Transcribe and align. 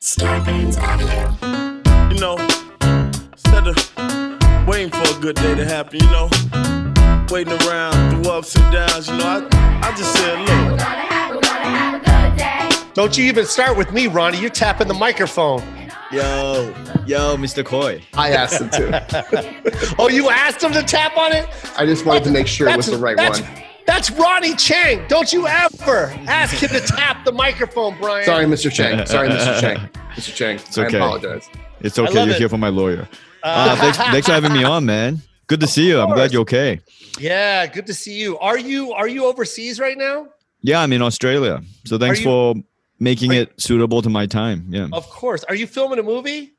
Scarpins 0.00 0.76
Avenue. 0.78 2.14
You 2.14 2.20
know, 2.20 2.36
instead 3.32 3.66
of 3.66 4.66
waiting 4.68 4.90
for 4.90 5.02
a 5.02 5.20
good 5.20 5.34
day 5.34 5.56
to 5.56 5.64
happen, 5.64 5.98
you 5.98 6.06
know, 6.06 6.30
waiting 7.30 7.54
around 7.66 8.22
through 8.22 8.30
ups 8.30 8.54
and 8.54 8.72
downs, 8.72 9.08
you 9.08 9.16
know, 9.16 9.48
I, 9.52 9.80
I 9.82 9.90
just 9.96 10.12
said, 10.14 10.38
look, 10.38 10.48
We're 10.48 10.76
gonna 10.76 10.78
have, 10.78 11.34
we're 11.34 11.40
gonna 11.40 11.64
have 11.64 11.94
a 11.94 12.30
good 12.30 12.38
day. 12.38 12.92
Don't 12.94 13.18
you 13.18 13.24
even 13.24 13.44
start 13.44 13.76
with 13.76 13.92
me, 13.92 14.06
Ronny. 14.06 14.38
You're 14.40 14.50
tapping 14.50 14.86
the 14.86 14.94
microphone. 14.94 15.62
Yo, 16.12 16.72
yo, 17.04 17.36
Mr. 17.36 17.64
Koy. 17.64 18.00
I 18.14 18.30
asked 18.30 18.60
him 18.60 18.70
to. 18.70 19.94
Oh, 19.98 20.08
you 20.08 20.30
asked 20.30 20.62
him 20.62 20.72
to 20.72 20.82
tap 20.82 21.16
on 21.16 21.32
it? 21.32 21.48
I 21.76 21.84
just 21.84 22.06
wanted 22.06 22.22
to 22.24 22.30
make 22.30 22.46
sure 22.46 22.68
it 22.68 22.76
was 22.76 22.86
the 22.86 22.98
right 22.98 23.16
one. 23.16 23.42
That's 23.88 24.10
Ronny 24.10 24.52
Chieng. 24.52 25.08
Don't 25.08 25.32
you 25.32 25.46
ever 25.46 26.12
ask 26.26 26.54
him 26.56 26.68
to 26.68 26.80
tap 26.80 27.24
the 27.24 27.32
microphone, 27.32 27.96
Brian. 27.98 28.26
Sorry, 28.26 28.44
Mr. 28.44 28.70
Chieng. 28.70 29.08
Sorry, 29.08 29.30
Mr. 29.30 29.58
Chieng. 29.60 29.90
Mr. 30.12 30.58
Chieng. 30.58 30.78
okay. 30.86 30.98
I 30.98 31.06
apologize. 31.06 31.48
It's 31.80 31.98
okay. 31.98 32.12
You're 32.12 32.34
it. 32.34 32.36
here 32.36 32.50
for 32.50 32.58
my 32.58 32.68
lawyer. 32.68 33.08
Uh, 33.42 33.74
thanks, 33.76 33.96
thanks 33.96 34.26
for 34.26 34.34
having 34.34 34.52
me 34.52 34.62
on, 34.62 34.84
man. 34.84 35.22
Good 35.46 35.60
to 35.60 35.66
see 35.66 35.88
you. 35.88 36.00
I'm 36.00 36.10
glad 36.12 36.32
you're 36.34 36.42
okay. 36.42 36.80
Yeah, 37.18 37.66
good 37.66 37.86
to 37.86 37.94
see 37.94 38.20
you. 38.20 38.38
Are 38.40 38.58
you 38.58 38.92
are 38.92 39.08
you 39.08 39.24
overseas 39.24 39.80
right 39.80 39.96
now? 39.96 40.28
Yeah, 40.60 40.80
I'm 40.80 40.92
in 40.92 41.00
Australia. 41.00 41.62
So 41.86 41.96
thanks 41.96 42.18
you- 42.18 42.24
for 42.24 42.54
making 43.00 43.30
are 43.30 43.34
you- 43.36 43.40
it 43.42 43.58
suitable 43.58 44.02
to 44.02 44.10
my 44.10 44.26
time. 44.26 44.66
Yeah. 44.68 44.88
Of 44.92 45.08
course. 45.08 45.44
Are 45.44 45.54
you 45.54 45.66
filming 45.66 45.98
a 45.98 46.02
movie? 46.02 46.52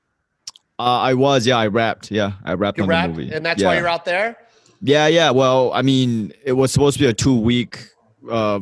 Uh, 0.80 0.82
I 0.82 1.14
was. 1.14 1.46
Yeah, 1.46 1.58
I 1.58 1.68
rapped. 1.68 2.10
Yeah, 2.10 2.32
I 2.44 2.54
rapped 2.54 2.80
You 2.80 2.86
on 2.86 2.90
rap, 2.90 3.12
the 3.12 3.18
movie. 3.22 3.32
and 3.32 3.46
that's 3.46 3.62
yeah. 3.62 3.68
why 3.68 3.78
you're 3.78 3.88
out 3.88 4.06
there. 4.06 4.36
Yeah, 4.82 5.08
yeah. 5.08 5.32
Well, 5.32 5.72
I 5.74 5.82
mean, 5.82 6.32
it 6.44 6.54
was 6.54 6.72
supposed 6.72 6.98
to 6.98 7.04
be 7.04 7.10
a 7.10 7.14
two 7.14 7.38
week 7.40 7.80
uh, 8.30 8.62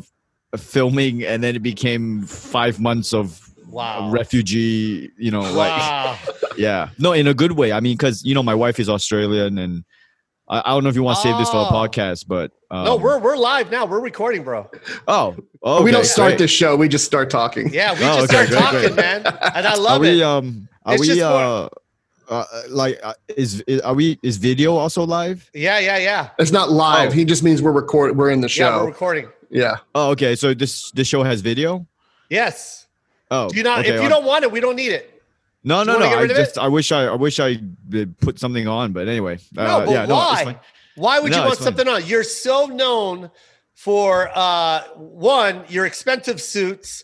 filming, 0.57 1.23
and 1.23 1.43
then 1.43 1.55
it 1.55 1.61
became 1.63 2.23
five 2.23 2.79
months 2.79 3.13
of 3.13 3.41
Wow. 3.69 4.09
refugee. 4.11 5.11
You 5.17 5.29
know, 5.31 5.41
like 5.53 6.17
yeah, 6.57 6.89
no, 6.97 7.11
in 7.13 7.27
a 7.27 7.33
good 7.33 7.51
way. 7.51 7.71
I 7.71 7.79
mean, 7.81 7.95
because 7.97 8.23
you 8.23 8.33
know, 8.33 8.41
my 8.43 8.55
wife 8.55 8.79
is 8.79 8.89
Australian, 8.89 9.57
and 9.57 9.83
I, 10.47 10.61
I 10.65 10.69
don't 10.69 10.83
know 10.83 10.89
if 10.89 10.95
you 10.95 11.03
want 11.03 11.17
to 11.17 11.21
save 11.21 11.37
this 11.37 11.49
for 11.49 11.57
a 11.57 11.67
Oh. 11.67 11.71
podcast, 11.71 12.25
but 12.27 12.51
um, 12.71 12.85
no, 12.85 12.95
we're 12.95 13.19
we're 13.19 13.35
live 13.37 13.69
now. 13.69 13.85
We're 13.85 13.99
recording, 13.99 14.43
bro. 14.43 14.71
oh, 15.07 15.35
oh 15.61 15.83
we 15.83 15.91
don't 15.91 16.05
start 16.05 16.29
great. 16.31 16.39
this 16.39 16.49
show. 16.51 16.75
We 16.77 16.87
just 16.87 17.05
start 17.05 17.29
talking. 17.29 17.71
Yeah, 17.73 17.91
we 17.93 18.05
Oh, 18.05 18.21
just 18.25 18.33
okay, 18.33 18.45
start 18.45 18.49
great, 18.49 18.59
talking, 18.61 18.79
great. 18.79 18.95
man. 18.95 19.25
And 19.53 19.67
I 19.67 19.73
Are 19.73 19.77
love 19.77 20.01
we 20.01 20.21
it. 20.21 20.23
um? 20.23 20.67
Are 20.85 20.93
It's 20.93 21.01
we 21.01 21.07
just 21.07 21.21
uh, 21.21 21.67
uh? 22.29 22.45
Like, 22.69 22.99
uh, 23.03 23.13
is, 23.35 23.61
is 23.61 23.81
are 23.81 23.93
we? 23.93 24.19
Is 24.23 24.37
video 24.37 24.75
also 24.75 25.03
live? 25.05 25.49
yeah, 25.53 25.79
yeah, 25.79 25.97
yeah. 25.97 26.29
It's 26.39 26.51
not 26.51 26.69
live. 26.71 27.09
Oh. 27.09 27.13
He 27.13 27.25
just 27.25 27.43
means 27.43 27.61
we're 27.61 27.71
recording 27.71 28.17
We're 28.17 28.31
in 28.31 28.41
the 28.41 28.49
show 28.49 28.69
Yeah, 28.69 28.77
we're 28.81 28.87
recording. 28.87 29.29
Yeah. 29.49 29.77
Oh, 29.95 30.11
okay. 30.11 30.35
So 30.35 30.53
this 30.53 30.91
this 30.91 31.07
show 31.07 31.23
has 31.23 31.41
video. 31.41 31.85
Yes. 32.29 32.87
Oh, 33.31 33.49
Do 33.49 33.57
you 33.57 33.63
not 33.63 33.79
okay, 33.79 33.89
if 33.89 34.01
you 34.01 34.07
uh, 34.07 34.09
don't 34.09 34.25
want 34.25 34.43
it, 34.43 34.51
we 34.51 34.59
don't 34.59 34.75
need 34.75 34.91
it. 34.91 35.21
No, 35.63 35.83
Do 35.83 35.91
no, 35.93 35.99
no. 35.99 36.05
I 36.05 36.27
just 36.27 36.57
it? 36.57 36.59
I 36.59 36.67
wish 36.67 36.91
I 36.91 37.05
I 37.07 37.15
wish 37.15 37.39
I 37.39 37.59
uh, 37.95 38.05
put 38.21 38.39
something 38.39 38.67
on, 38.67 38.93
but 38.93 39.07
anyway. 39.07 39.39
No, 39.53 39.63
uh, 39.63 39.85
but 39.85 39.91
yeah, 39.91 40.05
no, 40.05 40.15
it's 40.21 40.31
why? 40.31 40.43
fine. 40.45 40.59
why 40.95 41.19
would 41.19 41.31
you 41.31 41.37
No, 41.37 41.43
want 41.43 41.53
it's 41.53 41.59
fine. 41.59 41.65
something 41.75 41.87
on? 41.87 42.05
You're 42.05 42.23
so 42.23 42.67
known 42.67 43.29
for 43.73 44.29
uh 44.33 44.83
one, 44.95 45.63
your 45.67 45.85
expensive 45.85 46.41
suits, 46.41 47.03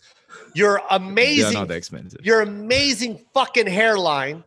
your 0.54 0.78
Yeah, 0.90 0.96
amazing 0.96 1.52
not 1.54 1.68
that 1.68 1.76
expensive. 1.76 2.20
your 2.24 2.40
amazing 2.40 3.24
fucking 3.34 3.66
hairline. 3.66 4.44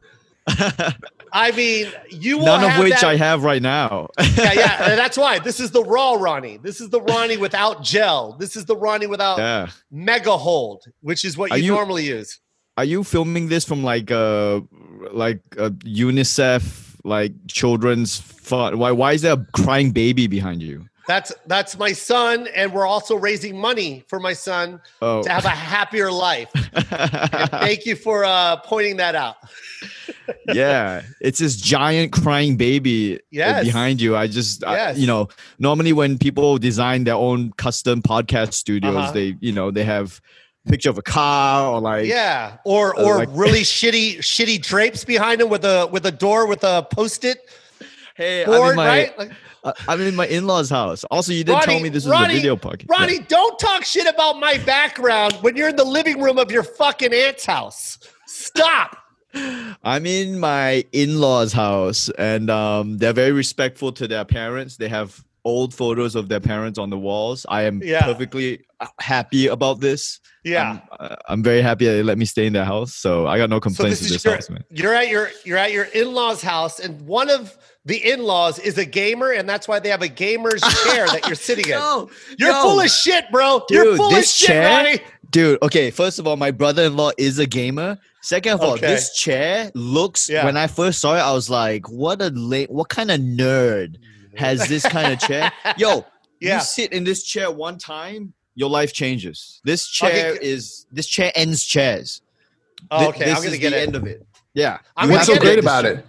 I 1.33 1.51
mean, 1.55 1.91
you 2.09 2.39
None 2.39 2.63
of 2.63 2.79
which 2.83 2.93
that- 2.93 3.03
I 3.03 3.15
have 3.17 3.43
right 3.43 3.61
now. 3.61 4.09
yeah, 4.19 4.53
yeah, 4.53 4.77
that's 4.95 5.17
why 5.17 5.39
this 5.39 5.59
is 5.59 5.71
the 5.71 5.83
raw 5.83 6.13
Ronny. 6.13 6.57
This 6.57 6.79
is 6.81 6.89
the 6.89 7.01
Ronny 7.01 7.37
without 7.37 7.83
gel. 7.83 8.33
This 8.39 8.55
is 8.55 8.65
the 8.65 8.75
Ronny 8.75 9.07
without 9.07 9.37
yeah. 9.37 9.67
mega 9.91 10.37
hold, 10.37 10.85
which 11.01 11.25
is 11.25 11.37
what 11.37 11.51
you, 11.51 11.57
you- 11.65 11.71
normally 11.73 12.05
use. 12.05 12.39
Are 12.77 12.85
you 12.85 13.03
filming 13.03 13.47
this 13.49 13.65
from 13.65 13.83
like 13.83 14.11
a 14.11 14.63
like 15.11 15.41
a 15.57 15.71
UNICEF 15.71 16.95
like 17.03 17.33
children's 17.47 18.19
fun? 18.19 18.77
Why 18.77 18.91
why 18.91 19.13
is 19.13 19.23
there 19.23 19.33
a 19.33 19.45
crying 19.53 19.91
baby 19.91 20.27
behind 20.27 20.61
you? 20.61 20.85
That's 21.07 21.33
that's 21.47 21.77
my 21.79 21.91
son, 21.93 22.47
and 22.53 22.71
we're 22.73 22.85
also 22.85 23.15
raising 23.15 23.57
money 23.59 24.03
for 24.07 24.19
my 24.19 24.33
son 24.33 24.79
Oh. 25.01 25.23
to 25.23 25.29
have 25.29 25.45
a 25.45 25.49
happier 25.49 26.11
life. 26.11 26.49
Thank 27.49 27.85
you 27.85 27.95
for 27.95 28.23
uh, 28.25 28.57
pointing 28.57 28.97
that 28.97 29.15
out. 29.15 29.37
Yeah, 30.53 31.01
it's 31.21 31.39
this 31.39 31.55
giant 31.55 32.11
crying 32.11 32.57
baby 32.57 33.15
uh, 33.15 33.19
Yes. 33.31 33.65
behind 33.65 34.01
you. 34.01 34.15
I 34.15 34.27
just, 34.27 34.63
I- 34.63 34.91
you 34.91 35.07
know, 35.07 35.27
normally 35.59 35.93
when 35.93 36.17
people 36.17 36.57
design 36.57 37.03
their 37.03 37.15
own 37.15 37.51
custom 37.53 38.01
podcast 38.01 38.53
studios, 38.53 38.95
Uh-huh. 38.95 39.11
they, 39.11 39.35
you 39.39 39.51
know, 39.51 39.71
they 39.71 39.83
have 39.83 40.19
picture 40.67 40.89
of 40.89 40.97
a 40.97 41.01
car 41.01 41.71
or 41.71 41.79
like, 41.79 42.05
Yeah, 42.07 42.57
or 42.65 42.97
Uh, 42.99 43.03
or 43.03 43.17
like- 43.19 43.29
really 43.31 43.61
shitty 43.61 44.17
shitty 44.19 44.61
drapes 44.61 45.05
behind 45.05 45.39
him 45.41 45.49
with 45.49 45.63
a 45.63 45.87
with 45.91 46.05
a 46.05 46.11
door 46.11 46.45
with 46.45 46.63
a 46.63 46.85
post 46.91 47.23
it 47.23 47.39
hey, 48.15 48.43
I'm 48.43 48.49
board, 48.51 48.69
in 48.71 48.75
my, 48.75 48.87
right? 48.87 49.17
Like, 49.17 49.31
uh, 49.63 49.73
I'm 49.87 50.01
in 50.01 50.15
my 50.15 50.25
in-laws' 50.27 50.69
house. 50.69 51.03
Also, 51.05 51.31
you 51.33 51.43
didn't 51.43 51.63
tell 51.63 51.79
me 51.79 51.89
this 51.89 52.03
was 52.03 52.11
Ronny- 52.11 52.33
a 52.33 52.37
video 52.37 52.55
podcast. 52.55 52.89
Ronny, 52.89 53.19
don't 53.19 53.57
talk 53.59 53.85
shit 53.85 54.07
about 54.07 54.39
my 54.39 54.57
background 54.59 55.33
when 55.41 55.55
you're 55.55 55.69
in 55.69 55.75
the 55.75 55.83
living 55.85 56.19
room 56.21 56.37
of 56.37 56.51
your 56.51 56.63
fucking 56.63 57.13
aunt's 57.13 57.45
house. 57.45 57.97
Stop. 58.27 58.97
I'm 59.83 60.05
in 60.05 60.39
my 60.39 60.83
in-laws' 60.91 61.53
house, 61.53 62.09
and 62.17 62.49
um, 62.49 62.97
they're 62.97 63.13
very 63.13 63.31
respectful 63.31 63.91
to 63.93 64.07
their 64.07 64.25
parents. 64.25 64.77
They 64.77 64.89
have 64.89 65.23
old 65.45 65.73
photos 65.73 66.15
of 66.15 66.27
their 66.27 66.41
parents 66.41 66.77
on 66.77 66.89
the 66.89 66.97
walls. 66.97 67.45
I 67.47 67.61
am 67.63 67.81
Yeah. 67.81 68.01
perfectly 68.03 68.65
uh, 68.81 68.87
happy 68.99 69.47
about 69.47 69.79
this. 69.79 70.19
Yeah. 70.43 70.71
I'm, 70.71 70.81
uh, 70.99 71.15
I'm 71.29 71.41
very 71.43 71.61
happy 71.61 71.85
that 71.85 71.93
they 71.93 72.03
let 72.03 72.17
me 72.17 72.25
stay 72.25 72.47
in 72.47 72.53
their 72.53 72.65
house. 72.65 72.93
So 72.93 73.27
I 73.27 73.37
got 73.37 73.49
no 73.49 73.61
complaints 73.61 73.99
so 73.99 74.03
this 74.03 74.11
this 74.13 74.25
your, 74.25 74.33
house, 74.35 74.49
man. 74.49 74.63
you're 74.71 74.93
at 74.93 75.07
your 75.07 75.29
you're 75.45 75.57
at 75.57 75.71
your 75.71 75.85
in-laws 75.85 76.41
house 76.41 76.79
and 76.81 76.99
one 77.07 77.29
of 77.29 77.57
the 77.85 77.95
in-laws 78.11 78.59
is 78.59 78.77
a 78.77 78.83
gamer 78.85 79.31
and 79.31 79.47
that's 79.47 79.67
why 79.69 79.79
they 79.79 79.87
have 79.89 80.01
a 80.01 80.07
gamer's 80.09 80.61
chair 80.83 81.07
that 81.07 81.21
you're 81.27 81.35
sitting 81.35 81.65
in. 81.65 81.71
No, 81.71 82.09
You're 82.37 82.51
no. 82.51 82.61
full 82.63 82.79
of 82.81 82.89
shit, 82.89 83.31
bro. 83.31 83.63
you're 83.69 83.83
Dude, 83.85 83.97
full 83.97 84.13
of 84.15 84.25
shit, 84.25 84.47
chair- 84.47 84.83
Ronny. 84.83 84.99
Dude, 85.29 85.59
okay, 85.61 85.91
first 85.91 86.19
of 86.19 86.27
all, 86.27 86.37
my 86.37 86.51
brother-in-law 86.51 87.11
is 87.17 87.37
a 87.39 87.45
gamer. 87.45 87.97
Second 88.27 88.53
of 88.55 88.61
all, 88.61 88.73
Okay. 88.73 88.87
this 88.87 89.15
chair 89.15 89.71
looks 89.73 90.29
Yeah. 90.29 90.43
when 90.45 90.57
I 90.57 90.67
first 90.67 90.99
saw 90.99 91.15
it, 91.15 91.19
I 91.19 91.31
was 91.31 91.49
like, 91.49 91.87
what 91.89 92.21
a 92.21 92.27
late 92.29 92.69
what 92.69 92.89
kind 92.89 93.09
of 93.09 93.21
nerd 93.21 93.95
has 94.35 94.67
this 94.67 94.83
kind 94.85 95.13
of 95.13 95.19
chair? 95.19 95.49
Yo, 95.77 96.05
Yeah. 96.41 96.55
you 96.57 96.61
sit 96.63 96.91
in 96.91 97.05
this 97.05 97.23
chair 97.23 97.49
one 97.49 97.77
time, 97.77 98.33
your 98.55 98.69
life 98.69 98.91
changes. 98.91 99.61
This 99.63 99.87
chair 99.87 100.33
g- 100.33 100.39
is 100.41 100.85
this 100.91 101.07
chair 101.07 101.31
ends 101.35 101.63
chairs. 101.63 102.21
Oh, 102.91 103.07
okay, 103.09 103.25
this 103.25 103.37
I'm 103.37 103.43
gonna 103.43 103.53
is 103.55 103.59
get 103.59 103.69
the 103.71 103.79
it. 103.79 103.87
end 103.87 103.95
of 103.95 104.05
it. 104.05 104.25
Yeah. 104.53 104.79
I'm 104.97 105.09
What's 105.09 105.27
so 105.27 105.37
great 105.37 105.55
get 105.55 105.59
about 105.59 105.83
chair. 105.85 105.93
it? 105.93 106.05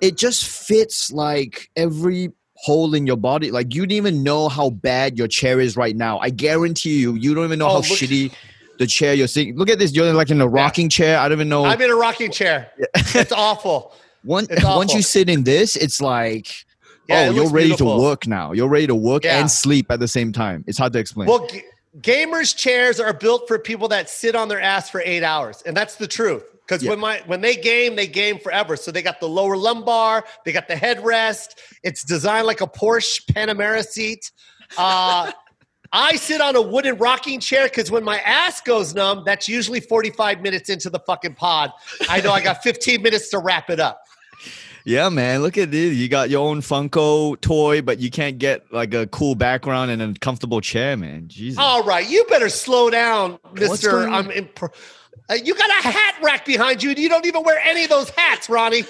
It 0.00 0.16
just 0.16 0.44
fits 0.46 1.12
like 1.12 1.68
every 1.76 2.30
hole 2.54 2.94
in 2.94 3.06
your 3.06 3.16
body. 3.16 3.50
Like 3.50 3.74
you 3.74 3.82
don't 3.84 3.92
even 3.96 4.22
know 4.22 4.48
how 4.48 4.70
bad 4.70 5.18
your 5.18 5.28
chair 5.28 5.60
is 5.60 5.76
right 5.76 5.94
now. 5.96 6.18
I 6.20 6.30
guarantee 6.30 6.98
you, 6.98 7.14
you 7.14 7.34
don't 7.34 7.44
even 7.44 7.58
know 7.58 7.66
Oh, 7.66 7.68
how 7.68 7.76
look- 7.76 7.84
shitty 7.86 8.32
the 8.82 8.86
chair 8.88 9.14
you're 9.14 9.28
sitting. 9.36 9.56
Look 9.56 9.70
at 9.70 9.78
this. 9.78 9.94
You're 9.94 10.12
like 10.12 10.30
in 10.30 10.40
a 10.40 10.48
rocking 10.48 10.88
chair. 10.88 11.18
I 11.18 11.28
don't 11.28 11.36
even 11.38 11.48
know. 11.48 11.64
I'm 11.64 11.80
in 11.80 11.90
a 11.90 11.94
rocking 11.94 12.30
chair. 12.32 12.70
It's 13.14 13.32
awful. 13.32 13.94
Once 14.24 14.48
it's 14.50 14.64
once 14.64 14.92
you 14.94 15.02
sit 15.02 15.28
in 15.28 15.44
this, 15.44 15.76
it's 15.76 16.00
like 16.00 16.46
Yeah, 17.08 17.26
it 17.26 17.28
oh, 17.28 17.32
you're 17.36 17.50
ready 17.50 17.68
beautiful. 17.68 17.96
to 17.96 18.02
work 18.02 18.26
now. 18.26 18.52
You're 18.52 18.68
ready 18.68 18.86
to 18.88 18.94
work 18.94 19.24
Yeah. 19.24 19.38
and 19.40 19.50
sleep 19.50 19.86
at 19.90 20.00
the 20.00 20.08
same 20.08 20.32
time. 20.32 20.64
It's 20.66 20.78
hard 20.78 20.92
to 20.94 20.98
explain. 20.98 21.28
Well, 21.28 21.46
g- 21.46 21.62
gamers 22.00 22.56
chairs 22.56 22.98
are 23.00 23.12
built 23.12 23.46
for 23.48 23.58
people 23.58 23.88
that 23.88 24.08
sit 24.10 24.34
on 24.34 24.48
their 24.48 24.60
ass 24.60 24.90
for 24.90 25.00
eight 25.04 25.22
hours, 25.22 25.62
and 25.66 25.76
that's 25.76 25.96
the 25.96 26.06
truth. 26.08 26.44
Because 26.66 26.82
Yeah. 26.82 26.90
when 26.90 27.00
my 27.00 27.22
when 27.26 27.40
they 27.40 27.54
game, 27.56 27.96
they 27.96 28.06
game 28.06 28.38
forever. 28.38 28.76
So 28.76 28.90
they 28.90 29.02
got 29.02 29.18
the 29.20 29.28
lower 29.28 29.56
lumbar, 29.56 30.24
they 30.44 30.52
got 30.52 30.66
the 30.68 30.74
headrest. 30.86 31.48
It's 31.82 32.02
designed 32.04 32.46
like 32.46 32.60
a 32.60 32.66
Porsche 32.66 33.24
Panamera 33.32 33.84
seat. 33.84 34.30
Uh, 34.78 35.32
I 35.92 36.16
sit 36.16 36.40
on 36.40 36.56
a 36.56 36.62
wooden 36.62 36.96
rocking 36.96 37.38
chair 37.38 37.64
because 37.64 37.90
when 37.90 38.02
my 38.02 38.18
ass 38.20 38.60
goes 38.62 38.94
numb, 38.94 39.24
that's 39.26 39.48
usually 39.48 39.80
45 39.80 40.40
minutes 40.40 40.70
into 40.70 40.88
the 40.88 40.98
fucking 41.00 41.34
pod. 41.34 41.70
I 42.08 42.20
know 42.20 42.32
I 42.32 42.42
got 42.42 42.62
15 42.62 43.02
minutes 43.02 43.28
to 43.30 43.38
wrap 43.38 43.68
it 43.68 43.78
up. 43.78 44.02
Yeah, 44.84 45.10
man. 45.10 45.42
Look 45.42 45.58
at 45.58 45.70
this. 45.70 45.94
You 45.94 46.08
got 46.08 46.28
your 46.30 46.44
own 46.44 46.60
Funko 46.60 47.40
toy, 47.40 47.82
but 47.82 48.00
you 48.00 48.10
can't 48.10 48.38
get 48.38 48.72
like 48.72 48.94
a 48.94 49.06
cool 49.06 49.34
background 49.34 49.90
and 49.90 50.02
a 50.02 50.18
comfortable 50.18 50.60
chair, 50.60 50.96
man. 50.96 51.28
Jesus. 51.28 51.58
All 51.58 51.84
right, 51.84 52.08
you 52.08 52.24
better 52.24 52.48
slow 52.48 52.90
down, 52.90 53.38
Mister. 53.52 54.08
I'm. 54.08 54.30
Imp- 54.32 54.58
uh, 55.30 55.34
you 55.34 55.54
got 55.54 55.70
a 55.70 55.88
hat 55.88 56.16
rack 56.20 56.44
behind 56.44 56.82
you, 56.82 56.90
and 56.90 56.98
you 56.98 57.08
don't 57.08 57.26
even 57.26 57.44
wear 57.44 57.60
any 57.60 57.84
of 57.84 57.90
those 57.90 58.10
hats, 58.10 58.48
Ronny. 58.50 58.82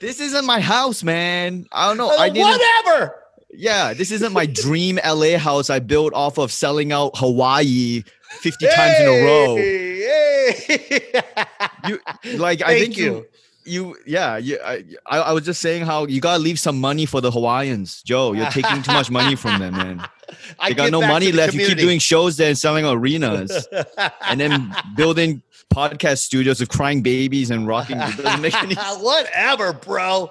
This 0.00 0.18
isn't 0.18 0.46
my 0.46 0.60
house, 0.60 1.02
man. 1.02 1.66
I 1.72 1.88
don't 1.88 1.98
know. 1.98 2.08
Uh, 2.10 2.16
I 2.16 2.30
didn't. 2.30 2.48
whatever. 2.48 3.14
Yeah, 3.56 3.94
this 3.94 4.10
isn't 4.10 4.32
my 4.32 4.46
dream 4.46 4.98
LA 5.04 5.38
house 5.38 5.70
I 5.70 5.78
built 5.78 6.12
off 6.14 6.38
of 6.38 6.52
selling 6.52 6.92
out 6.92 7.16
Hawaii 7.16 8.02
50 8.40 8.66
times 8.66 9.00
in 9.00 9.06
a 9.06 9.24
row. 9.24 9.56
Hey, 9.56 11.22
You 11.88 12.00
like 12.38 12.62
I 12.62 12.78
think 12.78 12.96
you 12.96 13.26
you 13.64 13.96
yeah, 14.06 14.36
you, 14.36 14.58
I, 14.62 14.84
I 15.06 15.32
was 15.32 15.44
just 15.44 15.60
saying 15.60 15.84
how 15.86 16.06
you 16.06 16.20
gotta 16.20 16.42
leave 16.42 16.58
some 16.58 16.80
money 16.80 17.06
for 17.06 17.20
the 17.20 17.30
Hawaiians, 17.30 18.02
Jo. 18.02 18.32
You're 18.32 18.50
taking 18.50 18.82
too 18.82 18.92
much 18.92 19.10
money 19.10 19.36
from 19.36 19.58
them, 19.58 19.74
man. 19.74 20.08
I 20.58 20.70
They 20.70 20.74
got 20.74 20.90
no 20.90 21.00
money 21.00 21.32
left. 21.32 21.54
You 21.54 21.66
keep 21.66 21.78
doing 21.78 21.98
shows 21.98 22.36
there 22.36 22.48
and 22.48 22.58
selling 22.58 22.84
arenas, 22.84 23.66
and 24.28 24.40
then 24.40 24.74
building 24.96 25.42
podcast 25.72 26.18
studios 26.18 26.60
of 26.60 26.68
crying 26.68 27.02
babies 27.02 27.50
and 27.50 27.66
rocking. 27.66 27.98
It 27.98 28.16
doesn't 28.16 28.40
make 28.40 28.54
any. 28.54 28.74
Whatever, 29.00 29.72
bro. 29.72 30.30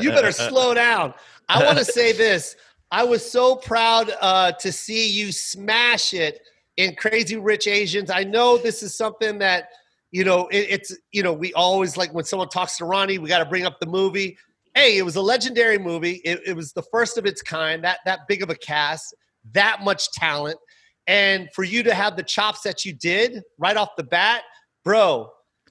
You 0.00 0.10
better 0.10 0.32
slow 0.32 0.74
down. 0.74 1.14
I 1.48 1.64
want 1.64 1.78
to 1.78 1.84
say 1.98 2.12
this. 2.12 2.56
I 2.90 3.04
was 3.04 3.28
so 3.28 3.56
proud 3.56 4.12
uh, 4.20 4.52
to 4.52 4.70
see 4.70 5.08
you 5.08 5.32
smash 5.32 6.14
it 6.14 6.40
in 6.76 6.94
Crazy 6.94 7.36
Rich 7.36 7.66
Asians. 7.66 8.10
I 8.10 8.24
know 8.24 8.56
this 8.56 8.82
is 8.82 8.96
something 8.96 9.38
that 9.38 9.68
you 10.10 10.24
know 10.24 10.46
it, 10.48 10.66
it's 10.70 10.96
you 11.12 11.22
know 11.22 11.32
we 11.32 11.52
always 11.54 11.96
like 11.96 12.12
when 12.14 12.24
someone 12.24 12.48
talks 12.48 12.76
to 12.78 12.84
Ronny, 12.84 13.18
we 13.18 13.28
got 13.28 13.38
to 13.38 13.46
bring 13.46 13.66
up 13.66 13.80
the 13.80 13.86
movie. 13.86 14.36
Hey, 14.74 14.98
it 14.98 15.02
was 15.02 15.16
a 15.16 15.22
legendary 15.22 15.78
movie. 15.78 16.20
It, 16.24 16.40
it 16.46 16.54
was 16.54 16.72
the 16.72 16.82
first 16.82 17.18
of 17.18 17.26
its 17.26 17.42
kind. 17.42 17.82
That 17.82 17.98
that 18.06 18.20
big 18.28 18.42
of 18.42 18.50
a 18.50 18.54
cast, 18.54 19.14
that 19.52 19.82
much 19.82 20.12
talent, 20.12 20.58
and 21.06 21.48
for 21.52 21.64
you 21.64 21.82
to 21.82 21.94
have 21.94 22.16
the 22.16 22.22
chops 22.22 22.62
that 22.62 22.84
you 22.84 22.92
did 22.92 23.42
right 23.58 23.76
off 23.76 23.96
the 23.96 24.04
bat, 24.04 24.42
bro. 24.84 25.30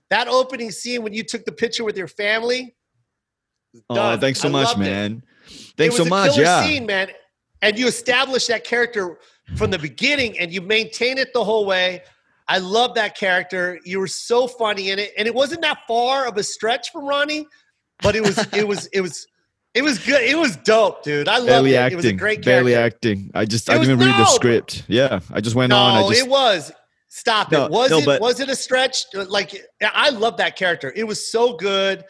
That 0.09 0.27
opening 0.27 0.69
scene 0.71 1.01
when 1.01 1.13
you 1.13 1.23
took 1.23 1.43
the 1.43 1.51
picture 1.51 1.83
with 1.83 1.97
your 1.97 2.07
family. 2.07 2.75
Oh, 3.89 4.15
thanks 4.17 4.39
so 4.39 4.49
I 4.49 4.51
much, 4.51 4.77
man. 4.77 5.13
It 5.15 5.32
Thanks 5.77 5.95
so 5.97 6.05
much. 6.05 6.37
Yeah. 6.37 6.63
scene, 6.63 6.85
man. 6.85 7.09
And 7.61 7.77
you 7.79 7.87
established 7.87 8.47
that 8.49 8.63
character 8.63 9.17
from 9.55 9.71
the 9.71 9.79
beginning, 9.79 10.37
and 10.39 10.51
you 10.53 10.61
maintain 10.61 11.17
it 11.17 11.33
the 11.33 11.43
whole 11.43 11.65
way. 11.65 12.01
I 12.47 12.57
love 12.57 12.95
that 12.95 13.15
character. 13.17 13.79
You 13.85 13.99
were 13.99 14.07
so 14.07 14.47
funny 14.47 14.89
in 14.89 14.99
it, 14.99 15.11
and 15.17 15.27
it 15.27 15.33
wasn't 15.33 15.61
that 15.61 15.79
far 15.87 16.27
of 16.27 16.35
a 16.37 16.43
stretch 16.43 16.91
from 16.91 17.05
Ronny, 17.05 17.47
but 18.01 18.15
it 18.15 18.21
was, 18.21 18.37
it 18.53 18.67
was, 18.67 18.87
it 18.87 18.99
was, 19.01 19.25
it 19.73 19.81
was 19.81 19.97
good. 19.99 20.21
It 20.23 20.37
was 20.37 20.57
dope, 20.57 21.03
dude. 21.03 21.27
I 21.29 21.43
Barely 21.45 21.73
it. 21.73 21.77
acting. 21.77 21.93
It 21.93 21.95
was 21.97 22.05
a 22.05 22.13
great 22.13 22.43
character. 22.43 22.49
barely 22.51 22.75
acting. 22.75 23.31
I 23.33 23.45
just 23.45 23.69
It 23.69 23.71
I 23.71 23.77
didn't 23.77 23.93
even 23.93 24.07
read 24.07 24.19
the 24.19 24.25
script. 24.25 24.83
Yeah, 24.87 25.21
I 25.31 25.39
just 25.41 25.55
went 25.55 25.71
on. 25.73 25.95
No, 26.01 26.05
I 26.07 26.09
just 26.11 26.25
it 26.25 26.29
was. 26.29 26.71
Stop 27.07 27.51
No, 27.51 27.65
it. 27.65 27.71
Was 27.71 27.89
no, 27.91 27.99
it? 27.99 28.05
but- 28.05 28.21
was 28.21 28.39
it 28.39 28.49
a 28.49 28.55
stretch? 28.55 29.05
Like 29.13 29.55
I 29.81 30.09
love 30.09 30.37
that 30.37 30.55
character. 30.57 30.91
It 30.95 31.05
was 31.05 31.31
so 31.31 31.53
good. 31.55 32.03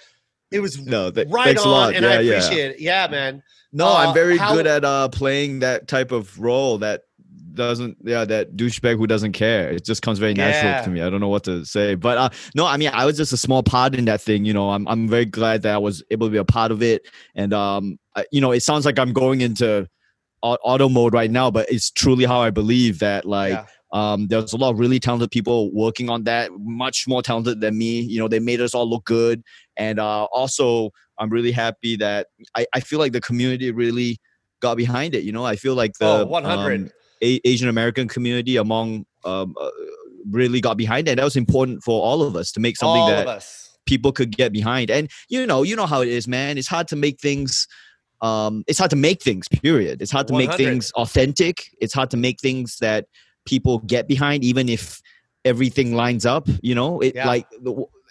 It 0.53 0.59
was 0.61 0.79
no. 0.79 1.11
Th- 1.11 1.27
right 1.29 1.57
on, 1.57 1.67
a 1.67 1.69
lot. 1.69 1.93
and 1.95 2.03
yeah, 2.05 2.11
I 2.11 2.19
yeah. 2.21 2.33
appreciate 2.35 2.71
it. 2.71 2.79
Yeah, 2.79 3.07
man. 3.09 3.43
No, 3.73 3.87
Uh, 3.87 3.93
I'm 4.07 4.13
very 4.13 4.37
how- 4.37 4.53
good 4.53 4.67
at 4.67 4.85
uh 4.85 5.09
playing 5.09 5.59
that 5.59 5.87
type 5.87 6.11
of 6.11 6.39
role 6.39 6.77
that 6.79 7.01
doesn't 7.53 7.97
yeah 8.03 8.25
that 8.25 8.55
douchebag 8.55 8.97
who 8.97 9.05
doesn't 9.05 9.33
care 9.33 9.69
it 9.69 9.85
just 9.85 10.01
comes 10.01 10.17
very 10.17 10.33
natural 10.33 10.71
Yeah. 10.71 10.81
to 10.81 10.89
me 10.89 11.01
i 11.03 11.09
don't 11.11 11.21
know 11.21 11.27
what 11.27 11.43
to 11.43 11.63
say 11.65 11.93
but 11.93 12.17
uh 12.17 12.29
no 12.55 12.65
i 12.65 12.77
mean 12.77 12.89
i 12.91 13.05
was 13.05 13.15
just 13.15 13.31
a 13.31 13.37
small 13.37 13.61
part 13.61 13.93
in 13.93 14.05
that 14.05 14.21
thing 14.21 14.43
you 14.43 14.53
know 14.53 14.71
i'm, 14.71 14.87
I'm 14.87 15.07
very 15.07 15.25
glad 15.25 15.61
that 15.61 15.75
i 15.75 15.77
was 15.77 16.03
able 16.09 16.25
to 16.25 16.31
be 16.31 16.39
a 16.39 16.43
part 16.45 16.71
of 16.71 16.81
it 16.81 17.07
and 17.35 17.53
um 17.53 17.99
I, 18.15 18.25
you 18.31 18.41
know 18.41 18.53
it 18.53 18.61
sounds 18.63 18.85
like 18.87 18.97
i'm 18.97 19.13
going 19.13 19.41
into 19.41 19.87
auto 20.41 20.89
mode 20.89 21.13
right 21.13 21.29
now 21.29 21.51
but 21.51 21.71
it's 21.71 21.91
truly 21.91 22.25
how 22.25 22.41
i 22.41 22.49
believe 22.49 22.97
that 22.99 23.23
like 23.23 23.53
Yeah. 23.53 23.65
Um, 23.93 24.27
there's 24.27 24.53
a 24.53 24.57
lot 24.57 24.71
of 24.71 24.79
really 24.79 24.99
talented 24.99 25.29
people 25.31 25.71
working 25.71 26.09
on 26.09 26.23
that, 26.23 26.49
much 26.59 27.07
more 27.07 27.21
talented 27.21 27.61
than 27.61 27.77
me. 27.77 28.01
You 28.01 28.19
know, 28.19 28.27
they 28.27 28.39
made 28.39 28.59
us 28.59 28.73
all 28.73 28.89
look 28.89 29.05
good. 29.05 29.43
And 29.77 29.99
uh, 29.99 30.23
also, 30.25 30.89
I'm 31.19 31.29
really 31.29 31.51
happy 31.51 31.95
that 31.97 32.27
I, 32.55 32.65
I 32.73 32.79
feel 32.79 32.97
like 32.97 33.11
the 33.13 33.21
community 33.21 33.69
really 33.71 34.17
got 34.61 34.77
behind 34.77 35.13
it. 35.13 35.23
You 35.23 35.31
know, 35.31 35.45
I 35.45 35.55
feel 35.55 35.75
like 35.75 35.93
the 35.99 36.07
Oh, 36.07 36.25
100. 36.25 36.81
um, 36.81 36.89
A- 37.21 37.39
Asian 37.45 37.69
American 37.69 38.07
community 38.07 38.57
among 38.57 39.05
um, 39.25 39.53
uh, 39.61 39.69
really 40.31 40.59
got 40.59 40.75
behind 40.75 41.07
it. 41.07 41.17
That 41.17 41.23
was 41.23 41.35
important 41.35 41.83
for 41.83 42.01
all 42.01 42.23
of 42.23 42.35
us 42.35 42.51
to 42.53 42.59
make 42.59 42.77
something 42.77 43.01
All 43.03 43.07
that 43.07 43.45
people 43.85 44.11
could 44.11 44.35
get 44.35 44.51
behind. 44.51 44.89
And 44.89 45.09
you 45.29 45.45
know, 45.45 45.61
you 45.61 45.75
know 45.75 45.85
how 45.85 46.01
it 46.01 46.07
is, 46.07 46.27
man. 46.27 46.57
It's 46.57 46.67
hard 46.67 46.87
to 46.87 46.95
make 46.95 47.19
things. 47.19 47.67
Um, 48.21 48.63
it's 48.67 48.79
hard 48.79 48.89
to 48.89 48.95
make 48.95 49.21
things. 49.21 49.47
Period. 49.49 50.01
It's 50.01 50.11
hard 50.11 50.27
to 50.29 50.33
make 50.33 50.49
things 50.55 50.91
authentic. 50.93 51.69
It's 51.79 51.93
hard 51.93 52.09
to 52.11 52.17
make 52.17 52.39
things 52.39 52.77
that 52.79 53.05
people 53.45 53.79
get 53.79 54.07
behind, 54.07 54.43
even 54.43 54.69
if 54.69 55.01
everything 55.45 55.93
lines 55.95 56.25
up. 56.25 56.47
You 56.61 56.75
know, 56.75 56.99
it 57.01 57.15
Yeah. 57.15 57.27
like, 57.27 57.47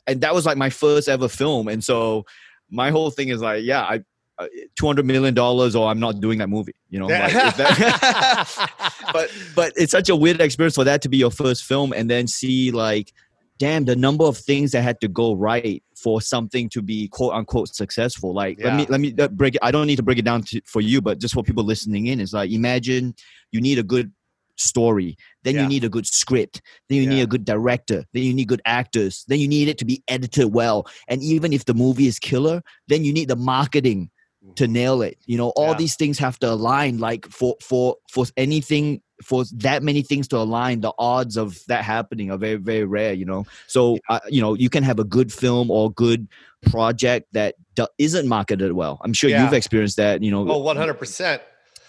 and 0.07 0.21
that 0.21 0.35
was 0.35 0.47
like 0.47 0.57
my 0.57 0.71
first 0.71 1.09
ever 1.09 1.29
film. 1.29 1.69
And 1.69 1.83
so 1.83 2.25
my 2.71 2.91
whole 2.91 3.11
thing 3.11 3.29
is 3.29 3.41
like, 3.41 3.65
yeah, 3.65 3.83
I. 3.83 4.01
Uh, 4.39 4.47
Two 4.77 4.87
hundred 4.87 5.05
million 5.05 5.35
dollars, 5.35 5.77
or 5.77 5.89
I'm 5.89 6.01
not 6.01 6.21
doing 6.21 6.39
that 6.39 6.49
movie. 6.49 6.75
You 6.89 7.01
know, 7.01 7.07
like, 7.07 7.33
that- 7.33 8.71
but 9.13 9.31
but 9.55 9.73
it's 9.77 9.93
such 9.93 10.09
a 10.09 10.17
weird 10.17 10.41
experience 10.41 10.75
for 10.75 10.85
that 10.85 11.03
to 11.03 11.11
be 11.11 11.19
your 11.19 11.31
first 11.31 11.65
film 11.65 11.93
and 11.93 12.09
then 12.09 12.27
see 12.27 12.71
like 12.71 13.13
damn 13.59 13.85
the 13.85 13.95
number 13.95 14.25
of 14.25 14.39
things 14.39 14.73
that 14.73 14.81
had 14.83 14.99
to 15.03 15.07
go 15.09 15.35
right 15.35 15.83
for 15.95 16.21
something 16.23 16.69
to 16.71 16.81
be 16.81 17.09
quote 17.09 17.35
unquote 17.35 17.69
successful 17.69 18.33
like 18.35 18.59
let 18.65 18.75
me 18.75 18.87
let 18.89 19.01
me 19.01 19.15
uh, 19.19 19.29
break 19.29 19.55
it 19.55 19.61
i 19.63 19.71
don't 19.71 19.87
need 19.87 19.97
to 19.97 20.03
break 20.03 20.19
it 20.19 20.25
down 20.25 20.43
to, 20.43 20.61
for 20.65 20.81
you 20.81 21.01
but 21.03 21.19
just 21.21 21.35
for 21.35 21.43
people 21.45 21.63
listening 21.63 22.07
in 22.07 22.19
is 22.19 22.33
like 22.33 22.51
imagine 22.51 23.15
you 23.53 23.61
need 23.61 23.79
a 23.79 23.83
good 23.83 24.11
story. 24.57 25.17
Then 25.45 25.55
Yeah. 25.55 25.63
you 25.63 25.69
need 25.69 25.85
a 25.85 25.89
good 25.89 26.07
script. 26.07 26.61
Then 26.89 26.99
you 26.99 27.07
need 27.09 27.23
a 27.23 27.27
good 27.27 27.45
director. 27.45 28.05
Then 28.13 28.23
you 28.23 28.35
need 28.35 28.49
good 28.49 28.63
actors. 28.65 29.25
Then 29.29 29.41
you 29.41 29.49
need 29.49 29.69
it 29.69 29.79
to 29.79 29.85
be 29.85 30.03
edited 30.09 30.53
well. 30.53 30.87
And 31.09 31.23
even 31.23 31.53
if 31.53 31.65
the 31.65 31.75
movie 31.75 32.07
is 32.07 32.19
killer 32.19 32.63
then 32.89 33.05
you 33.05 33.13
need 33.13 33.29
the 33.29 33.37
marketing 33.37 34.11
to 34.57 34.67
nail 34.67 35.03
it. 35.03 35.17
You 35.27 35.37
know 35.39 35.51
all 35.51 35.69
Yeah. 35.73 35.79
these 35.79 35.95
things 35.97 36.19
have 36.19 36.39
to 36.41 36.51
align 36.51 36.99
like 36.99 37.27
for 37.29 37.55
for 37.63 37.97
for 38.11 38.27
anything 38.37 39.01
for 39.25 39.45
that 39.59 39.85
many 39.85 40.03
things 40.03 40.27
to 40.29 40.37
align 40.37 40.81
the 40.81 40.93
odds 40.99 41.37
of 41.37 41.57
that 41.69 41.85
happening 41.85 42.33
are 42.33 42.37
very 42.39 42.57
very 42.57 42.85
rare 42.85 43.13
you 43.13 43.25
know? 43.25 43.47
So 43.69 43.99
uh, 44.09 44.19
you 44.29 44.41
know 44.43 44.55
you 44.55 44.69
can 44.69 44.83
have 44.83 44.99
a 44.99 45.05
good 45.05 45.33
film 45.33 45.71
or 45.71 45.93
good 45.93 46.27
project 46.71 47.29
that 47.33 47.55
do- 47.75 47.87
isn't 47.99 48.27
marketed 48.29 48.73
well. 48.73 49.01
I'm 49.05 49.13
sure 49.13 49.31
Yeah. 49.31 49.45
you've 49.45 49.53
experienced 49.53 49.97
that 49.97 50.23
you 50.23 50.31
know. 50.33 50.49
Oh, 50.51 50.59
100%. 50.61 51.41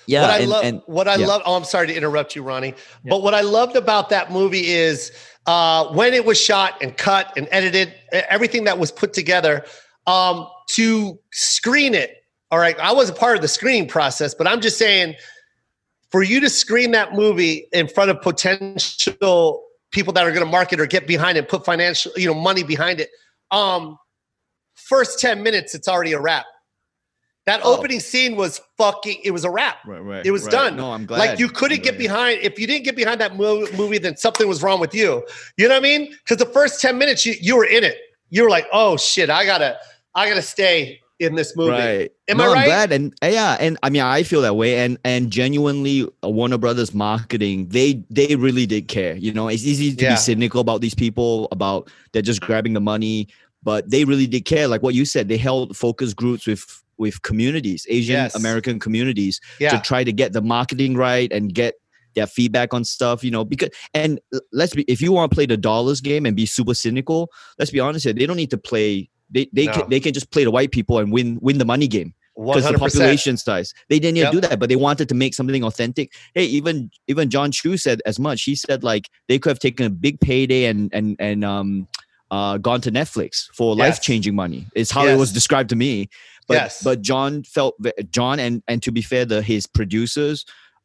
Yeah 0.05 0.21
what 0.21 0.29
I 0.29 0.37
and, 0.39 0.49
love, 0.49 0.65
and 0.65 0.81
what 0.85 1.07
I 1.07 1.15
yeah. 1.15 1.27
love. 1.27 1.41
Oh, 1.45 1.55
I'm 1.55 1.63
sorry 1.63 1.87
to 1.87 1.95
interrupt 1.95 2.35
you, 2.35 2.43
Ronny. 2.43 2.73
But 3.05 3.21
what 3.21 3.33
I 3.33 3.41
loved 3.41 3.75
about 3.75 4.09
that 4.09 4.31
movie 4.31 4.67
is 4.67 5.11
uh, 5.45 5.87
when 5.93 6.13
it 6.13 6.25
was 6.25 6.39
shot 6.39 6.81
and 6.81 6.95
cut 6.95 7.33
and 7.37 7.47
edited, 7.51 7.93
everything 8.11 8.63
that 8.65 8.77
was 8.77 8.91
put 8.91 9.13
together 9.13 9.65
um, 10.07 10.47
to 10.71 11.19
screen 11.31 11.93
it. 11.93 12.23
All 12.51 12.59
right, 12.59 12.77
I 12.79 12.93
wasn't 12.93 13.17
part 13.17 13.35
of 13.35 13.41
the 13.41 13.47
screening 13.47 13.87
process, 13.87 14.35
but 14.35 14.47
I'm 14.47 14.61
just 14.61 14.77
saying, 14.77 15.15
for 16.11 16.21
you 16.21 16.39
to 16.41 16.49
screen 16.49 16.91
that 16.91 17.13
movie 17.13 17.67
in 17.73 17.87
front 17.87 18.11
of 18.11 18.21
potential 18.21 19.63
people 19.89 20.13
that 20.13 20.25
are 20.25 20.31
going 20.31 20.45
to 20.45 20.51
market 20.51 20.79
or 20.79 20.85
get 20.85 21.07
behind 21.07 21.37
it, 21.37 21.49
put 21.49 21.65
financial, 21.65 22.11
you 22.15 22.27
know, 22.27 22.33
money 22.35 22.61
behind 22.61 22.99
it. 22.99 23.09
Um, 23.49 23.97
first 24.75 25.19
10 25.19 25.41
minutes, 25.41 25.73
it's 25.73 25.87
already 25.87 26.13
a 26.13 26.21
wrap. 26.21 26.45
That 27.45 27.59
Oh. 27.63 27.75
opening 27.77 27.99
scene 27.99 28.37
was 28.37 28.61
fucking, 28.77 29.17
it 29.23 29.31
was 29.31 29.43
a 29.43 29.49
wrap. 29.51 29.77
right, 29.85 29.99
right, 29.99 30.25
It 30.25 30.31
was 30.31 30.43
right. 30.43 30.51
done. 30.51 30.77
no 30.77 30.91
i'm 30.93 31.05
glad 31.05 31.17
Like 31.19 31.39
you 31.39 31.49
couldn't 31.49 31.79
I'm 31.79 31.83
get 31.83 31.97
behind 31.97 32.39
if 32.41 32.57
you 32.57 32.65
didn't 32.67 32.85
get 32.85 32.95
behind 32.95 33.19
that 33.21 33.35
mo- 33.35 33.67
movie, 33.75 33.97
then 33.97 34.15
something 34.15 34.47
was 34.47 34.63
wrong 34.63 34.79
with 34.79 34.95
you. 34.95 35.23
You 35.57 35.67
know 35.67 35.73
what 35.75 35.79
I 35.79 35.83
mean? 35.83 36.11
Because 36.11 36.37
the 36.37 36.51
first 36.53 36.79
ten 36.81 36.97
minutes, 36.97 37.25
you 37.25 37.33
you 37.41 37.57
were 37.57 37.65
in 37.65 37.83
it. 37.83 37.97
You 38.29 38.43
were 38.43 38.49
like, 38.49 38.67
oh 38.71 38.95
shit, 38.97 39.29
I 39.29 39.45
gotta 39.45 39.77
I 40.15 40.29
gotta 40.29 40.41
stay 40.41 40.99
in 41.19 41.35
this 41.35 41.55
movie. 41.55 41.71
Right. 41.71 42.11
Am 42.27 42.37
no, 42.37 42.45
I 42.45 42.47
right? 42.53 42.57
I'm 42.59 42.65
glad, 42.65 42.91
and 42.93 43.13
yeah, 43.21 43.57
and 43.59 43.77
I 43.83 43.89
mean, 43.89 44.01
I 44.01 44.23
feel 44.23 44.41
that 44.41 44.55
way, 44.55 44.79
and 44.79 44.97
and 45.03 45.29
genuinely, 45.29 46.07
uh, 46.23 46.29
Warner 46.29 46.57
Brothers 46.57 46.93
marketing, 46.93 47.67
they 47.69 48.03
they 48.09 48.35
really 48.35 48.65
did 48.65 48.87
care. 48.87 49.15
You 49.17 49.33
know, 49.33 49.47
it's 49.49 49.63
easy 49.65 49.93
to 49.95 50.03
Yeah. 50.03 50.11
be 50.11 50.15
cynical 50.17 50.61
about 50.61 50.79
these 50.81 50.95
people, 50.95 51.47
about 51.51 51.89
they're 52.13 52.21
just 52.21 52.41
grabbing 52.41 52.73
the 52.73 52.79
money, 52.81 53.27
but 53.63 53.89
they 53.89 54.05
really 54.05 54.27
did 54.27 54.45
care. 54.45 54.67
Like 54.67 54.83
what 54.83 54.93
you 54.95 55.05
said, 55.05 55.27
they 55.29 55.37
held 55.37 55.75
focus 55.77 56.13
groups 56.13 56.45
with 56.47 56.65
with 56.97 57.21
communities, 57.23 57.85
Asian 57.89 58.13
Yes. 58.15 58.35
American 58.35 58.79
communities, 58.79 59.39
Yeah. 59.59 59.75
to 59.77 59.81
try 59.81 60.03
to 60.03 60.11
get 60.13 60.33
the 60.33 60.41
marketing 60.41 60.95
right 60.95 61.31
and 61.31 61.53
get 61.53 61.73
their 62.15 62.27
feedback 62.27 62.73
on 62.73 62.83
stuff. 62.85 63.23
You 63.23 63.31
know, 63.31 63.43
because 63.43 63.69
and 63.93 64.19
let's 64.51 64.73
be, 64.75 64.83
if 64.83 65.01
you 65.01 65.11
want 65.11 65.31
to 65.31 65.35
play 65.35 65.45
the 65.47 65.57
dollars 65.57 66.01
game 66.01 66.25
and 66.25 66.35
be 66.35 66.45
super 66.45 66.73
cynical, 66.75 67.29
let's 67.57 67.71
be 67.71 67.79
honest 67.79 68.03
here, 68.05 68.13
they 68.13 68.25
don't 68.25 68.37
need 68.37 68.51
to 68.51 68.57
play. 68.57 69.09
They 69.31 69.49
they 69.53 69.65
No. 69.65 69.71
can 69.73 69.89
they 69.89 69.99
can 69.99 70.13
just 70.13 70.31
play 70.31 70.43
the 70.43 70.51
white 70.51 70.71
people 70.71 70.99
and 70.99 71.11
win 71.11 71.39
win 71.41 71.57
the 71.57 71.65
money 71.65 71.87
game 71.87 72.13
because 72.35 72.67
the 72.67 72.77
population 72.77 73.37
size. 73.37 73.73
They 73.89 73.99
didn't 73.99 74.17
Yep. 74.17 74.31
do 74.31 74.41
that, 74.41 74.59
but 74.59 74.69
they 74.69 74.75
wanted 74.75 75.09
to 75.09 75.15
make 75.15 75.33
something 75.33 75.63
authentic. 75.63 76.13
Hey, 76.35 76.45
even 76.45 76.91
even 77.07 77.29
Jon 77.29 77.51
Chu 77.51 77.77
said 77.77 78.01
as 78.05 78.19
much. 78.19 78.43
He 78.43 78.55
said 78.55 78.83
like 78.83 79.09
they 79.27 79.39
could 79.39 79.49
have 79.49 79.59
taken 79.59 79.85
a 79.87 79.89
big 79.89 80.19
payday 80.19 80.65
and 80.65 80.91
and 80.93 81.15
and 81.19 81.43
um 81.43 81.87
uh 82.35 82.57
gone 82.67 82.81
to 82.87 82.91
Netflix 82.99 83.31
for 83.57 83.69
Yes. 83.75 83.79
life 83.83 83.99
changing 84.09 84.35
money. 84.43 84.61
Is 84.81 84.89
how 84.95 85.05
it 85.13 85.17
was 85.23 85.31
described 85.39 85.69
to 85.73 85.77
me. 85.85 85.91
But 86.47 86.55
Yes. 86.61 86.83
but 86.87 86.97
Jon 87.09 87.31
felt 87.55 87.73
Jon 88.17 88.37
and 88.45 88.55
and 88.69 88.81
to 88.85 88.91
be 88.97 89.01
fair, 89.11 89.23
the 89.33 89.41
his 89.41 89.63
producers. 89.77 90.37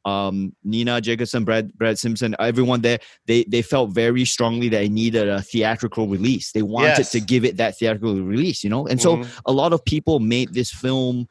Um, 0.05 0.37
Nina 0.64 1.00
Jacobson, 1.07 1.45
Brad, 1.45 1.67
Brad 1.81 1.99
Simpson, 1.99 2.31
everyone 2.38 2.81
there, 2.87 2.99
they 3.26 3.40
they 3.55 3.62
felt 3.73 3.88
very 4.05 4.25
strongly 4.35 4.69
that 4.71 4.83
it 4.85 4.93
needed 5.02 5.28
a 5.28 5.43
theatrical 5.43 6.05
release. 6.17 6.47
They 6.52 6.62
wanted 6.76 6.99
Yes. 7.02 7.12
to 7.12 7.21
give 7.33 7.43
it 7.49 7.57
that 7.62 7.73
theatrical 7.78 8.14
release, 8.35 8.62
you 8.64 8.71
know. 8.71 8.87
And 8.90 8.99
so 9.07 9.11
Mhm. 9.19 9.26
a 9.45 9.52
lot 9.52 9.73
of 9.76 9.81
people 9.85 10.17
made 10.21 10.50
this 10.55 10.71
film 10.85 11.26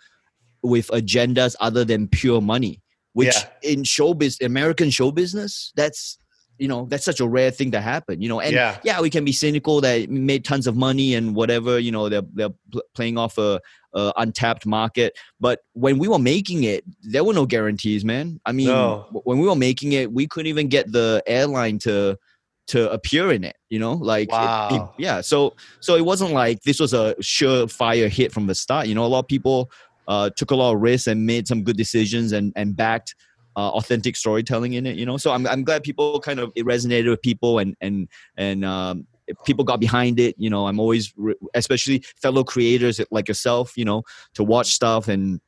with 0.74 0.88
agendas 1.01 1.55
other 1.67 1.83
than 1.86 2.07
pure 2.07 2.41
money 2.41 2.81
which 3.13 3.36
Yeah. 3.36 3.71
in 3.71 3.83
show 3.83 4.13
biz 4.13 4.38
american 4.41 4.89
show 4.97 5.09
business 5.21 5.71
that's 5.79 6.17
you 6.59 6.67
know 6.67 6.85
that's 6.89 7.05
such 7.05 7.19
a 7.19 7.27
rare 7.27 7.51
thing 7.51 7.71
to 7.71 7.79
happen 7.81 8.21
you 8.21 8.27
know 8.29 8.39
and 8.39 8.53
Yeah. 8.53 8.77
yeah, 8.83 8.99
we 9.01 9.09
can 9.09 9.23
be 9.25 9.31
cynical 9.31 9.79
that 9.81 10.09
made 10.09 10.43
tons 10.43 10.67
of 10.67 10.75
money 10.75 11.13
and 11.15 11.35
whatever 11.35 11.77
you 11.79 11.91
know 11.91 12.09
they're, 12.09 12.23
they're 12.33 12.49
pl- 12.71 12.81
playing 12.95 13.17
off 13.17 13.37
a, 13.37 13.59
a 13.93 14.13
untapped 14.17 14.65
market 14.65 15.17
but 15.39 15.59
when 15.73 15.97
we 15.99 16.07
were 16.07 16.19
making 16.19 16.63
it 16.63 16.83
there 17.03 17.23
were 17.23 17.33
no 17.33 17.45
guarantees 17.45 18.03
man 18.03 18.39
i 18.45 18.51
mean 18.51 18.67
No. 18.67 19.05
when 19.23 19.39
we 19.39 19.47
were 19.47 19.55
making 19.55 19.91
it 19.93 20.11
we 20.11 20.27
couldn't 20.27 20.47
even 20.47 20.67
get 20.67 20.91
the 20.91 21.21
airline 21.27 21.79
to 21.79 22.17
to 22.67 22.91
appear 22.91 23.31
in 23.31 23.45
it. 23.45 23.55
You 23.69 23.79
know, 23.79 23.93
like 23.93 24.27
it- 24.27 24.31
Wow. 24.33 24.67
it- 24.97 25.01
yeah. 25.01 25.21
So 25.21 25.55
so 25.79 25.95
it 25.95 26.03
wasn't 26.03 26.31
like 26.31 26.63
this 26.63 26.81
was 26.81 26.93
a 26.93 27.15
surefire 27.21 28.09
hit 28.09 28.33
from 28.33 28.47
the 28.47 28.55
start. 28.55 28.87
You 28.87 28.95
know, 28.95 29.05
a 29.05 29.07
lot 29.07 29.19
of 29.19 29.27
people 29.29 29.71
uh, 30.09 30.29
took 30.35 30.51
a 30.51 30.55
lot 30.55 30.73
of 30.73 30.81
risks 30.81 31.07
and 31.07 31.25
made 31.25 31.47
some 31.47 31.63
good 31.63 31.77
decisions 31.77 32.33
and 32.33 32.51
and 32.57 32.75
backed 32.75 33.15
uh, 33.57 33.71
authentic 33.71 34.15
storytelling 34.15 34.73
in 34.73 34.85
it. 34.85 34.95
You 34.95 35.05
know, 35.05 35.17
so 35.17 35.31
I'm 35.31 35.47
I'm 35.47 35.63
glad 35.63 35.83
people 35.83 36.19
kind 36.19 36.39
of 36.39 36.53
it 36.55 36.65
resonated 36.65 37.09
with 37.09 37.21
people 37.21 37.57
and 37.57 37.75
and 37.81 38.07
and 38.37 38.63
um, 38.63 39.07
people 39.45 39.65
got 39.65 39.79
behind 39.79 40.19
it. 40.19 40.35
You 40.37 40.49
know, 40.49 40.67
I'm 40.67 40.79
always 40.79 41.11
re- 41.17 41.35
especially 41.55 42.05
fellow 42.21 42.43
creators 42.43 43.01
like 43.09 43.27
yourself. 43.27 43.75
You 43.75 43.85
know, 43.85 44.03
to 44.35 44.43
watch 44.43 44.73
stuff 44.73 45.07
and 45.07 45.41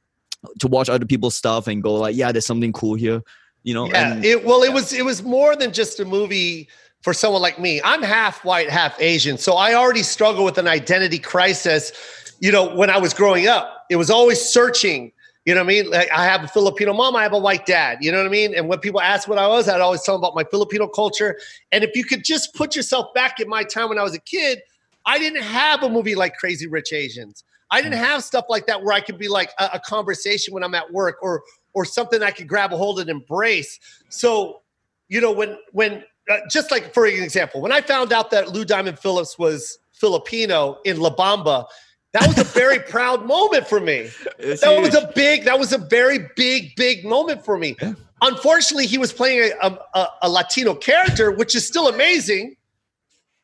to 0.59 0.67
watch 0.67 0.89
other 0.89 1.05
people's 1.05 1.35
stuff 1.35 1.67
and 1.67 1.83
go 1.83 1.95
like, 1.95 2.15
yeah, 2.15 2.31
there's 2.31 2.47
something 2.47 2.73
cool 2.73 2.95
here. 2.95 3.21
You 3.63 3.73
know, 3.75 3.87
Yeah, 3.87 4.13
and 4.13 4.25
it, 4.25 4.43
well, 4.43 4.63
it 4.63 4.73
was 4.73 4.91
it 4.91 5.05
was 5.05 5.21
more 5.21 5.55
than 5.55 5.71
just 5.71 5.99
a 5.99 6.05
movie 6.05 6.67
for 7.03 7.13
someone 7.13 7.43
like 7.43 7.59
me. 7.59 7.79
I'm 7.83 8.01
half 8.01 8.43
white, 8.43 8.69
half 8.69 8.99
Asian, 8.99 9.37
so 9.37 9.53
I 9.53 9.75
already 9.75 10.03
struggle 10.03 10.43
with 10.43 10.57
an 10.57 10.67
identity 10.67 11.19
crisis. 11.19 11.91
You 12.39 12.51
know, 12.51 12.73
when 12.73 12.89
I 12.89 12.97
was 12.97 13.13
growing 13.13 13.47
up, 13.47 13.85
it 13.91 13.97
was 13.97 14.09
always 14.09 14.41
searching. 14.41 15.11
You 15.49 15.55
know 15.55 15.61
what 15.61 15.73
I 15.73 15.81
mean? 15.81 15.89
Like 15.89 16.11
I 16.11 16.25
have 16.25 16.43
a 16.43 16.47
Filipino 16.47 16.93
mom, 16.93 17.15
I 17.15 17.23
have 17.23 17.33
a 17.33 17.39
white 17.39 17.65
dad. 17.65 17.97
You 18.01 18.11
know 18.11 18.19
what 18.19 18.27
I 18.27 18.29
mean? 18.29 18.53
And 18.53 18.69
when 18.69 18.77
people 18.77 19.01
ask 19.01 19.27
what 19.27 19.39
I 19.39 19.47
was, 19.47 19.67
I'd 19.67 19.81
always 19.81 20.03
tell 20.03 20.13
them 20.13 20.23
about 20.23 20.35
my 20.35 20.43
Filipino 20.43 20.85
culture. 20.85 21.39
And 21.71 21.83
if 21.83 21.95
you 21.95 22.03
could 22.03 22.23
just 22.23 22.53
put 22.53 22.75
yourself 22.75 23.11
back 23.15 23.39
in 23.39 23.49
my 23.49 23.63
time 23.63 23.89
when 23.89 23.97
I 23.97 24.03
was 24.03 24.13
a 24.13 24.19
kid, 24.19 24.61
I 25.07 25.17
didn't 25.17 25.41
have 25.41 25.81
a 25.81 25.89
movie 25.89 26.13
like 26.13 26.35
Crazy 26.35 26.67
Rich 26.67 26.93
Asians. 26.93 27.43
I 27.71 27.81
didn't 27.81 27.97
have 27.97 28.23
stuff 28.23 28.45
like 28.47 28.67
that 28.67 28.83
where 28.83 28.93
I 28.93 29.01
could 29.01 29.17
be 29.17 29.27
like 29.27 29.49
a, 29.57 29.71
a 29.73 29.79
conversation 29.79 30.53
when 30.53 30.63
I'm 30.63 30.75
at 30.75 30.93
work 30.93 31.17
or 31.23 31.41
or 31.73 31.83
something 31.83 32.21
I 32.21 32.29
could 32.29 32.47
grab 32.47 32.71
a 32.71 32.77
hold 32.77 32.99
and 32.99 33.09
embrace. 33.09 33.79
So, 34.09 34.61
you 35.07 35.19
know, 35.19 35.31
when 35.31 35.57
when 35.71 36.03
uh, 36.29 36.41
just 36.51 36.69
like 36.69 36.93
for 36.93 37.07
an 37.07 37.23
example, 37.23 37.59
when 37.59 37.71
I 37.71 37.81
found 37.81 38.13
out 38.13 38.29
that 38.29 38.49
Lou 38.49 38.65
Diamond 38.65 38.99
Phillips 38.99 39.39
was 39.39 39.79
Filipino 39.93 40.77
in 40.85 40.99
La 40.99 41.09
Bamba, 41.15 41.65
that 42.13 42.27
was 42.27 42.37
a 42.39 42.43
very 42.43 42.79
proud 42.79 43.25
moment 43.25 43.67
for 43.67 43.79
me. 43.79 44.09
It's 44.39 44.61
That 44.61 44.79
was 44.81 44.95
a 44.95 45.11
big, 45.15 45.45
that 45.45 45.59
was 45.59 45.73
a 45.73 45.77
very 45.77 46.29
big, 46.35 46.75
big 46.75 47.05
moment 47.05 47.43
for 47.45 47.57
me. 47.57 47.75
Yeah. 47.81 47.93
Unfortunately, 48.21 48.85
he 48.87 48.97
was 48.97 49.13
playing 49.13 49.51
a, 49.61 49.77
a, 49.93 50.07
a 50.23 50.29
Latino 50.29 50.73
character, 50.75 51.31
which 51.31 51.55
is 51.55 51.65
still 51.67 51.87
amazing, 51.87 52.55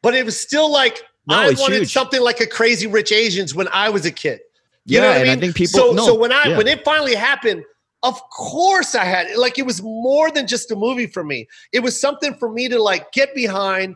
but 0.02 0.16
it 0.16 0.26
was 0.26 0.40
still 0.40 0.72
like 0.72 1.02
No, 1.28 1.36
I 1.36 1.54
wanted 1.58 1.80
huge. 1.80 1.94
something 1.94 2.22
like 2.22 2.40
a 2.42 2.48
Crazy 2.48 2.88
Rich 2.88 3.12
Asians 3.12 3.54
when 3.56 3.68
I 3.70 3.90
was 3.90 4.06
a 4.06 4.12
kid. 4.12 4.40
You 4.86 4.98
yeah, 4.98 5.02
know 5.02 5.08
what 5.10 5.18
and 5.22 5.30
I 5.30 5.32
I 5.32 5.36
mean? 5.36 5.42
think 5.42 5.56
people. 5.56 5.80
So, 5.80 5.92
no, 5.94 6.06
so 6.06 6.16
when 6.16 6.32
I 6.32 6.44
yeah. 6.50 6.58
when 6.58 6.68
it 6.68 6.84
finally 6.84 7.16
happened, 7.16 7.64
of 8.04 8.22
course 8.30 8.94
I 8.96 9.04
had 9.06 9.36
like 9.38 9.58
it 9.58 9.66
was 9.66 9.82
more 9.82 10.30
than 10.30 10.46
just 10.48 10.70
a 10.72 10.76
movie 10.76 11.08
for 11.08 11.24
me. 11.24 11.48
It 11.72 11.80
was 11.80 12.00
something 12.00 12.36
for 12.36 12.52
me 12.52 12.68
to 12.70 12.82
like 12.82 13.12
get 13.12 13.34
behind 13.34 13.96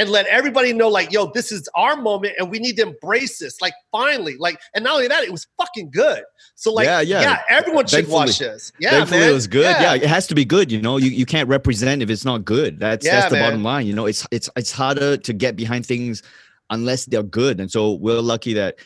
and 0.00 0.08
let 0.08 0.24
everybody 0.28 0.72
know, 0.72 0.88
like, 0.88 1.12
yo, 1.12 1.30
this 1.34 1.52
is 1.52 1.68
our 1.74 1.94
moment, 1.94 2.32
and 2.38 2.50
we 2.50 2.58
need 2.58 2.76
to 2.76 2.82
embrace 2.82 3.38
this. 3.38 3.60
Like, 3.60 3.74
finally, 3.92 4.34
like, 4.38 4.58
and 4.74 4.82
not 4.82 4.94
only 4.94 5.08
that, 5.08 5.22
it 5.24 5.30
was 5.30 5.46
fucking 5.58 5.90
good. 5.90 6.22
So, 6.54 6.72
like, 6.72 6.86
Yeah, 6.86 7.02
yeah. 7.02 7.42
everyone 7.50 7.84
should 7.86 7.96
Thankfully- 8.06 8.14
watch 8.16 8.38
this. 8.38 8.72
Yeah, 8.80 8.90
Thankfully, 8.92 9.20
man. 9.20 9.28
it 9.28 9.32
was 9.34 9.46
good. 9.46 9.62
Yeah. 9.64 9.94
it 9.94 10.04
has 10.04 10.26
to 10.28 10.34
be 10.34 10.46
good. 10.46 10.72
You 10.72 10.80
know, 10.80 10.96
you, 10.96 11.10
you 11.10 11.26
can't 11.26 11.48
represent 11.50 12.00
if 12.02 12.08
it's 12.08 12.24
not 12.24 12.46
good. 12.46 12.80
That's 12.80 13.04
Yeah, 13.04 13.20
that's 13.20 13.30
the 13.30 13.36
man. 13.38 13.44
bottom 13.50 13.62
line. 13.62 13.86
You 13.86 13.92
know, 13.92 14.06
it's 14.06 14.26
it's 14.30 14.48
it's 14.56 14.72
harder 14.72 15.18
to 15.18 15.32
get 15.34 15.54
behind 15.54 15.84
things 15.84 16.22
unless 16.70 17.04
they're 17.04 17.22
good. 17.22 17.60
And 17.60 17.70
so 17.70 17.92
we're 17.92 18.20
lucky 18.20 18.54
that, 18.54 18.76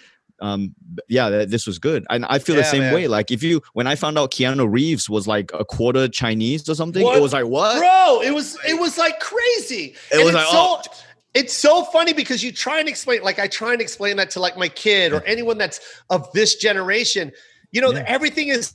um, 0.44 0.74
yeah, 1.08 1.30
that 1.30 1.50
this 1.50 1.66
was 1.66 1.78
good. 1.78 2.04
And 2.10 2.24
I 2.26 2.38
feel 2.38 2.54
the 2.54 2.64
same 2.64 2.82
man. 2.82 2.94
way. 2.94 3.08
Like 3.08 3.30
if 3.30 3.42
you 3.42 3.62
when 3.72 3.86
I 3.86 3.94
found 3.94 4.18
out 4.18 4.30
Keanu 4.30 4.70
Reeves 4.70 5.08
was 5.08 5.26
like 5.26 5.50
a 5.54 5.64
quarter 5.64 6.06
Chinese 6.06 6.68
or 6.68 6.74
something, 6.74 7.02
What? 7.02 7.16
it 7.16 7.22
was 7.22 7.32
like 7.32 7.46
what? 7.46 7.78
bro 7.78 8.20
it 8.22 8.32
was 8.34 8.56
it 8.68 8.78
was 8.78 8.98
like 8.98 9.18
crazy 9.20 9.94
It 10.12 10.16
And 10.16 10.20
was 10.24 10.34
it's 10.34 10.34
like, 10.36 10.46
so 10.46 10.58
oh. 10.58 10.82
it's 11.32 11.54
so 11.54 11.84
funny 11.84 12.12
because 12.12 12.44
you 12.44 12.52
try 12.52 12.78
and 12.78 12.88
explain 12.88 13.22
like 13.22 13.38
i 13.38 13.48
try 13.48 13.72
and 13.72 13.80
explain 13.80 14.16
that 14.18 14.28
to 14.30 14.40
like 14.40 14.56
my 14.58 14.68
kid 14.68 15.12
or 15.12 15.22
anyone 15.24 15.56
that's 15.58 15.80
of 16.10 16.30
this 16.32 16.56
generation 16.56 17.32
you 17.72 17.80
know 17.80 17.92
Yeah. 17.92 18.04
everything 18.06 18.48
is 18.48 18.74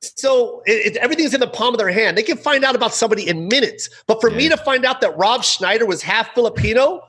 so 0.00 0.62
it, 0.66 0.94
it, 0.94 0.96
everything's 0.96 1.34
in 1.34 1.40
the 1.40 1.48
palm 1.48 1.74
of 1.74 1.78
their 1.78 1.90
hand 1.90 2.16
they 2.16 2.22
can 2.22 2.36
find 2.38 2.64
out 2.64 2.74
about 2.74 2.94
somebody 2.94 3.28
in 3.28 3.48
minutes 3.48 3.88
but 4.06 4.20
for 4.20 4.30
me 4.30 4.48
to 4.48 4.56
find 4.56 4.84
out 4.84 5.00
that 5.00 5.16
rob 5.18 5.44
schneider 5.44 5.86
was 5.86 6.02
half 6.02 6.32
filipino 6.34 7.00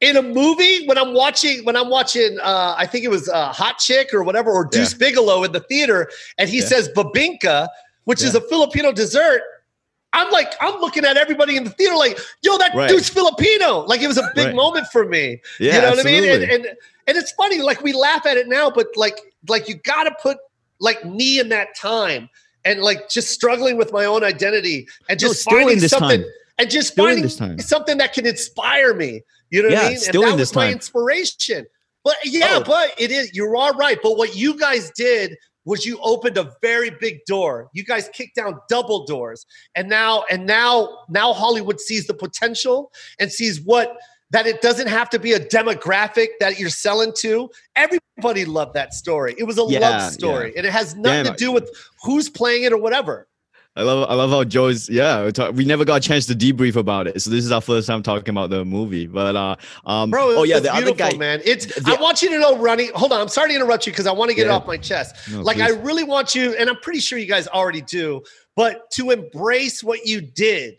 in 0.00 0.16
a 0.16 0.22
movie 0.22 0.86
when 0.86 0.98
i'm 0.98 1.14
watching 1.14 1.64
when 1.64 1.74
i'm 1.76 1.88
watching 1.88 2.38
uh 2.42 2.74
i 2.76 2.86
think 2.86 3.04
it 3.04 3.08
was 3.08 3.28
uh 3.30 3.52
hot 3.52 3.78
chick 3.78 4.12
or 4.12 4.22
whatever 4.22 4.50
or 4.50 4.64
deuce 4.64 4.92
bigelow 4.92 5.42
in 5.42 5.52
the 5.52 5.60
theater 5.60 6.10
and 6.38 6.50
he 6.50 6.58
Yeah. 6.58 6.66
says 6.66 6.88
bibingka 6.90 7.68
which 8.04 8.22
is 8.22 8.34
a 8.34 8.40
filipino 8.42 8.92
dessert 8.92 9.42
I'm 10.12 10.30
like, 10.30 10.54
I'm 10.62 10.80
looking 10.80 11.04
at 11.04 11.18
everybody 11.18 11.58
in 11.58 11.64
the 11.64 11.70
theater 11.70 11.94
like, 11.94 12.18
yo, 12.40 12.56
that 12.56 12.72
Right. 12.74 12.88
dude's 12.88 13.10
Filipino. 13.10 13.80
Like 13.80 14.00
it 14.00 14.06
was 14.06 14.16
a 14.16 14.30
big 14.34 14.46
Right. 14.46 14.54
moment 14.54 14.86
for 14.86 15.04
me. 15.04 15.42
Yeah, 15.60 15.74
you 15.74 15.80
know 15.82 15.90
what 15.90 15.98
I 15.98 16.02
mean? 16.04 16.24
And, 16.24 16.42
and 16.44 16.66
and 17.06 17.18
it's 17.18 17.32
funny, 17.32 17.60
like 17.60 17.82
we 17.82 17.92
laugh 17.92 18.24
at 18.24 18.38
it 18.38 18.48
now, 18.48 18.70
but 18.70 18.86
like 18.96 19.18
like 19.48 19.68
you 19.68 19.74
gotta 19.74 20.14
put 20.22 20.38
like 20.78 21.04
me 21.04 21.38
in 21.38 21.50
that 21.50 21.76
time 21.76 22.30
and 22.64 22.80
like 22.80 23.10
just 23.10 23.28
struggling 23.28 23.76
with 23.76 23.92
my 23.92 24.06
own 24.06 24.24
identity 24.24 24.88
and 25.10 25.18
just 25.20 25.46
in 25.48 25.52
finding 25.52 25.80
this 25.80 25.90
something 25.90 26.22
time. 26.22 26.30
and 26.56 26.70
just 26.70 26.92
Still 26.92 27.04
finding 27.04 27.28
something 27.60 27.98
that 27.98 28.14
can 28.14 28.24
inspire 28.24 28.94
me. 28.94 29.22
You 29.50 29.62
know 29.62 29.68
what 29.68 29.78
I 29.84 29.88
mean? 29.90 29.98
still 29.98 30.22
and 30.24 30.32
that 30.32 30.38
was 30.38 30.54
my 30.54 30.64
time. 30.66 30.72
inspiration. 30.72 31.66
But 32.04 32.16
yeah, 32.24 32.58
Oh. 32.60 32.64
but 32.64 32.94
it 32.98 33.10
is 33.10 33.34
you're 33.34 33.56
all 33.56 33.72
right. 33.72 33.98
But 34.02 34.16
what 34.16 34.36
you 34.36 34.58
guys 34.58 34.90
did 34.96 35.36
was 35.64 35.84
you 35.84 35.98
opened 36.00 36.38
a 36.38 36.52
very 36.62 36.90
big 36.90 37.18
door. 37.26 37.68
You 37.74 37.84
guys 37.84 38.08
kicked 38.12 38.36
down 38.36 38.60
double 38.68 39.04
doors. 39.06 39.44
And 39.74 39.88
now 39.88 40.24
and 40.30 40.46
now 40.46 40.98
now 41.08 41.32
Hollywood 41.32 41.80
sees 41.80 42.06
the 42.06 42.14
potential 42.14 42.92
and 43.18 43.30
sees 43.32 43.60
what 43.60 43.96
that 44.30 44.46
it 44.46 44.60
doesn't 44.60 44.88
have 44.88 45.08
to 45.10 45.18
be 45.20 45.32
a 45.34 45.40
demographic 45.40 46.28
that 46.40 46.58
you're 46.58 46.68
selling 46.70 47.12
to. 47.18 47.48
Everybody 47.76 48.44
loved 48.44 48.74
that 48.74 48.92
story. 48.94 49.34
It 49.38 49.44
was 49.44 49.58
a 49.58 49.64
Yeah, 49.68 49.78
love 49.80 50.12
story. 50.12 50.52
And 50.56 50.66
it 50.66 50.72
has 50.72 50.96
nothing 50.96 51.24
Damn. 51.24 51.32
to 51.34 51.38
do 51.38 51.52
with 51.52 51.70
who's 52.02 52.28
playing 52.28 52.64
it 52.64 52.72
or 52.72 52.76
whatever. 52.78 53.28
I 53.76 53.82
love 53.82 54.10
I 54.10 54.14
love 54.14 54.30
how 54.30 54.42
Jo's 54.42 54.88
yeah 54.88 55.30
we, 55.50 55.64
never 55.66 55.84
got 55.84 55.96
a 55.96 56.00
chance 56.08 56.24
to 56.26 56.34
debrief 56.34 56.76
about 56.76 57.06
it 57.06 57.20
so 57.20 57.28
this 57.30 57.44
is 57.44 57.52
our 57.52 57.60
first 57.60 57.86
time 57.86 58.02
talking 58.02 58.30
about 58.30 58.48
the 58.50 58.64
movie 58.64 59.06
but 59.06 59.36
uh 59.36 59.56
um 59.84 60.10
Bro, 60.10 60.30
oh 60.38 60.42
yeah 60.44 60.60
the 60.60 60.72
other 60.74 60.94
guy 60.94 61.12
man. 61.14 61.40
It's 61.44 61.66
the- 61.66 61.94
I 61.96 62.00
want 62.00 62.22
you 62.22 62.30
to 62.30 62.38
know, 62.38 62.56
Ronny. 62.56 62.88
Hold 62.94 63.12
on, 63.12 63.20
I'm 63.20 63.28
sorry 63.28 63.50
to 63.50 63.54
interrupt 63.54 63.86
you 63.86 63.92
because 63.92 64.06
I 64.06 64.12
want 64.12 64.30
to 64.30 64.34
get 64.34 64.46
it 64.46 64.50
off 64.50 64.66
my 64.66 64.76
chest. 64.78 65.14
No, 65.30 65.42
like 65.42 65.58
I 65.58 65.70
really 65.70 66.04
want 66.04 66.34
you, 66.34 66.54
and 66.56 66.70
I'm 66.70 66.76
pretty 66.76 67.00
sure 67.00 67.18
you 67.18 67.26
guys 67.26 67.46
already 67.48 67.82
do, 67.82 68.22
but 68.54 68.90
to 68.92 69.10
embrace 69.10 69.84
what 69.84 70.06
you 70.06 70.20
did. 70.20 70.76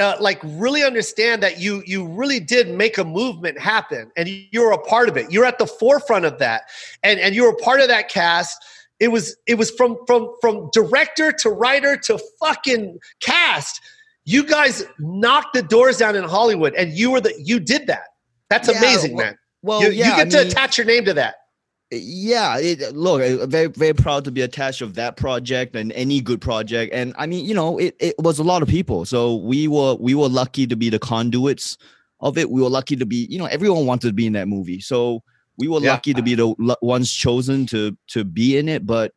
Uh, 0.00 0.16
like 0.18 0.40
really 0.42 0.82
understand 0.82 1.42
that 1.42 1.60
you 1.60 1.82
you 1.86 2.06
really 2.08 2.40
did 2.40 2.70
make 2.70 2.96
a 2.96 3.04
movement 3.04 3.58
happen 3.58 4.10
and 4.16 4.26
you- 4.26 4.46
you're 4.50 4.72
a 4.72 4.78
part 4.78 5.06
of 5.06 5.18
it 5.18 5.30
you're 5.30 5.44
at 5.44 5.58
the 5.58 5.66
forefront 5.66 6.24
of 6.24 6.38
that 6.38 6.62
and 7.02 7.20
and 7.20 7.34
you're 7.34 7.50
a 7.50 7.56
part 7.56 7.78
of 7.78 7.88
that 7.88 8.08
cast 8.08 8.56
it 9.02 9.08
was 9.08 9.36
it 9.46 9.56
was 9.56 9.70
from 9.78 9.96
from 10.06 10.22
from 10.40 10.70
director 10.72 11.32
to 11.42 11.50
writer 11.50 11.96
to 12.06 12.18
fucking 12.40 12.98
cast. 13.20 13.80
You 14.24 14.44
guys 14.46 14.84
knocked 14.98 15.52
the 15.54 15.62
doors 15.62 15.96
down 15.98 16.14
in 16.14 16.24
hollywood 16.24 16.74
and 16.76 16.92
you 16.92 17.10
were 17.10 17.20
the 17.20 17.34
you 17.50 17.58
did 17.60 17.86
that. 17.88 18.04
That's 18.50 18.68
Yeah, 18.68 18.78
amazing 18.78 19.16
well- 19.16 19.26
man. 19.26 19.38
well 19.62 19.82
you, 19.82 19.90
yeah 19.90 20.06
you 20.06 20.12
I 20.12 20.16
get 20.24 20.30
to 20.30 20.38
mean- 20.38 20.46
attach 20.48 20.78
your 20.78 20.86
name 20.86 21.04
to 21.06 21.14
that. 21.14 21.34
yeah 21.90 22.58
it, 22.58 22.94
look 22.96 23.20
I'm 23.22 23.50
very 23.50 23.66
very 23.66 23.92
proud 23.92 24.24
to 24.24 24.30
be 24.30 24.40
attached 24.42 24.80
of 24.80 24.94
that 24.94 25.16
project 25.16 25.74
and 25.76 25.92
any 25.92 26.20
good 26.20 26.40
project. 26.40 26.94
And 26.94 27.12
i 27.18 27.26
mean 27.26 27.44
you 27.44 27.54
know 27.54 27.78
it, 27.78 27.96
it 28.00 28.14
was 28.18 28.38
a 28.38 28.44
lot 28.44 28.62
of 28.62 28.68
people. 28.68 29.04
So 29.04 29.34
we 29.36 29.66
were 29.68 29.94
we 29.96 30.14
were 30.14 30.28
lucky 30.28 30.66
to 30.68 30.76
be 30.76 30.88
the 30.90 30.98
conduits 30.98 31.76
of 32.20 32.38
it. 32.38 32.50
We 32.50 32.62
were 32.62 32.70
lucky 32.70 32.96
to 32.96 33.06
be 33.06 33.26
you 33.28 33.38
know 33.38 33.46
everyone 33.46 33.84
wanted 33.86 34.08
to 34.08 34.14
be 34.14 34.26
in 34.26 34.32
that 34.34 34.48
movie. 34.48 34.80
So 34.80 35.22
we 35.62 35.68
were 35.68 35.80
Yeah. 35.80 35.92
lucky 35.92 36.12
to 36.14 36.22
be 36.22 36.34
the 36.34 36.48
ones 36.82 37.08
chosen 37.24 37.66
to 37.72 37.80
to 38.14 38.24
be 38.24 38.46
in 38.58 38.66
it 38.68 38.82
but 38.84 39.08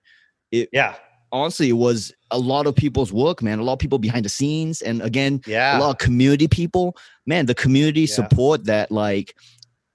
it 0.51 0.69
Yeah. 0.71 0.93
honestly 1.31 1.69
it 1.69 1.79
was 1.87 2.13
a 2.29 2.37
lot 2.51 2.67
of 2.69 2.73
people's 2.75 3.11
work 3.23 3.41
man 3.41 3.57
a 3.59 3.63
lot 3.63 3.73
of 3.73 3.79
people 3.79 3.97
behind 4.07 4.23
the 4.25 4.29
scenes 4.37 4.81
and 4.87 5.01
again 5.01 5.41
yeah 5.47 5.77
a 5.77 5.79
lot 5.83 5.91
of 5.95 5.97
community 6.07 6.47
people 6.47 6.85
man 7.25 7.45
the 7.47 7.55
community 7.65 8.01
Yeah. 8.01 8.15
support 8.19 8.65
that 8.65 8.91
like 8.91 9.33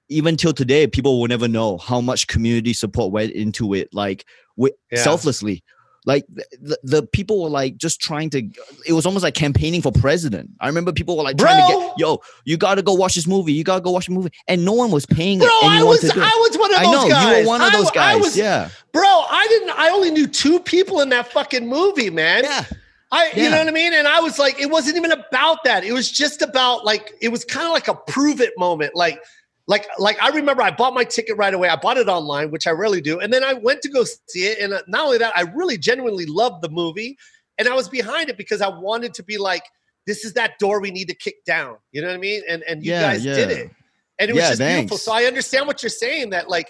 even 0.08 0.36
till 0.36 0.52
today 0.52 0.86
people 0.96 1.12
will 1.20 1.28
never 1.28 1.46
know 1.56 1.78
how 1.78 2.00
much 2.00 2.26
community 2.26 2.72
support 2.72 3.12
went 3.12 3.30
into 3.32 3.74
it 3.74 3.88
like 4.02 4.24
wi- 4.56 4.74
Yeah. 4.90 5.04
selflessly 5.04 5.62
like 6.06 6.24
the, 6.28 6.78
the, 6.82 7.02
people 7.02 7.42
were 7.42 7.50
like 7.50 7.76
just 7.76 8.00
trying 8.00 8.30
to 8.30 8.42
it 8.86 8.92
was 8.92 9.04
almost 9.04 9.22
like 9.22 9.34
campaigning 9.34 9.82
for 9.82 9.92
president 9.92 10.48
i 10.60 10.66
remember 10.66 10.92
people 10.92 11.16
were 11.16 11.22
like 11.22 11.36
trying 11.36 11.60
to 11.66 11.72
get 11.78 11.98
yo 11.98 12.18
you 12.44 12.56
gotta 12.56 12.80
go 12.82 12.94
watch 12.94 13.14
this 13.14 13.26
movie 13.26 13.52
you 13.52 13.64
gotta 13.64 13.82
go 13.82 13.90
watch 13.90 14.06
the 14.06 14.12
movie 14.12 14.30
and 14.48 14.64
no 14.64 14.72
one 14.72 14.90
was 14.90 15.04
paying 15.04 15.38
Bro, 15.40 15.48
I 15.62 15.82
was 15.82 16.00
to 16.00 16.08
do 16.08 16.20
it. 16.20 16.24
I 16.24 16.36
was 16.48 16.56
one 16.58 16.72
of 16.72 16.78
I 16.80 16.84
those 16.84 16.92
know 16.94 17.08
guys. 17.10 17.36
you 17.36 17.42
were 17.42 17.46
one 17.48 17.60
of 17.60 17.66
I 17.68 17.70
those 17.76 17.86
w- 17.90 18.00
I 18.02 18.12
guys 18.14 18.22
was- 18.22 18.36
yeah 18.36 18.68
Bro, 18.92 19.02
I 19.04 19.46
didn't 19.48 19.70
I 19.78 19.90
only 19.90 20.10
knew 20.10 20.26
two 20.26 20.58
people 20.60 21.00
in 21.00 21.10
that 21.10 21.30
fucking 21.32 21.66
movie, 21.68 22.10
man. 22.10 22.44
yeah 22.44 22.64
I 23.12 23.32
you 23.34 23.50
know 23.50 23.58
what 23.58 23.66
I 23.66 23.72
mean? 23.72 23.92
And 23.92 24.06
I 24.06 24.20
was 24.20 24.38
like, 24.38 24.60
it 24.60 24.70
wasn't 24.70 24.96
even 24.96 25.10
about 25.10 25.64
that. 25.64 25.82
It 25.82 25.92
was 25.92 26.08
just 26.10 26.42
about 26.42 26.84
like 26.84 27.12
it 27.20 27.28
was 27.28 27.44
kind 27.44 27.66
of 27.66 27.72
like 27.72 27.88
a 27.88 27.94
prove 27.94 28.40
it 28.40 28.52
moment. 28.56 28.94
Like 28.94 29.20
like 29.66 29.86
like 29.98 30.20
I 30.22 30.30
remember 30.30 30.62
I 30.62 30.70
bought 30.70 30.94
my 30.94 31.04
ticket 31.04 31.36
right 31.36 31.54
away. 31.54 31.68
I 31.68 31.76
bought 31.76 31.96
it 31.96 32.08
online, 32.08 32.50
which 32.50 32.66
I 32.66 32.70
rarely 32.70 33.00
do. 33.00 33.20
And 33.20 33.32
then 33.32 33.44
I 33.44 33.52
went 33.54 33.82
to 33.82 33.88
go 33.88 34.04
see 34.04 34.44
it. 34.46 34.58
And 34.58 34.72
uh, 34.72 34.82
not 34.88 35.04
only 35.06 35.18
that, 35.18 35.32
I 35.36 35.42
really 35.42 35.78
genuinely 35.78 36.26
loved 36.26 36.62
the 36.62 36.68
movie. 36.70 37.16
And 37.58 37.68
I 37.68 37.74
was 37.74 37.88
behind 37.88 38.30
it 38.30 38.36
because 38.36 38.60
I 38.62 38.68
wanted 38.68 39.14
to 39.14 39.22
be 39.22 39.36
like, 39.38 39.62
this 40.06 40.24
is 40.24 40.32
that 40.32 40.58
door 40.58 40.80
we 40.80 40.90
need 40.90 41.08
to 41.08 41.14
kick 41.14 41.44
down. 41.44 41.76
You 41.92 42.00
know 42.02 42.08
what 42.08 42.14
I 42.14 42.18
mean? 42.18 42.42
And 42.48 42.62
and 42.64 42.84
you 42.84 42.90
Yeah, 42.92 43.00
guys 43.02 43.22
did 43.22 43.50
it. 43.50 43.70
And 44.18 44.30
it 44.30 44.34
was 44.34 44.42
Yeah, 44.42 44.48
just 44.50 44.60
beautiful. 44.60 44.96
So 44.98 45.12
I 45.12 45.24
understand 45.24 45.66
what 45.66 45.82
you're 45.82 45.90
saying 45.90 46.30
that 46.30 46.48
like 46.48 46.68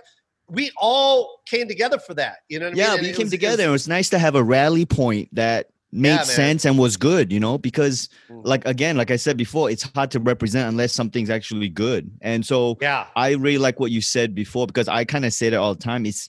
we 0.49 0.71
all 0.77 1.41
came 1.47 1.69
together 1.69 1.99
for 1.99 2.15
that. 2.15 2.39
You 2.49 2.59
know 2.59 2.67
what 2.67 2.75
I 2.75 2.77
yeah, 2.77 2.85
mean? 2.89 2.93
And 2.99 3.03
we 3.03 3.09
it 3.11 3.17
came 3.17 3.25
was- 3.27 3.33
it 3.33 3.37
together. 3.37 3.63
was- 3.63 3.69
It 3.69 3.71
was 3.73 3.89
nice 3.89 4.09
to 4.11 4.19
have 4.19 4.35
a 4.35 4.43
rally 4.43 4.85
point 4.85 5.35
that 5.37 5.69
made 5.93 6.09
Yeah, 6.09 6.23
sense 6.23 6.65
and 6.65 6.79
was 6.79 6.97
good, 6.97 7.33
you 7.33 7.41
know, 7.41 7.59
because 7.59 8.09
Mm. 8.29 8.43
like 8.45 8.65
again, 8.67 8.97
like 8.97 9.11
I 9.11 9.17
said 9.17 9.37
before, 9.37 9.71
it's 9.71 9.83
hard 9.95 10.11
to 10.13 10.21
represent 10.21 10.69
unless 10.69 10.93
something's 10.93 11.31
actually 11.31 11.69
good. 11.69 12.11
And 12.21 12.47
so 12.47 12.79
yeah. 12.81 13.07
I 13.17 13.33
really 13.33 13.59
like 13.59 13.81
what 13.81 13.91
you 13.91 14.01
said 14.01 14.35
before 14.35 14.67
because 14.67 14.89
I 14.89 15.05
kind 15.05 15.25
of 15.25 15.33
say 15.33 15.51
that 15.51 15.59
all 15.59 15.75
the 15.75 15.83
time. 15.83 16.07
It's 16.07 16.29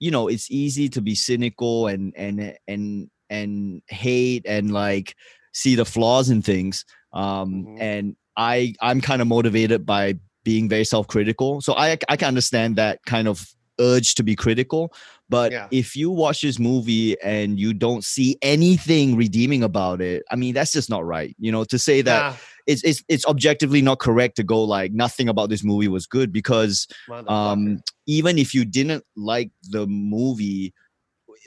you 0.00 0.10
know, 0.10 0.28
it's 0.28 0.50
easy 0.50 0.88
to 0.90 1.00
be 1.00 1.14
cynical 1.14 1.86
and 1.86 2.12
and 2.16 2.56
and 2.66 3.10
and 3.30 3.82
hate 3.88 4.44
and 4.46 4.72
like 4.72 5.14
see 5.52 5.74
the 5.76 5.84
flaws 5.84 6.30
in 6.30 6.42
things. 6.42 6.84
Um 7.12 7.66
Mhm. 7.66 7.80
and 7.80 8.16
I 8.36 8.74
I'm 8.80 9.00
kind 9.00 9.22
of 9.22 9.28
motivated 9.28 9.86
by 9.86 10.18
being 10.44 10.68
very 10.68 10.84
self-critical. 10.84 11.60
So 11.60 11.74
I 11.74 11.96
I 12.08 12.16
can 12.16 12.28
understand 12.28 12.76
that 12.76 13.00
kind 13.06 13.28
of 13.28 13.46
urge 13.80 14.14
to 14.14 14.22
be 14.22 14.36
critical. 14.36 14.92
But 15.28 15.52
Yeah. 15.52 15.68
if 15.70 15.96
you 15.96 16.10
watch 16.10 16.42
this 16.42 16.58
movie 16.58 17.18
and 17.22 17.58
you 17.58 17.72
don't 17.72 18.04
see 18.04 18.36
anything 18.42 19.16
redeeming 19.16 19.62
about 19.62 20.00
it, 20.00 20.22
I 20.30 20.36
mean 20.36 20.54
that's 20.54 20.72
just 20.72 20.90
not 20.90 21.04
right. 21.04 21.34
You 21.38 21.50
know, 21.50 21.64
to 21.64 21.78
say 21.78 22.02
that 22.02 22.32
Nah, 22.32 22.36
it's 22.66 22.82
it's 22.84 23.02
it's 23.08 23.26
objectively 23.26 23.82
not 23.82 23.98
correct 23.98 24.36
to 24.36 24.42
go 24.42 24.62
like 24.62 24.92
nothing 24.92 25.28
about 25.28 25.48
this 25.48 25.64
movie 25.64 25.88
was 25.88 26.06
good 26.06 26.32
because 26.32 26.86
um 27.28 27.80
even 28.06 28.38
if 28.38 28.54
you 28.54 28.64
didn't 28.64 29.04
like 29.16 29.50
the 29.70 29.86
movie 29.86 30.72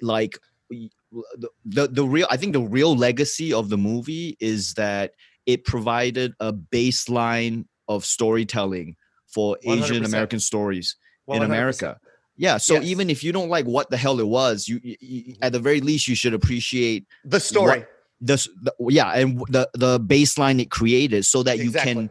like 0.01 0.37
the, 1.65 1.87
the 1.87 2.05
real 2.05 2.27
i 2.29 2.37
think 2.37 2.53
the 2.53 2.61
real 2.61 2.95
legacy 2.95 3.53
of 3.53 3.69
the 3.69 3.77
movie 3.77 4.37
is 4.39 4.73
that 4.73 5.13
it 5.45 5.63
provided 5.63 6.33
a 6.39 6.51
baseline 6.53 7.65
of 7.87 8.05
storytelling 8.05 8.95
for 9.27 9.57
asian 9.63 10.03
american 10.03 10.39
stories 10.39 10.95
in 11.29 11.41
100%. 11.41 11.45
america 11.45 11.99
yeah 12.37 12.57
so 12.57 12.75
Yes. 12.75 12.83
even 12.85 13.09
if 13.09 13.23
you 13.23 13.31
don't 13.31 13.49
like 13.49 13.65
what 13.65 13.89
the 13.89 13.97
hell 13.97 14.19
it 14.19 14.27
was 14.27 14.67
you, 14.67 14.79
you, 14.83 14.95
you 15.01 15.35
at 15.41 15.51
the 15.51 15.59
very 15.59 15.81
least 15.81 16.07
you 16.07 16.15
should 16.15 16.33
appreciate 16.33 17.05
The 17.25 17.39
story. 17.39 17.85
this 18.21 18.47
the, 18.61 18.73
yeah 18.89 19.11
and 19.13 19.39
the 19.49 19.69
the 19.73 19.99
baseline 19.99 20.59
it 20.61 20.69
created 20.71 21.25
so 21.25 21.43
that 21.43 21.57
you 21.57 21.65
Exactly. 21.65 21.93
can 21.93 22.09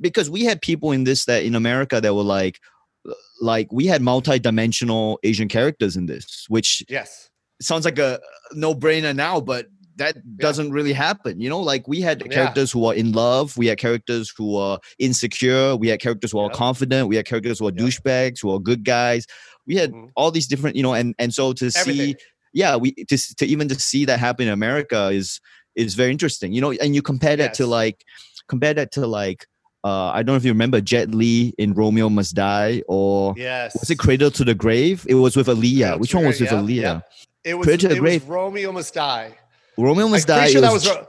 because 0.00 0.28
we 0.30 0.44
had 0.44 0.60
people 0.60 0.92
in 0.92 1.04
this 1.04 1.24
that 1.26 1.44
in 1.44 1.54
america 1.54 2.00
that 2.00 2.14
were 2.14 2.22
like 2.22 2.60
uh, 3.08 3.12
like 3.40 3.68
we 3.72 3.86
had 3.86 4.02
multi-dimensional 4.02 5.18
asian 5.22 5.48
characters 5.48 5.96
in 5.96 6.06
this 6.06 6.46
which 6.48 6.84
Yes. 6.88 7.30
sounds 7.60 7.84
like 7.84 7.98
a 7.98 8.20
no-brainer 8.52 9.14
now 9.14 9.40
but 9.40 9.66
that 9.96 10.16
doesn't 10.38 10.72
really 10.72 10.92
happen 10.92 11.40
you 11.40 11.48
know 11.48 11.60
like 11.60 11.86
we 11.86 12.00
had 12.00 12.20
Yeah. 12.26 12.32
characters 12.34 12.72
who 12.72 12.84
are 12.84 12.94
in 12.94 13.12
love 13.12 13.56
we 13.56 13.66
had 13.68 13.78
characters 13.78 14.32
who 14.36 14.56
are 14.56 14.80
insecure 14.98 15.76
we 15.76 15.86
had 15.88 16.00
characters 16.00 16.32
who 16.32 16.40
are 16.40 16.50
confident 16.50 17.06
we 17.08 17.14
had 17.16 17.26
characters 17.26 17.60
who 17.60 17.68
are 17.68 17.72
douchebags 17.72 18.40
who 18.42 18.50
are 18.50 18.58
good 18.58 18.82
guys 18.84 19.24
we 19.66 19.76
had 19.76 19.92
Mhm. 19.92 20.10
all 20.16 20.30
these 20.30 20.46
different 20.46 20.76
you 20.76 20.82
know 20.82 20.94
and 20.94 21.14
and 21.18 21.32
so 21.34 21.52
to 21.54 21.70
see 21.70 22.14
yeah 22.52 22.76
we 22.76 22.92
to, 22.92 23.16
to 23.36 23.46
even 23.46 23.68
to 23.68 23.74
see 23.78 24.04
that 24.04 24.18
happen 24.20 24.46
in 24.46 24.52
america 24.52 25.08
is 25.08 25.40
is 25.74 25.94
very 25.94 26.10
interesting 26.10 26.52
you 26.52 26.60
know 26.60 26.72
and 26.72 26.94
you 26.94 27.02
compare 27.02 27.36
that 27.36 27.54
to 27.54 27.66
like 27.66 28.04
compare 28.48 28.74
that 28.74 28.92
to 28.92 29.06
like 29.06 29.46
uh 29.84 30.08
i 30.14 30.22
don't 30.22 30.34
know 30.34 30.36
if 30.36 30.44
you 30.44 30.52
remember 30.52 30.80
jet 30.80 31.10
li 31.14 31.52
in 31.58 31.72
romeo 31.74 32.08
must 32.08 32.34
die 32.34 32.82
or 32.88 33.34
Yes. 33.36 33.74
was 33.80 33.90
it 33.90 33.98
cradle 33.98 34.30
to 34.30 34.44
the 34.44 34.54
grave 34.54 35.04
it 35.08 35.14
was 35.14 35.36
with 35.36 35.46
aaliyah 35.48 35.78
Cradle 35.80 35.98
which 35.98 36.14
one 36.14 36.24
was 36.26 36.40
with 36.40 36.50
Grave, 36.50 36.62
aaliyah 36.64 36.82
yeah, 36.82 37.00
It 37.44 37.54
was, 37.58 37.66
Cradle 37.66 37.80
to 37.82 37.88
the 37.88 37.96
it 37.96 38.00
was 38.02 38.10
Grave. 38.10 38.28
Romeo 38.28 38.72
Must 38.72 38.94
Die. 38.94 39.34
romeo 39.76 40.08
must 40.08 40.30
I'm 40.30 40.36
die 40.36 40.40
pretty 40.40 40.52
sure 40.52 40.58
it 40.58 40.62
that 40.62 40.72
was, 40.72 40.84
was. 40.86 40.94
J- 40.94 41.00
Ro- 41.00 41.06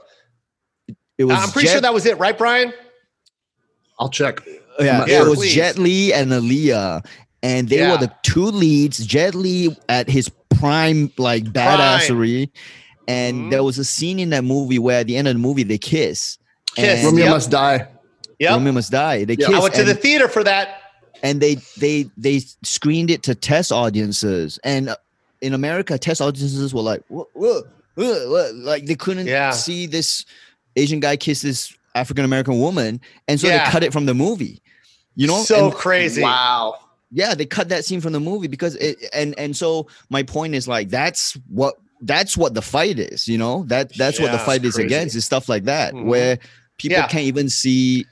it 1.18 1.24
was 1.24 1.36
I'm 1.38 1.50
pretty 1.50 1.66
Jet- 1.68 1.72
sure 1.72 1.80
that 1.82 1.94
was 1.94 2.04
it, 2.06 2.18
right, 2.18 2.36
Brian? 2.36 2.72
I'll 3.98 4.10
check. 4.10 4.42
yeah, 4.78 5.06
Yeah, 5.06 5.22
it 5.22 5.28
was 5.28 5.38
please. 5.38 5.54
Jet 5.54 5.78
Li 5.78 6.12
and 6.12 6.30
Aaliyah, 6.30 7.06
and 7.46 7.68
they 7.68 7.78
Yeah. 7.78 7.92
were 7.92 7.98
the 7.98 8.12
two 8.22 8.46
leads. 8.46 8.98
Jet 9.06 9.34
Li 9.34 9.76
at 9.88 10.08
his 10.10 10.28
prime, 10.58 11.10
like 11.16 11.44
badassery, 11.44 12.48
and 13.08 13.34
Mhm. 13.36 13.50
there 13.50 13.62
was 13.62 13.78
a 13.78 13.84
scene 13.84 14.18
in 14.18 14.30
that 14.30 14.44
movie 14.44 14.78
where 14.78 15.00
at 15.00 15.06
the 15.06 15.16
end 15.16 15.28
of 15.28 15.34
the 15.34 15.38
movie 15.40 15.62
they 15.62 15.78
kiss. 15.78 16.38
Kiss. 16.74 16.98
And 16.98 17.04
Romeo 17.06 17.24
Yep. 17.26 17.34
must 17.34 17.50
die. 17.50 17.86
Yeah. 18.38 18.52
Romeo 18.54 18.72
must 18.72 18.90
die. 18.90 19.24
They 19.24 19.36
Yeah. 19.38 19.46
kiss. 19.46 19.56
I 19.56 19.60
went 19.60 19.74
to 19.74 19.80
and, 19.80 19.88
the 19.88 19.94
theater 19.94 20.28
for 20.28 20.42
that. 20.44 20.80
and 21.22 21.40
they 21.40 21.56
they 21.78 22.06
they 22.16 22.42
screened 22.64 23.10
it 23.10 23.22
to 23.24 23.34
test 23.34 23.70
audiences, 23.72 24.58
and 24.64 24.88
uh, 24.90 24.96
in 25.40 25.54
America, 25.54 25.98
test 25.98 26.20
audiences 26.20 26.74
were 26.74 26.82
like, 26.82 27.02
"Wha- 27.08 27.24
wha- 27.34 27.62
wha- 27.96 28.26
wha," 28.28 28.44
like 28.54 28.86
they 28.86 28.94
couldn't 28.96 29.26
Yeah. 29.26 29.52
see 29.52 29.86
this 29.86 30.24
Asian 30.76 31.00
guy 31.00 31.16
kiss 31.16 31.40
this 31.42 31.72
African 31.94 32.24
American 32.24 32.58
woman, 32.58 33.00
and 33.28 33.40
so 33.40 33.46
Yeah. 33.46 33.64
they 33.64 33.70
cut 33.70 33.82
it 33.84 33.92
from 33.92 34.04
the 34.06 34.14
movie. 34.14 34.60
You 35.14 35.26
know, 35.26 35.42
so 35.44 35.66
And- 35.66 35.74
crazy. 35.74 36.20
Wow. 36.22 36.74
Yeah 37.16 37.34
they 37.34 37.46
cut 37.46 37.68
that 37.70 37.84
scene 37.84 38.00
from 38.00 38.12
the 38.12 38.20
movie 38.20 38.46
because 38.46 38.74
it 38.76 38.96
and 39.12 39.36
and 39.38 39.56
so 39.56 39.88
my 40.10 40.22
point 40.22 40.54
is 40.54 40.68
like 40.68 40.88
that's 40.90 41.32
what 41.48 41.74
that's 42.02 42.36
what 42.36 42.52
the 42.54 42.62
fight 42.62 42.98
is 42.98 43.26
you 43.26 43.38
know 43.38 43.64
that 43.68 43.92
that's 43.96 44.20
what 44.20 44.30
the 44.30 44.38
fight 44.38 44.62
is 44.64 44.74
crazy. 44.74 44.86
against 44.86 45.16
is 45.16 45.24
stuff 45.24 45.48
like 45.48 45.64
that 45.64 45.94
Mhm. 45.94 46.04
where 46.04 46.38
people 46.78 46.98
Yeah. 46.98 47.08
can't 47.08 47.24
even 47.24 47.48
see 47.48 48.04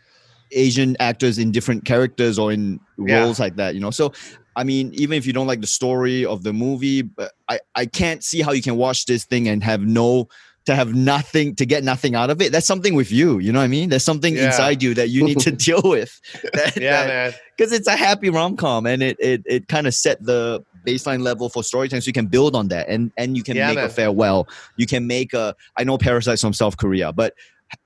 asian 0.52 0.96
actors 1.00 1.38
in 1.38 1.52
different 1.52 1.84
characters 1.84 2.38
or 2.38 2.50
in 2.52 2.80
Yeah. 2.98 3.20
roles 3.24 3.38
like 3.38 3.56
that 3.56 3.74
you 3.74 3.80
know 3.80 3.90
so 3.90 4.12
i 4.56 4.64
mean 4.64 4.90
even 4.94 5.18
if 5.18 5.26
you 5.26 5.32
don't 5.32 5.46
like 5.52 5.60
the 5.60 5.66
story 5.80 6.24
of 6.24 6.42
the 6.42 6.52
movie 6.52 7.02
but 7.02 7.32
i 7.48 7.58
i 7.74 7.84
can't 7.86 8.24
see 8.24 8.40
how 8.40 8.52
you 8.52 8.62
can 8.62 8.76
watch 8.76 9.04
this 9.06 9.24
thing 9.24 9.48
and 9.48 9.62
have 9.64 9.82
no 9.82 10.28
to 10.66 10.74
have 10.74 10.94
nothing 10.94 11.54
to 11.56 11.66
get 11.66 11.84
nothing 11.84 12.14
out 12.14 12.30
of 12.30 12.40
it 12.40 12.50
that's 12.52 12.66
something 12.66 12.94
with 12.94 13.12
you 13.12 13.38
you 13.38 13.52
know 13.52 13.58
what 13.58 13.64
i 13.64 13.68
mean 13.68 13.88
there's 13.90 14.04
something 14.04 14.34
Yeah. 14.34 14.46
inside 14.46 14.82
you 14.82 14.94
that 14.94 15.08
you 15.10 15.22
need 15.24 15.38
to 15.40 15.50
deal 15.66 15.82
with 15.84 16.20
that, 16.54 16.76
Yeah, 16.76 17.02
that- 17.02 17.08
man. 17.08 17.32
because 17.56 17.72
it's 17.72 17.86
a 17.88 17.96
happy 17.96 18.30
rom 18.30 18.56
com 18.56 18.86
and 18.86 19.02
it 19.02 19.16
it, 19.20 19.42
it 19.46 19.68
kind 19.68 19.86
of 19.86 19.94
set 19.94 20.22
the 20.24 20.64
baseline 20.86 21.22
level 21.22 21.48
for 21.48 21.62
storytelling, 21.64 22.02
so 22.02 22.08
you 22.08 22.12
can 22.12 22.26
build 22.26 22.54
on 22.54 22.68
that 22.68 22.88
and 22.88 23.10
and 23.16 23.36
you 23.36 23.42
can 23.42 23.56
Yeah, 23.56 23.68
make 23.68 23.76
man. 23.76 23.86
a 23.86 23.88
farewell. 23.88 24.46
You 24.76 24.86
can 24.86 25.06
make 25.06 25.32
a 25.32 25.54
I 25.78 25.84
know 25.84 25.96
Parasite's 25.98 26.42
from 26.42 26.52
South 26.52 26.76
Korea, 26.76 27.10
but 27.12 27.32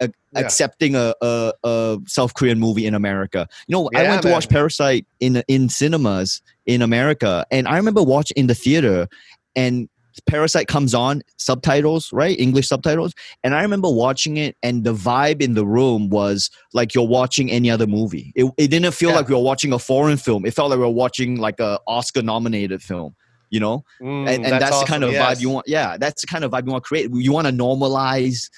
a, 0.00 0.10
Yeah. 0.34 0.40
accepting 0.40 0.94
a, 0.96 1.14
a 1.22 1.52
a 1.62 1.98
South 2.06 2.34
Korean 2.34 2.58
movie 2.58 2.86
in 2.86 2.94
America. 2.94 3.46
You 3.68 3.74
know, 3.74 3.90
I 3.94 4.02
Yeah, 4.02 4.10
went 4.10 4.22
to 4.22 4.30
watch 4.30 4.48
Parasite 4.48 5.06
in 5.20 5.42
in 5.46 5.68
cinemas 5.68 6.42
in 6.66 6.82
America, 6.82 7.44
and 7.52 7.68
I 7.68 7.76
remember 7.76 8.02
watching 8.02 8.36
in 8.36 8.46
the 8.48 8.54
theater 8.54 9.06
and. 9.54 9.88
Parasite 10.26 10.66
comes 10.68 10.94
on 10.94 11.22
subtitles, 11.37 12.12
right? 12.12 12.38
English 12.38 12.68
subtitles. 12.68 13.14
And 13.44 13.54
I 13.54 13.62
remember 13.62 13.88
watching 13.90 14.37
it, 14.37 14.57
and 14.62 14.85
the 14.85 14.94
vibe 14.94 15.40
in 15.42 15.54
the 15.54 15.66
room 15.66 16.09
was 16.11 16.50
like 16.72 16.94
you're 16.94 17.07
watching 17.07 17.50
any 17.50 17.70
other 17.70 17.87
movie. 17.87 18.33
It, 18.35 18.50
it 18.57 18.68
didn't 18.68 18.92
feel 18.92 19.11
Yeah. 19.11 19.16
like 19.16 19.28
we 19.28 19.35
were 19.35 19.42
watching 19.42 19.72
a 19.72 19.78
foreign 19.78 20.16
film. 20.16 20.44
It 20.46 20.54
felt 20.54 20.70
like 20.70 20.78
we 20.78 20.85
were 20.85 20.90
watching 20.90 21.37
like 21.37 21.61
a 21.61 21.78
Oscar 21.87 22.22
nominated 22.22 22.83
film, 22.83 23.14
you 23.50 23.61
know? 23.61 23.85
Mm, 24.00 24.28
and 24.28 24.44
and 24.46 24.61
that's, 24.62 24.81
the 24.81 24.87
kind 24.87 25.04
of 25.04 25.11
awesome, 25.11 25.22
vibe 25.22 25.40
you 25.40 25.50
want. 25.50 25.68
Yeah, 25.68 25.96
that's 25.96 26.22
the 26.22 26.26
kind 26.26 26.44
of 26.44 26.50
vibe 26.52 26.66
you 26.66 26.72
want 26.72 26.85
to 26.85 26.88
create. 26.88 27.11
You 27.12 27.33
want 27.33 27.46
to 27.46 27.52
normalize 27.52 28.50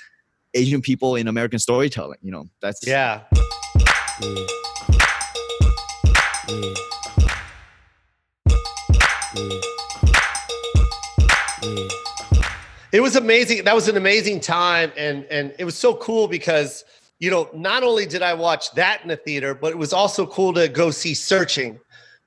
Asian 0.54 0.80
people 0.82 1.16
in 1.16 1.28
American 1.28 1.58
storytelling, 1.58 2.18
you 2.22 2.32
know? 2.32 2.46
That's 2.60 2.86
Yeah. 2.86 3.22
It 12.92 13.00
was 13.00 13.16
amazing. 13.16 13.64
That 13.64 13.74
was 13.74 13.88
an 13.88 13.96
amazing 13.96 14.40
time, 14.40 14.92
and 14.96 15.24
and 15.26 15.54
it 15.58 15.64
was 15.64 15.76
so 15.76 15.94
cool 15.96 16.26
because 16.28 16.84
you 17.18 17.30
know 17.30 17.48
not 17.54 17.82
only 17.82 18.06
did 18.06 18.22
I 18.22 18.34
watch 18.34 18.72
that 18.72 19.02
in 19.02 19.08
the 19.08 19.16
theater, 19.16 19.54
but 19.54 19.70
it 19.72 19.78
was 19.78 19.92
also 19.92 20.26
cool 20.26 20.52
to 20.54 20.68
go 20.68 20.90
see 20.90 21.14
Searching, 21.14 21.78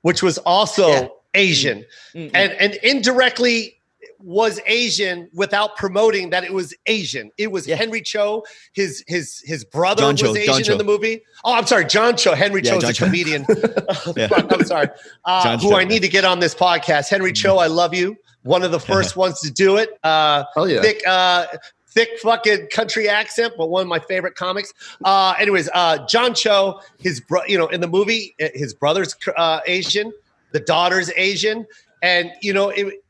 which 0.02 0.22
was 0.22 0.38
also 0.38 0.88
Yeah. 0.88 1.08
Asian, 1.34 1.84
Mm, 2.14 2.26
mm. 2.26 2.30
and 2.34 2.52
and 2.52 2.74
indirectly 2.82 3.76
was 4.20 4.58
Asian 4.66 5.28
without 5.34 5.76
promoting 5.76 6.30
that 6.30 6.44
it 6.44 6.52
was 6.54 6.72
Asian. 6.86 7.30
It 7.36 7.52
was 7.52 7.66
Yeah. 7.66 7.76
Henry 7.76 8.00
Cho, 8.00 8.42
his 8.72 9.04
his 9.06 9.42
his 9.44 9.64
brother 9.64 10.00
John 10.00 10.12
was 10.12 10.20
Cho, 10.22 10.34
Asian 10.54 10.72
in 10.72 10.78
the 10.78 10.84
movie. 10.84 11.20
Oh, 11.44 11.52
I'm 11.52 11.66
sorry, 11.66 11.84
John 11.84 12.16
Cho. 12.16 12.34
Henry 12.34 12.62
Yeah, 12.64 12.70
Cho's 12.72 12.82
John 12.82 12.90
a 12.90 12.94
Cho. 12.94 13.04
comedian. 13.04 13.44
I'm 14.50 14.64
sorry. 14.64 14.88
Uh, 15.26 15.58
who 15.58 15.70
Cho. 15.70 15.76
I 15.76 15.84
need 15.84 16.00
to 16.02 16.08
get 16.08 16.24
on 16.24 16.38
this 16.40 16.54
podcast. 16.54 17.10
Henry 17.10 17.32
Cho, 17.34 17.58
I 17.58 17.66
love 17.66 17.92
you. 17.92 18.16
One 18.44 18.62
of 18.62 18.70
the 18.70 18.80
first 18.92 19.16
ones 19.16 19.40
to 19.40 19.50
do 19.50 19.76
it. 19.76 19.98
Uh, 20.02 20.44
Hell 20.54 20.68
yeah. 20.68 20.80
thick, 20.80 21.02
uh, 21.06 21.46
thick 21.88 22.10
fucking 22.22 22.68
country 22.72 23.08
accent, 23.08 23.54
but 23.58 23.68
one 23.68 23.82
of 23.82 23.88
my 23.88 23.98
favorite 23.98 24.34
comics. 24.36 24.72
Uh, 25.04 25.34
anyways, 25.38 25.68
uh, 25.74 26.06
John 26.06 26.34
Cho, 26.34 26.80
his 26.98 27.20
bro, 27.20 27.40
you 27.46 27.58
know, 27.58 27.66
in 27.68 27.80
the 27.80 27.88
movie, 27.88 28.34
uh, 28.40 28.48
his 28.54 28.72
brother's 28.74 29.14
uh, 29.36 29.60
Asian, 29.66 30.12
the 30.52 30.60
daughter's 30.60 31.10
Asian, 31.16 31.66
and 32.02 32.30
you 32.42 32.52
know, 32.52 32.68
it, 32.70 33.02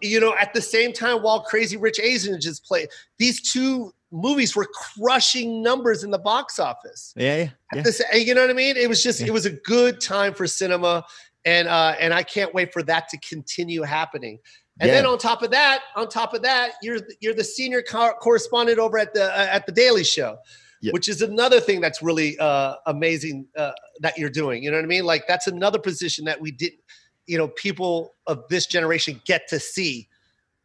you 0.00 0.18
know, 0.18 0.34
at 0.36 0.52
the 0.52 0.60
same 0.60 0.92
time, 0.92 1.18
while 1.22 1.40
Crazy 1.40 1.76
Rich 1.76 2.00
Asians 2.00 2.44
just 2.44 2.64
play, 2.64 2.88
these 3.18 3.40
two 3.52 3.92
movies 4.10 4.54
were 4.56 4.66
crushing 4.66 5.62
numbers 5.62 6.02
in 6.04 6.10
the 6.10 6.18
box 6.18 6.58
office. 6.58 7.14
yeah, 7.16 7.36
yeah, 7.36 7.48
yeah. 7.74 7.82
This, 7.82 8.02
you 8.12 8.34
know 8.34 8.40
what 8.42 8.50
I 8.50 8.54
mean? 8.54 8.76
It 8.76 8.88
was 8.88 9.02
just, 9.02 9.20
Yeah. 9.20 9.28
it 9.28 9.32
was 9.32 9.46
a 9.46 9.50
good 9.52 10.00
time 10.00 10.34
for 10.34 10.46
cinema, 10.46 11.04
and 11.44 11.66
uh, 11.68 11.94
and 12.00 12.12
I 12.12 12.22
can't 12.22 12.52
wait 12.54 12.72
for 12.72 12.82
that 12.84 13.08
to 13.10 13.18
continue 13.18 13.82
happening. 13.82 14.38
And 14.80 14.88
Yeah. 14.88 14.94
then 14.96 15.06
on 15.06 15.18
top 15.18 15.42
of 15.42 15.50
that, 15.50 15.82
on 15.96 16.08
top 16.08 16.34
of 16.34 16.42
that, 16.42 16.72
you're 16.82 16.98
you're 17.20 17.34
the 17.34 17.44
senior 17.44 17.82
co- 17.82 18.14
correspondent 18.20 18.78
over 18.78 18.98
at 18.98 19.12
the 19.14 19.24
uh, 19.24 19.46
at 19.50 19.66
the 19.66 19.72
Daily 19.72 20.02
Show, 20.04 20.38
Yeah. 20.80 20.92
which 20.92 21.08
is 21.08 21.20
another 21.22 21.60
thing 21.60 21.80
that's 21.80 22.02
really 22.02 22.38
uh, 22.38 22.74
amazing 22.86 23.46
uh, 23.56 23.72
that 24.00 24.16
you're 24.18 24.30
doing. 24.30 24.62
You 24.62 24.70
know 24.70 24.78
what 24.78 24.84
I 24.84 24.88
mean? 24.88 25.04
Like 25.04 25.26
that's 25.28 25.46
another 25.46 25.78
position 25.78 26.24
that 26.24 26.40
we 26.40 26.50
didn't, 26.52 26.80
you 27.26 27.36
know, 27.38 27.48
people 27.48 28.14
of 28.26 28.44
this 28.48 28.66
generation 28.66 29.20
get 29.26 29.46
to 29.48 29.60
see 29.60 30.08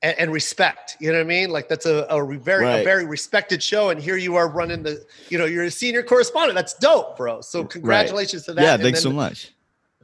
and, 0.02 0.18
and 0.18 0.32
respect. 0.32 0.96
You 1.02 1.12
know 1.12 1.18
what 1.18 1.26
I 1.26 1.28
mean? 1.28 1.50
Like 1.50 1.68
that's 1.68 1.86
a, 1.86 2.06
a 2.10 2.38
very 2.38 2.66
a 2.66 2.84
very 2.86 3.06
respected 3.06 3.62
show, 3.62 3.90
and 3.90 4.02
here 4.02 4.16
you 4.18 4.36
are 4.38 4.48
running 4.50 4.84
the, 4.84 5.06
you 5.30 5.38
know, 5.38 5.46
you're 5.46 5.66
a 5.66 5.72
senior 5.72 6.02
correspondent. 6.02 6.56
That's 6.56 6.76
dope, 6.76 7.18
bro. 7.18 7.42
So 7.42 7.66
congratulations 7.66 8.46
to 8.46 8.54
that. 8.54 8.62
yeah, 8.64 8.74
And 8.76 8.84
thanks 8.84 9.04
then- 9.04 9.12
so 9.12 9.16
much. 9.16 9.52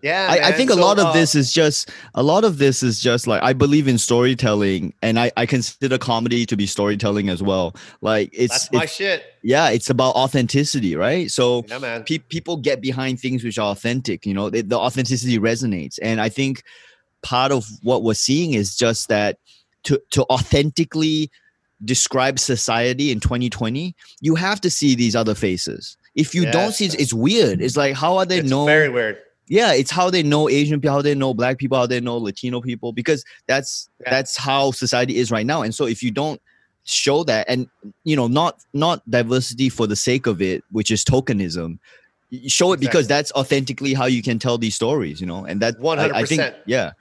Yeah, 0.04 0.28
I, 0.30 0.50
I 0.50 0.52
think 0.52 0.70
a 0.70 0.76
lot 0.76 1.00
of 1.00 1.06
uh, 1.08 1.14
this 1.14 1.34
is 1.34 1.54
just 1.54 1.90
a 2.14 2.22
lot 2.22 2.44
of 2.44 2.58
this 2.58 2.84
is 2.84 3.00
just 3.00 3.26
like 3.26 3.42
I 3.42 3.54
believe 3.54 3.88
in 3.88 3.98
storytelling, 3.98 4.94
and 5.02 5.18
I, 5.18 5.32
I 5.38 5.46
consider 5.46 5.98
comedy 5.98 6.46
to 6.46 6.58
be 6.58 6.66
storytelling 6.66 7.30
as 7.30 7.42
well. 7.42 7.74
Like 8.02 8.30
it's, 8.34 8.54
That's 8.54 8.72
my 8.74 8.84
it's 8.84 8.94
shit. 8.94 9.24
yeah, 9.44 9.70
it's 9.70 9.90
about 9.90 10.16
authenticity, 10.16 10.98
right? 10.98 11.32
So 11.32 11.64
Yeah, 11.70 12.00
pe- 12.06 12.18
people 12.18 12.58
get 12.58 12.82
behind 12.82 13.22
things 13.22 13.46
which 13.46 13.58
are 13.58 13.72
authentic. 13.72 14.26
You 14.26 14.34
know, 14.34 14.50
the, 14.50 14.62
the 14.62 14.78
authenticity 14.78 15.40
resonates, 15.40 15.98
and 16.02 16.20
I 16.20 16.28
think 16.28 16.64
part 17.22 17.54
of 17.54 17.66
what 17.82 18.04
we're 18.04 18.14
seeing 18.14 18.56
is 18.56 18.76
just 18.76 19.08
that 19.08 19.38
to 19.86 20.02
to 20.12 20.24
authentically 20.24 21.32
describe 21.86 22.40
society 22.40 23.10
in 23.10 23.22
2020, 23.22 23.96
you 24.20 24.36
have 24.36 24.60
to 24.62 24.70
see 24.70 24.96
these 24.96 25.16
other 25.16 25.34
faces. 25.34 25.96
If 26.14 26.36
you 26.36 26.52
don't 26.52 26.74
see, 26.74 26.88
it's 26.88 27.14
weird. 27.14 27.62
It's 27.62 27.78
like 27.78 27.96
how 27.96 28.18
are 28.18 28.26
they 28.26 28.40
It's 28.40 28.50
know? 28.50 28.66
very 28.66 28.90
weird. 28.90 29.18
Yeah 29.58 29.72
it's 29.82 29.92
how 30.00 30.08
they 30.16 30.24
know 30.24 30.44
asian 30.50 30.80
people 30.82 30.96
how 30.98 31.02
they 31.10 31.14
know 31.24 31.32
black 31.42 31.56
people 31.62 31.78
how 31.78 31.86
they 31.94 32.02
know 32.08 32.18
latino 32.18 32.58
people 32.70 32.90
because 32.92 33.22
that's 33.52 33.72
Yeah. 34.02 34.10
that's 34.16 34.34
how 34.48 34.72
society 34.72 35.16
is 35.22 35.28
right 35.36 35.48
now. 35.54 35.60
And 35.66 35.74
so 35.80 35.84
if 35.94 36.00
you 36.06 36.12
don't 36.22 36.40
show 37.02 37.24
that 37.32 37.44
and 37.52 37.60
you 38.10 38.16
know 38.20 38.28
not 38.40 38.54
not 38.74 38.98
diversity 39.10 39.70
for 39.78 39.86
the 39.88 39.96
sake 39.96 40.26
of 40.34 40.42
it 40.42 40.60
which 40.78 40.90
is 40.96 41.06
tokenism 41.06 41.70
show 42.48 42.74
it 42.74 42.80
because 42.80 43.06
that's 43.08 43.32
authentically 43.42 43.94
how 43.94 44.08
you 44.16 44.22
can 44.28 44.38
tell 44.46 44.58
these 44.58 44.76
stories 44.76 45.22
you 45.22 45.28
know? 45.32 45.42
And 45.50 45.62
that 45.62 45.74
I- 45.82 46.22
I, 46.22 46.26
think 46.26 46.42
100%. 46.42 46.56
yeah. 46.66 46.92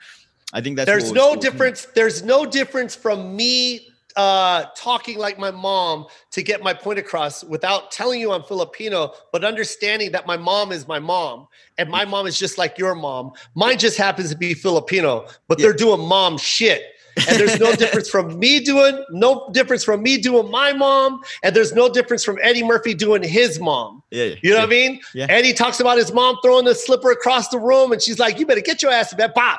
I 0.53 0.61
think 0.61 0.77
that's 0.77 0.85
there's 0.91 1.11
no 1.11 1.35
difference 1.35 1.79
there's 1.99 2.21
no 2.23 2.39
difference 2.45 2.93
from 2.95 3.35
me 3.35 3.89
uh 4.15 4.65
talking 4.75 5.17
like 5.17 5.39
my 5.39 5.51
mom 5.51 6.05
to 6.31 6.43
get 6.43 6.61
my 6.61 6.73
point 6.73 6.99
across 6.99 7.43
without 7.43 7.91
telling 7.91 8.19
you 8.19 8.31
i'm 8.31 8.43
filipino 8.43 9.11
but 9.31 9.43
understanding 9.43 10.11
that 10.11 10.27
my 10.27 10.37
mom 10.37 10.71
is 10.71 10.87
my 10.87 10.99
mom 10.99 11.47
and 11.77 11.89
my 11.89 12.05
mom 12.05 12.27
is 12.27 12.37
just 12.37 12.57
like 12.57 12.77
your 12.77 12.95
mom 12.95 13.31
mine 13.55 13.77
just 13.77 13.97
happens 13.97 14.29
to 14.29 14.37
be 14.37 14.53
filipino 14.53 15.25
but 15.47 15.59
Yeah. 15.59 15.65
they're 15.67 15.73
doing 15.73 16.01
mom 16.01 16.37
shit 16.37 16.83
and 17.27 17.39
there's 17.39 17.59
no 17.59 17.75
difference 17.75 18.09
from 18.09 18.37
me 18.39 18.59
doing 18.59 19.03
no 19.11 19.49
difference 19.51 19.83
from 19.83 20.01
me 20.03 20.17
doing 20.17 20.49
my 20.51 20.73
mom 20.73 21.21
and 21.43 21.55
there's 21.55 21.73
no 21.73 21.89
difference 21.89 22.23
from 22.23 22.37
eddie 22.41 22.63
murphy 22.63 22.93
doing 22.93 23.23
his 23.23 23.59
mom 23.59 24.03
yeah, 24.11 24.25
yeah 24.25 24.35
you 24.43 24.49
know 24.51 24.57
yeah. 24.57 24.61
what 24.61 24.67
I 24.67 24.69
mean? 24.69 24.99
Yeah. 25.15 25.25
Eddie 25.29 25.53
talks 25.53 25.79
about 25.79 25.97
his 25.97 26.13
mom 26.13 26.37
throwing 26.43 26.65
the 26.65 26.75
slipper 26.75 27.09
across 27.09 27.47
the 27.49 27.57
room, 27.57 27.91
and 27.91 27.99
she's 27.99 28.19
like, 28.19 28.37
"You 28.37 28.45
better 28.45 28.61
get 28.61 28.83
your 28.83 28.91
ass 28.91 29.09
to 29.09 29.15
bed." 29.15 29.33
Bah. 29.33 29.57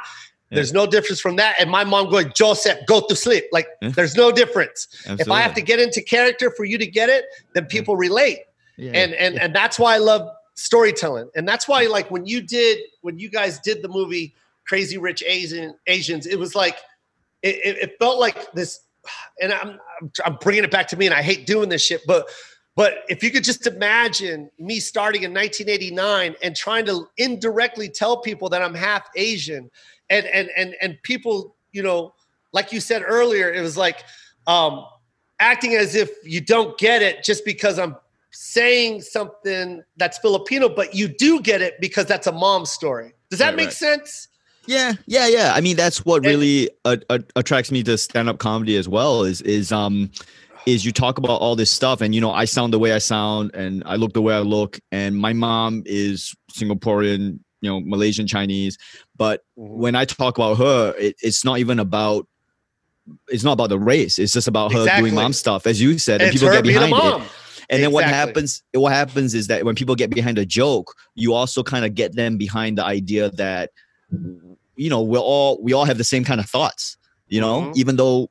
There's 0.51 0.73
no 0.73 0.87
difference 0.87 1.21
from 1.21 1.37
that. 1.37 1.57
And 1.59 1.71
my 1.71 1.85
mom 1.85 2.11
going, 2.11 2.33
Joseph, 2.35 2.79
go 2.87 3.01
to 3.09 3.17
sleep. 3.17 3.45
Like, 3.51 3.67
Yeah. 3.83 3.89
there's 3.91 4.15
no 4.15 4.31
difference. 4.31 4.87
If 5.07 5.31
I 5.31 5.41
have 5.41 5.55
to 5.55 5.63
get 5.63 5.81
into 5.81 6.01
character 6.01 6.51
for 6.51 6.65
you 6.65 6.79
to 6.79 6.87
get 6.87 7.09
it, 7.09 7.25
then 7.55 7.67
people 7.67 7.97
relate. 7.97 8.41
Yeah, 8.77 8.93
And 8.95 9.15
and 9.15 9.39
and 9.41 9.55
that's 9.55 9.79
why 9.79 9.95
I 9.95 9.99
love 9.99 10.29
storytelling. 10.55 11.31
And 11.35 11.47
that's 11.47 11.67
why, 11.69 11.87
like, 11.87 12.11
when 12.11 12.27
you 12.27 12.41
did, 12.41 12.79
when 13.03 13.19
you 13.19 13.29
guys 13.29 13.59
did 13.61 13.83
the 13.83 13.89
movie 13.89 14.35
Crazy 14.67 14.99
Rich 14.99 15.23
Asian 15.27 15.75
Asians, 15.87 16.27
it 16.27 16.39
was 16.39 16.55
like, 16.55 16.77
it, 17.43 17.77
it, 17.83 17.99
felt 17.99 18.19
like 18.19 18.53
this. 18.53 18.81
And 19.41 19.53
I'm, 19.53 19.79
I'm 20.01 20.13
I'm 20.25 20.37
bringing 20.41 20.65
it 20.65 20.71
back 20.71 20.89
to 20.89 20.97
me, 20.97 21.07
and 21.07 21.15
I 21.15 21.23
hate 21.23 21.47
doing 21.47 21.69
this 21.69 21.85
shit, 21.85 22.01
but 22.07 22.29
but 22.77 23.05
if 23.09 23.23
you 23.23 23.31
could 23.31 23.45
just 23.45 23.67
imagine 23.67 24.51
me 24.59 24.81
starting 24.81 25.23
in 25.23 25.33
1989 25.33 26.35
and 26.43 26.57
trying 26.57 26.87
to 26.87 27.09
indirectly 27.19 27.89
tell 27.89 28.17
people 28.17 28.49
that 28.49 28.63
I'm 28.63 28.75
half 28.75 29.09
Asian, 29.15 29.71
and 30.11 30.27
and 30.27 30.51
and 30.57 30.75
and 30.81 30.99
people, 31.03 31.57
you 31.73 31.83
know, 31.83 32.15
like 32.53 32.73
you 32.73 32.81
said 32.81 33.03
earlier, 33.07 33.53
it 33.53 33.61
was 33.61 33.77
like 33.77 34.05
um, 34.47 34.85
acting 35.41 35.75
as 35.75 35.95
if 35.95 36.11
you 36.25 36.41
don't 36.41 36.77
get 36.79 37.03
it 37.03 37.25
just 37.25 37.45
because 37.45 37.79
I'm 37.79 37.97
saying 38.31 39.01
something 39.03 39.83
that's 39.97 40.19
Filipino, 40.19 40.69
but 40.69 40.95
you 40.95 41.09
do 41.09 41.41
get 41.41 41.63
it 41.63 41.75
because 41.81 42.07
that's 42.07 42.27
a 42.27 42.33
mom 42.33 42.67
story. 42.67 43.13
Does 43.31 43.39
that 43.39 43.49
Right, 43.49 43.57
make 43.57 43.67
right. 43.67 43.73
sense? 43.75 44.29
Yeah, 44.67 44.95
yeah, 45.07 45.27
yeah. 45.27 45.53
I 45.55 45.61
mean, 45.61 45.77
that's 45.77 46.05
what 46.05 46.25
really 46.25 46.71
uh, 46.85 46.97
uh, 47.11 47.19
attracts 47.37 47.71
me 47.71 47.83
to 47.83 47.99
stand-up 47.99 48.39
comedy 48.39 48.77
as 48.77 48.89
well. 48.89 49.23
Is 49.23 49.43
is 49.43 49.71
um 49.73 50.11
is 50.67 50.85
you 50.85 50.93
talk 50.93 51.19
about 51.19 51.41
all 51.41 51.55
this 51.55 51.71
stuff, 51.71 52.01
and 52.01 52.15
you 52.15 52.21
know, 52.21 52.33
I 52.33 52.47
sound 52.47 52.73
the 52.73 52.79
way 52.79 52.93
I 52.93 52.99
sound, 52.99 53.51
and 53.55 53.83
I 53.85 53.97
look 53.97 54.15
the 54.15 54.23
way 54.23 54.35
I 54.35 54.39
look, 54.41 54.81
and 54.91 55.17
my 55.19 55.33
mom 55.35 55.83
is 55.85 56.35
Singaporean, 56.53 57.41
you 57.65 57.71
know, 57.71 57.81
Malaysian 57.81 58.27
Chinese, 58.27 58.79
but 59.17 59.43
when 59.57 59.95
I 59.95 60.05
talk 60.05 60.37
about 60.39 60.59
her, 60.59 60.95
it, 60.99 61.17
it's 61.23 61.45
not 61.45 61.59
even 61.59 61.79
about. 61.79 62.27
It's 63.29 63.45
not 63.45 63.53
about 63.53 63.69
the 63.69 63.79
race. 63.79 64.19
It's 64.19 64.33
just 64.33 64.49
about 64.49 64.73
her 64.73 64.79
Exactly. 64.79 65.11
doing 65.11 65.15
mom 65.15 65.35
stuff, 65.35 65.67
as 65.67 65.79
you 65.79 65.99
said, 65.99 66.23
and 66.23 66.33
It's 66.33 66.41
people 66.41 66.55
get 66.55 66.65
behind 66.65 66.95
it. 66.95 67.29
And 67.69 67.83
then 67.83 67.93
what 67.93 68.05
happens? 68.05 68.63
What 68.73 68.93
happens 68.93 69.35
is 69.35 69.47
that 69.49 69.65
when 69.65 69.75
people 69.75 69.95
get 69.95 70.11
behind 70.11 70.39
a 70.39 70.47
joke, 70.47 70.95
you 71.15 71.35
also 71.35 71.63
kind 71.63 71.85
of 71.85 71.95
get 71.95 72.15
them 72.15 72.39
behind 72.39 72.79
the 72.79 72.85
idea 72.85 73.31
that 73.31 73.71
you 74.77 74.91
know 74.91 75.03
we're 75.03 75.19
all 75.19 75.63
we 75.63 75.73
all 75.73 75.85
have 75.85 75.99
the 75.99 76.05
same 76.05 76.25
kind 76.25 76.41
of 76.41 76.49
thoughts. 76.49 76.97
You 77.29 77.41
know, 77.41 77.63
Mhm. 77.63 77.77
even 77.77 77.97
though 77.97 78.29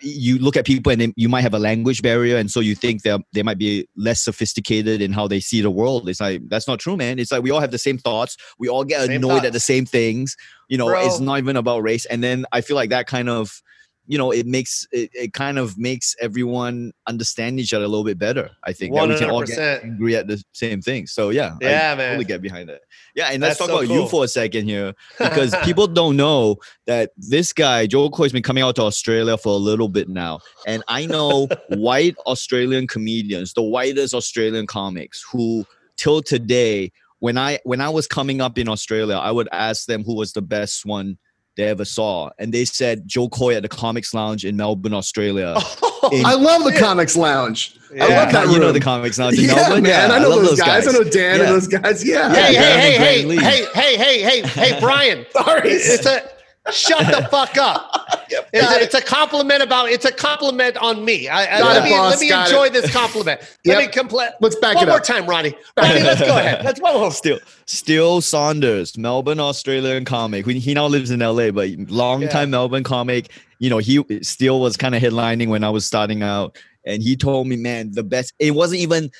you 0.00 0.36
look 0.38 0.56
at 0.56 0.66
people 0.66 0.90
and 0.90 1.00
they, 1.00 1.12
you 1.16 1.28
might 1.28 1.42
have 1.42 1.54
a 1.54 1.60
language 1.60 2.02
barrier, 2.02 2.36
and 2.36 2.50
so 2.50 2.58
you 2.58 2.74
think 2.74 3.02
that 3.02 3.20
they 3.32 3.42
might 3.42 3.56
be 3.58 3.86
less 3.96 4.20
sophisticated 4.22 5.00
in 5.00 5.12
how 5.12 5.28
they 5.28 5.38
see 5.38 5.60
the 5.60 5.70
world. 5.70 6.08
It's 6.08 6.20
like 6.20 6.42
that's 6.48 6.66
not 6.66 6.80
true, 6.80 6.96
man. 6.96 7.20
It's 7.20 7.30
like 7.30 7.42
we 7.44 7.50
all 7.52 7.60
have 7.60 7.70
the 7.70 7.78
same 7.78 7.98
thoughts. 7.98 8.36
We 8.58 8.68
all 8.68 8.82
get 8.84 9.06
Same 9.06 9.16
annoyed 9.16 9.44
at 9.44 9.52
the 9.52 9.60
same 9.60 9.86
things. 9.86 10.36
You 10.68 10.76
know, 10.76 10.88
it's 10.88 11.20
not 11.20 11.38
even 11.38 11.56
about 11.56 11.82
race. 11.82 12.04
And 12.06 12.22
then 12.22 12.44
I 12.52 12.62
feel 12.62 12.74
like 12.74 12.90
that 12.90 13.06
kind 13.06 13.28
of 13.28 13.62
you 14.12 14.18
know 14.18 14.30
it 14.30 14.46
makes 14.46 14.86
it, 14.92 15.08
it 15.14 15.32
kind 15.32 15.58
of 15.58 15.78
makes 15.78 16.14
everyone 16.20 16.92
understand 17.06 17.58
each 17.58 17.72
other 17.72 17.86
a 17.86 17.88
little 17.88 18.04
bit 18.04 18.18
better 18.18 18.50
i 18.64 18.72
think 18.72 18.94
that 18.94 19.08
we 19.08 19.16
can 19.16 19.30
all 19.30 19.42
get 19.42 19.82
angry 19.82 20.14
at 20.14 20.26
the 20.26 20.42
same 20.52 20.82
thing. 20.82 21.06
So 21.06 21.30
yeah 21.30 21.56
Yeah, 21.62 21.92
I 21.92 21.96
man. 21.96 22.08
totally 22.10 22.24
get 22.26 22.42
behind 22.42 22.68
it 22.68 22.82
yeah 23.14 23.28
and 23.32 23.40
let's 23.40 23.58
That's 23.58 23.70
talk 23.70 23.80
so 23.80 23.84
about 23.84 23.94
you 23.94 24.06
for 24.08 24.24
a 24.24 24.28
second 24.28 24.66
here 24.66 24.92
because 25.18 25.54
people 25.64 25.86
don't 25.86 26.16
know 26.16 26.56
that 26.86 27.12
this 27.16 27.54
guy 27.54 27.86
Jo 27.86 28.10
Koy 28.10 28.24
has 28.24 28.32
been 28.32 28.42
coming 28.42 28.62
out 28.62 28.76
to 28.76 28.82
australia 28.82 29.38
for 29.38 29.54
a 29.54 29.62
little 29.70 29.88
bit 29.88 30.10
now 30.10 30.40
and 30.66 30.84
i 30.88 31.06
know 31.06 31.48
white 31.68 32.16
australian 32.26 32.86
comedians 32.86 33.54
the 33.54 33.62
whitest 33.62 34.12
australian 34.12 34.66
comics 34.66 35.24
who 35.32 35.64
till 35.96 36.20
today 36.20 36.92
when 37.20 37.38
i 37.38 37.58
when 37.64 37.80
i 37.80 37.88
was 37.88 38.06
coming 38.06 38.42
up 38.42 38.58
in 38.58 38.68
australia 38.68 39.16
i 39.16 39.30
would 39.30 39.48
ask 39.52 39.86
them 39.86 40.04
who 40.04 40.14
was 40.14 40.32
the 40.34 40.42
best 40.42 40.84
one 40.84 41.16
they 41.56 41.64
ever 41.64 41.84
saw 41.84 42.30
and 42.38 42.52
they 42.52 42.64
said 42.64 43.06
Jo 43.06 43.28
Koy 43.28 43.54
at 43.54 43.62
the 43.62 43.68
comics 43.68 44.14
lounge 44.14 44.44
in 44.44 44.56
melbourne 44.56 44.94
australia 44.94 45.54
In- 46.12 46.26
I 46.26 46.34
love 46.34 46.64
the 46.64 46.72
Yeah. 46.72 46.80
Comics 46.80 47.16
Lounge. 47.16 47.76
I 47.92 47.94
Yeah. 47.94 48.06
love 48.24 48.32
that 48.32 48.48
you 48.48 48.58
know 48.58 48.72
the 48.72 48.80
comics 48.80 49.20
lounge 49.20 49.38
in 49.38 49.44
yeah, 49.44 49.54
melbourne 49.54 49.82
man. 49.84 50.10
I 50.10 50.18
know 50.18 50.30
love 50.30 50.42
those 50.42 50.58
guys. 50.60 50.88
I 50.88 50.90
know 50.90 51.04
Dan 51.04 51.36
Yeah. 51.38 51.44
and 51.46 51.54
those 51.54 51.68
guys. 51.68 52.04
Yeah. 52.04 52.34
hey, 52.34 52.54
Yeah, 52.54 52.60
hey, 52.60 52.96
hey, 52.96 53.18
Jeremy 53.22 53.36
Grant 53.36 53.54
hey, 53.54 53.66
hey, 53.72 53.96
hey, 53.96 54.22
hey, 54.22 54.40
hey, 54.48 54.70
hey, 54.72 54.80
Brian. 54.80 55.24
Sorry. 55.32 55.70
It's 55.70 56.04
a 56.04 56.28
shut 56.70 57.06
the 57.06 57.26
fuck 57.30 57.56
up. 57.56 58.06
It's 58.30 58.62
got 58.62 58.80
a, 58.80 58.84
it's 58.84 58.94
a 58.94 59.02
compliment 59.02 59.62
about 59.62 59.90
it's 59.90 60.04
a 60.04 60.12
compliment 60.12 60.76
on 60.76 61.04
me. 61.04 61.28
I, 61.28 61.58
I, 61.58 61.60
let 61.62 61.84
me 61.84 61.90
boss, 61.90 62.10
let 62.12 62.20
me 62.20 62.32
enjoy 62.32 62.66
it. 62.66 62.72
this 62.72 62.92
compliment. 62.92 63.40
Let 63.64 63.78
me 63.78 63.88
complete. 63.88 64.30
Let's 64.40 64.56
back 64.56 64.76
One 64.76 64.88
it 64.88 64.90
more 64.90 65.00
time, 65.00 65.26
Ronny. 65.26 65.54
Ronny, 65.76 66.02
let's 66.02 66.20
go 66.20 66.36
ahead. 66.36 66.64
Let's 66.64 66.80
one 66.80 66.94
more. 66.94 67.10
Steele, 67.10 67.40
Steele 67.66 68.20
Saunders, 68.20 68.96
Melbourne, 68.96 69.40
Australian 69.40 70.04
comic. 70.04 70.46
He 70.46 70.58
he 70.58 70.74
now 70.74 70.86
lives 70.86 71.10
in 71.10 71.20
LA, 71.20 71.50
but 71.50 71.70
long 71.88 72.28
time 72.28 72.50
Melbourne 72.50 72.84
comic. 72.84 73.30
You 73.58 73.70
know, 73.70 73.78
he 73.78 74.04
still 74.22 74.60
was 74.60 74.76
kind 74.76 74.94
of 74.94 75.02
headlining 75.02 75.48
when 75.48 75.64
I 75.64 75.70
was 75.70 75.86
starting 75.86 76.22
out, 76.22 76.58
and 76.84 77.02
he 77.02 77.16
told 77.16 77.46
me, 77.46 77.56
man, 77.56 77.92
the 77.92 78.02
best. 78.02 78.32
It 78.38 78.52
wasn't 78.52 78.80
even. 78.80 79.10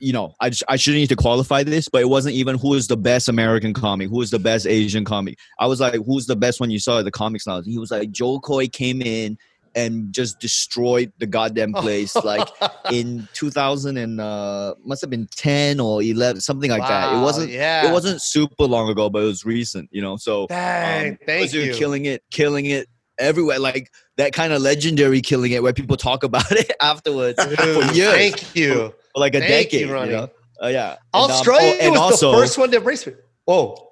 You 0.00 0.12
know, 0.12 0.34
I, 0.40 0.50
I 0.68 0.76
shouldn't 0.76 1.00
need 1.00 1.08
to 1.08 1.16
qualify 1.16 1.62
this, 1.62 1.88
but 1.88 2.02
it 2.02 2.08
wasn't 2.08 2.34
even 2.34 2.58
who 2.58 2.74
is 2.74 2.88
the 2.88 2.96
best 2.96 3.28
American 3.28 3.72
comic, 3.72 4.10
who 4.10 4.20
is 4.20 4.30
the 4.30 4.38
best 4.38 4.66
Asian 4.66 5.04
comic. 5.04 5.38
I 5.58 5.66
was 5.66 5.80
like, 5.80 5.94
who's 6.04 6.26
the 6.26 6.36
best 6.36 6.60
one 6.60 6.70
you 6.70 6.78
saw 6.78 6.98
at 6.98 7.04
the 7.04 7.10
comics 7.10 7.46
lounge? 7.46 7.66
He 7.66 7.78
was 7.78 7.90
like, 7.90 8.10
Jo 8.10 8.38
Koy 8.40 8.68
came 8.68 9.00
in 9.00 9.38
and 9.74 10.12
just 10.12 10.38
destroyed 10.40 11.10
the 11.18 11.26
goddamn 11.26 11.72
place. 11.84 12.14
like 12.16 12.46
in 12.90 13.26
2000 13.32 13.96
and 13.96 14.20
uh, 14.20 14.74
must 14.84 15.00
have 15.00 15.08
been 15.08 15.26
10 15.36 15.80
or 15.80 16.02
11, 16.02 16.42
something 16.42 16.70
like 16.70 16.82
that. 16.86 17.16
It 17.16 17.20
wasn't 17.22 17.50
Yeah. 17.50 17.88
it 17.88 17.92
wasn't 17.92 18.20
super 18.20 18.64
long 18.64 18.90
ago, 18.90 19.08
but 19.08 19.22
it 19.22 19.26
was 19.26 19.46
recent, 19.46 19.88
you 19.90 20.02
know. 20.02 20.16
So 20.18 20.46
Dang, 20.48 21.12
um, 21.12 21.18
thank 21.24 21.54
you. 21.54 21.72
killing 21.72 22.04
it, 22.04 22.22
killing 22.30 22.66
it 22.66 22.86
everywhere, 23.18 23.58
like 23.58 23.90
that 24.18 24.34
kind 24.34 24.52
of 24.52 24.60
legendary 24.60 25.22
killing 25.22 25.52
it 25.52 25.62
where 25.62 25.72
people 25.72 25.96
talk 25.96 26.22
about 26.24 26.52
it 26.52 26.70
afterwards 26.82 27.42
for 27.42 27.82
years, 27.94 28.12
Thank 28.12 28.54
you. 28.54 28.94
For 29.14 29.20
like 29.20 29.34
a 29.34 29.40
Thank 29.40 29.72
you, 29.72 29.80
decade. 29.80 29.88
You, 29.88 29.94
Ronny. 29.94 30.12
know? 30.12 30.30
Uh, 30.62 30.66
yeah. 30.68 30.96
And, 31.12 31.24
um, 31.24 31.30
Australia 31.30 31.74
oh, 31.80 31.82
and 31.84 31.90
was 31.92 32.00
also, 32.00 32.32
the 32.32 32.38
first 32.38 32.58
one 32.58 32.70
to 32.70 32.76
embrace 32.78 33.06
it. 33.06 33.16
Oh, 33.46 33.88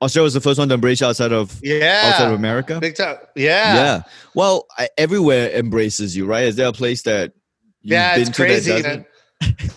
Australia 0.00 0.24
was 0.24 0.34
the 0.34 0.40
first 0.40 0.58
one 0.58 0.68
to 0.68 0.74
embrace 0.74 1.02
outside 1.02 1.32
of 1.32 1.58
Yeah. 1.62 2.02
outside 2.06 2.26
of 2.28 2.32
America. 2.34 2.78
Big 2.80 2.94
time. 2.96 3.16
Yeah. 3.34 3.74
Yeah. 3.74 4.02
Well, 4.34 4.66
I, 4.78 4.88
everywhere 4.98 5.50
embraces 5.50 6.16
you, 6.16 6.26
right? 6.26 6.44
Is 6.44 6.56
there 6.56 6.68
a 6.68 6.72
place 6.72 7.02
that 7.02 7.32
you've 7.82 7.92
yeah, 7.92 8.14
been 8.14 8.22
it's 8.22 8.30
that 8.30 8.36
crazy. 8.36 8.70
doesn't? 8.82 9.06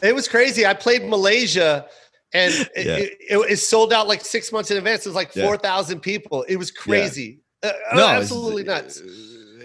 it 0.02 0.14
was 0.16 0.28
crazy. 0.28 0.66
I 0.66 0.74
played 0.74 1.06
Malaysia, 1.08 1.86
and 2.34 2.54
it, 2.76 2.86
Yeah. 2.86 2.96
it, 2.98 3.18
it, 3.30 3.52
it 3.52 3.58
sold 3.58 3.92
out 3.94 4.08
like 4.08 4.24
six 4.24 4.52
months 4.52 4.70
in 4.72 4.78
advance. 4.78 5.06
It 5.06 5.10
was 5.10 5.16
like 5.16 5.36
Yeah. 5.36 5.46
four 5.46 5.58
thousand 5.58 6.02
people. 6.02 6.44
It 6.44 6.58
was 6.58 6.72
crazy. 6.72 7.40
Uh, 7.64 7.72
No, 7.96 8.08
absolutely 8.08 8.64
nuts. 8.64 9.02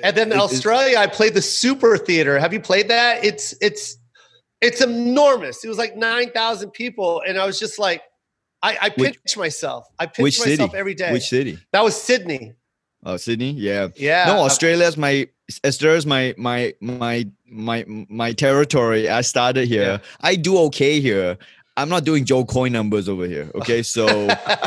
And 0.02 0.16
then 0.16 0.32
Australia, 0.32 0.96
I 0.98 1.06
played 1.06 1.34
the 1.34 1.42
Super 1.42 1.96
Theater. 1.96 2.38
Have 2.38 2.52
you 2.52 2.60
played 2.60 2.88
that? 2.88 3.24
It's 3.24 3.54
it's 3.60 3.96
it's 4.62 4.80
enormous. 4.80 5.64
It 5.64 5.68
was 5.68 5.78
like 5.78 5.96
nine 5.96 6.30
thousand 6.30 6.70
people, 6.70 7.22
and 7.26 7.36
I 7.38 7.44
was 7.44 7.58
just 7.58 7.78
like, 7.78 8.02
I, 8.62 8.78
I 8.80 8.88
Which- 8.96 9.22
pitch 9.22 9.36
myself. 9.36 9.88
I 9.98 10.06
pitch 10.06 10.22
Which 10.22 10.38
myself 10.40 10.70
city? 10.70 10.78
every 10.78 10.94
day. 10.94 11.12
Which 11.12 11.28
city? 11.28 11.58
that 11.72 11.84
was 11.84 12.00
Sydney. 12.00 12.54
Oh, 13.04 13.16
Sydney. 13.16 13.50
Yeah. 13.50 13.88
Yeah. 13.96 14.26
no, 14.26 14.38
Australia's 14.44 14.96
my 14.96 15.28
Australia's 15.66 16.06
my 16.06 16.34
my 16.38 16.72
my 16.80 17.26
my 17.50 17.84
my 18.08 18.32
territory. 18.32 19.08
I 19.08 19.22
started 19.22 19.66
here. 19.66 19.82
Yeah. 19.82 19.98
I 20.20 20.36
do 20.36 20.56
okay 20.68 21.00
here. 21.00 21.36
I'm 21.76 21.88
not 21.88 22.04
doing 22.04 22.24
Jo 22.26 22.44
Koy 22.44 22.68
numbers 22.68 23.08
over 23.08 23.26
here. 23.26 23.50
Okay, 23.56 23.82
so 23.94 24.06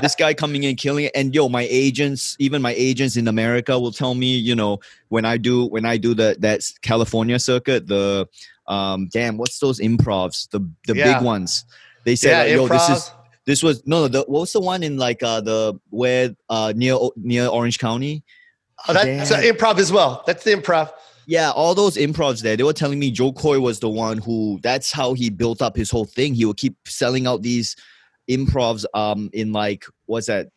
this 0.01 0.15
guy 0.15 0.33
coming 0.33 0.63
in 0.63 0.75
killing 0.75 1.05
it, 1.05 1.11
and 1.15 1.33
yo, 1.35 1.47
my 1.47 1.67
agents, 1.69 2.35
even 2.39 2.61
my 2.61 2.73
agents 2.73 3.15
in 3.15 3.27
America, 3.27 3.79
will 3.79 3.91
tell 3.91 4.15
me, 4.15 4.35
you 4.37 4.55
know, 4.55 4.79
when 5.09 5.23
I 5.23 5.37
do 5.37 5.67
when 5.67 5.85
I 5.85 5.97
do 5.97 6.13
the 6.13 6.35
that 6.39 6.61
California 6.81 7.39
circuit, 7.39 7.87
the 7.87 8.27
um, 8.67 9.09
damn, 9.11 9.37
what's 9.37 9.59
those 9.59 9.79
improvs, 9.79 10.49
the 10.49 10.59
the 10.87 10.95
Yeah. 10.95 11.13
big 11.13 11.25
ones. 11.25 11.65
They 12.03 12.15
said, 12.15 12.31
yeah, 12.31 12.37
like, 12.43 12.51
yo, 12.51 12.67
this 12.67 12.89
is 12.89 13.11
this 13.45 13.63
was 13.63 13.85
no, 13.85 14.01
no. 14.01 14.07
The, 14.07 14.19
what 14.21 14.41
was 14.41 14.53
the 14.53 14.59
one 14.59 14.83
in 14.83 14.97
like 14.97 15.21
uh 15.23 15.41
the 15.41 15.79
where 15.89 16.35
uh 16.49 16.73
near 16.75 16.97
near 17.15 17.47
Orange 17.47 17.79
County? 17.79 18.23
Oh, 18.87 18.93
that's 18.93 19.31
uh, 19.31 19.41
Damn. 19.41 19.55
improv 19.55 19.79
as 19.79 19.91
well. 19.91 20.23
That's 20.27 20.43
the 20.43 20.51
improv. 20.51 20.91
Yeah, 21.27 21.49
all 21.51 21.73
those 21.73 21.95
improvs 21.97 22.43
there. 22.43 22.55
They 22.55 22.63
were 22.63 22.73
telling 22.73 22.99
me 22.99 23.09
Jo 23.09 23.31
Koy 23.31 23.59
was 23.59 23.79
the 23.79 23.89
one 23.89 24.19
who. 24.19 24.59
That's 24.61 24.91
how 24.91 25.13
he 25.13 25.29
built 25.29 25.61
up 25.61 25.75
his 25.75 25.89
whole 25.89 26.05
thing. 26.05 26.35
He 26.35 26.45
would 26.45 26.57
keep 26.57 26.75
selling 26.85 27.25
out 27.25 27.41
these 27.41 27.75
improvs. 28.29 28.85
Um, 28.93 29.29
in 29.33 29.51
like 29.51 29.85
what's 30.07 30.27
that? 30.27 30.47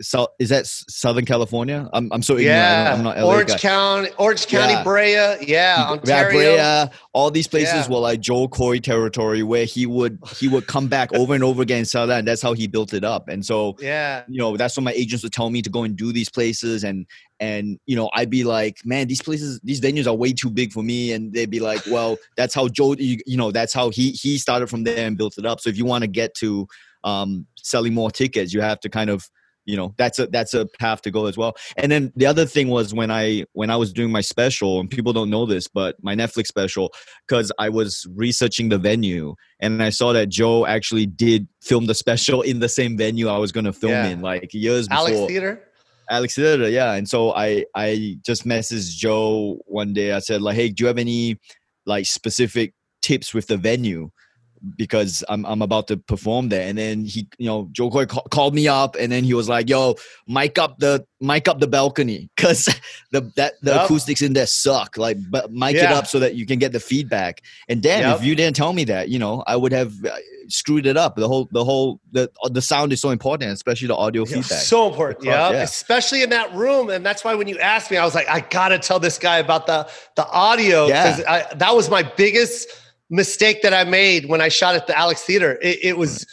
So 0.00 0.28
is 0.38 0.48
that 0.48 0.66
Southern 0.66 1.24
California? 1.26 1.88
I'm 1.92 2.10
I'm 2.12 2.22
so 2.22 2.36
Yeah, 2.36 2.94
I'm 2.94 3.02
not 3.02 3.18
Orange 3.22 3.48
guy. 3.50 3.58
County, 3.58 4.08
Orange 4.18 4.46
County, 4.46 4.72
Yeah. 4.72 4.82
Brea. 4.82 5.12
Yeah, 5.46 5.96
Yeah, 6.04 6.24
Brea, 6.30 6.90
all 7.12 7.30
these 7.30 7.46
places 7.48 7.86
Yeah. 7.86 7.88
were 7.92 7.98
like 8.00 8.20
Jo 8.20 8.48
Koy 8.48 8.78
territory 8.78 9.42
where 9.42 9.64
he 9.64 9.86
would 9.86 10.18
he 10.38 10.48
would 10.48 10.66
come 10.66 10.88
back 10.88 11.12
over 11.12 11.34
and 11.34 11.44
over 11.44 11.62
again 11.62 11.78
and 11.78 11.88
sell 11.88 12.06
that, 12.06 12.18
and 12.20 12.28
that's 12.28 12.42
how 12.42 12.52
he 12.54 12.66
built 12.66 12.94
it 12.94 13.04
up. 13.04 13.28
And 13.28 13.44
so 13.44 13.76
Yeah, 13.80 14.24
you 14.28 14.38
know 14.38 14.56
that's 14.56 14.76
what 14.76 14.84
my 14.84 14.92
agents 14.92 15.22
would 15.22 15.32
tell 15.32 15.50
me 15.50 15.60
to 15.62 15.70
go 15.70 15.84
and 15.84 15.96
do 15.96 16.12
these 16.12 16.28
places 16.30 16.84
and 16.84 17.06
and 17.40 17.80
you 17.86 17.96
know 17.96 18.08
i'd 18.14 18.30
be 18.30 18.44
like 18.44 18.78
man 18.84 19.08
these 19.08 19.20
places 19.20 19.60
these 19.64 19.80
venues 19.80 20.06
are 20.06 20.14
way 20.14 20.32
too 20.32 20.48
big 20.48 20.72
for 20.72 20.84
me 20.84 21.10
and 21.10 21.32
they'd 21.32 21.50
be 21.50 21.58
like 21.58 21.82
well 21.90 22.16
that's 22.36 22.54
how 22.54 22.68
joe 22.68 22.94
you, 22.96 23.18
you 23.26 23.36
know 23.36 23.50
that's 23.50 23.72
how 23.72 23.90
he 23.90 24.12
he 24.12 24.38
started 24.38 24.68
from 24.70 24.84
there 24.84 25.04
and 25.04 25.18
built 25.18 25.36
it 25.36 25.44
up 25.44 25.60
so 25.60 25.68
if 25.68 25.76
you 25.76 25.84
want 25.84 26.02
to 26.02 26.06
get 26.08 26.32
to 26.36 26.64
um 27.04 27.46
selling 27.56 27.94
more 27.94 28.10
tickets 28.10 28.52
you 28.52 28.60
have 28.60 28.80
to 28.80 28.88
kind 28.88 29.08
of 29.10 29.28
you 29.66 29.76
know 29.76 29.94
that's 29.96 30.18
a 30.18 30.26
that's 30.26 30.52
a 30.52 30.66
path 30.78 31.00
to 31.00 31.10
go 31.10 31.24
as 31.24 31.38
well 31.38 31.54
and 31.78 31.90
then 31.90 32.12
the 32.16 32.26
other 32.26 32.44
thing 32.44 32.68
was 32.68 32.92
when 32.92 33.10
i 33.10 33.44
when 33.54 33.70
i 33.70 33.76
was 33.76 33.92
doing 33.94 34.10
my 34.12 34.20
special 34.20 34.78
and 34.78 34.90
people 34.90 35.12
don't 35.14 35.30
know 35.30 35.46
this 35.46 35.68
but 35.68 35.96
my 36.02 36.14
netflix 36.14 36.48
special 36.48 36.92
because 37.26 37.50
i 37.58 37.68
was 37.70 38.06
researching 38.14 38.68
the 38.68 38.76
venue 38.76 39.34
and 39.60 39.82
i 39.82 39.88
saw 39.88 40.12
that 40.12 40.28
Jo 40.28 40.66
actually 40.66 41.06
did 41.06 41.48
film 41.62 41.86
the 41.86 41.94
special 42.04 42.42
in 42.42 42.58
the 42.58 42.68
same 42.68 42.96
venue 42.98 43.28
i 43.28 43.38
was 43.38 43.52
going 43.52 43.64
to 43.64 43.72
film 43.72 43.92
Yeah. 43.92 44.08
in 44.08 44.20
like 44.20 44.52
years 44.52 44.86
before 44.88 45.08
Alex 45.08 45.18
Theater. 45.28 45.62
Alex 46.10 46.34
Theater, 46.34 46.68
yeah. 46.68 46.92
And 46.92 47.08
so 47.08 47.32
I 47.34 47.64
I 47.74 48.16
just 48.26 48.44
messaged 48.46 48.96
Jo 48.98 49.58
one 49.64 49.94
day. 49.94 50.12
I 50.12 50.18
said 50.18 50.42
like, 50.42 50.54
hey, 50.54 50.68
do 50.68 50.82
you 50.84 50.86
have 50.88 50.98
any 50.98 51.38
like 51.86 52.04
specific 52.04 52.74
tips 53.00 53.32
with 53.32 53.46
the 53.46 53.56
venue? 53.56 54.10
Because 54.76 55.22
I'm 55.28 55.44
I'm 55.44 55.62
about 55.62 55.88
to 55.88 55.96
perform 55.96 56.48
there. 56.48 56.66
And 56.68 56.78
then 56.78 57.04
he, 57.04 57.28
you 57.38 57.46
know, 57.46 57.68
Jo 57.72 57.90
Koy 57.90 58.06
ca- 58.06 58.22
called 58.30 58.54
me 58.54 58.66
up, 58.68 58.96
and 58.98 59.12
then 59.12 59.22
he 59.24 59.34
was 59.34 59.48
like, 59.48 59.68
yo, 59.68 59.96
mic 60.26 60.58
up 60.58 60.78
the 60.78 61.04
mic 61.20 61.48
up 61.48 61.60
the 61.60 61.66
balcony, 61.66 62.30
cause 62.36 62.64
the 63.12 63.20
that 63.36 63.54
the 63.62 63.72
Yup. 63.72 63.84
acoustics 63.84 64.22
in 64.22 64.32
there 64.32 64.46
suck. 64.46 64.96
Like, 64.96 65.18
but 65.30 65.52
mic 65.52 65.76
it 65.76 65.84
up 65.84 66.06
so 66.06 66.18
that 66.20 66.34
you 66.34 66.46
can 66.46 66.58
get 66.58 66.72
the 66.72 66.80
feedback. 66.80 67.42
And 67.68 67.82
damn, 67.82 68.00
Yup. 68.02 68.20
if 68.20 68.24
you 68.26 68.34
didn't 68.34 68.56
tell 68.56 68.72
me 68.72 68.84
that, 68.84 69.08
you 69.10 69.18
know, 69.18 69.42
I 69.46 69.56
would 69.56 69.72
have 69.72 69.92
uh, 70.04 70.16
screwed 70.48 70.86
it 70.86 70.96
up. 70.96 71.16
The 71.16 71.28
whole 71.28 71.48
the 71.52 71.64
whole 71.64 72.00
the 72.12 72.30
the 72.50 72.62
sound 72.62 72.92
is 72.92 73.00
so 73.00 73.10
important, 73.10 73.52
especially 73.52 73.88
the 73.88 73.96
audio 73.96 74.22
Yeah, 74.24 74.36
feedback. 74.36 74.60
So 74.62 74.88
important, 74.88 75.22
Across- 75.26 75.50
yeah. 75.52 75.58
yeah. 75.58 75.62
Especially 75.62 76.22
in 76.22 76.30
that 76.30 76.54
room, 76.54 76.88
and 76.90 77.04
that's 77.04 77.22
why 77.24 77.34
when 77.34 77.48
you 77.48 77.58
asked 77.58 77.90
me, 77.90 77.96
I 77.98 78.04
was 78.04 78.14
like, 78.14 78.28
I 78.28 78.40
gotta 78.40 78.78
tell 78.78 78.98
this 78.98 79.18
guy 79.18 79.38
about 79.38 79.66
the 79.66 79.88
the 80.16 80.26
audio 80.28 80.86
Yeah. 80.86 81.16
because 81.16 81.58
that 81.58 81.74
was 81.74 81.90
my 81.90 82.02
biggest 82.02 82.68
mistake 83.14 83.62
that 83.62 83.72
I 83.72 83.84
made 83.84 84.26
when 84.28 84.40
I 84.40 84.48
shot 84.48 84.74
at 84.74 84.86
the 84.86 84.98
Alex 84.98 85.22
Theater. 85.22 85.58
It, 85.62 85.78
it 85.82 85.98
was, 85.98 86.26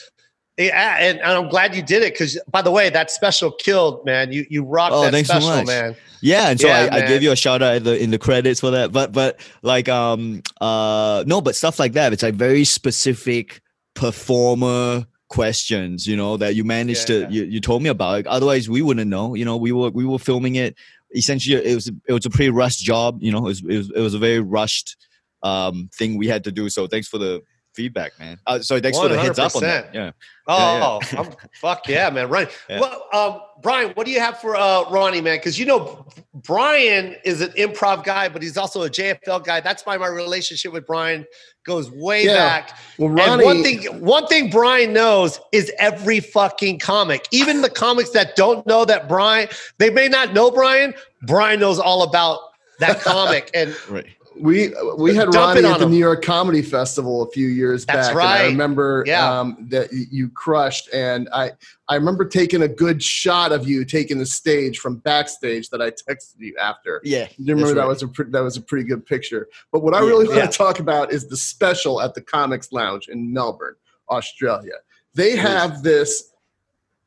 yeah, 0.58 0.98
and, 1.00 1.20
and 1.20 1.32
I'm 1.32 1.50
glad 1.50 1.76
you 1.76 1.82
did 1.82 2.04
it 2.04 2.14
because, 2.14 2.40
by 2.50 2.62
the 2.62 2.72
way, 2.72 2.90
that 2.90 3.12
special 3.12 3.52
killed, 3.52 4.06
man. 4.06 4.32
You 4.32 4.46
you 4.50 4.64
rocked 4.64 4.94
Oh, 4.94 5.04
that 5.04 5.12
thanks 5.12 5.30
so 5.30 5.40
much. 5.40 5.68
man. 5.68 5.96
Yeah, 6.22 6.50
and 6.50 6.60
so 6.60 6.68
Yeah, 6.68 6.90
I, 6.92 6.98
I 6.98 7.08
gave 7.08 7.24
you 7.24 7.32
a 7.32 7.36
shout 7.36 7.62
out 7.64 7.76
in 7.78 7.84
the, 7.84 7.98
in 7.98 8.12
the 8.12 8.20
credits 8.20 8.60
for 8.60 8.72
that. 8.72 8.92
But 8.92 9.12
but 9.12 9.40
like 9.64 9.90
um 9.90 10.44
uh 10.60 11.24
no, 11.26 11.42
but 11.42 11.56
stuff 11.56 11.80
like 11.80 11.94
that. 11.94 12.14
It's 12.14 12.24
like 12.24 12.36
very 12.36 12.64
specific 12.64 13.62
performer 13.96 15.06
questions, 15.30 16.06
you 16.06 16.16
know, 16.16 16.38
that 16.38 16.56
you 16.56 16.64
managed 16.64 17.10
Yeah, 17.10 17.16
to 17.16 17.22
yeah. 17.22 17.30
You, 17.30 17.44
you 17.46 17.60
told 17.62 17.82
me 17.82 17.90
about. 17.90 18.12
Like, 18.12 18.26
otherwise, 18.30 18.70
we 18.70 18.82
wouldn't 18.82 19.10
know. 19.10 19.34
You 19.34 19.46
know, 19.46 19.58
we 19.58 19.72
were 19.72 19.90
we 19.90 20.06
were 20.06 20.20
filming 20.20 20.56
it. 20.56 20.76
Essentially, 21.16 21.56
it 21.56 21.76
was 21.76 21.88
it 22.08 22.14
was 22.14 22.26
a 22.26 22.30
pretty 22.30 22.52
rushed 22.52 22.84
job. 22.84 23.18
You 23.22 23.32
know, 23.32 23.40
it 23.40 23.52
was 23.54 23.62
it 23.62 23.78
was, 23.78 23.92
it 23.96 24.00
was 24.00 24.14
a 24.14 24.20
very 24.20 24.40
rushed 24.40 24.96
um 25.44 25.90
thing 25.94 26.18
we 26.18 26.28
had 26.28 26.44
to 26.44 26.52
do. 26.52 26.70
So 26.70 26.88
thanks 26.88 27.08
for 27.08 27.18
the 27.18 27.42
feedback, 27.74 28.12
man. 28.20 28.38
Uh, 28.46 28.60
so 28.60 28.80
thanks 28.80 29.00
for 29.00 29.08
the 29.08 29.18
heads 29.18 29.40
up 29.40 29.56
on 29.56 29.62
that. 29.62 29.92
100%. 29.92 29.94
Yeah. 29.94 30.12
Oh, 30.48 31.00
I'm, 31.18 31.28
fuck 31.54 31.88
yeah, 31.88 32.10
man. 32.10 32.28
Ryan. 32.28 32.50
Yeah. 32.70 32.80
Well, 32.82 33.06
um, 33.14 33.42
Brian, 33.62 33.92
what 33.92 34.06
do 34.06 34.12
you 34.12 34.20
have 34.20 34.40
for 34.40 34.58
uh, 34.58 34.90
Ronny, 34.90 35.22
man? 35.22 35.38
Because 35.38 35.58
you 35.58 35.66
know, 35.66 36.06
Brian 36.34 37.16
is 37.24 37.40
an 37.40 37.52
improv 37.52 38.04
guy, 38.04 38.28
but 38.28 38.42
he's 38.42 38.58
also 38.58 38.84
a 38.84 38.90
JFL 38.90 39.46
guy. 39.46 39.62
That's 39.62 39.86
why 39.86 39.96
my 39.98 40.08
relationship 40.08 40.74
with 40.74 40.86
Brian 40.86 41.26
goes 41.66 41.90
way 41.92 42.26
Yeah. 42.26 42.34
back. 42.36 42.78
Well, 42.98 43.10
And 43.10 43.18
Ronny, 43.20 43.46
one 43.46 43.64
thing, 43.64 44.02
one 44.02 44.28
thing 44.28 44.50
Brian 44.50 44.92
knows 44.92 45.40
is 45.54 45.72
every 45.80 46.20
fucking 46.20 46.80
comic. 46.80 47.26
Even 47.32 47.62
the 47.62 47.70
comics 47.70 48.10
that 48.10 48.36
don't 48.36 48.66
know 48.68 48.84
that 48.84 49.08
Brian, 49.08 49.48
they 49.78 49.90
may 49.90 50.10
not 50.10 50.34
know 50.34 50.52
Brian. 50.52 50.94
Brian 51.22 51.60
knows 51.62 51.80
all 51.80 52.04
about 52.04 52.40
that 52.80 53.00
comic, 53.02 53.50
and 53.54 53.74
Right. 53.90 54.08
We 54.42 54.74
we 54.98 55.16
had 55.16 55.30
Dump 55.32 55.56
Ronny 55.56 55.68
at 55.68 55.78
the 55.80 55.86
him. 55.86 55.92
New 55.92 55.98
York 55.98 56.24
Comedy 56.24 56.62
Festival 56.62 57.22
a 57.22 57.30
few 57.32 57.48
years 57.48 57.86
That's 57.86 58.10
back. 58.10 58.16
And 58.16 58.24
I 58.24 58.46
remember 58.48 59.04
Yeah. 59.06 59.40
um, 59.40 59.68
that 59.70 59.90
you 59.94 60.30
crushed, 60.30 60.90
and 60.94 61.30
I 61.34 61.52
I 61.88 61.96
remember 61.96 62.26
taking 62.26 62.64
a 62.64 62.68
good 62.68 63.02
shot 63.04 63.52
of 63.52 63.68
you 63.68 63.86
taking 63.86 64.18
the 64.18 64.26
stage 64.26 64.80
from 64.80 64.98
backstage 64.98 65.70
that 65.70 65.82
I 65.82 65.92
texted 65.92 66.36
you 66.40 66.56
after. 66.60 67.02
Yeah. 67.04 67.28
You 67.38 67.54
remember 67.54 67.74
that 67.76 67.82
right. 67.82 67.88
was 67.88 68.02
a 68.04 68.08
pre- 68.08 68.30
that 68.32 68.42
was 68.42 68.58
a 68.58 68.62
pretty 68.62 68.86
good 68.88 69.06
picture. 69.06 69.48
But 69.72 69.84
what 69.84 69.94
I 69.94 70.00
Yeah. 70.02 70.08
really 70.08 70.26
want 70.28 70.40
Yeah. 70.40 70.48
to 70.48 70.58
talk 70.58 70.80
about 70.80 71.12
is 71.14 71.28
the 71.28 71.38
special 71.38 72.02
at 72.02 72.14
the 72.16 72.22
Comics 72.22 72.72
Lounge 72.72 73.08
in 73.10 73.32
Melbourne, 73.32 73.76
Australia. 74.10 74.74
They 75.14 75.36
have 75.36 75.84
this 75.84 76.32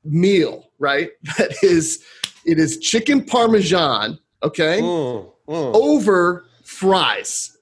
meal, 0.05 0.71
right? 0.79 1.11
That 1.39 1.53
is 1.63 2.05
it 2.45 2.59
is 2.59 2.79
chicken 2.79 3.25
parmesan, 3.25 4.19
okay, 4.43 4.81
Mm, 4.83 5.31
mm. 5.49 5.75
over 5.75 6.45
fries. 6.65 7.57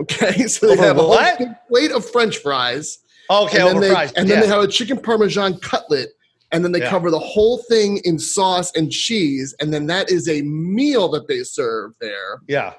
Okay, 0.00 0.46
so 0.46 0.66
they 0.66 0.72
Over 0.74 0.82
have 0.82 0.96
a 0.96 1.00
whole 1.00 1.10
what? 1.10 1.38
big 1.38 1.48
plate 1.68 1.92
of 1.92 2.08
French 2.08 2.38
fries, 2.38 2.98
okay, 3.30 3.58
and 3.60 3.68
then 3.68 3.80
they 3.80 3.90
fries. 3.90 4.12
and 4.12 4.28
then 4.28 4.38
yeah. 4.38 4.42
they 4.42 4.48
have 4.48 4.62
a 4.62 4.68
chicken 4.68 4.98
parmesan 4.98 5.58
cutlet, 5.58 6.08
and 6.50 6.64
then 6.64 6.72
they 6.72 6.80
Yeah. 6.80 6.90
cover 6.90 7.10
the 7.10 7.18
whole 7.18 7.58
thing 7.68 7.98
in 8.04 8.18
sauce 8.18 8.72
and 8.74 8.90
cheese, 8.90 9.54
and 9.60 9.72
then 9.72 9.86
that 9.86 10.10
is 10.10 10.28
a 10.28 10.42
meal 10.42 11.08
that 11.10 11.28
they 11.28 11.42
serve 11.42 11.92
there. 12.00 12.40
yeah. 12.48 12.74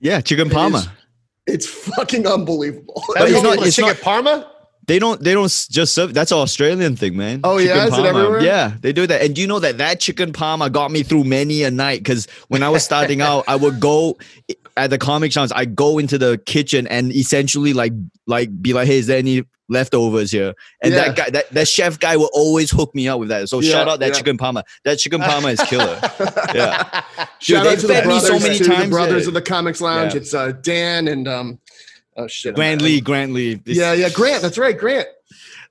Yeah, 0.00 0.20
chicken 0.20 0.50
parma. 0.50 0.78
is- 0.78 0.88
It's 1.46 1.66
fucking 1.66 2.26
unbelievable. 2.26 3.02
That's 3.14 3.30
it's 3.30 3.42
not- 3.42 3.58
it's 3.66 3.76
chicken 3.76 3.90
not- 3.92 4.00
parma. 4.00 4.50
They 4.86 4.98
don't. 4.98 5.18
They 5.22 5.32
don't 5.32 5.48
just 5.70 5.94
serve. 5.94 6.12
That's 6.12 6.30
an 6.30 6.36
Australian 6.36 6.94
thing, 6.96 7.16
man. 7.16 7.40
Oh, 7.42 7.56
yeah? 7.56 7.86
Is 7.86 7.96
it 7.96 8.04
everywhere? 8.04 8.42
Yeah, 8.42 8.74
they 8.82 8.92
do 8.92 9.06
that. 9.06 9.22
And 9.22 9.34
do 9.34 9.40
you 9.40 9.46
know 9.46 9.58
that 9.60 9.78
that 9.78 9.98
chicken 9.98 10.30
parma 10.34 10.68
got 10.68 10.90
me 10.90 11.02
through 11.02 11.24
many 11.24 11.62
a 11.62 11.70
night? 11.70 12.00
Because 12.00 12.26
when 12.48 12.62
I 12.62 12.68
was 12.68 12.84
starting 12.84 13.20
out, 13.30 13.44
I 13.48 13.56
would 13.56 13.80
go 13.80 14.18
at 14.76 14.90
the 14.90 14.98
comic 14.98 15.32
shops. 15.32 15.52
I 15.54 15.64
go 15.64 15.98
into 15.98 16.18
the 16.18 16.38
kitchen 16.46 16.86
and 16.88 17.12
essentially 17.14 17.72
like 17.72 17.92
like 18.26 18.60
be 18.62 18.72
like, 18.72 18.86
"Hey, 18.86 18.98
is 18.98 19.06
there 19.06 19.18
any 19.18 19.44
leftovers 19.68 20.30
here?" 20.30 20.54
And 20.82 20.92
Yeah. 20.92 21.04
that 21.04 21.16
guy, 21.16 21.30
that, 21.30 21.50
that 21.50 21.68
chef 21.68 21.98
guy, 21.98 22.16
will 22.16 22.30
always 22.32 22.70
hook 22.70 22.94
me 22.94 23.08
up 23.08 23.20
with 23.20 23.28
that. 23.28 23.48
So 23.48 23.60
Yeah, 23.60 23.70
shout 23.72 23.88
out 23.88 24.00
that 24.00 24.08
yeah. 24.08 24.12
chicken 24.14 24.36
parma. 24.36 24.64
That 24.84 24.98
chicken 24.98 25.20
parma 25.22 25.48
is 25.48 25.60
killer. 25.62 25.98
yeah. 26.54 27.02
Shout 27.40 27.66
out 27.66 27.78
to 27.78 27.86
the 27.86 27.94
me 27.94 28.02
brothers, 28.02 28.26
so 28.28 28.38
many 28.38 28.58
to 28.58 28.64
times, 28.64 28.84
the 28.84 28.88
brothers 28.90 29.26
of 29.26 29.34
the 29.34 29.42
Comics 29.42 29.80
Lounge. 29.80 30.14
It's 30.14 30.34
uh, 30.34 30.52
Dan 30.62 31.08
and 31.08 31.28
um, 31.28 31.58
oh 32.16 32.26
shit, 32.26 32.54
Grant 32.54 32.82
Lee, 32.82 33.00
Grant 33.00 33.32
Lee. 33.32 33.60
Yeah, 33.64 33.92
yeah, 33.92 34.08
Grant. 34.10 34.42
That's 34.42 34.58
right, 34.58 34.76
Grant. 34.76 35.06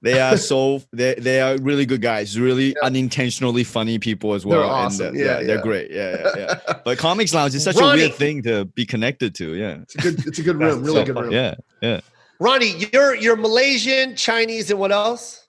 They 0.04 0.20
are 0.22 0.38
so 0.52 0.84
they 0.92 1.16
they 1.16 1.40
are 1.42 1.58
really 1.58 1.86
good 1.86 2.02
guys, 2.02 2.38
really 2.40 2.68
Yeah. 2.76 2.84
unintentionally 2.88 3.64
funny 3.64 3.98
people 4.00 4.34
as 4.36 4.46
well. 4.46 4.60
They're 4.60 4.70
awesome. 4.70 5.08
And, 5.08 5.18
uh, 5.18 5.24
Yeah, 5.24 5.44
they're 5.44 5.62
great. 5.62 5.90
Yeah, 5.92 6.32
yeah, 6.36 6.58
yeah. 6.68 6.74
But 6.86 6.98
Comics 7.00 7.34
Lounge 7.34 7.56
is 7.56 7.64
such 7.64 7.78
a 7.78 7.80
Ronny. 7.80 8.02
weird 8.02 8.14
thing 8.16 8.44
to 8.44 8.66
be 8.66 8.86
connected 8.86 9.34
to. 9.36 9.56
Yeah, 9.56 9.78
It's 9.84 9.96
a 9.96 9.98
good, 10.00 10.28
it's 10.28 10.40
a 10.40 10.44
good 10.44 10.60
room, 10.64 10.84
really 10.84 11.00
so 11.00 11.06
good 11.06 11.16
fun. 11.16 11.24
room. 11.26 11.34
yeah. 11.34 11.56
Yeah. 11.82 12.02
Ronny, 12.40 12.86
you're 12.92 13.16
you're 13.16 13.38
Malaysian, 13.38 14.16
Chinese, 14.18 14.70
and 14.70 14.80
what 14.80 14.92
else? 14.92 15.40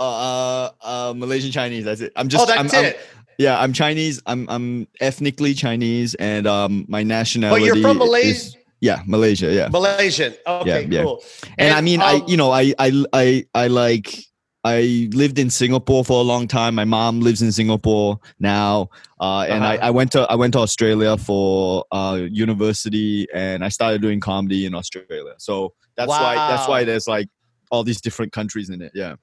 Uh, 0.00 0.70
uh, 0.82 1.12
Malaysian 1.16 1.52
Chinese. 1.52 1.84
That's 1.84 2.00
it. 2.00 2.12
I'm 2.16 2.28
just. 2.28 2.42
oh, 2.42 2.46
that's 2.46 2.72
I'm, 2.72 2.78
I'm- 2.78 2.84
it. 2.92 3.00
yeah, 3.36 3.60
I'm 3.60 3.72
Chinese. 3.72 4.22
I'm 4.26 4.48
I'm 4.48 4.86
ethnically 5.00 5.52
Chinese, 5.54 6.14
and 6.14 6.46
um, 6.46 6.86
my 6.88 7.02
nationality. 7.02 7.60
But 7.60 7.66
you're 7.66 7.82
from 7.82 8.00
is- 8.00 8.06
Malaysia. 8.08 8.57
Yeah, 8.80 9.02
Malaysia. 9.06 9.52
Yeah. 9.52 9.68
Malaysian. 9.68 10.34
Okay, 10.46 10.86
yeah. 10.90 11.02
cool. 11.02 11.22
and, 11.58 11.74
I 11.74 11.80
mean, 11.80 12.00
I 12.00 12.14
um, 12.14 12.24
you 12.26 12.36
know, 12.36 12.50
I 12.50 12.74
I 12.78 13.04
I 13.12 13.46
I 13.54 13.66
like 13.68 14.24
I 14.64 15.08
lived 15.12 15.38
in 15.38 15.50
Singapore 15.50 16.04
for 16.04 16.20
a 16.20 16.24
long 16.24 16.48
time. 16.48 16.74
My 16.74 16.84
mom 16.84 17.20
lives 17.20 17.42
in 17.42 17.52
Singapore 17.52 18.18
now, 18.38 18.90
uh, 19.20 19.46
and 19.48 19.64
Uh-huh. 19.64 19.78
I, 19.80 19.88
I 19.88 19.90
went 19.90 20.12
to 20.12 20.20
I 20.30 20.34
went 20.34 20.52
to 20.54 20.60
Australia 20.60 21.16
for 21.16 21.84
uh, 21.92 22.20
university, 22.30 23.26
and 23.32 23.64
I 23.64 23.68
started 23.68 24.02
doing 24.02 24.20
comedy 24.20 24.66
in 24.66 24.74
Australia. 24.74 25.34
So 25.38 25.74
that's 25.96 26.08
why 26.08 26.34
that's 26.34 26.68
why 26.68 26.84
there's 26.84 27.08
like 27.08 27.28
all 27.70 27.84
these 27.84 28.00
different 28.00 28.32
countries 28.32 28.70
in 28.70 28.82
it. 28.82 28.92
Yeah. 28.94 29.16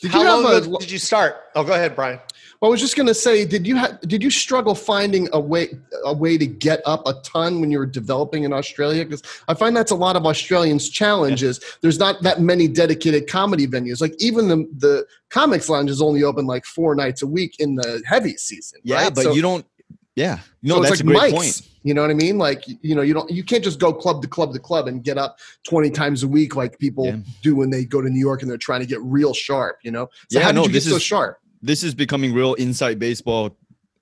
Did 0.00 0.10
how 0.10 0.20
you 0.20 0.26
have 0.26 0.66
long 0.66 0.76
a, 0.76 0.78
did 0.78 0.90
you 0.90 0.98
start? 0.98 1.36
Oh, 1.54 1.62
go 1.62 1.74
ahead, 1.74 1.94
Brian. 1.94 2.18
Well, 2.62 2.70
I 2.70 2.70
was 2.70 2.80
just 2.80 2.96
gonna 2.96 3.12
say, 3.12 3.44
did 3.44 3.66
you 3.66 3.76
ha- 3.76 3.98
did 4.02 4.22
you 4.22 4.30
struggle 4.30 4.76
finding 4.76 5.28
a 5.32 5.40
way 5.40 5.70
a 6.04 6.14
way 6.14 6.38
to 6.38 6.46
get 6.46 6.80
up 6.86 7.04
a 7.08 7.14
ton 7.24 7.60
when 7.60 7.72
you 7.72 7.78
were 7.80 7.86
developing 7.86 8.44
in 8.44 8.52
Australia? 8.52 9.04
Because 9.04 9.20
I 9.48 9.54
find 9.54 9.76
that's 9.76 9.90
a 9.90 9.96
lot 9.96 10.14
of 10.14 10.24
Australians' 10.26 10.88
challenges. 10.88 11.58
There's 11.80 11.98
not 11.98 12.22
that 12.22 12.40
many 12.40 12.68
dedicated 12.68 13.28
comedy 13.28 13.66
venues. 13.66 14.00
Like 14.00 14.14
even 14.20 14.46
the 14.46 14.58
the 14.78 15.04
comics 15.30 15.68
lounge 15.68 15.90
is 15.90 16.00
only 16.00 16.22
open 16.22 16.46
like 16.46 16.64
four 16.64 16.94
nights 16.94 17.20
a 17.22 17.26
week 17.26 17.56
in 17.58 17.74
the 17.74 18.00
heavy 18.06 18.36
season. 18.36 18.78
Yeah, 18.84 19.02
right? 19.02 19.12
but 19.14 19.24
So- 19.24 19.32
you 19.32 19.42
don't. 19.42 19.66
Yeah, 20.14 20.40
no, 20.62 20.74
so 20.74 20.80
that's 20.82 20.92
it's 20.92 21.00
a 21.00 21.04
like 21.06 21.18
great 21.30 21.34
point. 21.34 21.62
You 21.84 21.94
know 21.94 22.02
what 22.02 22.10
I 22.10 22.14
mean? 22.14 22.36
Like 22.38 22.62
you 22.82 22.94
know, 22.94 23.00
you 23.02 23.14
don't 23.14 23.28
you 23.30 23.42
can't 23.42 23.64
just 23.64 23.80
go 23.80 23.92
club 23.94 24.20
to 24.22 24.28
club 24.28 24.52
to 24.52 24.60
club 24.60 24.86
and 24.86 25.02
get 25.02 25.16
up 25.18 25.38
twenty 25.64 25.90
times 25.90 26.22
a 26.22 26.28
week 26.28 26.54
like 26.54 26.78
people 26.78 27.06
Yeah. 27.06 27.16
do 27.42 27.56
when 27.56 27.70
they 27.70 27.84
go 27.86 28.00
to 28.02 28.08
New 28.10 28.20
York 28.20 28.42
and 28.42 28.48
they're 28.50 28.58
trying 28.58 28.80
to 28.82 28.86
get 28.86 29.00
real 29.02 29.32
sharp. 29.34 29.78
You 29.82 29.90
know? 29.90 30.10
So 30.30 30.38
Yeah, 30.38 30.44
how 30.44 30.52
did 30.52 30.56
no, 30.56 30.66
you 30.66 30.72
get 30.74 30.82
so 30.84 30.96
is- 30.96 31.02
sharp? 31.02 31.38
This 31.62 31.82
is 31.82 31.94
becoming 31.94 32.34
real 32.34 32.54
inside 32.54 32.98
baseball 32.98 33.56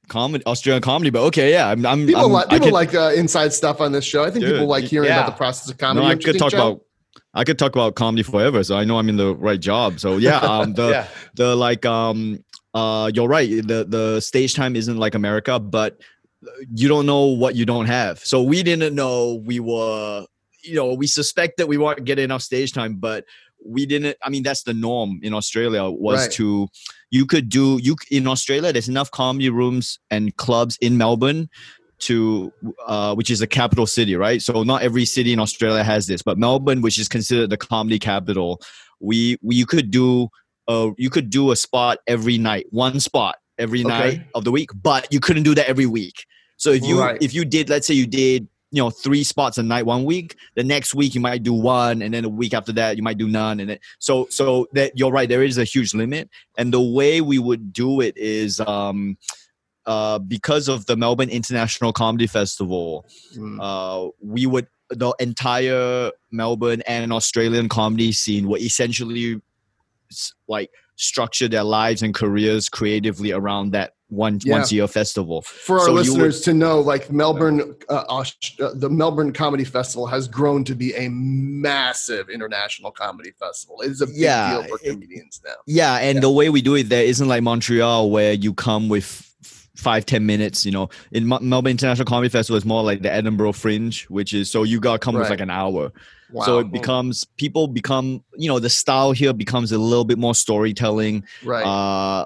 comedy, 0.09 0.45
Australian 0.47 0.83
comedy. 0.83 1.11
But 1.11 1.23
okay, 1.27 1.53
yeah, 1.53 1.69
I'm. 1.69 1.85
I'm 1.87 2.07
People 2.07 2.27
I'm, 2.27 2.33
like 2.33 2.49
people 2.49 2.67
could- 2.67 2.75
like 2.75 2.95
uh, 2.95 3.13
inside 3.15 3.53
stuff 3.53 3.81
on 3.81 3.93
this 3.93 4.05
show. 4.05 4.25
I 4.25 4.31
think 4.31 4.45
Dude, 4.45 4.55
people 4.55 4.67
like 4.67 4.85
hearing 4.85 5.09
yeah. 5.09 5.21
about 5.21 5.27
the 5.33 5.37
process 5.37 5.71
of 5.71 5.79
comedy. 5.79 6.05
No, 6.07 6.11
I 6.13 6.17
could 6.17 6.39
talk 6.39 6.53
about. 6.53 6.83
I 7.33 7.45
could 7.45 7.59
talk 7.59 7.73
about 7.73 7.95
comedy 7.95 8.23
forever, 8.25 8.65
so 8.65 8.77
I 8.77 8.85
know 8.85 8.99
I'm 8.99 9.09
in 9.09 9.17
the 9.17 9.35
right 9.37 9.61
job. 9.61 10.01
So 10.01 10.17
yeah, 10.17 10.39
um, 10.53 10.75
the 10.75 10.89
yeah. 10.91 11.07
the 11.35 11.55
like 11.55 11.87
um 11.87 12.43
uh 12.75 13.11
you're 13.15 13.29
right. 13.29 13.49
The 13.49 13.85
the 13.89 14.21
stage 14.21 14.55
time 14.55 14.75
isn't 14.77 14.97
like 14.97 15.15
America, 15.15 15.59
but 15.61 16.01
you 16.75 16.89
don't 16.89 17.07
know 17.07 17.27
what 17.27 17.55
you 17.55 17.67
don't 17.67 17.87
have. 17.87 18.19
So 18.25 18.43
we 18.43 18.63
didn't 18.63 18.95
know 18.95 19.35
we 19.45 19.61
were, 19.61 20.27
you 20.65 20.75
know, 20.75 20.95
we 20.95 21.07
suspect 21.07 21.59
that 21.59 21.69
we 21.69 21.77
weren't 21.79 22.05
getting 22.05 22.25
enough 22.25 22.43
stage 22.43 22.73
time, 22.73 22.95
but 22.95 23.27
we 23.65 23.87
didn't. 23.87 24.17
I 24.23 24.31
mean, 24.31 24.43
that's 24.43 24.63
the 24.63 24.75
norm 24.75 25.21
in 25.23 25.35
Australia 25.35 25.85
was 25.89 26.23
Right. 26.23 26.33
to 26.33 26.69
you 27.11 27.27
could 27.27 27.49
do 27.49 27.79
you 27.83 27.97
in 28.11 28.27
Australia. 28.27 28.73
There's 28.73 28.89
enough 28.89 29.11
comedy 29.11 29.51
rooms 29.51 29.99
and 30.11 30.35
clubs 30.37 30.79
in 30.81 30.97
Melbourne 30.97 31.49
to 32.01 32.53
uh, 32.87 33.15
which 33.15 33.31
is 33.31 33.43
a 33.43 33.47
capital 33.47 33.87
city, 33.87 34.17
right? 34.17 34.41
So 34.41 34.63
not 34.63 34.83
every 34.83 35.05
city 35.05 35.33
in 35.33 35.39
Australia 35.39 35.85
has 35.85 36.07
this, 36.07 36.23
but 36.23 36.39
Melbourne, 36.39 36.81
which 36.81 36.99
is 36.99 37.09
considered 37.09 37.51
the 37.51 37.57
comedy 37.59 37.99
capital, 37.99 38.61
we, 39.01 39.37
we 39.43 39.57
you 39.57 39.67
could 39.67 39.91
do 39.91 40.29
uh, 40.69 40.91
you 40.97 41.11
could 41.11 41.31
do 41.31 41.51
a 41.51 41.57
spot 41.57 41.99
every 42.07 42.39
night, 42.39 42.67
one 42.71 43.01
spot 43.01 43.37
every 43.59 43.81
Okay. 43.81 43.89
night 43.89 44.21
of 44.35 44.45
the 44.45 44.51
week, 44.53 44.71
but 44.83 45.13
you 45.13 45.21
couldn't 45.21 45.43
do 45.43 45.55
that 45.55 45.69
every 45.69 45.87
week. 45.87 46.25
So 46.57 46.71
if 46.71 46.85
you 46.87 47.01
Right. 47.01 47.19
if 47.21 47.35
you 47.35 47.45
did, 47.45 47.69
let's 47.69 47.87
say 47.87 47.95
you 47.95 48.07
did 48.07 48.47
you 48.73 48.81
know 48.83 48.91
three 48.91 49.25
spots 49.25 49.59
a 49.59 49.63
night 49.63 49.85
one 49.85 50.05
week 50.05 50.37
the 50.55 50.63
next 50.65 50.95
week 50.95 51.15
you 51.15 51.21
might 51.21 51.43
do 51.43 51.53
one 51.53 52.03
and 52.03 52.15
then 52.15 52.25
a 52.25 52.29
week 52.29 52.55
after 52.55 52.73
that 52.73 52.97
you 52.97 53.03
might 53.03 53.19
do 53.19 53.29
none 53.29 53.59
and 53.61 53.71
then 53.71 53.79
so 53.99 54.27
so 54.31 54.67
that 54.73 54.97
you're 54.97 55.11
right 55.11 55.29
there 55.29 55.43
is 55.43 55.59
a 55.59 55.65
huge 55.65 55.93
limit 55.95 56.29
and 56.57 56.73
the 56.73 56.81
way 56.81 57.21
we 57.21 57.39
would 57.39 57.73
do 57.73 58.01
it 58.01 58.17
is 58.17 58.61
um 58.61 59.17
uh 59.87 60.19
because 60.21 60.69
of 60.69 60.87
the 60.87 60.97
melbourne 60.97 61.31
international 61.31 61.93
comedy 61.93 62.27
festival 62.27 63.05
Mm. 63.37 63.59
uh 63.61 64.11
we 64.23 64.47
would 64.47 64.67
the 64.91 65.15
entire 65.21 66.11
melbourne 66.31 66.83
and 66.87 67.13
australian 67.13 67.69
comedy 67.69 68.13
scene 68.13 68.49
would 68.49 68.61
essentially 68.61 69.41
like 70.49 70.71
structure 70.97 71.49
their 71.49 71.65
lives 71.65 72.03
and 72.03 72.15
careers 72.15 72.69
creatively 72.69 73.33
around 73.33 73.71
that 73.71 73.95
one 74.11 74.39
Yeah. 74.45 74.55
once 74.55 74.73
a 74.73 74.75
year 74.75 74.87
festival 74.89 75.43
For 75.43 75.79
our 75.79 75.85
So 75.85 75.87
you 75.89 75.95
would- 75.95 76.07
listeners 76.07 76.41
to 76.43 76.55
know, 76.55 76.81
like 76.81 77.11
Melbourne, 77.11 77.75
uh, 77.89 78.05
uh, 78.09 78.25
the 78.75 78.91
Melbourne 78.91 79.33
Comedy 79.33 79.65
Festival 79.65 80.07
has 80.07 80.29
grown 80.29 80.65
to 80.65 80.75
be 80.75 80.93
a 80.95 81.09
massive 81.09 82.29
international 82.29 82.91
comedy 82.91 83.33
festival. 83.39 83.81
It 83.83 83.91
is 83.91 84.01
a 84.01 84.07
big 84.07 84.17
Yeah, 84.17 84.63
deal 84.63 84.63
for 84.65 84.79
comedians 84.79 85.41
now. 85.45 85.55
Yeah, 85.67 85.97
and 85.97 86.17
Yeah. 86.17 86.21
the 86.21 86.31
way 86.31 86.49
we 86.51 86.61
do 86.63 86.75
it 86.75 86.89
there 86.89 87.05
isn't 87.05 87.29
like 87.29 87.43
Montreal 87.43 88.11
where 88.11 88.33
you 88.33 88.53
come 88.53 88.89
with 88.89 89.27
five 89.77 90.05
ten 90.05 90.27
minutes. 90.27 90.67
You 90.67 90.73
know, 90.73 90.91
in 91.13 91.27
Melbourne 91.27 91.71
International 91.71 92.05
Comedy 92.05 92.29
Festival, 92.29 92.57
it's 92.57 92.67
more 92.67 92.83
like 92.83 93.03
the 93.03 93.13
Edinburgh 93.13 93.53
Fringe, 93.53 94.05
which 94.11 94.35
is 94.35 94.51
so 94.51 94.63
you 94.63 94.79
got 94.81 94.95
to 94.95 94.99
come 94.99 95.15
with 95.15 95.31
like 95.31 95.41
an 95.41 95.51
hour. 95.51 95.93
Wow. 96.33 96.45
So 96.45 96.59
it 96.61 96.71
becomes 96.71 97.25
people 97.39 97.67
become 97.67 98.23
you 98.37 98.49
know 98.49 98.59
the 98.59 98.71
style 98.71 99.13
here 99.13 99.33
becomes 99.33 99.73
a 99.73 99.79
little 99.79 100.05
bit 100.05 100.19
more 100.19 100.35
storytelling, 100.35 101.25
right. 101.45 101.65
uh, 101.65 102.25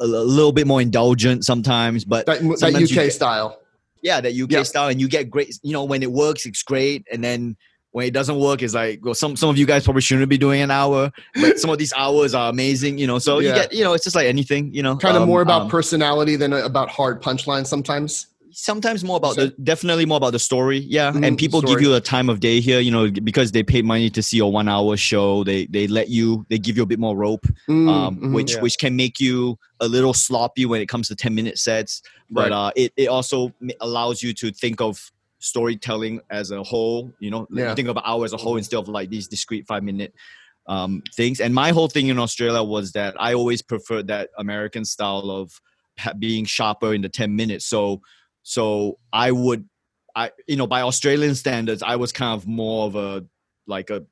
a, 0.00 0.06
little 0.06 0.52
bit 0.52 0.66
more 0.66 0.80
indulgent 0.80 1.44
sometimes, 1.44 2.04
but 2.04 2.26
that, 2.26 2.38
sometimes 2.38 2.90
UK 2.90 2.94
get- 3.04 3.12
style. 3.12 3.60
yeah, 4.02 4.20
that 4.20 4.32
UK 4.34 4.50
Yeah. 4.50 4.62
style, 4.64 4.88
and 4.88 5.00
you 5.00 5.08
get 5.08 5.30
great. 5.30 5.58
You 5.62 5.72
know, 5.72 5.84
when 5.84 6.02
it 6.02 6.10
works, 6.10 6.46
it's 6.46 6.62
great, 6.62 7.06
and 7.12 7.22
then 7.22 7.56
when 7.92 8.06
it 8.06 8.12
doesn't 8.12 8.38
work, 8.38 8.62
it's 8.62 8.72
like 8.74 9.04
well, 9.04 9.14
some 9.14 9.34
some 9.36 9.50
of 9.50 9.58
you 9.58 9.66
guys 9.66 9.84
probably 9.84 10.02
shouldn't 10.02 10.28
be 10.28 10.38
doing 10.38 10.60
an 10.62 10.70
hour, 10.70 11.10
but 11.40 11.58
some 11.58 11.70
of 11.70 11.78
these 11.78 11.92
hours 11.96 12.34
are 12.34 12.48
amazing. 12.50 12.98
You 12.98 13.06
know, 13.06 13.18
so 13.18 13.40
Yeah. 13.40 13.48
you 13.48 13.54
get 13.56 13.72
you 13.72 13.84
know, 13.84 13.92
it's 13.94 14.04
just 14.04 14.14
like 14.16 14.26
anything. 14.26 14.72
You 14.72 14.82
know, 14.82 14.96
Kind 14.96 15.16
of 15.16 15.22
um, 15.24 15.28
more 15.28 15.42
about 15.42 15.62
um, 15.62 15.68
personality 15.70 16.36
than 16.36 16.52
about 16.52 16.88
hard 16.88 17.20
punchlines 17.22 17.66
sometimes. 17.66 18.26
Sometimes 18.52 19.04
more 19.04 19.16
about 19.16 19.34
So- 19.34 19.46
the 19.46 19.54
definitely 19.62 20.06
more 20.06 20.16
about 20.16 20.32
the 20.32 20.38
story 20.38 20.78
yeah 20.78 21.12
Mhm, 21.12 21.24
and 21.26 21.38
people 21.38 21.60
give 21.62 21.80
you 21.80 21.94
a 21.94 22.00
time 22.00 22.28
of 22.28 22.40
day 22.40 22.60
here 22.60 22.80
you 22.80 22.90
know 22.90 23.10
because 23.10 23.52
they 23.52 23.62
paid 23.62 23.84
money 23.84 24.10
to 24.10 24.22
see 24.22 24.38
a 24.38 24.46
one 24.46 24.68
hour 24.68 24.96
show 24.96 25.44
they 25.44 25.66
they 25.66 25.86
let 25.86 26.08
you 26.08 26.44
they 26.48 26.58
give 26.58 26.76
you 26.76 26.82
a 26.82 26.86
bit 26.86 26.98
more 26.98 27.16
rope 27.16 27.46
Mm, 27.68 27.88
um, 27.88 28.16
mhm. 28.16 28.32
which 28.32 28.52
Yeah. 28.54 28.60
which 28.60 28.78
can 28.78 28.96
make 28.96 29.20
you 29.20 29.58
a 29.80 29.88
little 29.88 30.14
sloppy 30.14 30.66
when 30.66 30.80
it 30.80 30.88
comes 30.88 31.08
to 31.08 31.14
10 31.16 31.34
minute 31.34 31.58
sets 31.58 32.02
but 32.30 32.50
Right. 32.50 32.52
uh, 32.52 32.70
it, 32.76 32.92
it 32.96 33.08
also 33.08 33.52
allows 33.80 34.22
you 34.22 34.32
to 34.34 34.50
think 34.52 34.80
of 34.80 35.10
storytelling 35.38 36.20
as 36.30 36.50
a 36.50 36.62
whole 36.62 37.12
you 37.18 37.30
know 37.30 37.46
Yeah. 37.52 37.74
think 37.74 37.88
of 37.88 37.96
an 37.96 38.02
hour 38.04 38.24
as 38.24 38.32
a 38.32 38.36
whole 38.36 38.56
instead 38.56 38.78
of 38.78 38.88
like 38.88 39.10
these 39.10 39.26
discrete 39.28 39.66
five 39.66 39.82
minute 39.82 40.12
um, 40.66 41.02
things 41.14 41.40
and 41.40 41.52
my 41.54 41.70
whole 41.70 41.88
thing 41.88 42.08
in 42.08 42.18
australia 42.18 42.62
was 42.62 42.92
that 42.92 43.14
i 43.18 43.34
always 43.34 43.60
preferred 43.62 44.06
that 44.08 44.28
american 44.38 44.84
style 44.84 45.30
of 45.30 45.60
being 46.18 46.44
sharper 46.44 46.94
in 46.94 47.02
the 47.02 47.08
10 47.08 47.34
minutes 47.34 47.66
so 47.66 48.00
so 48.42 48.98
i 49.12 49.30
would 49.30 49.68
i 50.16 50.30
you 50.48 50.56
know 50.56 50.66
by 50.66 50.82
australian 50.82 51.34
standards 51.34 51.82
i 51.82 51.96
was 51.96 52.12
kind 52.12 52.34
of 52.34 52.46
more 52.46 52.86
of 52.86 52.96
a 52.96 53.24
like 53.66 53.90
a 53.90 54.04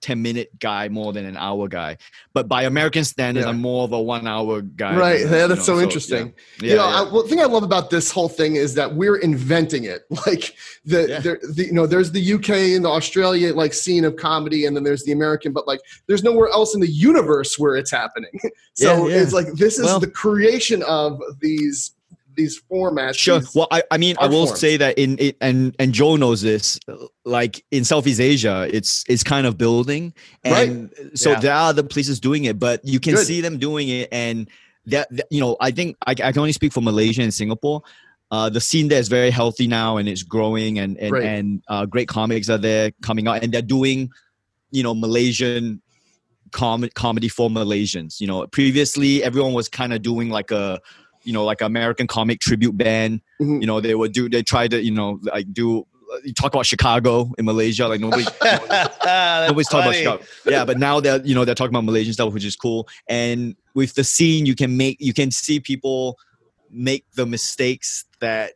10 0.00 0.20
minute 0.20 0.50
guy 0.58 0.86
more 0.90 1.14
than 1.14 1.24
an 1.24 1.34
hour 1.34 1.66
guy 1.66 1.96
but 2.34 2.46
by 2.46 2.64
american 2.64 3.04
standards 3.04 3.46
Yeah. 3.46 3.50
i'm 3.50 3.58
more 3.60 3.84
of 3.84 3.92
a 3.92 4.02
one 4.02 4.26
hour 4.26 4.60
guy 4.60 4.94
Right. 4.96 5.22
than, 5.22 5.32
Yeah, 5.32 5.42
you 5.42 5.48
that's 5.48 5.60
know, 5.60 5.64
so, 5.64 5.76
yeah. 5.78 5.82
interesting. 5.84 6.34
yeah, 6.60 6.70
you 6.70 6.76
know. 6.76 6.84
I, 6.84 7.02
well, 7.10 7.22
the 7.22 7.28
thing 7.30 7.40
I 7.40 7.44
love 7.44 7.62
about 7.62 7.88
this 7.88 8.10
whole 8.10 8.28
thing 8.28 8.56
is 8.56 8.74
that 8.74 8.94
we're 8.94 9.16
inventing 9.16 9.84
it. 9.84 10.02
Like 10.26 10.54
the, 10.84 11.18
there, 11.22 11.40
the 11.54 11.64
you 11.64 11.72
know, 11.72 11.86
there's 11.86 12.12
the 12.12 12.34
UK 12.34 12.50
and 12.76 12.84
the 12.84 12.90
Australia 12.90 13.54
like 13.54 13.72
scene 13.72 14.04
of 14.04 14.16
comedy, 14.16 14.66
and 14.66 14.76
then 14.76 14.84
there's 14.84 15.04
the 15.04 15.12
American, 15.12 15.54
but 15.54 15.66
like 15.66 15.80
there's 16.06 16.22
nowhere 16.22 16.48
else 16.50 16.74
in 16.74 16.82
the 16.82 16.90
universe 16.90 17.58
where 17.58 17.74
it's 17.76 17.90
happening. 17.90 18.30
so 18.74 19.08
it's 19.08 19.32
like 19.32 19.46
this 19.54 19.78
is 19.78 19.86
Well- 19.86 20.00
the 20.00 20.10
creation 20.10 20.82
of 20.82 21.18
these 21.40 21.92
these 22.34 22.60
formats. 22.70 23.16
Sure. 23.16 23.40
these- 23.40 23.54
Well, 23.54 23.68
I, 23.70 23.82
I 23.90 23.98
mean, 23.98 24.16
I 24.18 24.26
will 24.26 24.46
forms. 24.46 24.60
say 24.60 24.76
that 24.76 24.98
in 24.98 25.16
it, 25.18 25.36
and 25.40 25.74
and 25.78 25.92
Jo 25.92 26.16
knows 26.16 26.42
this. 26.42 26.78
Like 27.24 27.64
in 27.70 27.84
Southeast 27.84 28.20
Asia, 28.20 28.68
it's 28.72 29.04
it's 29.08 29.22
kind 29.22 29.46
of 29.46 29.56
building, 29.58 30.12
and 30.44 30.92
so 31.14 31.30
Yeah. 31.32 31.40
there 31.40 31.52
are 31.54 31.68
other 31.70 31.82
places 31.82 32.20
doing 32.20 32.44
it, 32.44 32.58
but 32.58 32.80
you 32.84 33.00
can 33.00 33.14
Good. 33.14 33.26
see 33.26 33.40
them 33.40 33.58
doing 33.58 33.88
it, 33.88 34.08
and 34.12 34.48
that, 34.86 35.08
that- 35.16 35.26
you 35.30 35.40
know, 35.40 35.56
I 35.60 35.70
think 35.70 35.96
I, 36.06 36.10
I 36.12 36.14
can 36.32 36.38
only 36.38 36.52
speak 36.52 36.72
for 36.72 36.80
Malaysia 36.82 37.22
and 37.22 37.32
Singapore. 37.32 37.82
Uh, 38.30 38.48
the 38.48 38.60
scene 38.60 38.88
there 38.88 38.98
is 38.98 39.08
very 39.08 39.30
healthy 39.30 39.66
now, 39.68 39.96
and 39.96 40.08
it's 40.08 40.22
growing, 40.22 40.78
and 40.78 40.96
and 40.98 41.10
Great. 41.10 41.26
and 41.26 41.62
uh, 41.68 41.86
great 41.86 42.08
comics 42.08 42.48
are 42.50 42.58
there 42.58 42.90
coming 43.02 43.28
out, 43.28 43.42
and 43.42 43.52
they're 43.52 43.62
doing, 43.62 44.10
you 44.70 44.82
know, 44.82 44.94
Malaysian 44.94 45.80
com- 46.50 46.88
comedy 46.94 47.28
for 47.28 47.48
Malaysians. 47.48 48.20
You 48.20 48.26
know, 48.26 48.46
previously 48.48 49.22
everyone 49.22 49.52
was 49.52 49.68
kind 49.68 49.92
of 49.92 50.02
doing 50.02 50.30
like 50.30 50.50
a, 50.50 50.80
you 51.24 51.32
know, 51.32 51.44
like 51.44 51.60
American 51.60 52.06
comic 52.06 52.40
tribute 52.40 52.76
band 52.76 53.20
Mhm. 53.40 53.60
you 53.60 53.66
know 53.66 53.80
they 53.80 53.94
would 53.94 54.12
do 54.12 54.28
they 54.28 54.42
try 54.42 54.68
to 54.68 54.80
you 54.82 54.92
know 54.92 55.18
like 55.22 55.52
do 55.52 55.86
you 56.24 56.32
talk 56.32 56.52
about 56.54 56.64
Chicago 56.66 57.32
in 57.38 57.44
Malaysia, 57.44 57.88
like 57.88 58.00
nobody 58.00 58.22
nobody's 58.44 59.68
talking 59.68 59.88
about. 59.88 59.94
Chicago. 59.94 60.24
Yeah, 60.46 60.64
but 60.64 60.78
now 60.78 61.00
they're 61.00 61.20
you 61.24 61.34
know 61.34 61.44
they're 61.44 61.54
talking 61.56 61.74
about 61.74 61.84
Malaysian 61.84 62.12
stuff, 62.12 62.32
which 62.32 62.44
is 62.44 62.54
cool. 62.56 62.86
And 63.08 63.56
with 63.74 63.94
the 63.94 64.04
scene, 64.04 64.46
you 64.46 64.54
can 64.54 64.76
make 64.76 64.98
you 65.00 65.12
can 65.12 65.30
see 65.30 65.58
people 65.60 66.18
make 66.70 67.04
the 67.14 67.26
mistakes 67.26 68.04
that 68.20 68.52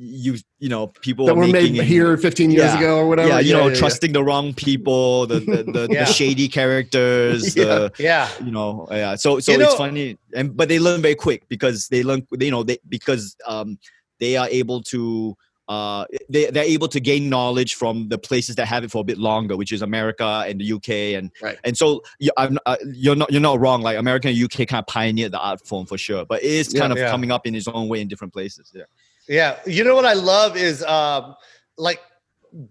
you 0.00 0.36
you 0.60 0.68
know 0.68 0.86
people 1.02 1.26
that 1.26 1.32
are 1.32 1.34
were 1.36 1.42
made 1.46 1.72
making 1.72 1.82
here 1.82 2.16
15 2.16 2.50
years 2.52 2.64
Yeah. 2.66 2.78
ago 2.78 2.98
or 2.98 3.08
whatever. 3.08 3.28
Yeah, 3.28 3.40
you 3.40 3.52
know, 3.52 3.66
yeah, 3.66 3.72
yeah. 3.72 3.78
trusting 3.78 4.12
the 4.12 4.22
wrong 4.22 4.54
people, 4.54 5.26
the 5.26 5.40
the, 5.40 5.62
the, 5.64 5.88
Yeah. 5.90 6.04
the 6.04 6.12
shady 6.12 6.46
characters, 6.48 7.56
Yeah. 7.56 7.64
the 7.64 7.92
Yeah. 7.98 8.28
you 8.44 8.52
know 8.52 8.86
yeah 8.90 9.16
so 9.16 9.40
so 9.40 9.52
You 9.52 9.60
it's 9.60 9.72
know- 9.72 9.76
funny 9.76 10.16
and 10.34 10.56
but 10.56 10.68
they 10.68 10.78
learn 10.78 11.02
very 11.02 11.16
quick 11.16 11.48
because 11.48 11.88
they 11.88 12.02
learn 12.04 12.26
you 12.38 12.50
know 12.52 12.62
they 12.62 12.78
because 12.88 13.34
um 13.46 13.78
they 14.20 14.36
are 14.36 14.48
able 14.48 14.82
to 14.84 15.36
uh 15.68 16.04
they, 16.30 16.46
they're 16.46 16.64
able 16.64 16.88
to 16.88 17.00
gain 17.00 17.28
knowledge 17.28 17.74
from 17.74 18.08
the 18.08 18.16
places 18.18 18.56
that 18.56 18.66
have 18.66 18.84
it 18.84 18.90
for 18.90 19.00
a 19.00 19.04
bit 19.04 19.18
longer 19.18 19.54
which 19.56 19.70
is 19.72 19.82
america 19.82 20.44
and 20.48 20.60
the 20.60 20.72
uk 20.72 20.88
and 20.88 21.30
Right. 21.42 21.58
and 21.64 21.76
so 21.76 22.02
you, 22.18 22.30
I'm, 22.38 22.58
uh, 22.64 22.76
you're 22.94 23.14
not 23.16 23.30
you're 23.30 23.42
not 23.42 23.60
wrong 23.60 23.82
like 23.82 23.98
america 23.98 24.28
and 24.28 24.42
uk 24.42 24.52
kind 24.66 24.80
of 24.80 24.86
pioneered 24.86 25.32
the 25.32 25.38
art 25.38 25.60
form 25.66 25.84
for 25.86 25.98
sure 25.98 26.24
but 26.24 26.42
it 26.42 26.50
is 26.50 26.72
Yeah. 26.72 26.80
kind 26.80 26.92
of 26.92 26.98
Yeah. 26.98 27.10
coming 27.10 27.30
up 27.30 27.46
in 27.46 27.54
its 27.54 27.68
own 27.68 27.88
way 27.88 28.00
in 28.00 28.08
different 28.08 28.32
places 28.32 28.72
yeah 28.74 28.84
Yeah. 29.28 29.58
You 29.66 29.84
know 29.84 29.94
what 29.94 30.06
I 30.06 30.14
love 30.14 30.56
is 30.56 30.82
um 30.84 31.34
like 31.76 32.00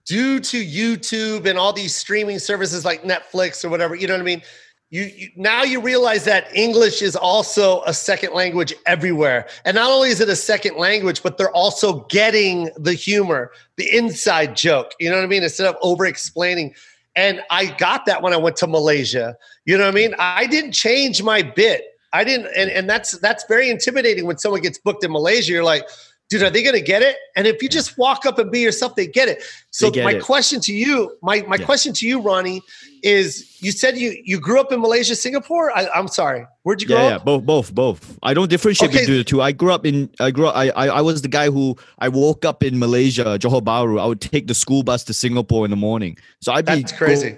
due 0.05 0.39
to 0.39 0.65
YouTube 0.65 1.45
and 1.45 1.57
all 1.57 1.71
these 1.71 1.95
streaming 1.95 2.39
services 2.39 2.83
like 2.83 3.03
Netflix 3.03 3.63
or 3.63 3.69
whatever, 3.69 3.95
you 3.95 4.07
know 4.07 4.15
what 4.15 4.21
I 4.21 4.25
mean? 4.25 4.41
You, 4.89 5.03
you 5.03 5.29
now 5.35 5.63
you 5.63 5.81
realize 5.81 6.23
that 6.25 6.47
English 6.55 7.01
is 7.01 7.15
also 7.15 7.83
a 7.83 7.93
second 7.93 8.33
language 8.33 8.73
everywhere. 8.85 9.47
And 9.65 9.75
not 9.75 9.91
only 9.91 10.09
is 10.09 10.21
it 10.21 10.29
a 10.29 10.35
second 10.35 10.77
language, 10.77 11.21
but 11.21 11.37
they're 11.37 11.51
also 11.51 12.05
getting 12.05 12.71
the 12.77 12.93
humor, 12.93 13.51
the 13.75 13.95
inside 13.95 14.55
joke. 14.55 14.91
You 14.99 15.09
know 15.09 15.17
what 15.17 15.25
I 15.25 15.27
mean? 15.27 15.43
Instead 15.43 15.67
of 15.67 15.75
over 15.81 16.05
explaining. 16.05 16.73
And 17.15 17.41
I 17.49 17.65
got 17.77 18.05
that 18.05 18.21
when 18.21 18.31
I 18.33 18.37
went 18.37 18.55
to 18.57 18.67
Malaysia. 18.67 19.35
You 19.65 19.77
know 19.77 19.85
what 19.85 19.91
I 19.91 19.95
mean? 19.95 20.15
I 20.19 20.47
didn't 20.47 20.71
change 20.71 21.21
my 21.21 21.41
bit. 21.41 21.83
I 22.13 22.23
didn't, 22.23 22.47
and, 22.55 22.69
and 22.71 22.89
that's 22.89 23.17
that's 23.19 23.43
very 23.49 23.69
intimidating 23.69 24.25
when 24.25 24.37
someone 24.37 24.61
gets 24.61 24.77
booked 24.77 25.03
in 25.03 25.11
Malaysia. 25.11 25.51
You're 25.51 25.63
like, 25.63 25.83
dude, 26.29 26.43
are 26.43 26.49
they 26.49 26.63
gonna 26.63 26.81
get 26.81 27.01
it? 27.01 27.15
And 27.35 27.47
if 27.47 27.61
you 27.61 27.69
just 27.69 27.97
walk 27.97 28.25
up 28.25 28.39
and 28.39 28.51
be 28.51 28.59
yourself, 28.59 28.95
they 28.95 29.07
get 29.07 29.27
it. 29.27 29.43
So 29.71 29.91
get 29.91 30.03
my 30.03 30.13
it. 30.13 30.23
question 30.23 30.59
to 30.61 30.73
you, 30.73 31.17
my 31.21 31.43
my 31.47 31.55
Yeah. 31.57 31.65
question 31.65 31.93
to 31.93 32.07
you, 32.07 32.19
Ronny, 32.21 32.61
is 33.03 33.57
you 33.61 33.71
said 33.71 33.97
you 33.97 34.15
you 34.25 34.39
grew 34.39 34.59
up 34.59 34.71
in 34.71 34.81
Malaysia, 34.81 35.15
Singapore? 35.15 35.71
I, 35.75 35.87
I'm 35.93 36.07
sorry. 36.07 36.45
Where'd 36.63 36.81
you 36.81 36.87
grow 36.87 36.97
yeah, 36.97 37.09
yeah, 37.09 37.15
up? 37.15 37.25
both, 37.25 37.45
both, 37.45 37.73
both. 37.73 38.17
I 38.23 38.33
don't 38.33 38.49
differentiate 38.49 38.89
Okay. 38.91 38.99
between 38.99 39.17
the 39.19 39.23
two. 39.23 39.41
I 39.41 39.51
grew 39.53 39.71
up 39.71 39.85
in, 39.85 40.09
I 40.19 40.31
grew 40.31 40.47
up, 40.47 40.55
I, 40.55 40.69
I, 40.71 40.87
I 40.87 41.01
was 41.01 41.21
the 41.21 41.29
guy 41.29 41.49
who 41.49 41.77
I 41.99 42.09
woke 42.09 42.43
up 42.43 42.61
in 42.61 42.77
Malaysia, 42.77 43.37
Johor 43.39 43.61
Bahru. 43.61 44.01
I 44.01 44.05
would 44.05 44.19
take 44.19 44.47
the 44.47 44.53
school 44.53 44.83
bus 44.83 45.05
to 45.05 45.13
Singapore 45.13 45.63
in 45.63 45.71
the 45.71 45.77
morning. 45.77 46.17
So 46.41 46.51
I'd 46.51 46.65
be 46.65 46.81
That's 46.81 46.91
crazy. 46.91 47.37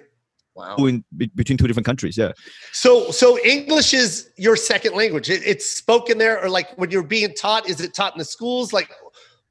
Wow. 0.60 0.76
be- 1.18 1.32
between 1.36 1.58
two 1.58 1.68
different 1.68 1.86
countries. 1.86 2.18
Yeah, 2.18 2.32
So 2.72 3.12
so 3.12 3.40
English 3.56 3.94
is 3.94 4.30
your 4.38 4.56
second 4.56 4.94
language. 4.96 5.30
It, 5.30 5.42
it's 5.46 5.68
spoken 5.70 6.18
there, 6.18 6.36
or 6.44 6.50
like 6.50 6.68
when 6.78 6.92
you're 6.92 7.04
being 7.18 7.34
taught, 7.34 7.70
is 7.70 7.80
it 7.82 7.94
taught 7.94 8.14
in 8.14 8.20
the 8.20 8.26
schools? 8.26 8.74
Like 8.74 8.90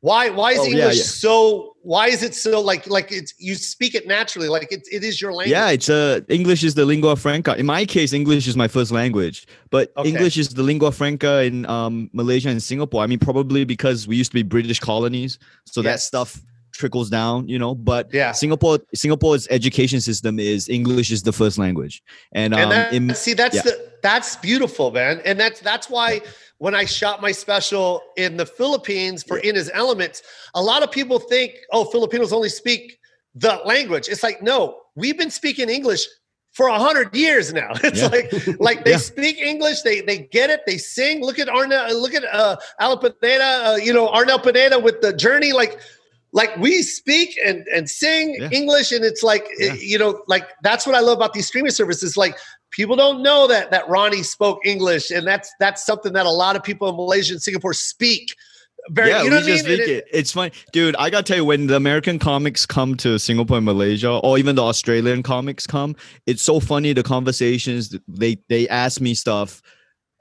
why 0.00 0.30
why 0.30 0.52
is 0.52 0.60
Oh, 0.60 0.66
English 0.66 0.98
yeah. 0.98 1.02
so 1.02 1.74
why 1.82 2.06
is 2.06 2.22
it 2.22 2.32
so 2.34 2.60
like 2.60 2.86
like 2.86 3.10
it's 3.10 3.34
you 3.38 3.54
speak 3.56 3.94
it 3.96 4.06
naturally, 4.06 4.48
like 4.48 4.70
it, 4.70 4.82
it 4.92 5.02
is 5.02 5.20
your 5.20 5.32
language. 5.32 5.50
yeah. 5.50 5.70
It's 5.70 5.88
uh, 5.88 6.20
English 6.28 6.62
is 6.62 6.74
the 6.74 6.84
lingua 6.84 7.16
franca. 7.16 7.56
In 7.56 7.66
my 7.66 7.84
case, 7.84 8.12
English 8.12 8.46
is 8.46 8.56
my 8.56 8.68
first 8.68 8.92
language, 8.92 9.46
but 9.70 9.90
Okay. 9.96 10.08
English 10.10 10.36
is 10.38 10.50
the 10.50 10.62
lingua 10.62 10.92
franca 10.92 11.42
in 11.42 11.66
um, 11.66 12.10
Malaysia 12.12 12.48
and 12.48 12.62
Singapore. 12.62 13.02
I 13.02 13.08
mean, 13.08 13.18
probably 13.18 13.64
because 13.64 14.06
we 14.06 14.14
used 14.16 14.30
to 14.30 14.34
be 14.36 14.44
British 14.44 14.78
colonies, 14.78 15.38
so 15.64 15.82
that 15.82 15.98
stuff 16.00 16.40
trickles 16.78 17.10
down, 17.10 17.46
you 17.48 17.58
know. 17.58 17.74
But 17.74 18.08
Yeah. 18.14 18.32
Singapore, 18.32 18.78
Singapore's 18.94 19.46
education 19.50 20.00
system 20.00 20.38
is 20.38 20.68
English 20.68 21.10
is 21.10 21.22
the 21.24 21.32
first 21.32 21.58
language, 21.58 22.02
and 22.32 22.54
um, 22.54 22.60
and 22.60 22.70
that, 22.72 22.92
in- 22.94 23.14
see 23.14 23.34
that's 23.34 23.56
yeah. 23.56 23.62
the 23.68 23.74
that's 24.02 24.36
beautiful 24.36 24.92
man 24.92 25.20
and 25.24 25.40
that's 25.40 25.58
that's 25.60 25.90
why 25.90 26.20
when 26.58 26.72
i 26.72 26.84
shot 26.84 27.20
my 27.20 27.32
special 27.32 28.00
in 28.16 28.36
the 28.36 28.46
philippines 28.46 29.24
for 29.24 29.38
in 29.38 29.56
his 29.56 29.68
elements 29.74 30.22
a 30.54 30.62
lot 30.62 30.84
of 30.84 30.90
people 30.92 31.18
think 31.18 31.50
oh 31.72 31.84
filipinos 31.84 32.32
only 32.32 32.48
speak 32.48 32.96
the 33.34 33.60
language 33.64 34.06
it's 34.08 34.22
like 34.22 34.40
no 34.40 34.78
we've 34.94 35.18
been 35.18 35.32
speaking 35.32 35.68
english 35.68 36.06
for 36.52 36.68
a 36.68 36.78
hundred 36.78 37.12
years 37.14 37.52
now 37.52 37.70
it's 37.82 38.02
Yeah. 38.02 38.06
like 38.16 38.60
like 38.68 38.84
they 38.84 38.92
Yeah. 38.92 38.98
speak 39.12 39.38
english 39.38 39.82
they 39.82 40.00
they 40.00 40.18
get 40.30 40.48
it 40.48 40.60
they 40.64 40.78
sing 40.78 41.20
look 41.20 41.40
at 41.40 41.48
arnel 41.48 41.82
look 42.00 42.14
at 42.14 42.24
uh 42.24 42.54
Pineda, 43.02 43.44
uh, 43.72 43.76
you 43.82 43.92
know 43.92 44.06
arnel 44.08 44.38
Pineda 44.38 44.78
with 44.78 45.00
the 45.00 45.12
journey 45.12 45.52
like 45.52 45.80
like 46.32 46.56
we 46.58 46.82
speak 46.82 47.38
and 47.44 47.66
and 47.74 47.88
sing 47.88 48.36
Yeah. 48.38 48.48
english 48.52 48.92
and 48.92 49.04
it's 49.04 49.22
like 49.22 49.46
Yeah. 49.58 49.74
you 49.74 49.98
know 49.98 50.22
like 50.28 50.46
that's 50.62 50.86
what 50.86 50.94
i 50.94 51.00
love 51.00 51.16
about 51.18 51.32
these 51.32 51.46
streaming 51.46 51.70
services 51.72 52.16
like 52.16 52.36
people 52.70 52.96
don't 52.96 53.22
know 53.22 53.46
that 53.46 53.70
that 53.70 53.88
ronny 53.88 54.22
spoke 54.22 54.58
english 54.66 55.10
and 55.10 55.26
that's 55.26 55.50
that's 55.58 55.84
something 55.86 56.12
that 56.12 56.26
a 56.26 56.30
lot 56.30 56.54
of 56.56 56.62
people 56.62 56.88
in 56.88 56.96
malaysia 56.96 57.32
and 57.32 57.42
singapore 57.42 57.72
speak 57.72 58.34
very 58.90 59.10
yeah, 59.10 59.22
you 59.22 59.30
know 59.30 59.36
we 59.36 59.42
I 59.42 59.46
just 59.46 59.66
mean? 59.66 59.76
think 59.78 59.88
And 59.88 59.98
it, 59.98 60.06
it's 60.12 60.32
fun, 60.32 60.50
dude. 60.72 60.96
I 60.96 61.10
gotta 61.10 61.22
tell 61.24 61.36
you, 61.36 61.44
when 61.44 61.66
the 61.66 61.76
American 61.76 62.18
comics 62.18 62.64
come 62.64 62.94
to 62.98 63.18
Singapore 63.18 63.58
and 63.58 63.66
Malaysia, 63.66 64.08
or 64.10 64.38
even 64.38 64.54
the 64.56 64.62
Australian 64.64 65.22
comics 65.22 65.66
come, 65.66 65.94
it's 66.26 66.40
so 66.42 66.58
funny. 66.58 66.94
The 66.94 67.02
conversations 67.02 67.94
they 68.06 68.38
they 68.48 68.66
ask 68.68 68.98
me 69.00 69.14
stuff 69.14 69.60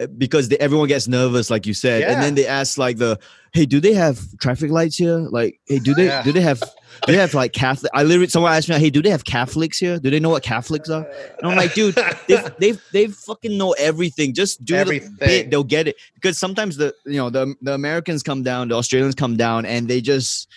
uh, 0.01 0.07
because 0.17 0.49
they, 0.49 0.57
everyone 0.57 0.87
gets 0.89 1.07
nervous, 1.07 1.49
like 1.49 1.65
you 1.65 1.73
said, 1.73 2.03
and 2.03 2.21
then 2.21 2.35
they 2.35 2.45
ask 2.45 2.77
like 2.77 2.97
the, 2.97 3.17
hey, 3.57 3.65
do 3.65 3.79
they 3.79 3.93
have 3.93 4.19
traffic 4.39 4.69
lights 4.71 4.97
here? 4.97 5.17
Like, 5.17 5.59
hey, 5.67 5.79
do 5.79 5.93
they 5.95 6.05
Yeah. 6.07 6.23
do 6.23 6.31
they 6.31 6.41
have 6.41 6.59
do 7.05 7.11
they 7.13 7.17
have 7.19 7.33
like 7.33 7.53
Catholic? 7.53 7.91
I 7.93 8.03
literally 8.03 8.27
someone 8.27 8.53
asked 8.53 8.69
me, 8.69 8.77
hey, 8.79 8.89
do 8.89 9.01
they 9.01 9.09
have 9.09 9.25
Catholics 9.25 9.77
here? 9.79 9.99
Do 9.99 10.09
they 10.09 10.19
know 10.19 10.29
what 10.29 10.43
Catholics 10.43 10.89
are? 10.89 11.05
And 11.39 11.49
I'm 11.49 11.55
like, 11.55 11.73
dude, 11.73 11.95
they 12.27 12.37
they 12.59 12.71
they 12.93 13.07
fucking 13.07 13.57
know 13.57 13.71
everything. 13.89 14.33
Just 14.33 14.63
do 14.63 14.75
the 14.75 15.01
bit, 15.19 15.49
they'll 15.51 15.63
get 15.77 15.87
it. 15.87 15.95
Because 16.15 16.37
sometimes 16.37 16.77
the 16.77 16.93
you 17.05 17.17
know 17.17 17.29
the 17.29 17.55
the 17.61 17.73
Americans 17.73 18.21
come 18.23 18.43
down, 18.43 18.67
the 18.69 18.75
Australians 18.75 19.15
come 19.15 19.35
down, 19.37 19.65
and 19.65 19.87
they 19.87 20.01
just 20.01 20.47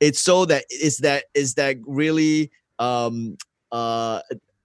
it's 0.00 0.20
so 0.20 0.44
that 0.46 0.64
it's 0.70 0.98
that 0.98 1.24
is 1.34 1.54
that 1.54 1.76
really 1.86 2.50
um 2.78 3.36
uh 3.72 4.20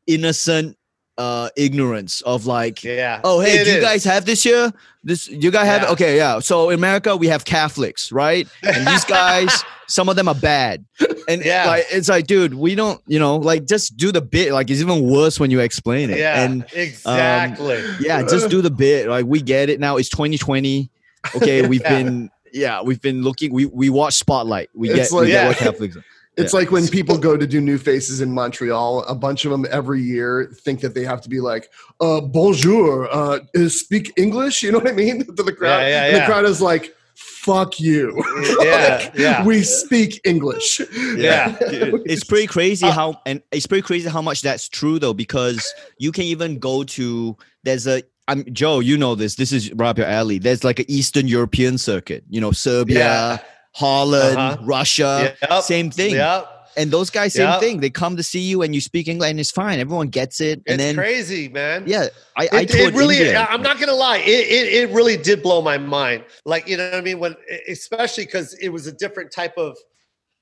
innocent 0.08 0.78
uh 1.18 1.50
ignorance 1.56 2.22
of 2.22 2.46
like 2.46 2.84
yeah 2.84 3.22
Oh, 3.24 3.40
hey, 3.40 3.64
do 3.64 3.70
you 3.72 3.78
is. 3.78 3.84
guys 3.84 4.04
have 4.04 4.26
this 4.26 4.44
here? 4.44 4.74
This 5.04 5.28
you 5.30 5.52
guys 5.52 5.66
have? 5.68 5.84
Yeah. 5.84 5.92
Okay, 5.92 6.18
yeah. 6.18 6.40
So 6.40 6.70
in 6.72 6.76
America, 6.80 7.16
we 7.16 7.28
have 7.28 7.46
Catholics, 7.46 8.12
right? 8.12 8.48
And 8.64 8.86
these 8.88 9.06
guys, 9.20 9.64
some 9.88 10.10
of 10.10 10.16
them 10.16 10.28
are 10.28 10.36
bad. 10.36 10.84
And 11.30 11.46
Yeah. 11.46 11.68
like 11.68 11.86
it's 11.92 12.10
like, 12.10 12.28
dude, 12.28 12.54
we 12.56 12.76
don't, 12.76 13.00
you 13.08 13.20
know, 13.20 13.38
like 13.38 13.66
just 13.66 13.96
do 13.98 14.12
the 14.12 14.22
bit. 14.22 14.52
Like 14.52 14.70
it's 14.70 14.82
even 14.82 15.04
worse 15.10 15.40
when 15.40 15.52
you 15.52 15.60
explain 15.62 16.10
it. 16.10 16.18
yeah 16.18 16.44
And 16.44 16.66
exactly 16.74 17.84
yeah, 18.02 18.22
just 18.24 18.50
do 18.50 18.62
the 18.62 18.72
bit. 18.72 19.08
Like 19.08 19.26
we 19.26 19.42
get 19.42 19.70
it 19.70 19.80
now. 19.80 19.98
It's 19.98 20.10
2020. 20.10 20.90
Okay, 21.36 21.62
we've 21.68 21.82
Yeah. 21.82 21.90
been 22.04 22.30
yeah, 22.54 22.82
we've 22.82 23.02
been 23.02 23.22
looking. 23.22 23.54
We 23.54 23.66
we 23.66 23.90
watch 23.90 24.16
Spotlight. 24.16 24.70
We 24.74 24.90
It's 24.90 25.10
get 25.10 25.12
like- 25.12 25.22
we 25.26 25.28
get 25.28 25.42
Yeah. 25.44 25.48
what 25.50 25.58
Catholics. 25.58 25.98
Are. 26.38 26.44
It's 26.44 26.54
like 26.54 26.72
when 26.72 26.88
people 26.88 27.18
go 27.18 27.38
to 27.38 27.48
do 27.48 27.62
new 27.62 27.78
faces 27.78 28.22
in 28.22 28.32
Montreal, 28.32 29.04
a 29.04 29.16
bunch 29.16 29.46
of 29.46 29.52
them 29.52 29.66
every 29.72 30.02
year 30.02 30.52
think 30.62 30.82
that 30.82 30.94
they 30.94 31.04
have 31.04 31.22
to 31.22 31.30
be 31.30 31.40
like, 31.40 31.72
uh, 32.02 32.22
bonjour, 32.22 33.08
uh, 33.12 33.40
speak 33.68 34.12
English. 34.18 34.64
You 34.64 34.72
know 34.72 34.80
what 34.80 34.90
I 34.90 34.94
mean? 34.94 35.26
To 35.36 35.44
the 35.44 35.54
crowd. 35.54 35.80
Yeah, 35.82 35.88
yeah, 35.88 36.06
And 36.06 36.16
the 36.18 36.26
crowd 36.26 36.46
is 36.46 36.62
like, 36.62 36.96
fuck 37.16 37.80
you. 37.80 38.24
yeah 38.62 39.12
yeah 39.16 39.46
we 39.46 39.64
speak 39.64 40.20
English. 40.24 40.82
Yeah. 41.16 41.58
Dude, 41.70 42.02
it's 42.06 42.24
pretty 42.24 42.48
crazy 42.48 42.88
how 42.88 43.22
and 43.26 43.42
it's 43.52 43.68
pretty 43.68 43.82
crazy 43.84 44.10
how 44.10 44.22
much 44.22 44.42
that's 44.42 44.68
true 44.68 45.00
though 45.00 45.14
because 45.14 45.74
you 45.98 46.12
can 46.12 46.24
even 46.24 46.60
go 46.60 46.84
to 46.84 47.38
there's 47.64 47.88
a 47.88 48.04
I'm 48.28 48.44
Jo 48.54 48.80
you 48.80 48.98
know 48.98 49.16
this 49.16 49.36
this 49.36 49.52
is 49.52 49.72
right 49.74 49.90
up 49.90 49.98
your 49.98 50.08
alley 50.08 50.40
there's 50.40 50.64
like 50.64 50.80
an 50.80 50.86
Eastern 50.90 51.28
European 51.28 51.78
circuit 51.78 52.24
you 52.30 52.42
know 52.42 52.52
Serbia 52.52 53.00
Yeah. 53.00 53.38
Holland 53.76 54.38
Uh-huh. 54.38 54.58
Russia 54.62 55.36
Yep. 55.42 55.64
same 55.64 55.92
thing 55.92 56.16
Yep. 56.16 56.50
and 56.78 56.92
those 56.92 57.10
guys 57.10 57.34
same 57.34 57.50
Yep. 57.50 57.60
thing 57.60 57.80
they 57.82 57.90
come 57.90 58.16
to 58.16 58.24
see 58.24 58.40
you 58.40 58.62
and 58.62 58.74
you 58.74 58.80
speak 58.82 59.08
English 59.10 59.30
and 59.30 59.40
it's 59.40 59.52
fine 59.52 59.80
everyone 59.80 60.08
gets 60.08 60.40
it 60.40 60.62
and 60.66 60.76
it's 60.76 60.84
then 60.84 60.96
crazy 60.96 61.50
man 61.50 61.84
yeah 61.86 62.08
I, 62.38 62.46
it, 62.46 62.54
I 62.54 62.62
it 62.62 62.94
really 62.94 63.18
India. 63.18 63.46
i'm 63.50 63.62
not 63.62 63.80
gonna 63.80 63.94
lie 63.94 64.18
it, 64.18 64.48
it, 64.58 64.74
it 64.90 64.90
really 64.96 65.18
did 65.18 65.44
blow 65.44 65.62
my 65.62 65.78
mind 65.78 66.24
like 66.46 66.68
you 66.70 66.78
know 66.78 66.86
what 66.90 66.96
i 66.96 67.02
mean 67.02 67.20
when 67.20 67.36
especially 67.68 68.26
because 68.26 68.54
it 68.62 68.70
was 68.70 68.88
a 68.88 68.92
different 68.94 69.30
type 69.32 69.58
of 69.58 69.76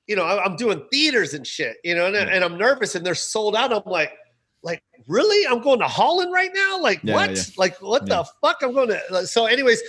you 0.07 0.15
know 0.15 0.25
i'm 0.25 0.55
doing 0.55 0.83
theaters 0.91 1.33
and 1.33 1.45
shit 1.47 1.77
you 1.83 1.95
know 1.95 2.05
and, 2.07 2.15
and 2.15 2.43
i'm 2.43 2.57
nervous 2.57 2.93
and 2.95 3.03
they're 3.05 3.15
sold 3.15 3.55
out 3.55 3.73
i'm 3.73 3.81
like 3.85 4.11
like 4.63 4.81
really 5.07 5.45
i'm 5.47 5.61
going 5.61 5.79
to 5.79 5.87
holland 5.87 6.31
right 6.31 6.51
now 6.53 6.79
like 6.79 6.99
Yeah, 7.03 7.13
what 7.15 7.31
yeah. 7.35 7.41
like 7.57 7.75
what 7.81 8.03
Yeah. 8.07 8.17
the 8.17 8.25
fuck 8.41 8.57
i'm 8.61 8.73
going 8.73 8.89
to 8.89 9.25
so 9.27 9.45
anyways 9.45 9.81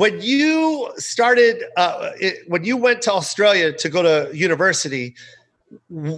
when 0.00 0.14
you 0.22 0.90
started 0.96 1.64
uh, 1.76 2.10
it, 2.26 2.34
when 2.48 2.64
you 2.64 2.76
went 2.86 3.02
to 3.02 3.12
australia 3.12 3.68
to 3.82 3.88
go 3.96 4.00
to 4.02 4.14
university 4.36 5.14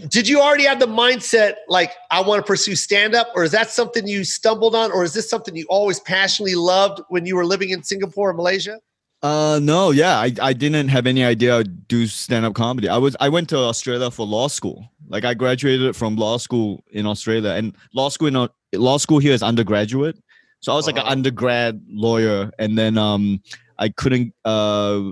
did 0.09 0.29
you 0.29 0.41
already 0.41 0.65
have 0.65 0.81
the 0.81 0.87
mindset 0.87 1.55
like 1.69 1.93
I 2.11 2.21
want 2.21 2.39
to 2.41 2.47
pursue 2.47 2.75
stand 2.75 3.15
up, 3.15 3.29
or 3.37 3.45
is 3.45 3.53
that 3.53 3.71
something 3.71 4.07
you 4.07 4.25
stumbled 4.25 4.75
on, 4.75 4.91
or 4.91 5.05
is 5.05 5.15
this 5.15 5.29
something 5.31 5.55
you 5.57 5.67
always 5.69 6.01
passionately 6.01 6.55
loved 6.57 7.01
when 7.09 7.27
you 7.27 7.37
were 7.37 7.47
living 7.47 7.71
in 7.71 7.83
Singapore 7.83 8.31
or 8.31 8.35
Malaysia? 8.35 8.81
Uh 9.23 9.59
no, 9.63 9.91
yeah, 9.91 10.19
I, 10.19 10.33
I 10.43 10.53
didn't 10.53 10.89
have 10.89 11.07
any 11.07 11.25
idea 11.25 11.57
I'd 11.59 11.89
do 11.89 12.07
stand 12.07 12.45
up 12.45 12.55
comedy. 12.55 12.89
I 12.89 12.99
was 12.99 13.17
I 13.21 13.29
went 13.31 13.49
to 13.51 13.59
Australia 13.59 14.11
for 14.11 14.27
law 14.27 14.49
school. 14.49 14.87
Like 15.09 15.25
I 15.25 15.33
graduated 15.35 15.97
from 15.97 16.17
law 16.17 16.37
school 16.37 16.85
in 16.91 17.07
Australia, 17.07 17.51
and 17.53 17.75
law 17.95 18.11
school 18.11 18.29
in 18.29 18.49
law 18.79 18.99
school 18.99 19.19
here 19.19 19.33
is 19.33 19.43
undergraduate. 19.43 20.19
So 20.61 20.73
I 20.73 20.77
was 20.77 20.87
like 20.87 20.97
an 20.97 21.03
Uh-huh. 21.03 21.13
undergrad 21.13 21.81
lawyer, 21.89 22.51
and 22.59 22.77
then 22.77 22.99
um 22.99 23.41
I 23.79 23.89
couldn't 23.91 24.35
uh 24.45 25.11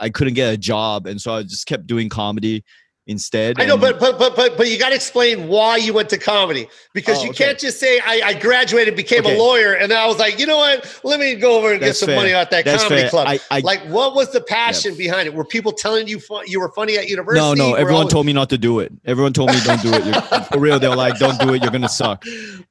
I 0.00 0.10
couldn't 0.10 0.34
get 0.34 0.52
a 0.52 0.56
job, 0.58 1.06
and 1.06 1.20
so 1.20 1.34
I 1.34 1.42
just 1.42 1.66
kept 1.66 1.86
doing 1.86 2.08
comedy 2.08 2.64
instead. 3.06 3.58
I 3.60 3.64
know, 3.64 3.76
but 3.78 3.98
but 3.98 4.18
but 4.18 4.36
but 4.36 4.56
but 4.58 4.68
you 4.68 4.78
got 4.78 4.90
to 4.90 4.94
explain 4.94 5.48
why 5.48 5.78
you 5.78 5.92
went 5.94 6.10
to 6.10 6.18
comedy 6.18 6.68
because 6.94 7.18
Oh, 7.18 7.24
you 7.24 7.30
okay. 7.30 7.46
can't 7.46 7.58
just 7.58 7.80
say 7.80 7.98
I, 7.98 8.20
I 8.24 8.34
graduated, 8.34 8.94
became 8.94 9.20
Okay. 9.24 9.34
a 9.36 9.38
lawyer, 9.38 9.72
and 9.72 9.90
then 9.90 9.98
I 9.98 10.06
was 10.06 10.18
like, 10.18 10.38
you 10.38 10.46
know 10.46 10.58
what? 10.58 11.00
Let 11.02 11.18
me 11.18 11.34
go 11.34 11.56
over 11.58 11.72
and 11.72 11.80
get 11.80 11.96
some 11.96 12.08
fair. 12.08 12.16
money 12.16 12.34
out 12.34 12.50
that 12.50 12.64
That's 12.66 12.82
comedy 12.84 13.00
fair. 13.02 13.10
club. 13.10 13.26
I- 13.26 13.40
I- 13.50 13.60
like, 13.60 13.80
what 13.86 14.14
was 14.14 14.30
the 14.32 14.42
passion 14.42 14.94
behind 14.96 15.26
it? 15.26 15.34
Were 15.34 15.46
people 15.46 15.72
telling 15.72 16.06
you 16.06 16.20
fun, 16.20 16.44
you 16.46 16.60
were 16.60 16.70
funny 16.72 16.98
at 16.98 17.08
university? 17.08 17.40
no, 17.40 17.54
no. 17.70 17.74
Everyone 17.74 18.02
all- 18.04 18.08
told 18.08 18.26
me 18.26 18.32
not 18.34 18.50
to 18.50 18.58
do 18.58 18.78
it. 18.80 18.92
Everyone 19.06 19.32
told 19.32 19.50
me 19.50 19.56
don't 19.64 19.82
do 19.82 19.92
it. 19.94 20.04
You're, 20.04 20.40
for 20.42 20.58
real, 20.60 20.78
they're 20.78 20.94
like, 20.94 21.18
"Don't 21.18 21.40
do 21.40 21.54
it. 21.54 21.62
You're 21.62 21.72
gonna 21.72 21.88
suck." 21.88 22.22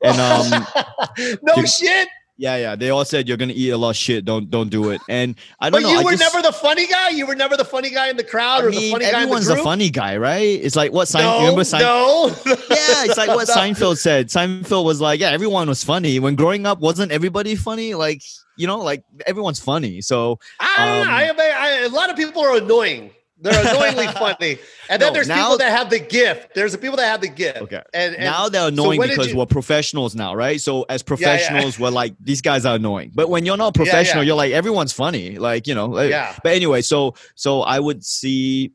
And 0.03 0.19
um, 0.21 0.65
no 1.41 1.63
shit. 1.65 2.07
Yeah, 2.41 2.55
yeah. 2.55 2.75
They 2.77 2.89
all 2.89 3.03
said 3.03 3.27
you're 3.27 3.35
gonna 3.35 3.51
eat 3.53 3.71
a 3.71 3.77
lot 3.77 3.89
of 3.89 3.95
shit. 3.97 4.23
Don't 4.23 4.49
don't 4.49 4.69
do 4.69 4.91
it. 4.91 5.01
And 5.09 5.35
I 5.59 5.69
But 5.69 5.81
don't 5.81 5.83
know. 5.83 5.93
you 5.95 5.99
I 5.99 6.03
were 6.05 6.11
just- 6.11 6.21
never 6.33 6.41
the 6.41 6.53
funny 6.53 6.87
guy. 6.87 7.09
You 7.09 7.25
were 7.27 7.35
never 7.35 7.57
the 7.57 7.65
funny 7.65 7.89
guy 7.89 8.07
in 8.09 8.15
the 8.15 8.23
crowd 8.23 8.63
I 8.63 8.67
or 8.67 8.71
the 8.71 8.91
funny 8.91 8.91
guy 8.91 8.95
in 8.95 8.99
the 9.13 9.17
everyone's 9.19 9.47
group. 9.47 9.59
a 9.59 9.63
funny 9.63 9.89
guy, 9.89 10.15
right? 10.15 10.39
It's 10.63 10.77
like 10.77 10.93
what 10.93 11.09
Seinfeld. 11.09 11.19
no, 11.21 11.39
remember 11.41 11.63
Sein, 11.65 11.81
no. 11.81 12.27
Yeah, 12.45 13.03
it's 13.03 13.17
like 13.17 13.27
what 13.27 13.47
Seinfeld 13.57 13.97
said. 13.97 14.29
Seinfeld 14.29 14.85
was 14.85 15.01
like, 15.01 15.19
yeah, 15.19 15.31
everyone 15.31 15.67
was 15.67 15.83
funny. 15.83 16.17
When 16.19 16.35
growing 16.35 16.65
up, 16.65 16.79
wasn't 16.79 17.11
everybody 17.11 17.55
funny? 17.57 17.93
Like, 17.93 18.21
you 18.55 18.67
know, 18.67 18.77
like 18.79 19.03
everyone's 19.25 19.59
funny. 19.59 19.99
So 19.99 20.39
I 20.61 20.85
don't 20.85 21.07
know. 21.07 21.13
Um, 21.13 21.39
I, 21.39 21.51
I, 21.57 21.69
a 21.85 21.89
lot 21.89 22.09
of 22.09 22.15
people 22.15 22.41
are 22.41 22.55
annoying. 22.55 23.11
They're 23.41 23.59
annoyingly 23.73 24.07
funny, 24.13 24.57
and 24.89 25.01
then 25.01 25.09
No, 25.09 25.13
there's 25.13 25.27
now- 25.27 25.35
people 25.43 25.57
that 25.59 25.71
have 25.71 25.89
the 25.89 25.99
gift. 25.99 26.55
There's 26.55 26.73
the 26.73 26.77
people 26.77 26.97
that 26.97 27.05
have 27.07 27.21
the 27.21 27.29
gift. 27.29 27.59
Okay. 27.61 27.81
and, 27.93 28.15
and 28.15 28.23
now 28.25 28.49
they're 28.49 28.67
annoying 28.67 28.99
did 28.99 29.09
because 29.11 29.29
you- 29.31 29.37
we're 29.37 29.45
professionals 29.45 30.15
now, 30.15 30.35
right? 30.35 30.59
So 30.59 30.83
as 30.89 31.01
yeah. 31.01 31.05
professionals, 31.05 31.79
we're 31.79 31.89
like, 31.89 32.15
these 32.19 32.41
guys 32.41 32.65
are 32.65 32.75
annoying. 32.75 33.11
But 33.15 33.29
when 33.29 33.45
you're 33.45 33.57
not 33.57 33.73
professional, 33.83 34.23
yeah. 34.23 34.27
you're 34.27 34.35
like, 34.35 34.51
everyone's 34.51 34.91
funny. 34.93 35.37
Like, 35.37 35.67
you 35.67 35.75
know, 35.75 35.85
like- 35.87 36.09
Yeah. 36.09 36.35
but 36.43 36.53
anyway, 36.53 36.81
so 36.81 37.15
so 37.35 37.61
I 37.61 37.79
would 37.79 38.03
see 38.03 38.73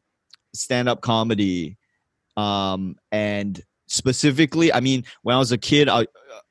stand-up 0.55 1.01
comedy 1.01 1.77
um 2.37 2.97
and 3.13 3.61
specifically 3.87 4.73
i 4.73 4.81
mean 4.81 5.05
when 5.23 5.35
i 5.37 5.39
was 5.39 5.53
a 5.53 5.59
kid 5.59 5.89
i 5.89 6.01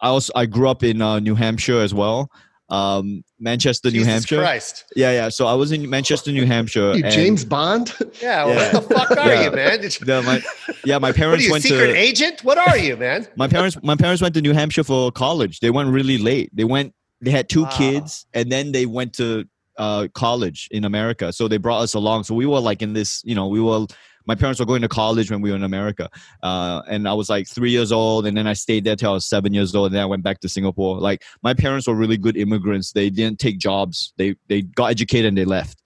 i 0.02 0.08
also 0.08 0.32
i 0.36 0.46
grew 0.46 0.68
up 0.70 0.84
in 0.84 1.02
uh, 1.02 1.20
new 1.20 1.36
hampshire 1.36 1.80
as 1.80 1.94
well 1.94 2.30
um 2.74 3.24
manchester 3.40 3.92
new 3.92 4.04
hampshire 4.04 4.40
Christ. 4.40 4.86
yeah 4.96 5.12
yeah 5.12 5.30
so 5.30 5.46
i 5.46 5.54
was 5.54 5.72
in 5.72 5.88
manchester 5.90 6.32
new 6.32 6.46
hampshire 6.46 6.94
You 6.96 7.04
and 7.06 7.14
James 7.14 7.46
Bond? 7.46 7.94
Yeah, 8.22 8.46
well, 8.46 8.56
Yeah. 8.56 8.74
what 8.74 8.90
the 8.90 8.96
fuck 8.96 9.12
are 9.12 9.28
Yeah. 9.34 9.44
you, 9.44 9.52
man? 9.52 9.82
Did 9.82 10.00
you, 10.00 10.06
the, 10.08 10.22
my, 10.24 10.42
yeah 10.84 10.98
my 10.98 11.10
what 11.10 11.16
are 11.16 11.22
parents 11.24 11.46
you, 11.46 11.52
went 11.52 11.64
secret 11.64 11.88
to 11.88 11.96
agent? 11.96 12.44
What 12.44 12.58
are 12.58 12.78
you, 12.78 12.98
man? 12.98 13.28
my 13.44 13.48
parents 13.48 13.78
my 13.84 13.96
parents 13.96 14.22
went 14.24 14.34
to 14.36 14.42
new 14.42 14.54
hampshire 14.54 14.84
for 14.84 15.12
college 15.12 15.60
they 15.60 15.70
went 15.78 15.90
really 16.00 16.18
late 16.18 16.50
they 16.54 16.64
went 16.76 16.94
they 17.22 17.32
had 17.32 17.48
two 17.48 17.64
Wow. 17.64 17.78
kids 17.78 18.26
and 18.34 18.52
then 18.52 18.72
they 18.72 18.86
went 18.88 19.14
to 19.22 19.46
uh 19.78 20.08
college 20.26 20.68
in 20.72 20.84
america 20.86 21.34
so 21.34 21.48
they 21.48 21.58
brought 21.58 21.82
us 21.82 21.94
along 21.96 22.24
so 22.24 22.36
we 22.36 22.46
were 22.46 22.60
like 22.70 22.82
in 22.86 22.94
this 22.94 23.22
you 23.30 23.36
know 23.38 23.48
we 23.48 23.60
were 23.60 23.86
my 24.26 24.36
parents 24.36 24.60
were 24.60 24.66
going 24.66 24.82
to 24.82 24.88
college 24.88 25.30
when 25.32 25.42
we 25.42 25.50
were 25.50 25.56
in 25.56 25.64
america 25.64 26.10
uh 26.44 26.82
and 26.90 27.08
i 27.08 27.14
was 27.14 27.30
like 27.30 27.48
three 27.48 27.72
years 27.72 27.92
old 27.92 28.26
and 28.26 28.36
then 28.38 28.48
i 28.48 28.54
stayed 28.54 28.84
there 28.84 28.96
till 28.96 29.12
i 29.12 29.14
was 29.14 29.26
seven 29.26 29.54
years 29.54 29.74
old 29.76 29.88
and 29.88 29.96
then 29.96 30.02
i 30.04 30.06
went 30.06 30.24
back 30.24 30.40
to 30.40 30.50
singapore 30.50 30.98
like 31.00 31.24
my 31.44 31.54
parents 31.54 31.88
were 31.88 31.96
really 31.96 32.18
good 32.18 32.38
immigrants 32.38 32.92
they 32.92 33.10
didn't 33.10 33.40
take 33.40 33.58
jobs 33.58 34.14
they 34.18 34.36
they 34.48 34.62
got 34.62 34.86
educated 34.92 35.26
and 35.30 35.38
they 35.38 35.46
left 35.46 35.80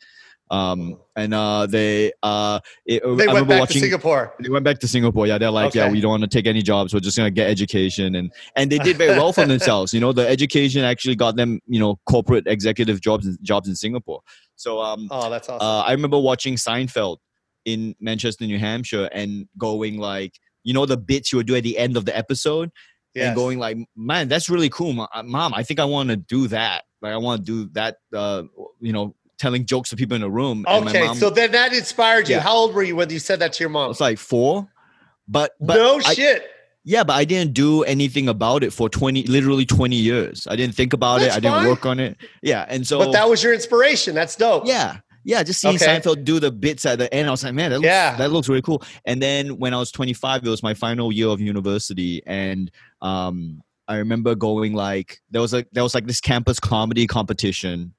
um 0.50 0.98
and 1.18 1.34
uh 1.34 1.66
they 1.66 2.12
uh 2.24 2.60
it, 2.86 3.02
They 3.04 3.08
I 3.08 3.08
went 3.08 3.20
remember 3.20 3.46
back 3.50 3.60
watching, 3.62 3.82
to 3.82 3.88
Singapore. 3.88 4.34
they 4.42 4.48
went 4.50 4.64
back 4.64 4.80
to 4.80 4.88
Singapore. 4.88 5.28
Yeah, 5.28 5.38
they're 5.38 5.52
like, 5.52 5.74
yeah, 5.74 5.90
we 5.92 6.00
don't 6.00 6.12
want 6.12 6.24
to 6.24 6.30
take 6.30 6.48
any 6.48 6.62
jobs. 6.62 6.94
We're 6.94 7.02
just 7.02 7.18
gonna 7.18 7.32
get 7.32 7.50
education, 7.50 8.16
and 8.16 8.32
and 8.56 8.72
they 8.72 8.78
did 8.80 8.96
very 8.98 9.18
well 9.18 9.34
for 9.34 9.46
themselves. 9.54 9.94
You 9.94 10.00
know, 10.00 10.14
the 10.14 10.26
education 10.26 10.86
actually 10.86 11.16
got 11.16 11.36
them, 11.36 11.60
you 11.68 11.80
know, 11.82 12.00
corporate 12.10 12.48
executive 12.48 13.02
jobs 13.02 13.28
in, 13.28 13.38
jobs 13.42 13.68
in 13.68 13.76
Singapore. 13.76 14.22
So 14.56 14.80
um, 14.80 15.10
Oh, 15.12 15.30
that's 15.30 15.50
awesome. 15.50 15.68
uh, 15.68 15.82
I 15.82 15.92
remember 15.92 16.18
watching 16.18 16.56
Seinfeld 16.56 17.18
in 17.68 17.94
Manchester, 18.00 18.46
New 18.46 18.58
Hampshire, 18.58 19.10
and 19.12 19.48
going 19.58 19.98
like, 20.00 20.34
you 20.64 20.74
know, 20.74 20.86
the 20.86 20.98
bits 20.98 21.32
you 21.32 21.38
would 21.38 21.48
do 21.48 21.56
at 21.56 21.64
the 21.64 21.78
end 21.78 21.98
of 21.98 22.06
the 22.06 22.18
episode, 22.18 22.72
Yes. 23.14 23.28
and 23.28 23.36
going 23.36 23.58
like, 23.60 23.78
man, 23.96 24.28
that's 24.28 24.50
really 24.50 24.70
cool, 24.70 25.08
uh, 25.14 25.24
mom. 25.24 25.54
I 25.54 25.64
think 25.64 25.80
I 25.80 25.86
want 25.86 26.10
to 26.10 26.16
do 26.18 26.48
that. 26.50 26.84
Like, 27.02 27.14
I 27.14 27.18
want 27.18 27.46
to 27.46 27.66
do 27.66 27.70
that. 27.74 27.98
Uh, 28.14 28.44
you 28.80 28.94
know, 28.94 29.16
telling 29.40 29.66
jokes 29.66 29.90
to 29.90 29.96
people 29.96 30.16
in 30.16 30.24
a 30.24 30.30
room. 30.30 30.66
and 30.68 30.86
my 30.86 30.92
okay, 30.92 31.06
mom- 31.08 31.18
so 31.18 31.30
then 31.30 31.52
that 31.52 31.74
inspired 31.74 32.28
you. 32.30 32.36
Yeah. 32.36 32.42
How 32.42 32.54
old 32.56 32.74
were 32.74 32.84
you 32.84 32.96
when 32.96 33.10
you 33.10 33.20
said 33.20 33.40
that 33.40 33.54
to 33.54 33.64
your 33.64 33.70
mom? 33.70 33.92
It's 33.92 34.00
like 34.00 34.18
four, 34.18 34.68
but 35.28 35.52
but 35.60 35.76
no 35.76 36.00
I- 36.06 36.14
shit. 36.14 36.44
Yeah, 36.90 37.04
but 37.04 37.14
I 37.14 37.26
didn't 37.26 37.54
do 37.54 37.84
anything 37.84 38.30
about 38.30 38.64
it 38.64 38.72
for 38.72 38.88
20, 38.88 39.24
literally 39.24 39.66
20 39.66 39.98
years. 39.98 40.48
I 40.50 40.56
didn't 40.56 40.74
think 40.74 40.94
about 40.94 41.20
That's 41.20 41.34
it. 41.36 41.38
I 41.38 41.40
didn't 41.42 41.58
fine. 41.58 41.68
work 41.68 41.86
on 41.86 42.00
it. 42.00 42.16
Yeah. 42.42 42.66
And 42.70 42.88
so, 42.88 43.00
but 43.00 43.12
that 43.12 43.28
was 43.30 43.44
your 43.44 43.54
inspiration. 43.54 44.16
That's 44.16 44.38
dope. 44.38 44.66
yeah. 44.66 45.00
Yeah. 45.28 45.44
Just 45.44 45.60
seeing 45.62 45.76
Okay. 45.76 45.86
Seinfeld 45.86 46.24
do 46.24 46.40
the 46.40 46.52
bits 46.52 46.86
at 46.86 46.98
the 47.00 47.14
end, 47.14 47.28
I 47.28 47.32
was 47.32 47.44
like, 47.44 47.54
man, 47.54 47.70
that 47.72 47.78
looks, 47.78 47.86
Yeah. 47.86 48.16
that 48.16 48.32
looks 48.32 48.48
really 48.50 48.62
cool. 48.62 48.82
And 49.06 49.22
then 49.22 49.58
when 49.58 49.74
I 49.74 49.78
was 49.78 49.92
25, 49.92 50.46
it 50.46 50.50
was 50.50 50.64
my 50.64 50.74
final 50.74 51.12
year 51.12 51.28
of 51.28 51.42
university. 51.42 52.22
And 52.26 52.72
um, 53.02 53.62
I 53.88 53.98
remember 53.98 54.36
going 54.36 54.74
like, 54.74 55.20
there 55.30 55.42
was 55.42 55.52
like, 55.54 55.68
there 55.74 55.84
was 55.84 55.94
like 55.94 56.08
this 56.08 56.22
campus 56.22 56.60
comedy 56.60 57.06
competition 57.08 57.94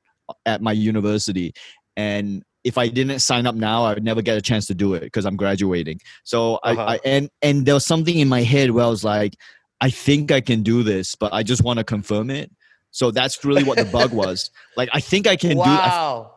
at 0.47 0.63
my 0.63 0.73
university. 0.73 1.53
And 1.97 2.43
if 2.65 2.77
I 2.79 2.89
didn't 2.89 3.19
sign 3.21 3.47
up 3.47 3.55
now, 3.55 3.85
I 3.85 3.95
would 3.95 4.05
never 4.05 4.23
get 4.23 4.37
a 4.37 4.43
chance 4.43 4.67
to 4.67 4.75
do 4.75 4.95
it 4.95 5.01
because 5.01 5.25
I'm 5.27 5.37
graduating. 5.37 6.01
So 6.25 6.55
Uh-huh. 6.65 6.81
I, 6.83 6.95
I 6.95 6.99
and 7.05 7.29
and 7.43 7.67
there 7.67 7.75
was 7.75 7.87
something 7.87 8.19
in 8.19 8.29
my 8.29 8.43
head 8.43 8.71
where 8.73 8.85
I 8.85 8.89
was 8.89 9.05
like, 9.05 9.35
I 9.81 9.91
think 9.91 10.33
I 10.33 10.41
can 10.41 10.63
do 10.63 10.83
this, 10.83 11.15
but 11.15 11.33
I 11.33 11.43
just 11.43 11.63
want 11.63 11.79
to 11.79 11.85
confirm 11.85 12.31
it. 12.31 12.51
So 12.91 13.11
that's 13.11 13.45
really 13.45 13.65
what 13.65 13.77
the 13.79 13.85
bug 13.85 14.13
was. 14.13 14.51
Like 14.77 14.89
I 14.93 15.01
think 15.01 15.27
I 15.27 15.37
can 15.37 15.57
do. 15.57 15.63
I, 15.63 15.89
wow. 15.89 16.35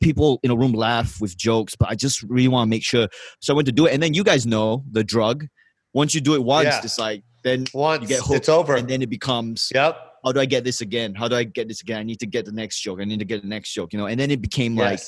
People 0.00 0.40
in 0.42 0.50
a 0.50 0.56
room 0.56 0.72
laugh 0.72 1.20
with 1.20 1.36
jokes, 1.36 1.76
but 1.76 1.88
I 1.90 1.94
just 1.94 2.22
really 2.24 2.48
want 2.48 2.66
to 2.68 2.70
make 2.70 2.82
sure. 2.84 3.08
So 3.40 3.52
I 3.52 3.56
went 3.56 3.66
to 3.66 3.72
do 3.72 3.86
it, 3.86 3.92
and 3.94 4.02
then 4.02 4.14
you 4.14 4.24
guys 4.24 4.46
know 4.46 4.84
the 4.90 5.04
drug. 5.04 5.46
Once 5.92 6.14
you 6.14 6.20
do 6.20 6.34
it 6.34 6.42
once, 6.42 6.66
Yeah. 6.66 6.80
it's 6.84 6.98
like 6.98 7.22
then 7.42 7.64
Once 7.74 8.02
you 8.02 8.08
get 8.08 8.20
hooked, 8.20 8.34
it's 8.36 8.48
over. 8.48 8.76
and 8.76 8.86
then 8.88 9.02
it 9.02 9.08
becomes 9.10 9.70
Yep. 9.74 9.96
how 10.24 10.32
do 10.32 10.40
I 10.40 10.44
get 10.44 10.62
this 10.64 10.80
again? 10.82 11.14
How 11.14 11.26
do 11.28 11.36
I 11.36 11.44
get 11.44 11.68
this 11.68 11.80
again? 11.80 11.98
I 11.98 12.02
need 12.02 12.20
to 12.20 12.26
get 12.26 12.44
the 12.44 12.52
next 12.52 12.80
joke. 12.80 13.00
I 13.00 13.04
need 13.04 13.18
to 13.20 13.24
get 13.24 13.42
the 13.42 13.48
next 13.48 13.72
joke. 13.72 13.92
You 13.92 13.98
know, 13.98 14.06
and 14.06 14.18
then 14.20 14.30
it 14.30 14.40
became 14.40 14.76
like 14.76 15.00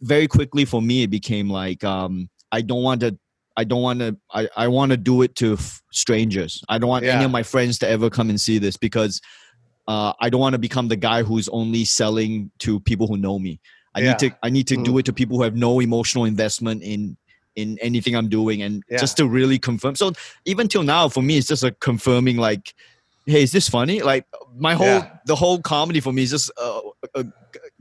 very 0.00 0.26
quickly 0.26 0.64
for 0.64 0.82
me 0.82 1.04
it 1.04 1.10
became 1.10 1.48
like 1.48 1.84
um 1.84 2.28
i 2.50 2.60
don't 2.60 2.82
want 2.82 3.00
to 3.00 3.16
i 3.56 3.62
don't 3.62 3.82
want 3.82 4.00
to 4.00 4.16
i, 4.32 4.48
I 4.56 4.66
want 4.66 4.90
to 4.90 4.96
do 4.96 5.22
it 5.22 5.36
to 5.36 5.52
f- 5.52 5.80
strangers 5.92 6.60
i 6.68 6.76
don't 6.76 6.88
want 6.90 7.04
any 7.04 7.24
of 7.24 7.30
my 7.30 7.44
friends 7.44 7.78
to 7.80 7.88
ever 7.88 8.10
come 8.10 8.28
and 8.28 8.40
see 8.40 8.58
this 8.58 8.76
because 8.76 9.20
uh, 9.86 10.12
i 10.20 10.28
don't 10.28 10.40
want 10.40 10.54
to 10.54 10.58
become 10.58 10.88
the 10.88 10.96
guy 10.96 11.22
who's 11.22 11.48
only 11.50 11.84
selling 11.84 12.50
to 12.60 12.80
people 12.80 13.06
who 13.06 13.16
know 13.16 13.38
me 13.38 13.60
i 13.96 14.00
Yeah. 14.00 14.08
need 14.10 14.18
to 14.24 14.30
i 14.42 14.50
need 14.50 14.66
to 14.68 14.76
do 14.84 14.98
it 14.98 15.04
to 15.06 15.12
people 15.12 15.36
who 15.38 15.42
have 15.42 15.56
no 15.56 15.80
emotional 15.80 16.24
investment 16.24 16.82
in 16.82 17.16
in 17.56 17.78
anything 17.80 18.14
i'm 18.14 18.28
doing 18.28 18.62
and 18.62 18.82
Yeah. 18.90 18.98
just 18.98 19.16
to 19.16 19.26
really 19.26 19.58
confirm 19.58 19.94
so 19.96 20.12
even 20.44 20.68
till 20.68 20.82
now 20.82 21.08
for 21.08 21.22
me 21.22 21.38
it's 21.38 21.48
just 21.48 21.64
a 21.64 21.72
confirming 21.72 22.36
like 22.36 22.74
hey 23.26 23.42
is 23.42 23.50
this 23.52 23.68
funny 23.68 24.02
like 24.02 24.24
my 24.68 24.74
whole 24.74 24.86
Yeah. 24.86 25.10
the 25.26 25.34
whole 25.42 25.58
comedy 25.60 26.00
for 26.00 26.12
me 26.12 26.22
is 26.22 26.30
just 26.30 26.50
uh, 26.60 26.80
uh, 27.14 27.24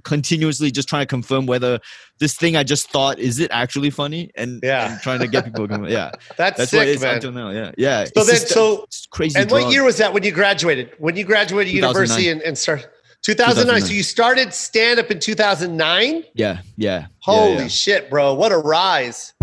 continuously 0.04 0.72
just 0.72 0.88
trying 0.88 1.02
to 1.02 1.06
confirm 1.08 1.46
whether 1.46 1.80
this 2.20 2.36
thing 2.36 2.56
I 2.56 2.64
just 2.64 2.90
thought 2.92 3.20
is 3.20 3.40
it 3.40 3.50
actually 3.52 3.90
funny 3.90 4.32
and 4.36 4.60
Yeah. 4.64 4.92
and 4.92 5.02
trying 5.02 5.20
to 5.20 5.28
get 5.28 5.46
people 5.46 5.68
to 5.68 5.86
yeah 5.90 6.12
That's, 6.38 6.58
that's 6.58 6.74
what 6.74 6.88
it 6.88 6.88
sick, 6.88 6.96
is 6.98 7.02
man. 7.02 7.16
until 7.16 7.32
now 7.32 7.50
yeah 7.52 7.72
yeah 7.78 8.06
So 8.06 8.12
It's 8.22 8.28
then, 8.28 8.36
just 8.36 8.48
so 8.50 8.84
it's 8.84 9.08
crazy 9.08 9.40
and 9.40 9.50
what 9.52 9.72
year 9.72 9.84
was 9.84 9.98
that 9.98 10.14
when 10.14 10.24
you 10.24 10.32
graduated? 10.32 10.92
When 11.00 11.16
you 11.16 11.24
graduated 11.26 11.74
university 11.74 12.30
and, 12.30 12.42
and 12.42 12.58
started 12.58 12.88
2009. 13.26 13.82
So 13.82 13.94
you 13.94 14.04
started 14.04 14.54
stand 14.54 15.00
up 15.00 15.10
in 15.10 15.20
2009? 15.20 16.24
yeah 16.36 16.60
yeah 16.78 17.08
Holy 17.20 17.54
yeah, 17.54 17.62
yeah. 17.62 17.68
shit, 17.68 18.10
bro. 18.10 18.36
What 18.36 18.52
a 18.52 18.58
rise. 18.58 19.34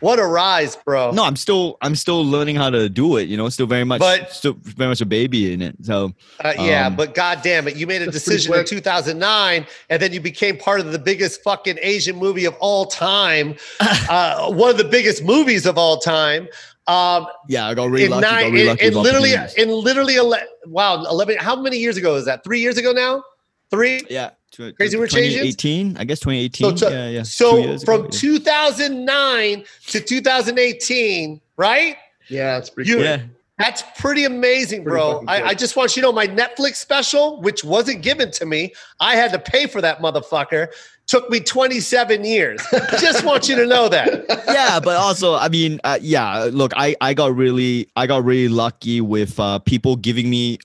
What 0.00 0.18
a 0.18 0.24
rise, 0.26 0.76
bro. 0.76 1.10
no 1.12 1.24
I'm 1.24 1.36
still 1.36 1.76
I'm 1.82 1.94
still 1.94 2.24
learning 2.24 2.56
how 2.56 2.70
to 2.70 2.88
do 2.88 3.16
it 3.18 3.28
you 3.28 3.36
know 3.36 3.48
still 3.50 3.66
very 3.66 3.84
much 3.84 4.00
But- 4.00 4.32
still 4.32 4.56
very 4.60 4.88
much 4.88 5.00
a 5.00 5.06
baby 5.06 5.52
in 5.52 5.60
it 5.62 5.76
so 5.82 6.12
Uh, 6.44 6.54
yeah, 6.58 6.86
Um, 6.86 6.96
but 6.96 7.14
god 7.14 7.40
damn 7.42 7.68
it, 7.68 7.76
you 7.76 7.86
made 7.86 8.02
a 8.02 8.10
decision 8.10 8.54
in 8.54 8.64
2009, 8.64 9.66
and 9.90 10.02
then 10.02 10.12
you 10.12 10.20
became 10.20 10.56
part 10.56 10.80
of 10.80 10.92
the 10.92 10.98
biggest 10.98 11.42
fucking 11.42 11.78
Asian 11.82 12.16
movie 12.16 12.44
of 12.46 12.54
all 12.60 12.86
time, 12.86 13.54
uh, 14.08 14.50
one 14.52 14.70
of 14.70 14.78
the 14.78 14.84
biggest 14.84 15.22
movies 15.22 15.66
of 15.66 15.76
all 15.78 15.98
time. 15.98 16.48
Um, 16.86 17.26
yeah 17.48 17.68
I 17.68 17.74
got 17.74 17.88
really 17.90 18.06
in 18.06 18.10
lucky 18.10 18.22
got 18.26 18.36
really 18.50 18.60
in, 18.62 18.66
lucky 18.68 18.86
in 18.86 18.94
with 18.94 19.04
literally, 19.04 19.34
in 19.58 19.68
literally, 19.70 20.16
ele- 20.16 20.48
wow, 20.66 21.04
11. 21.04 21.36
How 21.38 21.54
many 21.60 21.76
years 21.76 21.96
ago 21.96 22.16
is 22.16 22.24
that? 22.24 22.42
Three 22.42 22.60
years 22.60 22.78
ago 22.78 22.90
now? 22.92 23.22
Three. 23.70 24.02
yeah 24.10 24.30
Tw- 24.30 24.39
Crazy 24.76 24.96
Rich 24.96 25.14
Asians? 25.16 25.56
2018, 25.56 25.96
I 25.96 26.04
guess 26.04 26.20
2018. 26.20 26.76
So, 26.76 26.88
yeah, 26.88 27.08
yeah. 27.08 27.22
so 27.22 27.62
two 27.62 27.70
ago, 27.70 27.78
from 27.84 28.02
yeah. 28.04 28.08
2009 28.10 29.64
to 29.88 30.00
2018, 30.00 31.40
right? 31.56 31.96
Yeah, 32.28 32.58
it's 32.58 32.70
pretty 32.70 32.90
You- 32.90 32.96
cool. 32.96 33.04
yeah. 33.04 33.22
That's 33.58 33.82
pretty 33.98 34.24
amazing, 34.24 34.84
Pretty 34.84 34.94
bro. 34.94 35.12
fucking 35.16 35.28
I. 35.28 35.48
I 35.48 35.54
just 35.54 35.76
want 35.76 35.94
you 35.94 36.00
to 36.00 36.08
know 36.08 36.12
my 36.12 36.26
Netflix 36.26 36.76
special, 36.76 37.42
which 37.42 37.62
wasn't 37.62 38.00
given 38.00 38.30
to 38.30 38.46
me, 38.46 38.72
I 39.00 39.16
had 39.16 39.32
to 39.32 39.38
pay 39.38 39.66
for 39.66 39.82
that 39.82 39.98
motherfucker. 40.00 40.68
Took 41.06 41.28
me 41.28 41.40
27 41.40 42.24
years. 42.24 42.62
just 42.98 43.22
want 43.22 43.50
you 43.50 43.56
to 43.56 43.66
know 43.66 43.90
that. 43.90 44.24
yeah, 44.48 44.80
but 44.80 44.96
also, 44.96 45.34
I 45.34 45.50
mean, 45.50 45.78
uh, 45.84 45.98
yeah. 46.00 46.48
Look, 46.50 46.72
I 46.74 46.96
I 47.02 47.12
got 47.12 47.36
really 47.36 47.86
I 47.96 48.06
got 48.06 48.24
really 48.24 48.48
lucky 48.48 49.02
with 49.02 49.38
uh, 49.38 49.58
people 49.58 49.94
giving 49.96 50.30
me 50.30 50.58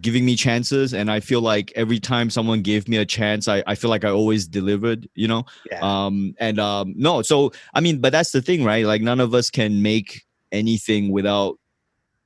giving 0.00 0.24
me 0.24 0.36
chances, 0.36 0.94
and 0.94 1.10
I 1.10 1.20
feel 1.20 1.40
like 1.40 1.72
every 1.76 1.98
time 2.00 2.30
someone 2.30 2.62
gave 2.62 2.88
me 2.88 2.96
a 2.98 3.04
chance, 3.06 3.48
I 3.48 3.62
I 3.66 3.74
feel 3.74 3.90
like 3.90 4.04
I 4.04 4.10
always 4.10 4.46
delivered. 4.46 5.08
You 5.14 5.28
know. 5.28 5.44
Yeah. 5.70 5.80
Um. 5.82 6.34
And 6.38 6.58
um. 6.58 6.94
No. 6.96 7.22
So 7.22 7.52
I 7.74 7.80
mean, 7.80 8.00
but 8.00 8.12
that's 8.12 8.32
the 8.32 8.42
thing, 8.42 8.64
right? 8.64 8.84
Like 8.86 9.02
none 9.02 9.20
of 9.20 9.34
us 9.34 9.50
can 9.50 9.82
make 9.82 10.24
anything 10.52 11.10
without 11.10 11.58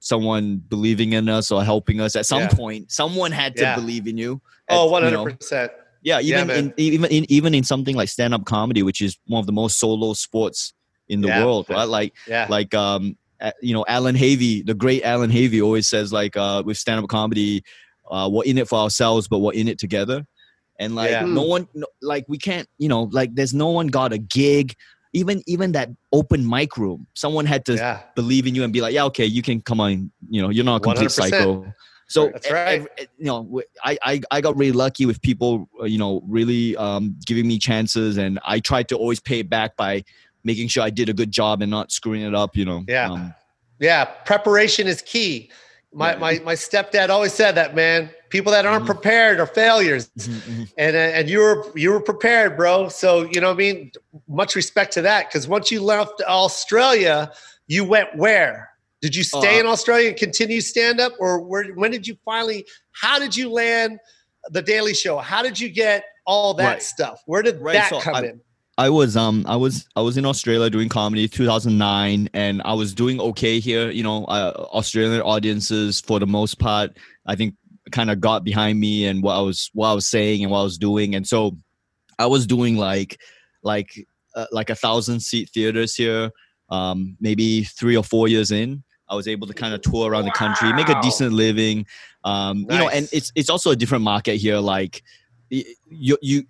someone 0.01 0.59
believing 0.69 1.13
in 1.15 1.29
us 1.29 1.51
or 1.51 1.65
helping 1.65 2.01
us 2.01 2.15
at 2.15 2.25
some 2.27 2.43
Yeah. 2.43 2.49
point 2.51 2.93
someone 2.93 3.33
had 3.33 3.57
to 3.57 3.63
Yeah. 3.63 3.75
believe 3.75 4.07
in 4.07 4.17
you 4.17 4.41
Oh, 4.69 4.95
At- 4.97 5.03
you 5.03 5.11
know, 5.11 5.25
100%. 5.25 5.71
yeah, 6.03 6.21
even 6.21 6.51
in 6.51 6.75
even 6.77 7.11
in 7.11 7.27
even 7.33 7.55
in 7.55 7.65
something 7.65 7.97
like 7.97 8.09
stand 8.09 8.33
up 8.33 8.45
comedy, 8.45 8.83
which 8.85 9.01
is 9.01 9.17
one 9.27 9.41
of 9.41 9.47
the 9.47 9.53
most 9.53 9.79
solo 9.81 10.13
sports 10.13 10.73
in 11.09 11.21
the 11.23 11.29
world, 11.29 11.67
right? 11.69 11.89
Like 11.89 12.15
Yeah. 12.29 12.47
like 12.49 12.75
um 12.75 13.17
you 13.63 13.75
know 13.75 13.85
Alan 13.89 14.17
Havey, 14.17 14.65
the 14.67 14.75
great 14.75 15.03
Alan 15.05 15.31
Havey, 15.31 15.63
always 15.63 15.89
says 15.89 16.13
like 16.13 16.37
uh 16.37 16.63
with 16.65 16.77
stand 16.77 17.03
up 17.03 17.09
comedy, 17.09 17.63
uh 18.11 18.29
we're 18.31 18.45
in 18.45 18.59
it 18.59 18.69
for 18.69 18.79
ourselves, 18.79 19.29
but 19.29 19.39
we're 19.39 19.53
in 19.53 19.69
it 19.69 19.79
together. 19.79 20.25
And 20.79 20.95
like 20.95 21.11
Yeah. 21.11 21.25
no 21.25 21.43
one, 21.43 21.69
no, 21.75 21.87
like 22.03 22.25
we 22.29 22.39
can't, 22.39 22.69
you 22.79 22.89
know, 22.89 23.09
like 23.13 23.35
there's 23.35 23.55
no 23.55 23.69
one 23.71 23.89
got 23.89 24.13
a 24.13 24.19
gig. 24.19 24.75
Even 25.15 25.43
even 25.47 25.73
that 25.73 25.89
open 26.13 26.47
mic 26.49 26.77
room, 26.77 27.07
someone 27.15 27.47
had 27.47 27.65
to 27.65 27.75
yeah. 27.75 28.01
believe 28.15 28.47
in 28.47 28.55
you 28.55 28.63
and 28.63 28.73
be 28.73 28.83
like, 28.83 28.93
yeah, 28.93 29.05
okay, 29.07 29.25
you 29.25 29.41
can 29.43 29.61
come 29.63 29.81
on. 29.81 30.13
You 30.29 30.43
know, 30.43 30.51
you're 30.51 30.67
not 30.67 30.77
a 30.77 30.81
complete 30.81 31.09
100%. 31.09 31.13
psycho. 31.13 31.75
So 32.09 32.29
That's 32.29 32.51
right. 32.51 32.81
ev- 32.81 32.89
you 33.19 33.25
know, 33.27 33.63
I 33.85 34.21
I 34.31 34.41
got 34.41 34.57
really 34.57 34.73
lucky 34.73 35.05
with 35.07 35.21
people, 35.23 35.69
uh, 35.81 35.85
you 35.85 35.99
know, 35.99 36.23
really 36.27 36.77
um, 36.77 37.17
giving 37.27 37.47
me 37.47 37.59
chances, 37.59 38.17
and 38.17 38.39
I 38.45 38.61
tried 38.61 38.89
to 38.89 38.97
always 38.97 39.21
pay 39.21 39.41
it 39.41 39.51
back 39.51 39.77
by 39.77 40.05
making 40.45 40.69
sure 40.69 40.83
I 40.83 40.91
did 40.91 41.09
a 41.09 41.13
good 41.13 41.31
job 41.31 41.63
and 41.63 41.71
not 41.71 41.93
screwing 41.93 42.23
it 42.23 42.35
up. 42.35 42.57
You 42.57 42.65
know. 42.65 42.85
Yeah. 42.89 43.11
Um, 43.11 43.35
Yeah, 43.81 44.05
preparation 44.05 44.87
is 44.89 45.03
key. 45.03 45.51
My, 45.93 46.13
Yeah. 46.13 46.19
my 46.19 46.39
my 46.45 46.55
stepdad 46.55 47.09
always 47.11 47.33
said 47.33 47.55
that, 47.55 47.75
man. 47.75 48.11
People 48.29 48.53
that 48.53 48.67
aren't 48.67 48.83
Mhm. 48.85 48.87
prepared 48.95 49.41
are 49.41 49.47
failures. 49.47 50.11
mhm, 50.19 50.41
mhm. 50.43 50.73
And 50.77 50.97
uh, 50.97 50.99
and 50.99 51.31
you 51.31 51.39
were 51.39 51.65
you 51.79 51.93
were 51.93 52.01
prepared, 52.01 52.57
bro. 52.57 52.89
So 52.89 53.23
you 53.33 53.41
know 53.41 53.49
what 53.49 53.55
I 53.55 53.57
mean. 53.57 53.93
Much 54.29 54.55
respect 54.55 54.93
to 54.95 55.03
that. 55.03 55.29
Because 55.29 55.49
once 55.49 55.71
you 55.71 55.81
left 55.83 56.21
Australia, 56.27 57.33
you 57.69 57.85
went 57.85 58.17
where? 58.17 58.71
Did 59.01 59.15
you 59.15 59.23
stay 59.23 59.57
Uh, 59.59 59.61
in 59.61 59.67
Australia 59.67 60.09
and 60.09 60.17
continue 60.19 60.61
stand 60.61 60.99
up, 61.01 61.13
or 61.21 61.41
where? 61.41 61.65
When 61.81 61.91
did 61.93 62.07
you 62.07 62.17
finally? 62.25 62.67
How 62.93 63.19
did 63.19 63.35
you 63.37 63.49
land 63.49 63.99
the 64.51 64.61
Daily 64.61 64.93
Show? 64.93 65.19
How 65.19 65.41
did 65.43 65.59
you 65.59 65.69
get 65.69 66.05
all 66.27 66.53
that 66.55 66.65
Right. 66.65 66.83
stuff? 66.83 67.23
Where 67.27 67.43
did 67.43 67.61
Right, 67.61 67.75
that 67.75 67.91
so 67.91 68.01
come 68.01 68.17
I- 68.17 68.23
in? 68.25 68.41
I 68.79 68.89
was 68.89 69.17
um 69.17 69.45
I 69.49 69.57
was 69.57 69.89
I 69.97 70.01
was 70.01 70.17
in 70.17 70.25
Australia 70.25 70.71
doing 70.71 70.89
comedy 70.89 71.27
2009 71.27 72.31
and 72.33 72.63
I 72.65 72.75
was 72.75 72.95
doing 72.95 73.21
okay 73.21 73.59
here 73.59 73.91
you 73.91 74.05
know 74.05 74.25
uh, 74.27 74.69
Australian 74.73 75.21
audiences 75.21 76.01
for 76.01 76.21
the 76.21 76.29
most 76.29 76.61
part 76.61 76.97
I 77.27 77.35
think 77.35 77.55
kind 77.91 78.09
of 78.09 78.21
got 78.21 78.45
behind 78.45 78.79
me 78.79 79.07
and 79.07 79.21
what 79.21 79.35
I 79.35 79.41
was 79.41 79.69
what 79.75 79.89
I 79.89 79.95
was 79.95 80.07
saying 80.07 80.43
and 80.45 80.53
what 80.53 80.61
I 80.61 80.63
was 80.63 80.79
doing. 80.79 81.17
And 81.17 81.27
so 81.27 81.59
I 82.21 82.27
was 82.27 82.47
doing 82.47 82.77
like 82.77 83.21
like 83.65 84.07
uh, 84.37 84.47
like 84.53 84.71
a 84.71 84.77
thousand 84.77 85.21
seat 85.21 85.51
theaters 85.53 85.97
here 85.97 86.31
um 86.71 87.17
maybe 87.21 87.65
3 87.65 87.97
or 87.97 88.05
4 88.05 88.29
years 88.29 88.53
in. 88.53 88.85
I 89.11 89.17
was 89.17 89.27
able 89.27 89.49
to 89.49 89.55
kind 89.55 89.75
of 89.75 89.83
tour 89.83 90.09
around 90.11 90.27
the 90.27 90.31
country 90.33 90.73
make 90.73 90.89
a 90.89 91.01
decent 91.03 91.33
living 91.33 91.85
um 92.23 92.59
you 92.71 92.79
know 92.79 92.89
and 92.91 93.09
it's 93.13 93.33
it's 93.35 93.51
also 93.51 93.71
a 93.73 93.77
different 93.77 94.05
market 94.05 94.37
here 94.37 94.59
like 94.59 95.03
you 95.51 96.17
you 96.21 96.45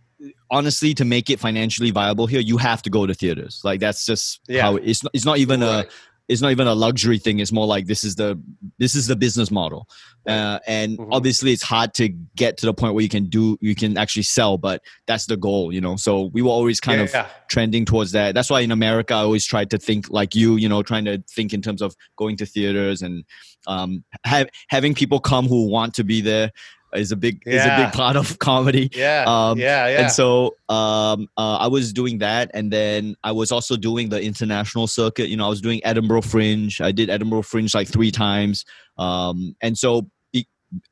honestly 0.51 0.95
to 0.95 1.05
make 1.05 1.31
it 1.31 1.39
financially 1.39 1.91
viable 1.91 2.27
here 2.27 2.41
you 2.41 2.57
have 2.57 2.83
to 2.83 2.91
go 2.91 3.07
to 3.07 3.15
theaters. 3.15 3.61
Like 3.65 3.81
that's 3.81 4.07
just 4.07 4.41
Yeah. 4.49 4.63
how 4.63 4.77
it's 4.77 5.03
not, 5.03 5.11
it's 5.15 5.25
not 5.25 5.39
even 5.39 5.63
a 5.63 5.87
it's 6.29 6.43
not 6.43 6.51
even 6.51 6.67
a 6.67 6.75
luxury 6.75 7.17
thing. 7.19 7.39
It's 7.39 7.53
more 7.53 7.67
like 7.67 7.87
this 7.87 8.05
is 8.05 8.17
the 8.17 8.39
this 8.79 8.95
is 8.95 9.07
the 9.07 9.17
business 9.17 9.51
model. 9.51 9.89
Uh, 10.27 10.59
and 10.67 10.99
Mhm. 10.99 11.09
obviously 11.11 11.53
it's 11.53 11.63
hard 11.63 11.95
to 11.95 12.11
get 12.37 12.59
to 12.59 12.67
the 12.67 12.75
point 12.75 12.93
where 12.93 13.03
you 13.03 13.09
can 13.09 13.31
do 13.31 13.57
you 13.63 13.75
can 13.75 13.97
actually 13.97 14.25
sell 14.25 14.59
but 14.59 14.83
that's 15.07 15.25
the 15.25 15.39
goal 15.39 15.73
you 15.73 15.81
know? 15.81 15.97
So 15.97 16.25
we 16.35 16.43
were 16.43 16.51
always 16.51 16.81
kind 16.81 17.01
of 17.01 17.11
yeah. 17.15 17.29
trending 17.49 17.87
towards 17.87 18.13
that. 18.13 18.35
That's 18.35 18.51
why 18.51 18.61
in 18.61 18.71
america 18.71 19.15
i 19.15 19.19
always 19.21 19.47
tried 19.47 19.71
to 19.71 19.79
think 19.79 20.11
like 20.11 20.35
you 20.35 20.57
you 20.57 20.69
know 20.69 20.83
trying 20.83 21.07
to 21.07 21.23
think 21.35 21.55
in 21.55 21.63
terms 21.63 21.81
of 21.81 21.95
going 22.17 22.37
to 22.39 22.45
theaters 22.47 23.01
and 23.01 23.25
um 23.67 24.05
have, 24.25 24.49
having 24.69 24.95
people 24.95 25.21
come 25.21 25.47
who 25.47 25.67
want 25.71 25.95
to 25.95 26.05
be 26.05 26.21
there 26.21 26.51
is 26.95 27.13
a 27.13 27.17
big 27.17 27.43
is 27.47 27.65
a 27.65 27.77
big 27.77 27.93
part 27.93 28.17
of 28.17 28.39
comedy 28.39 28.91
yeah, 28.95 29.25
um, 29.27 29.59
yeah, 29.59 29.89
yeah. 29.89 30.01
and 30.01 30.11
so 30.11 30.57
um, 30.69 31.29
uh, 31.37 31.57
I 31.57 31.67
was 31.67 31.93
doing 31.93 32.19
that, 32.19 32.51
and 32.55 32.73
then 32.73 33.17
I 33.25 33.33
was 33.33 33.53
also 33.53 33.77
doing 33.77 34.09
the 34.09 34.21
international 34.21 34.87
circuit. 34.87 35.29
You 35.29 35.37
know, 35.37 35.47
I 35.47 35.49
was 35.49 35.61
doing 35.61 35.81
Edinburgh 35.85 36.23
Fringe. 36.23 36.81
I 36.81 36.93
did 36.93 37.11
Edinburgh 37.11 37.43
Fringe 37.43 37.75
like 37.75 37.89
three 37.89 38.11
times, 38.11 38.65
um, 38.99 39.57
and 39.61 39.77
so 39.79 40.11
it, 40.33 40.47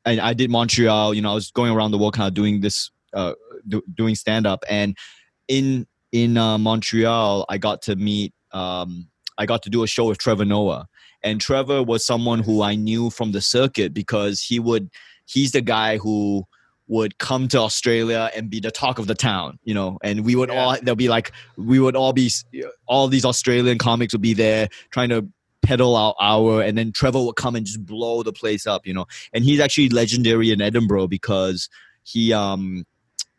and 0.05 0.21
I 0.21 0.33
did 0.33 0.51
Montreal. 0.51 1.15
You 1.15 1.23
know, 1.23 1.33
I 1.33 1.35
was 1.35 1.51
going 1.51 1.73
around 1.73 1.91
the 1.91 1.99
world, 1.99 2.15
kind 2.15 2.29
of 2.29 2.35
doing 2.35 2.61
this, 2.61 2.91
uh, 3.13 3.35
do, 3.69 3.83
doing 3.95 4.15
stand 4.15 4.47
up. 4.47 4.65
And 4.69 4.97
in 5.49 5.87
in 6.13 6.37
uh, 6.37 6.59
Montreal, 6.59 7.45
I 7.49 7.59
got 7.59 7.83
to 7.83 7.97
meet. 7.97 8.33
Um, 8.53 9.09
I 9.39 9.45
got 9.45 9.63
to 9.65 9.71
do 9.71 9.83
a 9.83 9.87
show 9.87 10.07
with 10.07 10.19
Trevor 10.19 10.47
Noah, 10.47 10.89
and 11.23 11.41
Trevor 11.41 11.83
was 11.83 12.07
someone 12.07 12.41
who 12.41 12.63
I 12.63 12.75
knew 12.75 13.11
from 13.11 13.33
the 13.33 13.41
circuit 13.41 13.93
because 13.93 14.41
he 14.41 14.59
would. 14.59 14.91
He's 15.27 15.53
the 15.53 15.61
guy 15.61 15.99
who 15.99 16.45
would 16.89 17.19
come 17.19 17.49
to 17.49 17.59
Australia 17.59 18.31
and 18.37 18.49
be 18.49 18.61
the 18.61 18.71
talk 18.71 18.99
of 19.01 19.09
the 19.09 19.15
town, 19.15 19.59
you 19.65 19.75
know, 19.75 19.99
and 20.03 20.25
we 20.25 20.37
would 20.37 20.49
Yeah. 20.51 20.65
all 20.65 20.77
there'll 20.81 20.95
be 20.97 21.09
like 21.09 21.33
we 21.57 21.81
would 21.81 21.97
all 21.97 22.13
be 22.13 22.31
all 22.87 23.09
these 23.09 23.25
Australian 23.25 23.77
comics 23.79 24.13
would 24.15 24.23
be 24.23 24.35
there 24.35 24.69
trying 24.91 25.09
to 25.09 25.27
peddle 25.63 25.97
our 25.97 26.15
hour 26.21 26.63
and 26.63 26.79
then 26.79 26.93
Trevor 26.93 27.21
would 27.25 27.35
come 27.35 27.57
and 27.57 27.67
just 27.67 27.85
blow 27.85 28.23
the 28.23 28.33
place 28.33 28.69
up, 28.69 28.87
you 28.87 28.95
know. 28.95 29.05
And 29.33 29.45
he's 29.45 29.59
actually 29.59 29.89
legendary 29.89 30.53
in 30.53 30.61
Edinburgh 30.61 31.09
because 31.09 31.69
he 32.05 32.33
um 32.33 32.87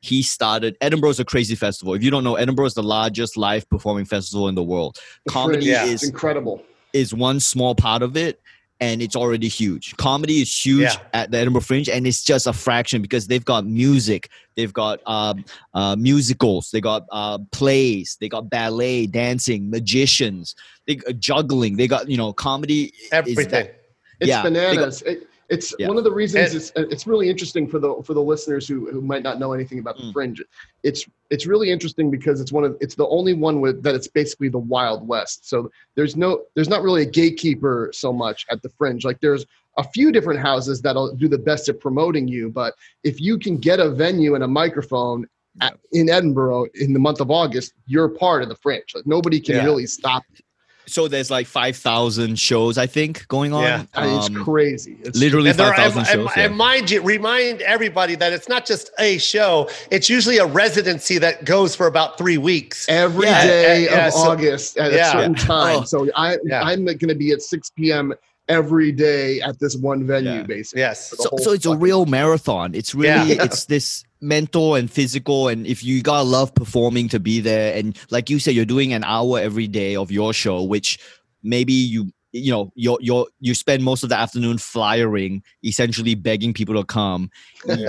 he 0.01 0.21
started 0.21 0.75
Edinburgh's 0.81 1.19
a 1.21 1.25
crazy 1.25 1.55
festival. 1.55 1.93
If 1.93 2.03
you 2.03 2.11
don't 2.11 2.25
know, 2.25 2.35
Edinburgh 2.35 2.65
is 2.65 2.73
the 2.73 2.83
largest 2.83 3.37
live 3.37 3.67
performing 3.69 4.03
festival 4.05 4.49
in 4.49 4.55
the 4.55 4.63
world. 4.63 4.97
Comedy 5.29 5.67
Yeah. 5.67 5.85
is 5.85 6.03
is 6.03 6.09
incredible. 6.09 6.61
is 6.91 7.13
one 7.13 7.39
small 7.39 7.75
part 7.75 8.01
of 8.01 8.17
it 8.17 8.41
and 8.79 9.01
it's 9.01 9.15
already 9.15 9.47
huge. 9.47 9.95
Comedy 9.97 10.41
is 10.41 10.65
huge 10.65 10.81
Yeah. 10.81 10.95
at 11.13 11.31
the 11.31 11.37
Edinburgh 11.39 11.61
Fringe 11.61 11.89
and 11.89 12.05
it's 12.05 12.23
just 12.23 12.45
a 12.47 12.53
fraction 12.53 13.01
because 13.01 13.27
they've 13.27 13.43
got 13.45 13.65
music, 13.65 14.29
they've 14.55 14.73
got 14.73 14.99
um, 15.07 15.43
uh, 15.73 15.95
musicals, 15.95 16.69
they 16.71 16.81
got 16.81 17.05
uh, 17.11 17.39
plays, 17.51 18.17
they 18.21 18.29
got 18.29 18.49
ballet, 18.49 19.07
dancing, 19.07 19.69
magicians, 19.69 20.55
they 20.85 20.99
uh, 21.07 21.11
juggling, 21.13 21.77
they 21.77 21.87
got 21.87 22.07
you 22.09 22.17
know 22.17 22.33
comedy. 22.33 22.85
is 22.85 23.09
Everything. 23.11 23.49
that- 23.49 23.73
It's 24.19 24.27
Yeah, 24.29 24.37
got- 24.43 24.53
bananas. 24.53 25.01
It, 25.03 25.27
it's 25.49 25.73
Yeah. 25.79 25.87
one 25.87 25.97
of 25.97 26.03
the 26.03 26.11
reasons 26.11 26.53
And- 26.53 26.85
it's 26.85 26.93
it's 26.93 27.07
really 27.07 27.29
interesting 27.29 27.67
for 27.67 27.79
the 27.79 28.01
for 28.03 28.13
the 28.13 28.21
listeners 28.21 28.67
who, 28.67 28.89
who 28.91 29.01
might 29.01 29.23
not 29.23 29.39
know 29.39 29.53
anything 29.53 29.79
about 29.79 29.97
the 29.97 30.03
Mm. 30.03 30.13
fringe. 30.13 30.43
It's 30.83 31.05
it's 31.29 31.45
really 31.45 31.69
interesting 31.71 32.09
because 32.11 32.41
it's 32.41 32.51
one 32.51 32.63
of 32.63 32.77
it's 32.81 32.95
the 32.95 33.07
only 33.07 33.33
one 33.33 33.61
with 33.61 33.81
that 33.83 33.95
it's 33.95 34.07
basically 34.07 34.49
the 34.49 34.57
wild 34.59 35.07
west. 35.07 35.47
So 35.49 35.71
there's 35.95 36.15
no 36.15 36.43
there's 36.55 36.69
not 36.69 36.81
really 36.83 37.03
a 37.03 37.05
gatekeeper 37.09 37.89
so 37.93 38.11
much 38.11 38.45
at 38.51 38.61
the 38.61 38.69
fringe. 38.69 39.05
Like 39.05 39.19
there's 39.21 39.45
a 39.77 39.83
few 39.83 40.11
different 40.11 40.39
houses 40.39 40.81
that'll 40.81 41.13
do 41.15 41.27
the 41.27 41.37
best 41.37 41.69
at 41.69 41.79
promoting 41.79 42.27
you, 42.27 42.49
but 42.49 42.73
if 43.03 43.21
you 43.21 43.37
can 43.37 43.57
get 43.57 43.79
a 43.79 43.89
venue 43.91 44.33
and 44.35 44.43
a 44.43 44.47
microphone 44.47 45.27
at, 45.61 45.77
in 45.91 46.09
Edinburgh 46.09 46.67
in 46.75 46.93
the 46.93 46.99
month 46.99 47.19
of 47.21 47.31
August, 47.31 47.73
you're 47.87 48.09
part 48.09 48.41
of 48.43 48.49
the 48.49 48.55
fringe. 48.55 48.93
Like 48.95 49.05
nobody 49.07 49.39
can 49.39 49.55
Yeah. 49.55 49.65
really 49.65 49.85
stop. 49.87 50.23
you. 50.33 50.43
So 50.87 51.07
there's 51.07 51.29
like 51.29 51.47
five 51.47 51.75
thousand 51.75 52.39
shows 52.39 52.77
I 52.77 52.87
think 52.87 53.27
going 53.27 53.53
on. 53.53 53.63
Yeah. 53.63 53.83
I 53.93 54.07
mean, 54.07 54.17
it's 54.17 54.27
Um, 54.29 54.43
crazy. 54.43 54.97
It's 55.03 55.17
literally 55.19 55.49
And, 55.49 55.59
there, 55.59 55.73
five 55.73 55.97
and, 55.97 56.07
shows. 56.07 56.29
yeah. 56.35 56.43
and 56.45 56.55
mind 56.55 56.89
you, 56.89 57.01
remind 57.01 57.61
everybody 57.61 58.15
that 58.15 58.31
it's 58.33 58.47
not 58.47 58.65
just 58.65 58.89
a 58.99 59.17
show; 59.17 59.69
it's 59.91 60.09
usually 60.09 60.37
a 60.37 60.45
residency 60.45 61.17
that 61.19 61.45
goes 61.45 61.75
for 61.75 61.87
about 61.87 62.17
three 62.17 62.37
weeks. 62.37 62.85
every 62.89 63.25
Yeah, 63.25 63.43
day 63.45 63.83
yeah, 63.83 63.91
yeah, 63.91 64.07
of 64.07 64.13
so- 64.13 64.19
August 64.31 64.77
at 64.77 64.93
yeah. 64.93 65.09
a 65.09 65.11
certain 65.11 65.35
time. 65.35 65.79
Oh. 65.81 65.83
So 65.83 66.09
I 66.15 66.37
Yeah. 66.45 66.61
I'm 66.63 66.85
going 66.85 66.97
to 67.09 67.15
be 67.15 67.31
at 67.31 67.41
6 67.41 67.69
p.m. 67.71 68.13
every 68.49 68.93
day 68.93 69.41
at 69.41 69.59
this 69.59 69.75
one 69.75 70.07
venue, 70.07 70.31
Yeah. 70.31 70.43
basically. 70.43 70.81
Yes. 70.81 71.09
for 71.09 71.15
the 71.17 71.23
so, 71.23 71.29
whole 71.29 71.39
so 71.39 71.51
it's 71.51 71.65
a 71.65 71.69
fucking 71.69 71.81
real 71.81 72.05
marathon 72.05 72.73
it's 72.75 72.95
really 72.95 73.33
Yeah. 73.35 73.43
it's 73.43 73.65
this 73.65 74.05
mental 74.21 74.75
and 74.75 74.89
physical 74.91 75.47
and 75.47 75.67
if 75.67 75.83
you 75.83 76.01
gotta 76.01 76.23
love 76.27 76.53
performing 76.55 77.07
to 77.09 77.19
be 77.19 77.39
there 77.39 77.75
and 77.77 77.97
like 78.09 78.29
you 78.29 78.39
said 78.39 78.55
you're 78.55 78.65
doing 78.65 78.91
an 78.93 79.03
hour 79.03 79.39
every 79.39 79.67
day 79.67 79.95
of 79.95 80.11
your 80.11 80.33
show 80.33 80.63
which 80.63 80.97
maybe 81.43 81.73
you 81.73 82.11
you 82.33 82.51
know 82.51 82.71
you're 82.75 82.97
you're 82.99 83.27
you 83.39 83.53
spend 83.53 83.83
most 83.83 84.03
of 84.03 84.09
the 84.09 84.17
afternoon 84.17 84.57
flyering 84.57 85.41
essentially 85.63 86.13
begging 86.15 86.53
people 86.53 86.75
to 86.75 86.83
come. 86.83 87.29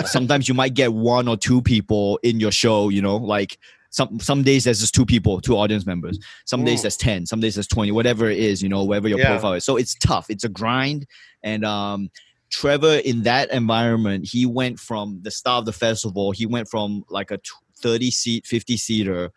Sometimes 0.05 0.49
you 0.49 0.55
might 0.55 0.75
get 0.75 0.93
one 0.93 1.29
or 1.29 1.37
two 1.37 1.61
people 1.63 2.19
in 2.23 2.39
your 2.41 2.53
show 2.53 2.89
you 2.89 3.03
know 3.03 3.17
like 3.17 3.59
some 3.91 4.21
some 4.21 4.43
days 4.43 4.65
there's 4.65 4.81
just 4.81 4.95
two 4.95 5.07
people 5.07 5.41
two 5.41 5.57
audience 5.57 5.87
members. 5.87 6.19
Some 6.45 6.63
days 6.65 6.81
Mm. 6.81 6.83
there's 6.83 6.97
10 6.99 7.27
some 7.27 7.41
days 7.41 7.55
there's 7.57 7.67
20 7.67 7.91
whatever 7.91 8.29
it 8.31 8.39
is 8.39 8.63
you 8.63 8.69
know 8.69 8.85
whatever 8.85 9.09
your 9.09 9.19
Yeah. 9.19 9.29
profile 9.29 9.55
is. 9.55 9.65
So 9.65 9.77
it's 9.77 9.95
tough. 9.95 10.27
It's 10.29 10.45
a 10.45 10.49
grind 10.49 11.07
and 11.43 11.65
um 11.65 12.11
trevor 12.51 13.01
in 13.05 13.23
that 13.25 13.51
environment 13.53 14.25
he 14.27 14.47
went 14.47 14.79
from 14.81 15.21
the 15.23 15.31
start 15.31 15.61
of 15.61 15.67
the 15.67 15.73
festival 15.73 16.33
he 16.33 16.47
went 16.47 16.69
from 16.69 17.05
like 17.11 17.31
a 17.31 17.39
30 17.81 18.11
seat 18.11 18.47
50 18.47 18.77
seater. 18.77 19.31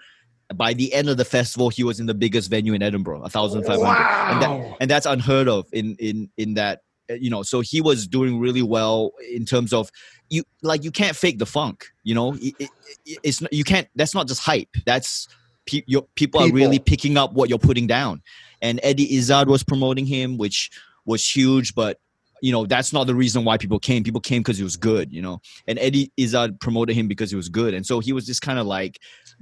By 0.56 0.74
the 0.74 0.94
end 0.94 1.08
of 1.10 1.18
the 1.18 1.26
festival 1.26 1.70
he 1.70 1.84
was 1.84 2.00
in 2.00 2.06
the 2.08 2.14
biggest 2.14 2.50
venue 2.50 2.74
in 2.74 2.82
edinburgh 2.82 3.20
1500 3.22 3.70
and, 4.34 4.42
that, 4.42 4.78
and 4.82 4.90
that's 4.90 5.06
unheard 5.06 5.48
of 5.48 5.66
in 5.72 5.96
in 6.00 6.30
in 6.38 6.56
that 6.56 6.82
uh, 7.10 7.14
you 7.14 7.30
know 7.30 7.42
so 7.44 7.62
he 7.62 7.82
was 7.82 8.08
doing 8.08 8.40
really 8.40 8.62
well 8.62 9.12
in 9.34 9.46
terms 9.46 9.72
of 9.74 9.90
you 10.30 10.44
like 10.62 10.84
you 10.84 10.92
can't 10.92 11.16
fake 11.16 11.40
the 11.40 11.46
funk 11.46 11.88
you 12.04 12.16
know? 12.16 12.34
It, 12.34 12.56
it, 12.60 12.70
it- 13.06 13.20
it's 13.24 13.42
you 13.52 13.64
can't 13.64 13.88
that's 13.96 14.14
not 14.16 14.28
just 14.28 14.42
hype. 14.42 14.70
That's 14.86 15.28
pe- 15.66 15.84
your, 15.88 16.04
people, 16.16 16.40
are 16.42 16.52
really 16.54 16.80
picking 16.80 17.18
up 17.18 17.34
what 17.34 17.50
you're 17.50 17.58
putting 17.60 17.88
down. 17.88 18.22
And 18.62 18.80
eddie 18.84 19.16
izzard 19.18 19.48
was 19.48 19.64
promoting 19.64 20.06
him 20.06 20.38
which 20.38 20.70
was 21.06 21.28
huge 21.28 21.74
but 21.76 22.00
you 22.42 22.52
know 22.52 22.66
that's 22.66 22.92
not 22.92 23.08
the 23.08 23.16
reason 23.16 23.46
why 23.46 23.58
people 23.58 23.80
came 23.80 24.04
people 24.04 24.22
came 24.22 24.42
because 24.42 24.58
he 24.58 24.64
was 24.64 24.76
good 24.76 25.12
you 25.12 25.22
know 25.22 25.40
and 25.68 25.80
eddie 25.80 26.12
izzard 26.18 26.60
promoted 26.60 26.96
him 26.96 27.08
because 27.08 27.30
he 27.30 27.36
was 27.36 27.50
good 27.50 27.74
and 27.74 27.86
so 27.86 28.00
he 28.00 28.14
was 28.14 28.26
just 28.26 28.42
kind 28.42 28.60
of 28.60 28.66
like 28.66 29.00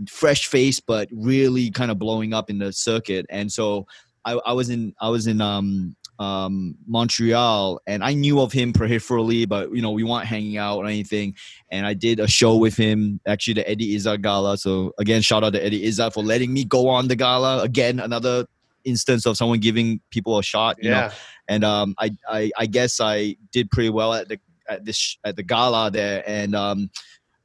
fresh 0.08 0.47
face 0.47 0.80
but 0.80 1.08
really 1.12 1.72
kind 1.72 1.91
of 1.91 1.97
blowing 1.97 2.34
up 2.34 2.50
in 2.50 2.60
the 2.60 2.72
circuit 2.72 3.26
and 3.30 3.52
so 3.52 3.86
I, 4.26 4.34
I 4.45 4.54
was 4.54 4.70
in 4.70 4.93
I 5.00 5.10
was 5.10 5.28
in 5.28 5.41
um 5.41 5.95
um 6.20 6.76
Montreal 6.86 7.80
and 7.88 8.04
I 8.04 8.14
knew 8.14 8.41
of 8.41 8.52
him 8.52 8.74
peripherally, 8.74 9.47
but 9.47 9.74
you 9.74 9.82
know, 9.82 9.91
we 9.91 10.04
weren't 10.04 10.26
hanging 10.26 10.58
out 10.58 10.78
or 10.78 10.86
anything. 10.86 11.36
And 11.72 11.86
I 11.86 11.93
did 11.93 12.20
a 12.20 12.28
show 12.28 12.58
with 12.58 12.76
him, 12.76 13.22
actually 13.26 13.54
the 13.56 13.70
Eddie 13.70 13.95
Izzard 13.95 14.22
Gala. 14.22 14.58
So 14.58 14.91
again, 15.00 15.22
shout 15.22 15.43
out 15.43 15.54
to 15.54 15.66
Eddie 15.66 15.86
Izzard 15.86 16.14
for 16.14 16.24
letting 16.24 16.54
me 16.54 16.66
go 16.66 16.89
on 16.89 17.08
the 17.08 17.16
gala. 17.16 17.64
Again, 17.64 18.00
another 18.00 18.45
instance 18.90 19.26
of 19.26 19.38
someone 19.38 19.60
giving 19.60 20.02
people 20.10 20.38
a 20.40 20.44
shot. 20.44 20.78
You 20.82 20.90
know? 20.90 20.98
Yeah. 20.98 21.12
and 21.48 21.64
um, 21.64 21.96
I, 21.98 22.12
I 22.30 22.52
I 22.58 22.66
guess 22.66 23.00
I 23.02 23.36
did 23.52 23.70
pretty 23.72 23.90
well 23.90 24.14
at 24.14 24.30
the 24.30 24.40
at 24.70 24.86
this 24.86 25.18
at 25.24 25.36
the 25.36 25.44
gala 25.44 25.92
there, 25.92 26.24
and 26.26 26.56
um, 26.56 26.90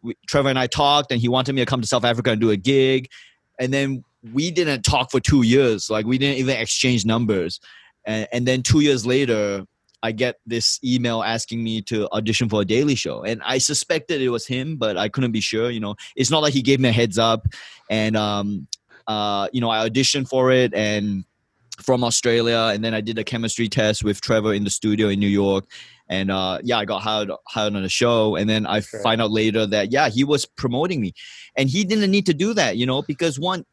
we, 0.03 0.14
Trevor 0.26 0.51
and 0.51 0.59
I 0.59 0.66
talked, 0.66 1.11
and 1.11 1.20
he 1.20 1.28
wanted 1.28 1.55
me 1.55 1.62
to 1.62 1.66
come 1.66 1.80
to 1.80 1.86
South 1.86 2.05
Africa 2.05 2.30
and 2.30 2.40
do 2.40 2.51
a 2.51 2.57
gig, 2.57 3.09
and 3.59 3.72
then 3.72 4.05
we 4.32 4.51
didn't 4.51 4.82
talk 4.82 5.11
for 5.11 5.20
two 5.20 5.42
years, 5.42 5.90
like 5.90 6.07
we 6.07 6.18
didn't 6.18 6.38
even 6.38 6.57
exchange 6.57 7.05
numbers, 7.05 7.61
and, 8.05 8.28
and 8.32 8.47
then 8.47 8.62
two 8.62 8.80
years 8.80 9.05
later. 9.05 9.64
I 10.03 10.12
get 10.12 10.38
this 10.45 10.78
email 10.84 11.22
asking 11.22 11.64
me 11.64 11.80
to 11.84 12.11
audition 12.12 12.51
for 12.51 12.61
a 12.61 12.64
daily 12.66 12.95
show, 12.95 13.22
and 13.22 13.40
I 13.42 13.57
suspected 13.57 14.20
it 14.20 14.28
was 14.28 14.47
him, 14.47 14.76
but 14.76 14.99
I 14.99 15.09
couldn't 15.09 15.32
be 15.32 15.40
sure. 15.40 15.70
You 15.70 15.80
know, 15.80 15.95
it's 16.14 16.30
not 16.30 16.42
like 16.42 16.53
he 16.53 16.61
gave 16.61 16.78
me 16.78 16.90
a 16.90 16.92
heads 16.92 17.16
up, 17.16 17.47
and 17.88 18.14
um, 18.14 18.66
uh, 19.07 19.49
you 19.53 19.62
know, 19.62 19.70
I 19.70 19.88
auditioned 19.88 20.28
for 20.28 20.53
it, 20.53 20.74
and 20.74 21.24
from 21.83 22.05
Australia, 22.05 22.70
and 22.72 22.85
then 22.85 22.95
I 22.95 23.01
did 23.01 23.18
a 23.18 23.25
chemistry 23.25 23.68
test 23.68 24.05
with 24.05 24.20
Trevor 24.20 24.55
in 24.55 24.64
the 24.64 24.70
studio 24.70 25.09
in 25.09 25.18
New 25.18 25.29
York, 25.29 25.64
and 26.09 26.31
uh, 26.31 26.59
yeah, 26.62 26.79
I 26.79 26.85
got 26.85 27.03
hired 27.03 27.31
hired 27.49 27.75
on 27.75 27.83
the 27.83 27.89
show, 27.89 28.37
and 28.37 28.49
then 28.49 28.66
I 28.66 28.81
Sure. 28.81 29.01
find 29.03 29.20
out 29.20 29.31
later 29.31 29.66
that 29.66 29.91
yeah, 29.93 30.09
he 30.09 30.25
was 30.25 30.47
promoting 30.47 31.01
me, 31.01 31.12
and 31.57 31.68
he 31.68 31.85
didn't 31.85 32.11
need 32.11 32.27
to 32.27 32.35
do 32.35 32.55
that, 32.55 32.77
you 32.77 32.87
know, 32.87 33.03
because 33.03 33.39
one. 33.39 33.64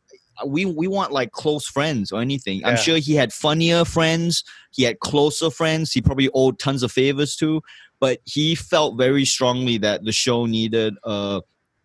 We 0.47 0.66
we 0.66 0.88
want 0.88 1.12
like 1.12 1.34
close 1.34 1.68
friends 1.68 2.12
or 2.12 2.20
anything. 2.20 2.66
I'm 2.66 2.78
sure 2.78 2.97
he 2.97 3.14
had 3.14 3.32
funnier 3.32 3.86
friends. 3.86 4.43
He 4.72 4.82
had 4.82 4.99
closer 4.99 5.52
friends. 5.52 5.91
He 5.91 6.02
probably 6.02 6.30
owed 6.34 6.58
tons 6.58 6.82
of 6.82 6.91
favors 6.91 7.36
to, 7.36 7.62
but 7.99 8.22
he 8.24 8.56
felt 8.56 8.97
very 8.97 9.24
strongly 9.26 9.78
that 9.80 10.04
the 10.04 10.12
show 10.14 10.47
needed 10.47 10.95
uh, 11.04 11.41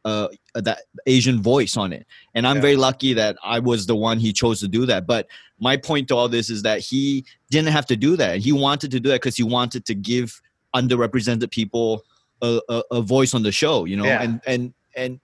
uh, 0.06 0.28
that 0.54 0.82
Asian 1.06 1.42
voice 1.42 1.76
on 1.76 1.92
it. 1.92 2.06
And 2.34 2.46
I'm 2.46 2.56
Yeah. 2.56 2.62
very 2.62 2.76
lucky 2.76 3.12
that 3.14 3.36
I 3.44 3.58
was 3.58 3.86
the 3.86 3.96
one 3.96 4.20
he 4.20 4.32
chose 4.32 4.60
to 4.60 4.68
do 4.68 4.86
that. 4.86 5.06
But 5.06 5.26
my 5.58 5.76
point 5.76 6.08
to 6.08 6.16
all 6.16 6.28
this 6.28 6.50
is 6.50 6.62
that 6.62 6.80
he 6.80 7.24
didn't 7.50 7.72
have 7.72 7.86
to 7.86 7.96
do 7.96 8.16
that. 8.16 8.38
He 8.38 8.52
wanted 8.52 8.90
to 8.90 9.00
do 9.00 9.08
that 9.10 9.16
because 9.22 9.36
he 9.36 9.42
wanted 9.42 9.84
to 9.86 9.94
give 9.94 10.40
underrepresented 10.74 11.50
people 11.50 12.04
a, 12.42 12.60
a, 12.68 12.82
a 12.92 13.00
voice 13.00 13.32
on 13.34 13.42
the 13.42 13.52
show, 13.52 13.84
you 13.86 13.96
know, 13.96 14.04
Yeah. 14.04 14.22
and 14.22 14.40
and 14.46 14.74
and 14.94 15.20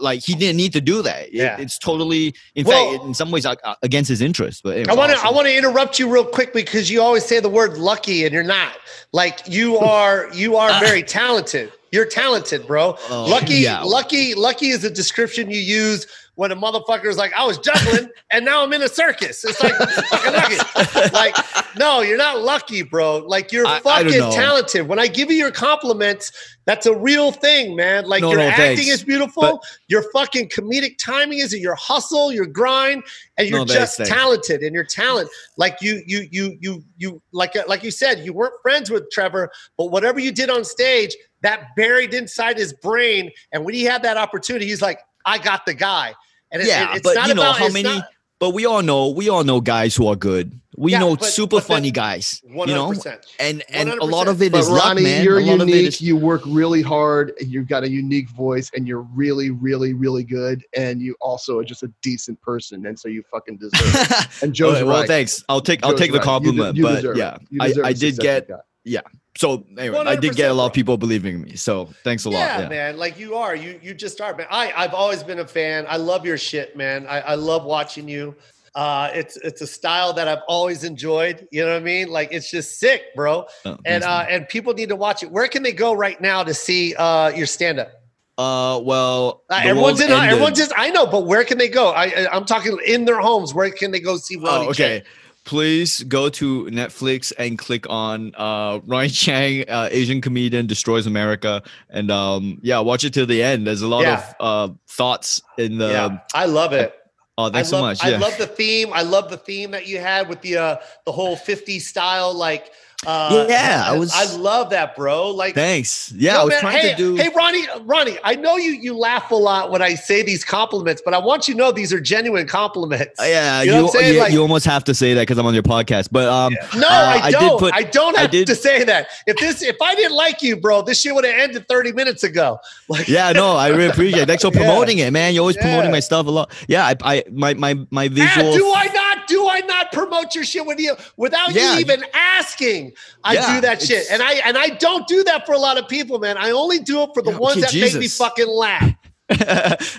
like 0.00 0.20
he 0.20 0.34
didn't 0.34 0.56
need 0.56 0.72
to 0.72 0.80
do 0.80 1.02
that. 1.02 1.26
It- 1.28 1.34
Yeah. 1.34 1.56
it's 1.58 1.78
totally, 1.78 2.34
in 2.54 2.64
Well- 2.66 2.92
fact, 2.92 3.04
in 3.04 3.14
some 3.14 3.30
ways, 3.30 3.44
uh, 3.44 3.56
uh, 3.64 3.74
against 3.82 4.08
his 4.08 4.20
interest. 4.20 4.62
But 4.62 4.76
anyway, 4.76 4.92
I 4.92 4.94
want 4.94 5.10
to 5.10 5.16
awesome. 5.16 5.28
I 5.28 5.32
want 5.32 5.46
to 5.48 5.56
interrupt 5.56 5.98
you 5.98 6.08
real 6.08 6.24
quick 6.24 6.52
because 6.52 6.90
you 6.90 7.02
always 7.02 7.24
say 7.24 7.40
the 7.40 7.48
word 7.48 7.76
lucky 7.76 8.24
and 8.24 8.32
you're 8.32 8.42
not. 8.44 8.72
Like 9.12 9.40
you 9.48 9.76
are 9.94 10.28
you 10.32 10.56
are 10.56 10.78
very 10.80 11.02
talented. 11.02 11.72
You're 11.92 12.06
talented, 12.06 12.66
bro. 12.66 12.96
Oh, 13.10 13.26
lucky 13.26 13.54
yeah. 13.56 13.82
lucky 13.82 14.34
lucky 14.34 14.68
is 14.68 14.84
a 14.84 14.90
description 14.90 15.50
you 15.50 15.58
use 15.60 16.06
when 16.36 16.50
a 16.50 16.56
motherfucker 16.56 17.06
is 17.06 17.16
like 17.16 17.32
I 17.34 17.44
was 17.44 17.58
juggling 17.58 18.08
and 18.30 18.44
now 18.44 18.62
I'm 18.64 18.72
in 18.72 18.82
a 18.82 18.88
circus. 18.88 19.44
It's 19.44 19.62
like 19.62 19.74
fucking 19.74 20.32
lucky. 20.32 21.10
Like 21.12 21.36
no, 21.78 22.00
you're 22.00 22.18
not 22.18 22.40
lucky, 22.42 22.82
bro. 22.82 23.18
Like 23.18 23.52
you're 23.52 23.66
I- 23.66 23.76
I 23.76 23.80
fucking 23.80 24.18
know. 24.18 24.30
talented. 24.32 24.88
When 24.88 24.98
I 24.98 25.06
give 25.06 25.30
you 25.30 25.36
your 25.36 25.50
compliments, 25.50 26.32
that's 26.66 26.86
a 26.86 26.96
real 26.96 27.30
thing, 27.30 27.76
man. 27.76 28.06
Like 28.06 28.22
No, 28.22 28.30
your 28.30 28.38
no, 28.38 28.46
acting 28.46 28.76
thanks. 28.76 28.90
is 28.90 29.04
beautiful. 29.04 29.42
But- 29.42 29.60
your 29.88 30.02
fucking 30.12 30.48
comedic 30.48 30.98
timing 30.98 31.38
is 31.38 31.52
it, 31.52 31.60
your 31.60 31.74
hustle, 31.76 32.32
your 32.32 32.46
grind, 32.46 33.02
and 33.36 33.48
you're 33.48 33.60
No, 33.60 33.64
just 33.66 33.96
thanks. 33.98 34.10
talented. 34.10 34.62
And 34.62 34.74
your 34.74 34.84
talent, 34.84 35.28
like 35.56 35.76
you, 35.80 36.02
you, 36.06 36.26
you, 36.30 36.56
you, 36.60 36.84
you, 36.96 37.22
like 37.32 37.54
uh, 37.56 37.62
like 37.68 37.82
you 37.84 37.90
said, 37.90 38.20
you 38.24 38.32
weren't 38.32 38.54
friends 38.62 38.90
with 38.90 39.10
Trevor, 39.10 39.50
but 39.76 39.86
whatever 39.92 40.18
you 40.20 40.32
did 40.32 40.50
on 40.50 40.64
stage, 40.64 41.14
that 41.42 41.76
buried 41.76 42.14
inside 42.14 42.56
his 42.56 42.72
brain. 42.72 43.30
And 43.52 43.64
when 43.64 43.74
he 43.74 43.84
had 43.84 44.02
that 44.02 44.16
opportunity, 44.16 44.66
he's 44.66 44.80
like, 44.82 44.98
"I 45.26 45.38
got 45.38 45.66
the 45.66 45.74
guy." 45.74 46.14
And 46.54 46.62
it- 46.62 46.68
yeah, 46.68 46.92
it- 46.92 46.96
it's 46.98 47.02
but 47.02 47.14
not 47.16 47.28
you 47.28 47.34
know 47.34 47.42
about 47.42 47.58
how 47.58 47.68
many. 47.68 47.82
not- 47.82 48.08
but 48.40 48.50
we 48.50 48.64
all 48.66 48.82
know, 48.82 49.08
we 49.08 49.28
all 49.28 49.44
know 49.44 49.60
guys 49.60 49.94
who 49.94 50.06
are 50.06 50.16
good. 50.16 50.58
We 50.76 50.90
Yeah, 50.92 50.98
know 50.98 51.14
but- 51.16 51.26
super 51.26 51.56
but 51.58 51.64
funny 51.64 51.90
guys. 51.92 52.40
You 52.44 52.56
100%. 52.56 53.04
know, 53.04 53.12
and 53.38 53.62
and 53.68 53.90
a 53.90 54.04
lot 54.04 54.26
100%. 54.26 54.28
of 54.28 54.42
it 54.42 54.52
But 54.52 54.58
is 54.58 54.68
luck, 54.70 54.84
Ronny, 54.86 55.02
man. 55.04 55.22
you're 55.24 55.38
a 55.38 55.44
lot 55.44 55.60
of 55.60 55.68
it 55.68 55.72
unique. 55.74 55.86
is 55.88 56.00
You 56.00 56.16
work 56.16 56.42
really 56.46 56.82
hard. 56.82 57.32
You've 57.40 57.68
got 57.68 57.84
a 57.84 57.88
unique 57.90 58.28
voice, 58.30 58.70
and 58.74 58.86
you're 58.88 59.06
really, 59.14 59.50
really, 59.50 59.94
really 59.94 60.24
good. 60.24 60.64
And 60.76 61.00
you 61.00 61.14
also 61.20 61.58
are 61.60 61.64
just 61.64 61.84
a 61.84 61.90
decent 62.02 62.40
person, 62.42 62.86
and 62.86 62.98
so 62.98 63.06
you 63.08 63.22
fucking 63.30 63.58
deserve 63.58 63.94
it. 63.94 64.26
And 64.42 64.52
Jo's 64.52 64.74
Okay, 64.76 64.82
well, 64.84 64.98
right. 65.00 65.06
thanks. 65.08 65.44
I'll 65.48 65.60
take 65.60 65.84
I'll 65.84 65.92
Jo's 65.92 66.00
take 66.00 66.10
the 66.12 66.18
right. 66.18 66.24
You 66.24 66.24
de- 66.24 66.24
compliment, 66.24 66.76
you 66.76 66.82
but 66.82 66.94
deserve 66.96 67.16
it. 67.16 67.20
yeah, 67.20 67.36
You 67.50 67.58
I, 67.62 67.68
deserve 67.68 67.84
I 67.86 67.92
the 67.92 67.98
did 68.00 68.14
success 68.16 68.42
get 68.48 68.60
got. 68.92 69.04
so 69.36 69.64
anyway. 69.78 69.98
I 70.06 70.16
did 70.16 70.36
get 70.36 70.50
a 70.50 70.54
lot 70.54 70.66
of 70.66 70.72
people 70.72 70.96
believing 70.96 71.40
me. 71.42 71.56
So 71.56 71.86
thanks 72.04 72.24
a 72.24 72.30
lot. 72.30 72.38
Yeah, 72.40 72.60
Yeah, 72.62 72.68
man. 72.68 72.96
Like 72.98 73.18
you 73.18 73.34
are. 73.36 73.56
You 73.56 73.80
you 73.82 73.94
just 73.94 74.20
are, 74.20 74.34
man. 74.36 74.46
I 74.50 74.72
I've 74.76 74.94
always 74.94 75.22
been 75.22 75.38
a 75.40 75.46
fan. 75.46 75.86
I 75.88 75.96
love 75.96 76.24
your 76.26 76.38
shit, 76.38 76.76
man. 76.76 77.06
I, 77.06 77.20
I 77.20 77.34
love 77.34 77.64
watching 77.64 78.08
you. 78.08 78.34
Uh, 78.74 79.08
it's 79.14 79.36
it's 79.36 79.60
a 79.60 79.66
style 79.68 80.12
that 80.14 80.26
I've 80.26 80.42
always 80.48 80.82
enjoyed. 80.84 81.46
You 81.52 81.64
know 81.64 81.70
what 81.72 81.76
I 81.76 81.84
mean? 81.84 82.08
Like 82.08 82.30
it's 82.32 82.50
just 82.50 82.78
sick, 82.80 83.14
bro. 83.14 83.46
Oh, 83.64 83.78
And 83.84 84.02
uh, 84.04 84.08
man. 84.08 84.26
and 84.30 84.48
people 84.48 84.74
need 84.74 84.88
to 84.88 84.96
watch 84.96 85.22
it. 85.22 85.30
Where 85.30 85.46
can 85.48 85.62
they 85.62 85.72
go 85.72 85.92
right 85.94 86.20
now 86.20 86.42
to 86.42 86.52
see 86.54 86.94
uh 86.96 87.28
your 87.28 87.46
stand 87.46 87.78
up? 87.80 87.92
uh, 88.36 88.80
well, 88.82 89.44
Uh, 89.48 89.60
everyone's 89.62 90.00
in. 90.00 90.10
ended. 90.10 90.28
Everyone's 90.30 90.58
just. 90.58 90.72
I 90.76 90.90
know, 90.90 91.06
but 91.06 91.24
where 91.24 91.44
can 91.44 91.56
they 91.56 91.68
go? 91.68 91.90
I, 91.90 92.06
I 92.06 92.26
I'm 92.32 92.44
talking 92.44 92.76
in 92.84 93.04
their 93.04 93.20
homes. 93.20 93.54
Where 93.54 93.70
can 93.70 93.92
they 93.92 94.00
go 94.00 94.16
see 94.16 94.34
Ronny? 94.36 94.66
Oh, 94.66 94.70
okay. 94.70 95.04
Please 95.44 96.02
go 96.04 96.28
to 96.30 96.64
Netflix 96.66 97.32
and 97.38 97.58
click 97.58 97.86
on 97.90 98.32
uh, 98.36 98.80
Ronny 98.86 99.08
Chieng, 99.10 99.68
uh, 99.68 99.88
Asian 99.90 100.20
comedian 100.20 100.66
destroys 100.66 101.06
America, 101.06 101.62
and 101.90 102.10
um, 102.10 102.58
yeah, 102.62 102.78
watch 102.80 103.04
it 103.04 103.12
till 103.12 103.26
the 103.26 103.42
end. 103.42 103.66
There's 103.66 103.82
a 103.82 103.88
lot 103.88 104.02
Yeah. 104.02 104.24
of 104.40 104.70
uh, 104.70 104.74
thoughts 104.88 105.42
in 105.58 105.78
the. 105.78 105.88
yeah, 105.88 106.18
I 106.34 106.46
love 106.46 106.72
it. 106.72 106.94
Oh, 107.36 107.50
thanks 107.50 107.68
I 107.68 107.70
so 107.70 107.76
love, 107.76 107.84
much. 107.84 108.04
I 108.04 108.16
love 108.16 108.38
the 108.38 108.46
theme. 108.46 108.90
I 108.92 109.02
love 109.02 109.28
the 109.28 109.36
theme 109.36 109.72
that 109.72 109.86
you 109.88 109.98
had 109.98 110.28
with 110.28 110.40
the 110.40 110.56
uh 110.56 110.76
the 111.04 111.12
whole 111.12 111.36
50 111.36 111.78
style 111.80 112.32
like. 112.32 112.70
Uh, 113.06 113.46
Yeah, 113.48 113.84
I 113.86 113.96
was- 113.96 114.12
I 114.14 114.24
love 114.36 114.70
that, 114.70 114.96
bro. 114.96 115.30
Like, 115.30 115.54
Thanks. 115.54 116.12
Yeah, 116.16 116.34
Yo, 116.34 116.40
I 116.40 116.44
was 116.44 116.50
man, 116.52 116.60
trying 116.60 116.76
hey, 116.78 116.90
to 116.92 116.96
do. 116.96 117.16
Hey, 117.16 117.28
Ronny, 117.34 117.64
Ronny, 117.82 118.18
I 118.24 118.34
know 118.34 118.56
you 118.56 118.72
you 118.72 118.96
laugh 118.96 119.30
a 119.30 119.34
lot 119.34 119.70
when 119.70 119.82
I 119.82 119.94
say 119.94 120.22
these 120.22 120.44
compliments, 120.44 121.02
but 121.04 121.14
I 121.14 121.18
want 121.18 121.48
you 121.48 121.54
to 121.54 121.58
know 121.58 121.72
these 121.72 121.92
are 121.92 122.00
genuine 122.00 122.46
compliments. 122.46 123.18
Uh, 123.20 123.24
yeah, 123.24 123.62
You 123.62 123.72
you 123.72 123.78
know 123.78 123.84
what 123.86 124.04
you, 124.04 124.18
Like- 124.20 124.32
you 124.32 124.40
almost 124.42 124.64
have 124.66 124.84
to 124.84 124.94
say 124.94 125.14
that 125.14 125.22
because 125.22 125.38
I'm 125.38 125.46
on 125.46 125.54
your 125.54 125.62
podcast. 125.62 126.08
But 126.10 126.28
um, 126.28 126.54
No, 126.76 126.86
uh, 126.86 126.90
I 126.90 127.20
I 127.24 127.30
don't. 127.30 127.62
I, 127.72 127.82
put- 127.82 127.92
don't 127.92 128.16
I 128.16 128.22
have 128.22 128.30
did- 128.30 128.46
to 128.48 128.54
say 128.54 128.84
that. 128.84 129.08
If 129.26 129.36
this, 129.36 129.62
if 129.62 129.76
I 129.82 129.94
didn't 129.94 130.16
like 130.16 130.42
you, 130.42 130.56
bro, 130.56 130.82
this 130.82 131.00
shit 131.00 131.14
would 131.14 131.24
have 131.24 131.34
ended 131.38 131.68
30 131.68 131.92
minutes 131.92 132.22
ago. 132.24 132.58
Like, 132.88 133.08
yeah, 133.08 133.32
no, 133.32 133.56
I 133.56 133.68
really 133.68 133.86
appreciate 133.86 134.22
it. 134.22 134.26
Thanks 134.28 134.42
for 134.42 134.50
Yeah. 134.54 134.58
promoting 134.60 134.98
it, 134.98 135.10
man. 135.10 135.32
You're 135.32 135.40
always 135.40 135.56
promoting 135.56 135.90
my 135.90 136.00
stuff 136.00 136.26
a 136.26 136.30
lot. 136.30 136.52
Yeah, 136.68 136.84
I, 136.86 136.94
I 137.02 137.24
my 137.32 137.54
my 137.54 137.74
my 137.90 138.08
visual. 138.08 138.52
do 138.52 138.72
I 138.74 138.84
not? 138.86 139.03
Do 139.26 139.48
I 139.48 139.60
not 139.60 139.92
promote 139.92 140.34
your 140.34 140.44
shit 140.44 140.64
with 140.66 140.78
you 140.78 140.94
without 141.16 141.52
Yeah. 141.54 141.74
you 141.74 141.80
even 141.80 142.04
asking? 142.14 142.92
I 143.22 143.34
Yeah, 143.34 143.54
do 143.54 143.60
that 143.62 143.82
shit, 143.82 144.06
and 144.10 144.22
I 144.22 144.34
and 144.44 144.56
I 144.58 144.70
don't 144.70 145.06
do 145.06 145.24
that 145.24 145.46
for 145.46 145.52
a 145.52 145.58
lot 145.58 145.78
of 145.78 145.88
people, 145.88 146.18
man. 146.18 146.36
I 146.38 146.50
only 146.50 146.78
do 146.78 147.02
it 147.02 147.10
for 147.14 147.22
the 147.22 147.36
ones 147.36 147.60
that 147.60 147.74
make 147.74 147.94
me 147.94 148.08
fucking 148.08 148.48
laugh. 148.48 148.90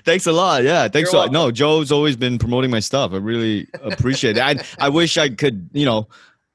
thanks 0.05 0.27
a 0.27 0.31
lot. 0.31 0.63
Yeah, 0.63 0.87
thanks. 0.87 1.11
You're 1.11 1.21
a 1.21 1.25
lot. 1.25 1.31
No, 1.31 1.49
Jo's 1.51 1.91
always 1.91 2.15
been 2.15 2.37
promoting 2.37 2.69
my 2.69 2.79
stuff. 2.79 3.11
I 3.13 3.17
really 3.17 3.67
appreciate 3.81 4.37
it. 4.37 4.43
I 4.43 4.63
I 4.79 4.89
wish 4.89 5.17
I 5.17 5.29
could, 5.29 5.69
you 5.73 5.85
know, 5.85 6.07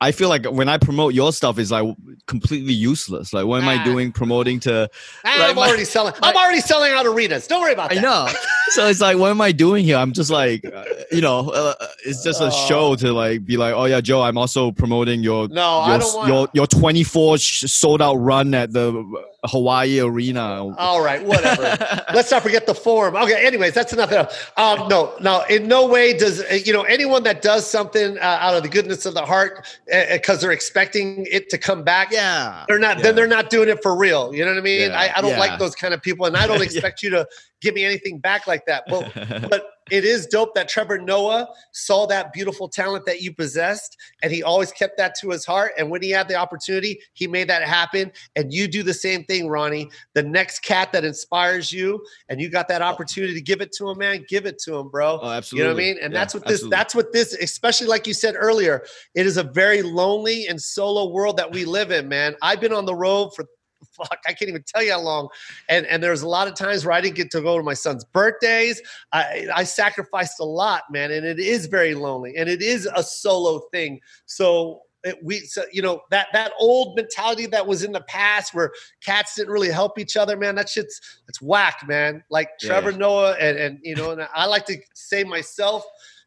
I 0.02 0.12
feel 0.12 0.28
like 0.30 0.46
when 0.46 0.68
I 0.68 0.78
promote 0.78 1.12
your 1.12 1.30
stuff 1.32 1.58
is 1.58 1.70
like 1.70 1.84
completely 2.26 2.72
useless. 2.72 3.32
Like, 3.34 3.44
what 3.44 3.62
am 3.62 3.68
I 3.68 3.76
Ah. 3.80 3.84
doing 3.84 4.12
promoting 4.12 4.58
to? 4.60 4.88
Ah, 5.24 5.36
Like 5.38 5.50
I'm 5.50 5.56
my- 5.56 5.68
already 5.68 5.84
selling. 5.84 6.14
I'm 6.22 6.34
already 6.34 6.60
selling 6.60 6.92
out 6.92 7.04
arenas. 7.06 7.46
Don't 7.46 7.60
worry 7.60 7.74
about 7.74 7.90
that. 7.90 7.98
I 7.98 8.00
know. 8.00 8.28
so 8.68 8.86
it's 8.86 9.00
like, 9.02 9.18
what 9.18 9.30
am 9.30 9.40
I 9.42 9.52
doing 9.52 9.84
here? 9.84 9.96
I'm 9.98 10.12
just 10.12 10.30
like, 10.30 10.64
uh, 10.64 10.84
you 11.12 11.20
know, 11.20 11.50
uh, 11.50 11.74
it's 12.06 12.22
just 12.24 12.40
a 12.40 12.46
Oh. 12.46 12.66
show 12.68 12.94
to 12.96 13.12
like 13.12 13.44
be 13.44 13.56
like, 13.58 13.74
oh 13.74 13.84
yeah, 13.84 14.00
Jo, 14.00 14.22
I'm 14.22 14.38
also 14.38 14.70
promoting 14.72 15.22
your 15.22 15.48
No, 15.48 15.84
your 15.86 15.94
I 15.94 15.98
don't 15.98 16.14
want. 16.16 16.28
your 16.28 16.48
your 16.54 16.66
24 16.66 17.36
sh- 17.38 17.64
sold 17.70 18.00
out 18.00 18.14
run 18.14 18.54
at 18.54 18.72
the 18.72 19.04
Hawaii 19.44 20.00
Arena. 20.00 20.74
All 20.76 21.02
right, 21.02 21.24
whatever. 21.24 21.62
Let's 22.14 22.30
not 22.30 22.42
forget 22.42 22.66
the 22.66 22.74
form. 22.74 23.16
Okay. 23.16 23.42
Anyways, 23.46 23.72
that's 23.72 23.92
enough. 23.92 24.12
Um, 24.58 24.86
no, 24.88 25.14
no. 25.20 25.42
In 25.48 25.66
no 25.66 25.86
way 25.86 26.12
does 26.16 26.40
uh, 26.42 26.58
you 26.62 26.72
know 26.74 26.82
anyone 26.82 27.22
that 27.22 27.40
does 27.40 27.66
something 27.68 28.18
uh, 28.18 28.38
out 28.40 28.54
of 28.54 28.62
the 28.62 28.68
goodness 28.68 29.06
of 29.06 29.14
the 29.14 29.24
heart 29.24 29.66
because 29.90 30.40
they're 30.40 30.52
expecting 30.52 31.26
it 31.30 31.48
to 31.50 31.58
come 31.58 31.82
back. 31.82 32.12
yeah, 32.12 32.64
They're 32.68 32.78
not. 32.78 32.98
Yeah. 32.98 33.02
Then 33.04 33.16
they're 33.16 33.26
not 33.26 33.50
doing 33.50 33.68
it 33.68 33.82
for 33.82 33.96
real. 33.96 34.34
You 34.34 34.44
know 34.44 34.52
what 34.52 34.58
I 34.58 34.62
mean? 34.62 34.90
Yeah, 34.90 34.98
I, 34.98 35.18
I 35.18 35.20
don't 35.20 35.32
yeah. 35.32 35.38
like 35.38 35.58
those 35.58 35.74
kind 35.74 35.92
of 35.92 36.02
people, 36.02 36.26
and 36.26 36.36
I 36.36 36.46
don't 36.46 36.62
expect 36.70 37.02
you 37.02 37.10
to 37.10 37.26
give 37.60 37.74
me 37.74 37.84
anything 37.84 38.18
back 38.18 38.46
like 38.46 38.66
that. 38.66 38.84
But 38.90 39.12
but 39.48 39.66
it 39.90 40.04
is 40.04 40.26
dope 40.26 40.54
that 40.54 40.68
Trevor 40.68 40.98
Noah 40.98 41.48
saw 41.72 42.06
that 42.06 42.32
beautiful 42.32 42.68
talent 42.68 43.04
that 43.06 43.22
you 43.22 43.34
possessed, 43.34 43.96
and 44.22 44.32
he 44.32 44.42
always 44.42 44.72
kept 44.72 44.96
that 44.98 45.14
to 45.20 45.30
his 45.30 45.44
heart. 45.44 45.72
And 45.78 45.90
when 45.90 46.02
he 46.02 46.10
had 46.10 46.28
the 46.28 46.34
opportunity, 46.34 47.00
he 47.12 47.26
made 47.26 47.48
that 47.48 47.62
happen. 47.62 48.12
And 48.36 48.52
you 48.52 48.68
do 48.68 48.82
the 48.82 48.94
same 48.94 49.24
thing, 49.24 49.48
Ronny. 49.48 49.90
The 50.14 50.22
next 50.22 50.60
cat 50.60 50.92
that 50.92 51.04
inspires 51.04 51.72
you, 51.72 52.04
and 52.28 52.40
you 52.40 52.48
got 52.48 52.68
that 52.68 52.82
opportunity 52.82 53.34
to 53.34 53.40
give 53.40 53.60
it 53.60 53.72
to 53.78 53.90
him, 53.90 53.98
man. 53.98 54.24
Give 54.28 54.46
it 54.46 54.58
to 54.64 54.76
him, 54.76 54.88
bro. 54.88 55.18
Oh, 55.22 55.40
You 55.52 55.62
know 55.62 55.68
what 55.68 55.74
I 55.74 55.76
mean? 55.76 55.96
And 56.00 56.12
Yeah, 56.12 56.20
that's 56.20 56.34
what 56.34 56.44
this 56.44 56.54
absolutely. 56.54 56.76
that's 56.76 56.94
what 56.94 57.12
this, 57.12 57.32
especially 57.34 57.86
like 57.86 58.06
you 58.06 58.14
said 58.14 58.34
earlier, 58.36 58.84
it 59.14 59.26
is 59.26 59.36
a 59.36 59.42
very 59.44 59.82
lonely 59.82 60.46
and 60.46 60.60
solo 60.60 61.10
world 61.10 61.36
that 61.36 61.50
we 61.50 61.64
live 61.64 61.90
in, 61.90 62.08
man. 62.08 62.34
I've 62.42 62.60
been 62.60 62.72
on 62.72 62.84
the 62.84 62.94
road 62.94 63.30
for 63.34 63.44
fuck, 63.92 64.18
I 64.26 64.32
can't 64.32 64.48
even 64.48 64.64
tell 64.66 64.82
you 64.82 64.92
how 64.92 65.00
long. 65.00 65.28
And 65.68 65.86
and 65.86 66.02
there's 66.02 66.22
a 66.22 66.28
lot 66.28 66.48
of 66.48 66.54
times 66.54 66.84
where 66.84 66.92
I 66.92 67.00
didn't 67.00 67.16
get 67.16 67.30
to 67.32 67.40
go 67.40 67.56
to 67.56 67.62
my 67.62 67.74
son's 67.74 68.04
birthdays. 68.04 68.80
I 69.12 69.46
I 69.54 69.64
sacrificed 69.64 70.40
a 70.40 70.44
lot, 70.44 70.84
man, 70.90 71.10
and 71.10 71.24
it 71.26 71.38
is 71.38 71.66
very 71.66 71.94
lonely 71.94 72.36
and 72.36 72.48
it 72.48 72.62
is 72.62 72.88
a 72.94 73.02
solo 73.02 73.60
thing. 73.72 74.00
So 74.26 74.82
it, 75.04 75.18
we 75.22 75.40
so, 75.40 75.64
you 75.72 75.82
know 75.82 76.02
that 76.10 76.28
that 76.32 76.52
old 76.58 76.96
mentality 76.96 77.46
that 77.46 77.66
was 77.66 77.82
in 77.84 77.92
the 77.92 78.02
past 78.02 78.54
where 78.54 78.72
cats 79.02 79.34
didn't 79.34 79.52
really 79.52 79.70
help 79.70 79.98
each 79.98 80.16
other 80.16 80.36
man 80.36 80.54
that 80.56 80.68
shit's 80.68 81.00
it's 81.28 81.40
whack 81.40 81.82
man 81.88 82.22
like 82.30 82.50
Yeah. 82.60 82.68
trevor 82.68 82.92
noah 82.92 83.32
and 83.40 83.56
and 83.56 83.78
you 83.82 83.96
know 83.96 84.10
and 84.10 84.28
i 84.34 84.44
like 84.46 84.66
to 84.66 84.76
say 84.94 85.24
myself 85.24 85.84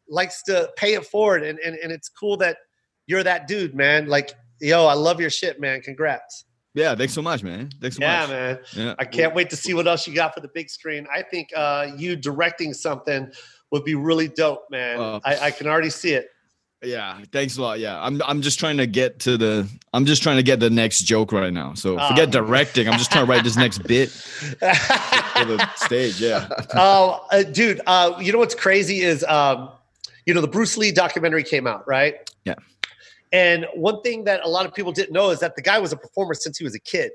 likes 0.08 0.42
to 0.44 0.70
pay 0.76 0.94
it 0.94 1.06
forward 1.06 1.44
and 1.44 1.58
and, 1.60 1.76
and 1.76 1.92
it's 1.92 2.08
cool 2.08 2.36
that 2.38 2.56
you're 3.06 3.22
that 3.22 3.46
dude 3.46 3.74
man 3.74 4.08
like 4.08 4.32
yo 4.60 4.86
i 4.86 4.94
love 4.94 5.20
your 5.20 5.30
shit 5.30 5.60
man 5.60 5.80
congrats 5.80 6.44
Yeah, 6.74 6.94
thanks 6.96 7.14
so 7.14 7.22
much, 7.22 7.42
man. 7.42 7.70
Thanks 7.80 7.96
so 7.96 8.02
yeah 8.02 8.20
much. 8.20 8.30
man 8.30 8.58
Yeah. 8.74 8.94
i 8.98 9.04
can't 9.04 9.34
wait 9.34 9.48
to 9.50 9.56
see 9.56 9.74
what 9.74 9.86
else 9.86 10.06
you 10.06 10.14
got 10.14 10.34
for 10.34 10.40
the 10.40 10.50
big 10.54 10.68
screen 10.68 11.06
i 11.14 11.22
think 11.22 11.48
uh 11.56 11.90
you 11.96 12.16
directing 12.16 12.74
something 12.74 13.30
would 13.70 13.84
be 13.84 13.94
really 13.94 14.28
dope 14.28 14.64
man 14.70 14.98
Uh, 15.00 15.20
I, 15.24 15.36
I 15.46 15.50
can 15.52 15.66
already 15.68 15.90
see 15.90 16.12
it 16.14 16.28
Yeah, 16.82 17.16
thanks 17.32 17.56
a 17.56 17.62
lot. 17.62 17.78
Yeah, 17.80 17.96
I'm 18.06 18.20
I'm 18.30 18.42
just 18.42 18.58
trying 18.58 18.76
to 18.76 18.86
get 18.86 19.18
to 19.20 19.38
the 19.38 19.66
I'm 19.94 20.04
just 20.04 20.22
trying 20.22 20.36
to 20.36 20.42
get 20.42 20.60
the 20.60 20.68
next 20.68 20.98
joke 21.12 21.32
right 21.32 21.52
now. 21.52 21.72
So 21.74 21.96
Ah. 21.98 22.08
forget 22.10 22.30
directing. 22.30 22.84
I'm 22.88 22.98
just 22.98 23.10
trying 23.10 23.24
to 23.26 23.30
write 23.32 23.42
this 23.44 23.56
next 23.56 23.78
bit 23.88 24.10
for 25.34 25.44
the 25.50 25.58
stage. 25.76 26.20
Yeah. 26.20 26.48
Oh, 26.74 27.24
uh, 27.32 27.42
dude, 27.42 27.80
uh, 27.86 28.18
you 28.20 28.32
know 28.32 28.38
what's 28.38 28.54
crazy 28.54 29.00
is, 29.00 29.24
um, 29.24 29.70
you 30.26 30.34
know, 30.34 30.42
the 30.42 30.52
Bruce 30.56 30.76
Lee 30.76 30.92
documentary 30.92 31.42
came 31.42 31.66
out, 31.66 31.86
right? 31.88 32.14
Yeah. 32.44 32.54
And 33.34 33.66
one 33.74 34.00
thing 34.02 34.24
that 34.24 34.38
a 34.44 34.48
lot 34.48 34.64
of 34.64 34.72
people 34.72 34.92
didn't 34.92 35.12
know 35.12 35.30
is 35.30 35.40
that 35.40 35.56
the 35.56 35.62
guy 35.70 35.78
was 35.80 35.92
a 35.92 35.96
performer 35.96 36.34
since 36.34 36.56
he 36.56 36.64
was 36.64 36.74
a 36.76 36.84
kid. 36.92 37.10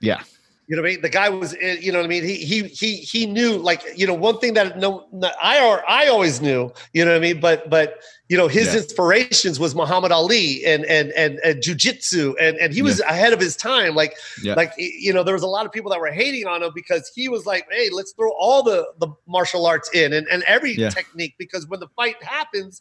Yeah. 0.00 0.22
You 0.68 0.76
know 0.76 0.82
what 0.82 0.88
I 0.88 0.92
mean? 0.92 1.02
The 1.02 1.10
guy 1.10 1.28
was, 1.28 1.52
uh, 1.52 1.76
you 1.78 1.90
know 1.92 1.98
what 1.98 2.06
I 2.06 2.08
mean? 2.08 2.24
He 2.24 2.36
he 2.36 2.62
he 2.68 2.96
he 3.12 3.26
knew, 3.26 3.58
like, 3.58 3.82
you 3.96 4.06
know, 4.06 4.14
one 4.14 4.38
thing 4.38 4.54
that 4.54 4.78
no, 4.78 5.06
no 5.12 5.30
I 5.42 5.62
or 5.68 5.76
I 5.86 6.06
always 6.06 6.40
knew, 6.40 6.72
you 6.94 7.04
know 7.04 7.10
what 7.10 7.18
I 7.18 7.20
mean? 7.20 7.38
But 7.38 7.68
but 7.68 7.98
you 8.30 8.36
know, 8.38 8.48
his 8.48 8.68
Yeah. 8.68 8.80
inspirations 8.80 9.60
was 9.60 9.74
Muhammad 9.74 10.10
Ali 10.20 10.64
and 10.64 10.86
and 10.86 11.10
and, 11.12 11.32
and 11.44 11.54
jujitsu, 11.62 12.34
and 12.40 12.56
and 12.56 12.72
he 12.72 12.80
was 12.80 13.00
ahead 13.00 13.32
of 13.34 13.40
his 13.40 13.56
time. 13.56 13.94
Like 13.94 14.16
Yeah. 14.42 14.54
like 14.54 14.72
you 14.78 15.12
know, 15.12 15.22
there 15.22 15.34
was 15.34 15.42
a 15.42 15.52
lot 15.56 15.66
of 15.66 15.72
people 15.72 15.90
that 15.90 16.00
were 16.00 16.12
hating 16.22 16.46
on 16.46 16.62
him 16.62 16.72
because 16.74 17.04
he 17.14 17.28
was 17.28 17.44
like, 17.52 17.66
hey, 17.70 17.90
let's 17.92 18.12
throw 18.12 18.32
all 18.44 18.62
the 18.62 18.86
the 19.00 19.08
martial 19.26 19.66
arts 19.66 19.90
in 19.92 20.14
and 20.14 20.26
and 20.28 20.44
every 20.44 20.74
Yeah. 20.78 20.88
technique 20.88 21.34
because 21.36 21.66
when 21.68 21.80
the 21.80 21.88
fight 21.88 22.16
happens, 22.22 22.80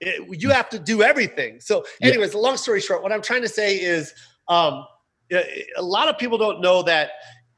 it, 0.00 0.40
you 0.40 0.50
have 0.50 0.68
to 0.70 0.78
do 0.78 1.02
everything. 1.02 1.60
So, 1.60 1.84
Yeah. 2.00 2.08
anyways, 2.08 2.34
long 2.34 2.56
story 2.56 2.80
short, 2.80 3.02
what 3.02 3.12
I'm 3.12 3.22
trying 3.22 3.42
to 3.42 3.48
say 3.48 3.76
is, 3.80 4.12
um, 4.48 4.86
a 5.32 5.82
lot 5.82 6.08
of 6.08 6.18
people 6.18 6.38
don't 6.38 6.60
know 6.60 6.82
that 6.84 7.10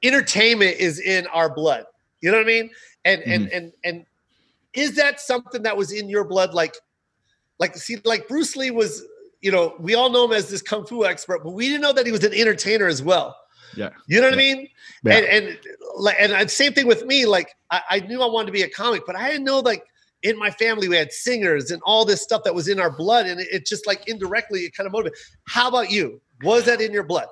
entertainment 0.02 0.76
is 0.78 1.00
in 1.00 1.26
our 1.28 1.52
blood. 1.52 1.84
You 2.20 2.30
know 2.30 2.38
what 2.38 2.44
I 2.44 2.46
mean? 2.46 2.70
And 3.04 3.20
Mm-hmm. 3.22 3.30
and 3.32 3.52
and 3.52 3.72
and 3.84 4.06
is 4.74 4.96
that 4.96 5.20
something 5.20 5.62
that 5.62 5.76
was 5.76 5.92
in 5.92 6.08
your 6.08 6.24
blood? 6.24 6.54
Like, 6.54 6.74
like 7.58 7.76
see, 7.76 7.98
like 8.04 8.28
Bruce 8.28 8.56
Lee 8.56 8.70
was. 8.70 9.02
You 9.40 9.52
know, 9.52 9.76
we 9.78 9.94
all 9.94 10.10
know 10.10 10.24
him 10.24 10.32
as 10.32 10.48
this 10.48 10.62
kung 10.62 10.84
fu 10.84 11.04
expert, 11.06 11.44
but 11.44 11.52
we 11.52 11.68
didn't 11.68 11.82
know 11.82 11.92
that 11.92 12.04
he 12.04 12.10
was 12.10 12.24
an 12.24 12.34
entertainer 12.34 12.88
as 12.88 13.04
well. 13.04 13.36
Yeah. 13.76 13.90
You 14.08 14.20
know 14.20 14.26
what 14.26 14.34
I 14.34 14.36
mean? 14.36 14.68
Yeah. 15.04 15.14
And 15.14 15.26
and 15.26 15.58
like 15.96 16.16
and, 16.18 16.32
and 16.32 16.50
same 16.50 16.72
thing 16.72 16.88
with 16.88 17.06
me. 17.06 17.24
Like 17.24 17.54
I, 17.70 17.80
I 17.88 18.00
knew 18.00 18.20
I 18.20 18.26
wanted 18.26 18.46
to 18.46 18.52
be 18.52 18.62
a 18.62 18.68
comic, 18.68 19.04
but 19.06 19.14
I 19.14 19.28
didn't 19.30 19.44
know 19.44 19.60
like 19.60 19.84
in 20.22 20.38
my 20.38 20.50
family 20.50 20.88
we 20.88 20.96
had 20.96 21.12
singers 21.12 21.70
and 21.70 21.80
all 21.84 22.04
this 22.04 22.22
stuff 22.22 22.42
that 22.44 22.54
was 22.54 22.68
in 22.68 22.80
our 22.80 22.90
blood, 22.90 23.26
and 23.26 23.40
it, 23.40 23.48
it 23.52 23.66
just 23.66 23.86
like 23.86 24.08
indirectly 24.08 24.60
it 24.60 24.74
kind 24.76 24.86
of 24.86 24.92
motivated. 24.92 25.18
How 25.46 25.68
about 25.68 25.90
you? 25.90 26.20
Was 26.42 26.64
that 26.64 26.80
in 26.80 26.92
your 26.92 27.04
blood? 27.04 27.26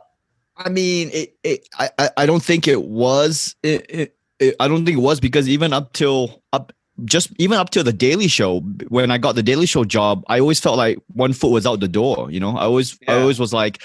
I 0.57 0.69
mean, 0.69 1.11
it, 1.13 1.37
it 1.43 1.69
I, 1.79 2.11
I- 2.17 2.27
don't 2.27 2.43
think 2.43 2.67
it 2.67 2.83
was. 2.83 3.55
It, 3.63 3.87
it, 3.89 4.17
it, 4.39 4.57
I 4.61 4.69
don't 4.69 4.85
think 4.85 4.99
it 4.99 5.03
was 5.03 5.21
because 5.21 5.49
even 5.49 5.73
up 5.73 5.93
till 5.93 6.43
up 6.53 6.73
just 7.05 7.31
even 7.39 7.59
up 7.59 7.71
till 7.71 7.85
the 7.85 7.93
Daily 7.93 8.29
Show, 8.29 8.61
when 8.89 9.11
I 9.11 9.19
got 9.19 9.35
the 9.35 9.43
Daily 9.43 9.67
Show 9.67 9.85
job, 9.85 10.25
I 10.29 10.41
always 10.41 10.61
felt 10.61 10.79
like 10.79 10.99
one 11.09 11.33
foot 11.33 11.51
was 11.51 11.67
out 11.67 11.81
the 11.81 11.89
door. 11.89 12.31
You 12.31 12.41
know, 12.41 12.57
I 12.57 12.63
always 12.63 12.99
I 13.07 13.19
always 13.21 13.39
was 13.39 13.53
like, 13.53 13.83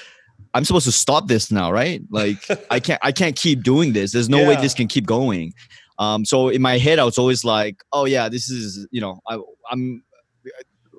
I'm 0.54 0.64
supposed 0.66 0.86
to 0.86 0.92
stop 0.92 1.28
this 1.28 1.52
now, 1.52 1.72
right? 1.72 2.02
Like 2.10 2.38
I 2.72 2.80
can't 2.80 3.00
I 3.04 3.12
can't 3.12 3.36
keep 3.36 3.64
doing 3.64 3.94
this. 3.94 4.12
There's 4.14 4.30
no 4.30 4.48
way 4.48 4.56
this 4.56 4.74
can 4.74 4.88
keep 4.88 5.06
going. 5.06 5.54
Um, 6.02 6.26
so 6.26 6.50
in 6.50 6.64
my 6.64 6.80
head, 6.80 6.98
I 6.98 7.04
was 7.04 7.20
always 7.20 7.46
like, 7.46 7.84
oh 7.94 8.06
yeah, 8.06 8.28
this 8.28 8.50
is 8.50 8.88
you 8.92 9.00
know, 9.00 9.20
I, 9.30 9.38
I'm 9.70 10.04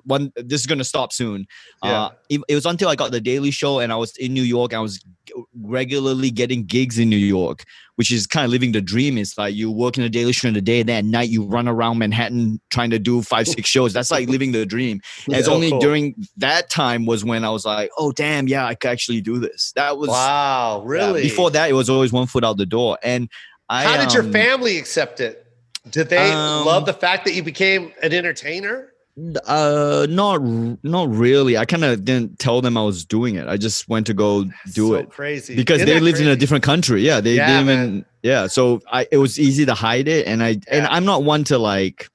one. 0.05 0.31
This 0.37 0.61
is 0.61 0.67
gonna 0.67 0.85
stop 0.85 1.11
soon. 1.11 1.45
Yeah. 1.83 2.03
Uh, 2.03 2.09
it, 2.29 2.41
it 2.47 2.55
was 2.55 2.65
until 2.65 2.87
I 2.87 2.95
got 2.95 3.11
the 3.11 3.19
Daily 3.19 3.51
Show 3.51 3.79
and 3.79 3.91
I 3.91 3.97
was 3.97 4.15
in 4.17 4.33
New 4.33 4.43
York. 4.43 4.73
I 4.73 4.79
was 4.79 4.99
g- 5.25 5.33
regularly 5.61 6.31
getting 6.31 6.63
gigs 6.65 6.99
in 6.99 7.09
New 7.09 7.17
York, 7.17 7.65
which 7.95 8.11
is 8.11 8.25
kind 8.25 8.45
of 8.45 8.51
living 8.51 8.71
the 8.71 8.81
dream. 8.81 9.17
It's 9.17 9.37
like 9.37 9.55
you 9.55 9.69
work 9.71 9.97
in 9.97 10.03
the 10.03 10.09
Daily 10.09 10.31
Show 10.31 10.47
in 10.47 10.53
the 10.53 10.61
day, 10.61 10.79
and 10.79 10.87
then 10.87 10.97
at 10.99 11.05
night 11.05 11.29
you 11.29 11.43
run 11.43 11.67
around 11.67 11.97
Manhattan 11.97 12.61
trying 12.71 12.89
to 12.91 12.99
do 12.99 13.21
five, 13.23 13.47
six 13.47 13.69
shows. 13.69 13.91
That's 13.91 14.09
like 14.09 14.29
living 14.29 14.53
the 14.53 14.65
dream. 14.65 15.01
And 15.27 15.35
it's 15.35 15.47
only 15.49 15.69
cool. 15.69 15.79
during 15.79 16.15
that 16.37 16.69
time 16.69 17.05
was 17.05 17.25
when 17.25 17.43
I 17.43 17.49
was 17.49 17.65
like, 17.65 17.89
oh 17.97 18.11
damn, 18.13 18.47
yeah, 18.47 18.65
I 18.65 18.75
could 18.75 18.91
actually 18.91 19.21
do 19.21 19.37
this. 19.39 19.73
That 19.75 19.97
was 19.97 20.09
Wow, 20.09 20.79
yeah, 20.85 20.89
really? 20.91 21.23
before 21.23 21.51
that, 21.51 21.69
it 21.69 21.73
was 21.73 21.89
always 21.89 22.11
one 22.13 22.27
foot 22.27 22.43
out 22.43 22.57
the 22.57 22.65
door. 22.65 22.97
And 23.03 23.29
I, 23.69 23.83
How 23.83 23.97
did 23.97 24.13
your 24.13 24.23
um, 24.23 24.31
family 24.31 24.77
accept 24.77 25.19
it? 25.19 25.45
Did 25.89 26.09
they 26.09 26.31
Um, 26.31 26.65
love 26.65 26.85
the 26.85 26.93
fact 26.93 27.25
that 27.25 27.33
you 27.33 27.43
became 27.43 27.91
an 28.01 28.13
entertainer? 28.13 28.89
Uh, 29.45 30.07
not 30.09 30.41
not 30.83 31.07
really. 31.09 31.55
I 31.55 31.65
kind 31.65 31.83
of 31.83 32.03
didn't 32.03 32.39
tell 32.39 32.61
them 32.61 32.75
I 32.77 32.83
was 32.83 33.05
doing 33.05 33.35
it. 33.35 33.47
I 33.47 33.57
just 33.57 33.87
went 33.87 34.07
to 34.07 34.13
go 34.13 34.45
do 34.73 34.87
so 34.87 34.93
it 34.95 35.09
Crazy. 35.11 35.55
because 35.55 35.81
Isn't 35.81 35.87
they 35.87 35.99
lived 35.99 36.19
in 36.19 36.27
a 36.27 36.35
different 36.35 36.63
country. 36.63 37.01
Yeah, 37.03 37.21
they 37.21 37.35
Yeah, 37.35 37.47
didn't 37.47 37.69
even. 37.69 38.05
Yeah, 38.23 38.47
so 38.47 38.81
I 38.91 39.07
it 39.11 39.17
was 39.17 39.39
easy 39.39 39.65
to 39.67 39.75
hide 39.75 40.07
it, 40.07 40.25
and 40.25 40.41
I 40.41 40.57
and 40.67 40.87
I'm 40.87 41.05
not 41.05 41.23
one 41.23 41.43
to 41.45 41.59
like. 41.59 42.09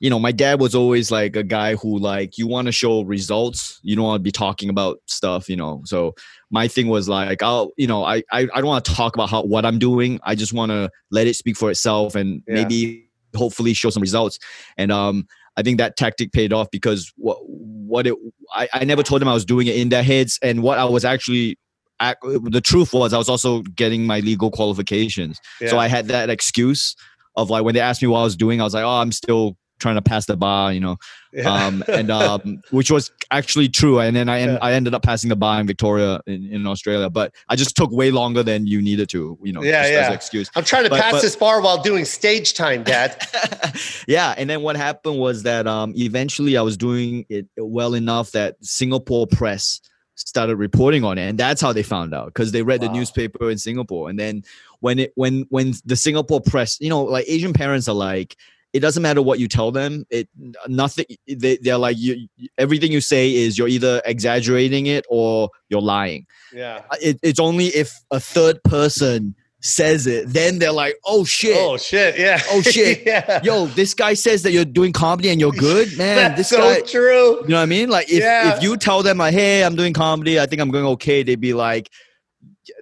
You 0.00 0.10
know, 0.10 0.18
my 0.18 0.32
dad 0.32 0.60
was 0.60 0.74
always 0.74 1.10
like 1.10 1.34
a 1.36 1.44
guy 1.44 1.76
who 1.76 1.96
like 1.98 2.36
you 2.36 2.46
want 2.46 2.66
to 2.66 2.72
show 2.72 3.02
results. 3.02 3.78
You 3.82 3.96
don't 3.96 4.04
want 4.04 4.18
to 4.20 4.22
be 4.22 4.32
talking 4.32 4.68
about 4.68 4.98
stuff. 5.06 5.48
You 5.48 5.56
know, 5.56 5.80
so 5.86 6.14
my 6.52 6.68
thing 6.68 6.86
was 6.86 7.08
like 7.08 7.42
I'll 7.42 7.72
you 7.76 7.88
know 7.88 8.04
I 8.04 8.18
I, 8.30 8.46
I 8.54 8.60
don't 8.60 8.66
want 8.66 8.84
to 8.84 8.94
talk 8.94 9.16
about 9.16 9.30
how 9.30 9.42
what 9.42 9.64
I'm 9.66 9.78
doing. 9.80 10.20
I 10.22 10.36
just 10.36 10.52
want 10.52 10.70
to 10.70 10.90
let 11.10 11.26
it 11.26 11.34
speak 11.34 11.56
for 11.56 11.70
itself 11.70 12.14
and 12.14 12.42
Yeah. 12.46 12.54
maybe 12.62 13.08
hopefully 13.34 13.72
show 13.72 13.90
some 13.90 14.02
results. 14.02 14.38
And 14.76 14.92
um, 14.92 15.26
I 15.56 15.62
think 15.62 15.78
that 15.78 15.96
tactic 15.96 16.32
paid 16.32 16.52
off 16.52 16.70
because 16.70 17.12
what 17.16 17.38
what 17.46 18.06
it 18.06 18.14
I, 18.54 18.68
I 18.74 18.84
never 18.84 19.02
told 19.02 19.20
them 19.20 19.28
I 19.28 19.34
was 19.34 19.44
doing 19.44 19.66
it 19.66 19.76
in 19.76 19.88
their 19.88 20.02
heads, 20.04 20.38
and 20.42 20.62
what 20.62 20.78
I 20.78 20.84
was 20.84 21.04
actually. 21.04 21.58
The 22.00 22.60
truth 22.60 22.92
was, 22.92 23.12
I 23.12 23.18
was 23.18 23.28
also 23.28 23.62
getting 23.62 24.04
my 24.04 24.18
legal 24.18 24.50
qualifications, 24.50 25.38
so 25.68 25.78
I 25.78 25.86
had 25.86 26.08
that 26.08 26.30
excuse 26.30 26.96
of 27.36 27.48
like 27.48 27.62
when 27.62 27.74
they 27.74 27.80
asked 27.80 28.02
me 28.02 28.08
what 28.08 28.18
I 28.18 28.24
was 28.24 28.34
doing, 28.34 28.60
I 28.60 28.64
was 28.64 28.74
like, 28.74 28.82
"Oh, 28.82 28.88
I'm 29.00 29.12
still 29.12 29.56
trying 29.82 29.96
to 29.96 30.02
pass 30.02 30.24
the 30.26 30.36
bar, 30.36 30.72
you 30.72 30.80
know, 30.80 30.96
Yeah. 31.32 31.50
um, 31.52 31.84
and 31.88 32.10
um, 32.10 32.62
which 32.70 32.90
was 32.90 33.10
actually 33.30 33.68
true. 33.68 33.98
And 33.98 34.14
then 34.16 34.28
I 34.28 34.40
en- 34.40 34.48
Yeah. 34.50 34.58
I 34.62 34.72
ended 34.72 34.94
up 34.94 35.02
passing 35.02 35.28
the 35.28 35.36
bar 35.36 35.60
in 35.60 35.66
Victoria 35.66 36.20
in, 36.26 36.46
in 36.52 36.66
Australia, 36.66 37.10
but 37.10 37.34
I 37.48 37.56
just 37.56 37.76
took 37.76 37.90
way 37.90 38.10
longer 38.10 38.42
than 38.42 38.66
you 38.66 38.80
needed 38.80 39.08
to, 39.10 39.38
you 39.42 39.52
know, 39.52 39.62
Yeah, 39.62 39.82
just 39.82 39.84
as 39.84 39.90
yeah. 39.92 40.06
an 40.08 40.12
excuse. 40.14 40.50
I'm 40.56 40.64
trying 40.64 40.84
to 40.84 40.90
But- 40.90 41.00
pass 41.02 41.12
but- 41.12 41.22
this 41.22 41.36
bar 41.36 41.60
while 41.60 41.82
doing 41.82 42.04
stage 42.06 42.54
time, 42.54 42.84
Dad. 42.84 43.20
yeah, 44.08 44.34
and 44.38 44.48
then 44.48 44.62
what 44.62 44.76
happened 44.76 45.18
was 45.18 45.42
that 45.42 45.66
um, 45.66 45.92
eventually 45.96 46.56
I 46.56 46.62
was 46.62 46.76
doing 46.76 47.26
it 47.28 47.46
well 47.58 47.94
enough 47.94 48.30
that 48.32 48.56
Singapore 48.64 49.26
press 49.26 49.80
started 50.14 50.56
reporting 50.56 51.02
on 51.04 51.18
it, 51.18 51.22
and 51.28 51.38
that's 51.38 51.60
how 51.60 51.72
they 51.72 51.82
found 51.82 52.14
out 52.14 52.26
because 52.26 52.52
they 52.52 52.62
read 52.62 52.80
the 52.80 52.88
newspaper 52.88 53.50
in 53.50 53.58
Singapore. 53.58 54.08
And 54.10 54.18
then 54.18 54.42
when 54.80 54.98
it 54.98 55.12
when 55.16 55.46
when 55.48 55.72
the 55.84 55.96
Singapore 55.96 56.40
press, 56.40 56.78
you 56.80 56.88
know, 56.90 57.02
like 57.02 57.24
Asian 57.28 57.52
parents 57.52 57.88
are 57.88 57.94
like. 57.94 58.36
It 58.72 58.80
doesn't 58.80 59.02
matter 59.02 59.20
what 59.22 59.38
you 59.38 59.48
tell 59.48 59.70
them. 59.70 60.04
It 60.10 60.28
nothing. 60.66 61.04
They 61.28 61.58
they're 61.60 61.76
like 61.78 61.96
you. 61.98 62.26
Everything 62.56 62.90
you 62.92 63.00
say 63.02 63.34
is 63.34 63.58
you're 63.58 63.68
either 63.68 64.00
exaggerating 64.06 64.86
it 64.86 65.04
or 65.10 65.50
you're 65.68 65.82
lying. 65.82 66.26
Yeah. 66.54 66.82
Uh, 66.90 66.96
it, 67.00 67.18
it's 67.22 67.38
only 67.40 67.66
if 67.66 67.92
a 68.10 68.18
third 68.18 68.62
person 68.64 69.34
says 69.64 70.06
it, 70.08 70.26
then 70.28 70.58
they're 70.58 70.72
like, 70.72 70.96
"Oh 71.04 71.24
shit, 71.24 71.56
Oh 71.56 71.76
shit! 71.76 72.18
Yeah. 72.18 72.40
Oh, 72.50 72.62
shit. 72.62 73.02
yeah. 73.06 73.40
yo, 73.44 73.66
this 73.66 73.94
guy 73.94 74.14
says 74.14 74.42
that 74.42 74.52
you're 74.52 74.64
doing 74.64 74.92
comedy 74.92 75.28
and 75.28 75.40
you're 75.40 75.52
good, 75.52 75.88
man. 75.98 76.16
That's 76.16 76.36
this 76.38 76.48
so 76.48 76.58
guy, 76.58 76.80
true. 76.80 77.42
you 77.42 77.48
know 77.48 77.56
what 77.56 77.62
I 77.62 77.66
mean? 77.66 77.88
Like 77.90 78.08
if 78.10 78.22
Yeah. 78.22 78.56
if 78.56 78.62
you 78.62 78.76
tell 78.76 79.02
them 79.02 79.18
like, 79.18 79.34
hey, 79.34 79.62
I'm 79.62 79.76
doing 79.76 79.92
comedy, 79.92 80.40
I 80.40 80.46
think 80.46 80.60
I'm 80.62 80.70
going 80.70 80.86
okay, 80.86 81.22
they'd 81.22 81.36
be 81.40 81.52
like, 81.54 81.90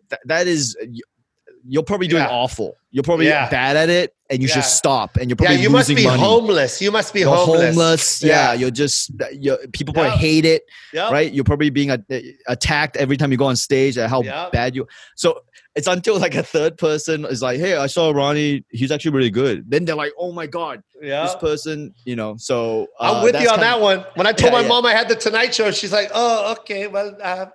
"Th- 0.08 0.20
that 0.26 0.46
is, 0.46 0.76
you're 1.66 1.82
probably 1.82 2.06
doing 2.08 2.22
Yeah. 2.22 2.30
awful. 2.30 2.76
You're 2.92 3.04
probably 3.04 3.26
Yeah. 3.28 3.48
bad 3.48 3.76
at 3.76 3.88
it, 3.88 4.14
and 4.30 4.42
you 4.42 4.48
Yeah. 4.48 4.54
should 4.54 4.64
stop. 4.64 5.16
And 5.16 5.30
you're 5.30 5.36
probably 5.36 5.56
Yeah, 5.56 5.62
you 5.62 5.70
must 5.70 5.88
be 5.88 6.02
money. 6.04 6.20
homeless. 6.20 6.82
You 6.82 6.90
must 6.90 7.14
be 7.14 7.20
You're 7.20 7.34
homeless. 7.34 7.74
homeless. 7.76 8.22
Yeah. 8.22 8.52
Yeah. 8.52 8.54
you're 8.54 8.70
just 8.70 9.12
you're, 9.38 9.58
people 9.72 9.94
probably 9.94 10.10
hate 10.18 10.44
it, 10.44 10.62
Yep. 10.92 11.12
right? 11.12 11.32
You're 11.32 11.44
probably 11.44 11.70
being 11.70 11.90
a, 11.90 11.98
attacked 12.48 12.96
every 12.96 13.16
time 13.16 13.30
you 13.30 13.38
go 13.38 13.46
on 13.46 13.54
stage 13.56 13.96
at 13.96 14.10
how 14.10 14.22
Yep. 14.22 14.52
bad 14.52 14.74
you. 14.74 14.88
So 15.16 15.40
it's 15.76 15.86
until 15.86 16.18
like 16.18 16.34
a 16.34 16.42
third 16.42 16.76
person 16.78 17.24
is 17.26 17.42
like, 17.42 17.60
"Hey, 17.60 17.76
I 17.76 17.86
saw 17.86 18.10
Ronny. 18.10 18.64
He's 18.70 18.90
actually 18.90 19.12
really 19.12 19.30
good." 19.30 19.70
Then 19.70 19.84
they're 19.84 19.94
like, 19.94 20.12
"Oh 20.18 20.32
my 20.32 20.46
god, 20.48 20.82
Yeah. 21.00 21.22
this 21.26 21.36
person," 21.36 21.94
you 22.04 22.16
know. 22.16 22.34
So 22.38 22.88
I'm 22.98 23.16
uh, 23.18 23.22
with 23.22 23.40
you 23.40 23.48
on 23.48 23.60
that 23.60 23.80
one. 23.80 24.04
When 24.16 24.26
I 24.26 24.32
told 24.32 24.52
my 24.52 24.62
mom 24.66 24.84
I 24.84 24.92
had 24.94 25.08
the 25.08 25.14
Tonight 25.14 25.54
Show, 25.54 25.70
she's 25.70 25.92
like, 25.92 26.10
"Oh, 26.12 26.52
okay, 26.58 26.88
well, 26.88 27.16
uh, 27.22 27.46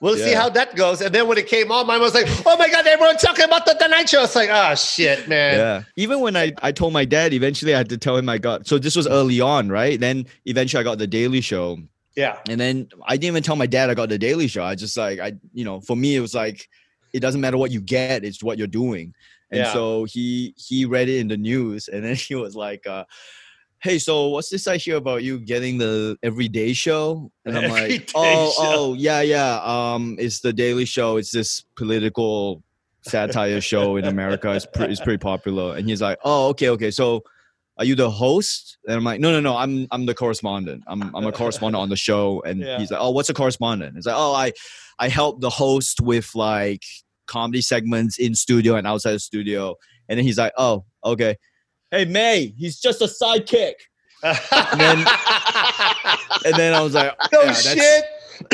we'll 0.00 0.16
see 0.16 0.32
how 0.32 0.48
that 0.50 0.74
goes." 0.76 1.00
And 1.00 1.14
then 1.14 1.26
when 1.28 1.38
it 1.38 1.46
came 1.46 1.70
on, 1.72 1.86
mine 1.86 2.00
was 2.00 2.14
like, 2.14 2.26
"Oh 2.46 2.56
my 2.56 2.68
god, 2.68 2.86
everyone's 2.86 3.22
talking 3.22 3.44
about 3.44 3.66
the 3.66 3.74
Tonight 3.74 4.08
Show." 4.08 4.22
It's 4.24 4.34
like, 4.36 4.50
"Ah, 4.50 4.74
shit, 4.74 5.28
man." 5.28 5.56
Yeah. 5.58 5.82
Even 5.96 6.20
when 6.20 6.36
I, 6.36 6.52
I 6.62 6.72
told 6.72 6.92
my 6.92 7.04
dad, 7.04 7.32
eventually 7.32 7.74
I 7.74 7.78
had 7.78 7.88
to 7.90 7.98
tell 7.98 8.16
him 8.16 8.28
I 8.28 8.38
got. 8.38 8.66
So 8.66 8.78
this 8.78 8.96
was 8.96 9.06
early 9.06 9.40
on, 9.40 9.68
right? 9.68 9.98
Then 9.98 10.26
eventually 10.46 10.80
I 10.80 10.84
got 10.84 10.98
the 10.98 11.06
Daily 11.06 11.40
Show, 11.40 11.78
Yeah. 12.16 12.38
and 12.48 12.60
then 12.60 12.88
I 13.06 13.16
didn't 13.16 13.32
even 13.34 13.42
tell 13.42 13.56
my 13.56 13.66
dad 13.66 13.90
I 13.90 13.94
got 13.94 14.08
the 14.08 14.18
Daily 14.18 14.48
Show. 14.48 14.62
I 14.64 14.74
just 14.74 14.96
like 14.96 15.18
I, 15.20 15.34
you 15.52 15.64
know, 15.64 15.80
for 15.80 15.96
me 15.96 16.16
it 16.16 16.20
was 16.20 16.34
like, 16.34 16.68
it 17.12 17.20
doesn't 17.20 17.40
matter 17.40 17.56
what 17.58 17.70
you 17.70 17.80
get; 17.80 18.24
it's 18.24 18.42
what 18.42 18.58
you're 18.58 18.66
doing. 18.66 19.14
And 19.50 19.60
Yeah. 19.60 19.72
so 19.72 20.04
he 20.04 20.54
he 20.56 20.84
read 20.84 21.08
it 21.08 21.18
in 21.20 21.28
the 21.28 21.36
news, 21.38 21.88
and 21.88 22.04
then 22.04 22.14
he 22.28 22.34
was 22.34 22.54
like, 22.54 22.86
uh, 22.86 23.04
"Hey, 23.80 23.98
so 23.98 24.28
what's 24.28 24.48
this 24.50 24.66
I 24.66 24.76
hear 24.76 24.96
about 24.96 25.22
you 25.22 25.38
getting 25.38 25.78
the 25.78 26.16
Everyday 26.22 26.72
Show?" 26.72 27.30
And 27.44 27.56
I'm 27.56 27.64
Everyday 27.64 27.98
like, 27.98 28.10
"Oh, 28.14 28.50
Show. 28.50 28.62
oh, 28.62 28.94
yeah, 28.94 29.20
yeah. 29.20 29.60
Um, 29.62 30.16
it's 30.18 30.40
the 30.40 30.52
Daily 30.52 30.84
Show. 30.84 31.16
It's 31.16 31.30
this 31.30 31.64
political." 31.76 32.62
satire 33.02 33.60
show 33.60 33.96
in 33.96 34.04
America. 34.04 34.52
It's, 34.52 34.66
pre- 34.66 34.86
it's 34.86 35.00
pretty 35.00 35.16
popular. 35.18 35.76
And 35.76 35.88
he's 35.88 36.02
like, 36.02 36.18
oh, 36.24 36.48
okay, 36.48 36.68
okay. 36.70 36.90
So 36.90 37.22
are 37.78 37.84
you 37.84 37.94
the 37.94 38.10
host? 38.10 38.76
And 38.86 38.96
I'm 38.96 39.04
like, 39.04 39.18
no, 39.20 39.30
no, 39.32 39.40
no. 39.40 39.56
I'm 39.56 39.86
I'm 39.92 40.04
the 40.04 40.14
correspondent. 40.14 40.82
I'm 40.86 41.14
I'm 41.14 41.24
a 41.24 41.32
correspondent 41.32 41.80
on 41.80 41.88
the 41.88 41.96
show. 41.96 42.42
And 42.42 42.60
Yeah. 42.60 42.78
he's 42.78 42.90
like, 42.90 43.00
oh, 43.00 43.10
what's 43.10 43.30
a 43.30 43.34
correspondent? 43.34 43.96
It's 43.96 44.04
like, 44.06 44.16
oh, 44.18 44.34
I 44.34 44.52
I 44.98 45.08
help 45.08 45.40
the 45.40 45.48
host 45.48 46.00
with 46.02 46.34
like 46.34 46.82
comedy 47.26 47.62
segments 47.62 48.18
in 48.18 48.34
studio 48.34 48.74
and 48.74 48.86
outside 48.86 49.12
the 49.12 49.20
studio. 49.20 49.76
And 50.08 50.18
then 50.18 50.26
he's 50.26 50.36
like, 50.38 50.52
oh, 50.58 50.84
okay. 51.04 51.36
Hey 51.90 52.04
May, 52.04 52.54
he's 52.56 52.78
just 52.80 53.00
a 53.00 53.06
sidekick. 53.06 53.74
then- 54.22 55.06
And 56.44 56.54
then 56.56 56.74
I 56.74 56.80
was 56.82 56.94
like, 56.94 57.14
no 57.32 57.40
yeah, 57.40 57.46
that's- 57.52 57.62
shit. 57.74 58.04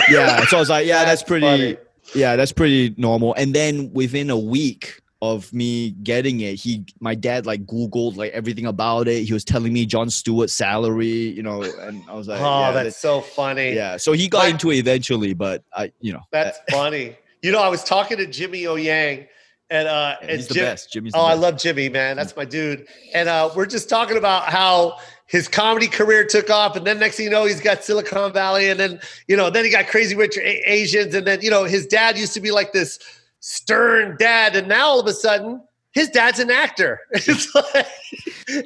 yeah. 0.08 0.44
So 0.46 0.56
I 0.56 0.60
was 0.60 0.70
like, 0.70 0.86
yeah, 0.86 1.04
that's, 1.04 1.20
That's 1.20 1.28
pretty. 1.28 1.46
funny. 1.46 1.76
Yeah, 2.14 2.36
that's 2.36 2.52
pretty 2.52 2.94
normal. 2.96 3.34
And 3.34 3.54
then 3.54 3.92
within 3.92 4.30
a 4.30 4.38
week 4.38 5.00
of 5.22 5.52
me 5.52 5.90
getting 6.02 6.40
it, 6.40 6.54
he, 6.54 6.84
my 7.00 7.14
dad, 7.14 7.46
like 7.46 7.64
Googled 7.66 8.16
like 8.16 8.32
everything 8.32 8.66
about 8.66 9.08
it. 9.08 9.24
He 9.24 9.32
was 9.32 9.44
telling 9.44 9.72
me 9.72 9.84
Jon 9.86 10.10
Stewart's 10.10 10.52
salary, 10.52 11.06
you 11.08 11.42
know, 11.42 11.62
and 11.62 12.02
I 12.08 12.14
was 12.14 12.28
like, 12.28 12.40
Oh, 12.40 12.60
yeah, 12.60 12.72
that's 12.72 12.96
so 12.96 13.20
funny. 13.20 13.72
yeah. 13.74 13.96
So 13.96 14.12
he 14.12 14.28
got 14.28 14.44
My- 14.44 14.48
into 14.50 14.70
it 14.70 14.76
eventually, 14.76 15.34
but 15.34 15.64
I, 15.74 15.92
you 16.00 16.12
know, 16.12 16.20
That's 16.30 16.58
uh, 16.58 16.62
funny. 16.72 17.16
You 17.42 17.52
know, 17.52 17.60
I 17.60 17.68
was 17.68 17.84
talking 17.84 18.16
to 18.18 18.26
Jimmy 18.26 18.66
O 18.66 18.76
Yang, 18.76 19.26
and 19.70 19.88
uh, 19.88 20.16
yeah, 20.22 20.36
he's 20.36 20.48
the 20.48 20.54
Jim- 20.54 20.64
best. 20.64 20.92
Jimmy's 20.92 21.12
the 21.12 21.18
Oh, 21.18 21.22
I 21.24 21.34
love 21.34 21.58
Jimmy, 21.58 21.88
man. 21.88 22.16
That's 22.16 22.36
my 22.36 22.44
dude. 22.44 22.86
And 23.14 23.28
uh, 23.28 23.50
we're 23.56 23.66
just 23.66 23.88
talking 23.88 24.16
about 24.16 24.44
how 24.44 24.98
his 25.26 25.48
comedy 25.48 25.86
career 25.88 26.24
took 26.26 26.50
off, 26.50 26.76
and 26.76 26.86
then 26.86 26.98
next 26.98 27.16
thing 27.16 27.24
you 27.24 27.30
know, 27.30 27.44
he's 27.46 27.60
got 27.60 27.82
Silicon 27.82 28.32
Valley, 28.32 28.68
and 28.68 28.78
then 28.78 29.00
you 29.26 29.36
know, 29.36 29.50
then 29.50 29.64
he 29.64 29.70
got 29.70 29.86
Crazy 29.88 30.14
Rich 30.14 30.36
Asians, 30.38 31.14
and 31.14 31.26
then 31.26 31.40
you 31.40 31.50
know, 31.50 31.64
his 31.64 31.86
dad 31.86 32.18
used 32.18 32.34
to 32.34 32.40
be 32.40 32.50
like 32.50 32.72
this 32.72 32.98
stern 33.40 34.16
dad, 34.18 34.54
and 34.56 34.68
now 34.68 34.86
all 34.86 35.00
of 35.00 35.06
a 35.06 35.12
sudden, 35.12 35.62
his 35.92 36.08
dad's 36.10 36.38
an 36.40 36.50
actor. 36.50 37.00
It's 37.12 37.54
like, 37.54 37.86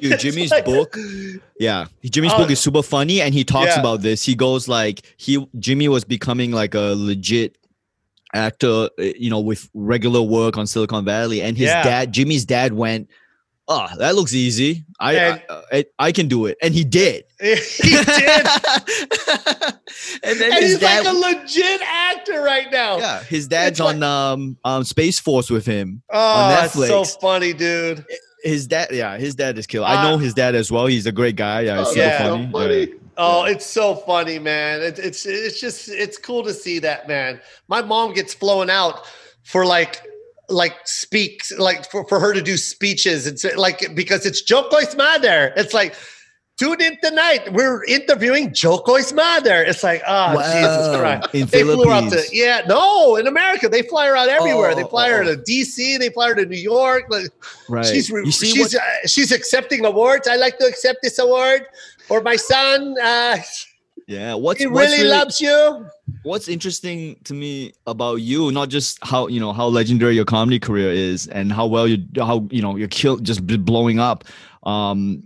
Dude, 0.01 0.19
Jimmy's 0.19 0.51
like- 0.51 0.65
book, 0.65 0.97
yeah, 1.59 1.85
Jimmy's 2.03 2.33
Oh. 2.33 2.39
book 2.39 2.51
is 2.51 2.59
super 2.59 2.83
funny, 2.83 3.21
and 3.21 3.33
he 3.33 3.43
talks 3.45 3.71
Yeah. 3.75 3.79
about 3.79 4.01
this. 4.01 4.23
He 4.23 4.35
goes 4.35 4.67
like 4.67 5.01
he 5.17 5.47
Jimmy 5.57 5.87
was 5.87 6.03
becoming 6.03 6.51
like 6.51 6.75
a 6.75 6.93
legit 6.97 7.57
actor, 8.33 8.89
uh, 8.99 9.03
you 9.17 9.29
know, 9.29 9.39
with 9.39 9.69
regular 9.73 10.21
work 10.21 10.57
on 10.57 10.67
Silicon 10.67 11.05
Valley, 11.05 11.41
and 11.41 11.57
his 11.57 11.67
Yeah. 11.67 11.83
dad, 11.83 12.11
Jimmy's 12.13 12.45
dad, 12.45 12.73
went, 12.73 13.09
"Oh, 13.67 13.87
that 13.97 14.15
looks 14.15 14.33
easy. 14.33 14.85
I 14.99 15.13
And- 15.15 15.41
I, 15.49 15.63
I, 15.71 15.85
I 15.99 16.11
can 16.11 16.27
do 16.27 16.45
it," 16.45 16.57
and 16.61 16.73
he 16.73 16.83
did. 16.83 17.23
he 17.41 17.55
did, 17.55 18.47
and 20.23 20.39
then 20.39 20.51
and 20.51 20.61
his 20.61 20.71
he's 20.71 20.79
dad, 20.79 21.05
like 21.05 21.13
a 21.13 21.17
legit 21.39 21.81
actor 21.81 22.41
right 22.41 22.71
now. 22.71 22.97
yeah, 22.97 23.23
his 23.23 23.47
dad's 23.47 23.79
like- 23.79 23.95
on 23.95 24.03
um 24.03 24.57
um 24.63 24.83
Space 24.83 25.19
Force 25.19 25.49
with 25.49 25.65
him. 25.65 26.01
Oh, 26.09 26.49
that's 26.49 26.73
so 26.73 27.03
funny, 27.05 27.53
dude. 27.53 28.05
His 28.43 28.67
dad, 28.67 28.89
yeah, 28.91 29.17
his 29.17 29.35
dad 29.35 29.57
is 29.57 29.67
killer. 29.67 29.85
I 29.87 30.01
know 30.03 30.13
Uh, 30.15 30.17
his 30.17 30.33
dad 30.33 30.55
as 30.55 30.71
well. 30.71 30.85
He's 30.85 31.05
a 31.05 31.11
great 31.11 31.35
guy. 31.35 31.61
Yeah, 31.61 31.81
it's 31.81 31.89
Oh, 31.89 31.93
super 31.93 32.05
yeah. 32.05 32.17
so 32.19 32.37
funny. 32.37 32.51
funny. 32.51 32.79
Yeah. 32.79 32.98
Oh, 33.21 33.43
it's 33.43 33.65
so 33.65 33.95
funny, 33.95 34.39
man. 34.39 34.81
It, 34.81 34.97
it's 34.97 35.25
it's 35.25 35.59
just 35.59 35.89
it's 35.89 36.17
cool 36.17 36.41
to 36.43 36.53
see 36.53 36.79
that, 36.79 37.07
man. 37.07 37.41
My 37.67 37.81
mom 37.81 38.13
gets 38.13 38.33
flown 38.33 38.69
out 38.69 39.05
for 39.43 39.65
like 39.65 40.01
like 40.47 40.75
speaks 40.85 41.51
like 41.57 41.89
for, 41.91 42.07
for 42.07 42.19
her 42.19 42.33
to 42.33 42.41
do 42.41 42.55
speeches. 42.55 43.27
It's 43.27 43.43
like 43.57 43.93
because 43.93 44.25
it's 44.25 44.41
Jo 44.41 44.69
Koy's 44.69 44.95
mother. 44.95 45.51
It's 45.57 45.73
like 45.73 45.95
tune 46.57 46.81
in 46.81 46.97
tonight. 47.03 47.51
We're 47.51 47.83
interviewing 47.85 48.53
Jo 48.53 48.77
Koy's 48.79 49.11
mother. 49.11 49.63
It's 49.63 49.83
like 49.83 50.01
oh 50.07 50.35
Wow. 50.35 50.53
Jesus 50.53 50.99
Christ. 51.01 51.35
In 51.35 51.47
They 51.47 51.63
flew 51.63 51.83
her 51.83 51.91
out 51.91 52.11
to 52.13 52.23
yeah 52.31 52.61
no 52.67 53.17
in 53.17 53.27
America 53.27 53.67
they 53.67 53.81
fly 53.81 54.07
her 54.07 54.15
out 54.15 54.29
everywhere. 54.29 54.75
they 54.75 54.83
Oh, 54.83 54.87
fly 54.87 55.09
her 55.09 55.23
oh. 55.23 55.35
to 55.35 55.41
DC. 55.41 55.99
They 55.99 56.09
fly 56.09 56.29
her 56.29 56.35
to 56.35 56.45
New 56.45 56.57
York. 56.57 57.03
Like, 57.09 57.27
Right. 57.67 57.85
She's 57.85 58.09
re- 58.09 58.23
you 58.25 58.31
see 58.31 58.51
she's 58.51 58.73
what, 58.73 58.81
uh, 58.81 59.07
she's 59.07 59.31
accepting 59.33 59.83
awards. 59.85 60.25
I 60.27 60.37
like 60.37 60.57
to 60.59 60.65
accept 60.65 60.99
this 61.03 61.19
award 61.19 61.65
for 62.09 62.21
my 62.21 62.35
son. 62.35 62.95
Uh, 63.01 63.37
yeah. 64.07 64.33
What's 64.33 64.59
he 64.59 64.67
what's 64.67 64.91
really, 64.91 65.07
loves 65.07 65.39
you. 65.39 65.85
what's 66.23 66.47
interesting 66.49 67.15
to 67.23 67.33
me 67.33 67.71
about 67.87 68.15
you 68.15 68.51
not 68.51 68.67
just 68.69 68.97
how 69.03 69.27
you 69.27 69.39
know 69.39 69.53
how 69.53 69.67
legendary 69.67 70.15
your 70.15 70.25
comedy 70.25 70.59
career 70.59 70.91
is 70.91 71.27
and 71.27 71.53
how 71.53 71.65
well 71.67 71.87
you 71.87 72.03
how 72.17 72.45
you 72.51 72.61
know 72.61 72.75
you're 72.75 72.87
killed 72.89 73.23
just 73.23 73.45
blowing 73.65 73.99
up 73.99 74.23
um 74.63 75.21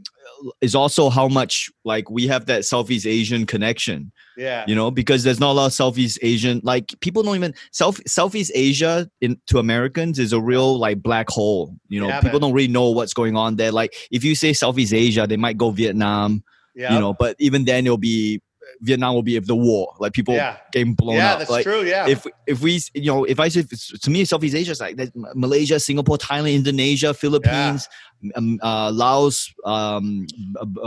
is 0.62 0.76
also 0.76 1.10
how 1.10 1.28
much 1.30 1.72
like 1.86 2.10
we 2.12 2.28
have 2.28 2.46
that 2.48 2.66
southeast 2.66 3.08
asian 3.08 3.46
connection 3.46 4.12
Yeah. 4.36 4.66
you 4.68 4.76
know 4.76 4.92
because 4.92 5.24
there's 5.24 5.40
not 5.40 5.52
a 5.52 5.54
lot 5.54 5.66
of 5.68 5.74
southeast 5.74 6.20
asian 6.22 6.60
like 6.64 6.94
people 7.00 7.24
don't 7.24 7.36
even 7.38 7.54
south 7.72 8.02
southeast 8.06 8.52
asia 8.54 9.10
in 9.22 9.40
to 9.48 9.60
americans 9.60 10.20
is 10.20 10.34
a 10.34 10.42
real 10.42 10.78
like 10.78 11.02
black 11.02 11.30
hole 11.30 11.74
you 11.88 12.02
know 12.02 12.08
Yeah, 12.10 12.20
people 12.20 12.40
man. 12.40 12.50
don't 12.50 12.54
really 12.54 12.68
know 12.68 12.90
what's 12.92 13.14
going 13.14 13.38
on 13.38 13.56
there 13.56 13.72
like 13.72 13.96
if 14.12 14.24
you 14.26 14.36
say 14.36 14.52
southeast 14.52 14.94
asia 14.94 15.26
they 15.26 15.38
might 15.38 15.58
go 15.58 15.72
vietnam 15.72 16.44
Yeah. 16.76 16.94
you 16.94 17.00
know 17.00 17.14
but 17.14 17.36
even 17.40 17.66
then 17.66 17.86
it'll 17.86 17.98
be 17.98 18.42
vietnam 18.82 19.14
will 19.14 19.22
be 19.24 19.38
of 19.38 19.46
the 19.46 19.56
war 19.56 19.94
like 20.00 20.14
people 20.14 20.34
yeah. 20.34 20.58
getting 20.72 20.94
blown 20.96 21.18
Yeah, 21.18 21.34
up 21.34 21.40
that's 21.40 21.52
like 21.52 21.64
true. 21.64 21.84
Yeah. 21.84 22.08
if 22.08 22.26
if 22.48 22.62
we 22.62 22.80
you 22.94 23.06
know 23.12 23.24
if 23.26 23.40
I 23.40 23.48
say 23.50 23.64
to 24.02 24.10
me 24.10 24.26
Southeast 24.26 24.56
Asia 24.56 24.72
is 24.72 24.82
like 24.82 24.98
Malaysia, 25.36 25.80
Singapore, 25.80 26.18
Thailand, 26.18 26.56
Indonesia, 26.56 27.14
Philippines, 27.14 27.88
um, 28.36 28.60
uh, 28.64 28.90
Laos, 28.92 29.54
um, 29.66 30.26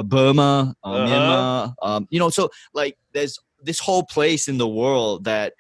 Burma, 0.05 0.74
uh, 0.82 0.89
Uh-huh. 0.89 1.07
Myanmar. 1.07 1.74
Um, 1.82 2.07
you 2.11 2.18
know, 2.18 2.30
so 2.30 2.51
like 2.74 2.97
there's 3.12 3.39
this 3.62 3.78
whole 3.78 4.03
place 4.05 4.49
in 4.49 4.59
the 4.59 4.66
world 4.68 5.24
that 5.24 5.53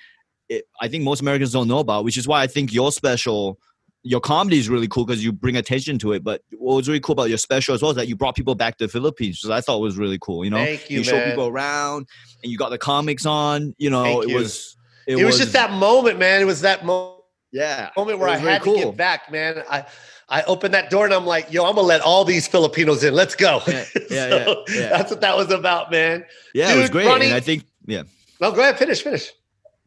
it, 0.48 0.64
I 0.80 0.88
think 0.88 1.04
most 1.04 1.20
Americans 1.20 1.52
don't 1.52 1.68
know 1.68 1.78
about, 1.80 2.04
which 2.04 2.16
is 2.18 2.26
why 2.26 2.42
I 2.42 2.46
think 2.48 2.72
your 2.72 2.90
special. 2.92 3.58
Your 4.06 4.20
comedy 4.20 4.58
is 4.58 4.68
really 4.68 4.86
cool 4.88 5.04
because 5.04 5.24
you 5.24 5.32
bring 5.32 5.56
attention 5.56 5.98
to 5.98 6.12
it. 6.12 6.22
But 6.22 6.42
what 6.56 6.76
was 6.76 6.88
really 6.88 7.00
cool 7.00 7.14
about 7.14 7.28
your 7.28 7.38
special 7.38 7.74
as 7.74 7.82
well 7.82 7.90
is 7.90 7.96
that 7.96 8.06
you 8.06 8.16
brought 8.16 8.36
people 8.36 8.54
back 8.54 8.78
to 8.78 8.86
the 8.86 8.88
Philippines, 8.88 9.42
which 9.42 9.50
I 9.50 9.60
thought 9.60 9.78
it 9.78 9.82
was 9.82 9.98
really 9.98 10.18
cool. 10.20 10.44
You 10.44 10.50
know, 10.50 10.64
Thank 10.64 10.88
you, 10.90 11.02
show 11.02 11.22
people 11.24 11.48
around, 11.48 12.06
and 12.42 12.52
you 12.52 12.56
got 12.56 12.70
the 12.70 12.78
comics 12.78 13.26
on. 13.26 13.74
You 13.78 13.90
know, 13.90 14.04
Thank 14.04 14.24
it 14.24 14.28
you. 14.30 14.36
was 14.36 14.76
It, 15.06 15.24
was, 15.24 15.38
just 15.38 15.52
that 15.54 15.72
moment, 15.72 16.18
man. 16.18 16.40
It 16.40 16.44
was 16.44 16.60
that 16.60 16.84
moment, 16.84 17.22
yeah 17.52 17.90
moment 17.96 18.18
where 18.18 18.28
I 18.28 18.32
was 18.32 18.40
had 18.42 18.62
to 18.62 18.74
get 18.74 18.96
back, 18.96 19.30
man. 19.32 19.62
I 19.68 19.84
I 20.28 20.42
opened 20.42 20.74
that 20.74 20.90
door 20.90 21.04
and 21.04 21.14
I'm 21.14 21.26
like, 21.26 21.52
yo, 21.52 21.64
I'm 21.64 21.74
gonna 21.74 21.86
let 21.86 22.00
all 22.00 22.24
these 22.24 22.48
Filipinos 22.48 23.04
in. 23.04 23.14
Let's 23.14 23.34
go. 23.34 23.60
Yeah, 23.66 23.84
yeah, 24.10 24.28
So 24.28 24.64
yeah, 24.68 24.80
yeah. 24.80 24.88
That's 24.90 25.10
what 25.10 25.20
that 25.20 25.36
was 25.36 25.50
about, 25.50 25.90
man. 25.90 26.24
Yeah, 26.54 26.74
it 26.74 26.80
was 26.80 26.90
great, 26.90 27.06
Ronny- 27.06 27.32
I 27.32 27.40
think 27.40 27.64
yeah. 27.86 28.02
No, 28.40 28.52
go 28.52 28.60
ahead, 28.60 28.78
finish, 28.78 29.02
finish. 29.02 29.32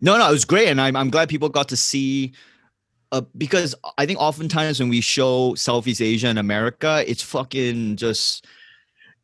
No, 0.02 0.18
no, 0.18 0.28
it 0.30 0.32
was 0.32 0.46
great, 0.46 0.70
and 0.70 0.80
I'm 0.80 0.96
I'm 0.96 1.10
glad 1.10 1.30
people 1.30 1.50
got 1.50 1.70
to 1.70 1.78
see. 1.78 2.34
Uh, 3.12 3.22
because 3.38 3.74
I 3.98 4.06
think 4.06 4.20
oftentimes 4.20 4.80
when 4.80 4.90
we 4.90 5.02
show 5.02 5.56
Southeast 5.56 6.02
Asia 6.02 6.28
and 6.28 6.38
America, 6.38 7.04
it's 7.08 7.24
fucking 7.24 7.96
just, 7.96 8.46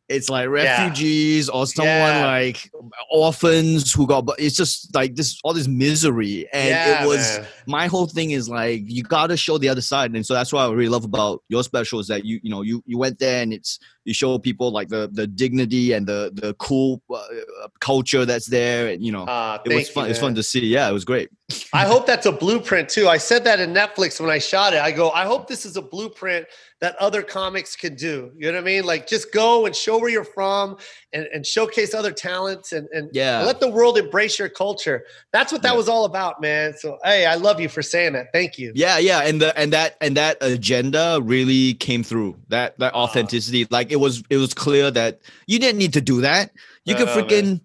it's 0.08 0.28
like 0.28 0.48
refugees 0.48 1.48
or 1.48 1.66
someone 1.66 1.94
Yeah. 1.94 2.26
like 2.26 2.70
orphans 3.10 3.92
who 3.92 4.06
got, 4.06 4.22
but 4.22 4.38
it's 4.40 4.56
just 4.56 4.94
like 4.94 5.14
this 5.14 5.38
all 5.44 5.52
this 5.52 5.66
misery, 5.68 6.48
and 6.52 6.68
yeah, 6.68 7.02
it 7.04 7.06
was 7.06 7.38
man. 7.38 7.46
my 7.66 7.86
whole 7.88 8.06
thing 8.06 8.30
is 8.30 8.48
like 8.48 8.82
you 8.84 9.02
got 9.02 9.28
to 9.28 9.36
show 9.36 9.58
the 9.58 9.68
other 9.68 9.80
side, 9.80 10.14
and 10.14 10.24
so 10.24 10.34
that's 10.34 10.52
what 10.52 10.62
I 10.62 10.72
really 10.72 10.88
love 10.88 11.04
about 11.04 11.42
your 11.48 11.62
special 11.64 11.98
is 12.00 12.06
that 12.08 12.24
you 12.24 12.38
you 12.42 12.50
know 12.50 12.62
you 12.62 12.82
you 12.86 12.98
went 12.98 13.18
there 13.18 13.42
and 13.42 13.52
it's 13.52 13.78
you 14.06 14.14
show 14.14 14.38
people 14.38 14.70
like 14.70 14.88
the 14.88 15.10
the 15.12 15.26
dignity 15.26 15.92
and 15.92 16.06
the 16.06 16.30
the 16.34 16.54
cool 16.54 17.02
uh, 17.12 17.68
culture 17.80 18.24
that's 18.24 18.46
there, 18.46 18.88
and 18.88 19.04
you 19.04 19.12
know 19.12 19.24
Uh, 19.24 19.58
it 19.64 19.74
was 19.74 19.88
fun. 19.90 20.08
It's 20.10 20.18
fun 20.18 20.34
to 20.36 20.42
see. 20.42 20.64
Yeah, 20.66 20.88
it 20.88 20.92
was 20.92 21.04
great. 21.04 21.28
I 21.72 21.84
hope 21.84 22.06
that's 22.06 22.26
a 22.26 22.32
blueprint 22.32 22.88
too. 22.88 23.08
I 23.08 23.18
said 23.18 23.44
that 23.44 23.60
in 23.60 23.72
Netflix 23.72 24.20
when 24.20 24.30
I 24.30 24.38
shot 24.38 24.72
it. 24.72 24.80
I 24.80 24.90
go, 24.90 25.10
I 25.10 25.24
hope 25.26 25.46
this 25.46 25.64
is 25.64 25.76
a 25.76 25.82
blueprint 25.82 26.46
that 26.80 26.96
other 26.96 27.22
comics 27.22 27.76
can 27.76 27.94
do. 27.94 28.32
You 28.36 28.48
know 28.48 28.54
what 28.58 28.62
I 28.62 28.64
mean? 28.64 28.84
Like 28.84 29.06
just 29.06 29.32
go 29.32 29.64
and 29.64 29.74
show 29.74 29.98
where 29.98 30.10
you're 30.10 30.24
from 30.24 30.76
and, 31.12 31.26
and 31.32 31.46
showcase 31.46 31.94
other 31.94 32.10
talents 32.12 32.72
and, 32.72 32.88
and 32.92 33.08
Yeah. 33.12 33.44
let 33.44 33.60
the 33.60 33.70
world 33.70 33.96
embrace 33.96 34.38
your 34.40 34.48
culture. 34.48 35.04
That's 35.32 35.52
what 35.52 35.62
that 35.62 35.70
Yeah. 35.72 35.76
was 35.76 35.88
all 35.88 36.04
about, 36.04 36.40
man. 36.42 36.74
So 36.76 36.98
hey, 37.04 37.26
I 37.26 37.36
love 37.36 37.60
you 37.60 37.68
for 37.68 37.80
saying 37.80 38.14
that. 38.14 38.26
Thank 38.32 38.58
you. 38.58 38.72
Yeah, 38.74 38.98
yeah, 38.98 39.20
and 39.20 39.40
the 39.40 39.56
and 39.58 39.72
that 39.72 39.96
and 40.00 40.16
that 40.16 40.38
agenda 40.40 41.20
really 41.22 41.74
came 41.74 42.02
through. 42.02 42.36
That 42.48 42.76
that 42.80 42.92
Ah. 42.94 43.04
authenticity, 43.04 43.66
like 43.70 43.92
it 43.92 43.95
was 43.96 44.22
it 44.30 44.36
was 44.36 44.54
clear 44.54 44.90
that 44.90 45.20
you 45.46 45.58
didn't 45.58 45.78
need 45.78 45.92
to 45.94 46.00
do 46.00 46.20
that. 46.22 46.50
You 46.84 46.94
could 46.94 47.06
No, 47.06 47.16
man. 47.16 47.24
freaking, 47.24 47.60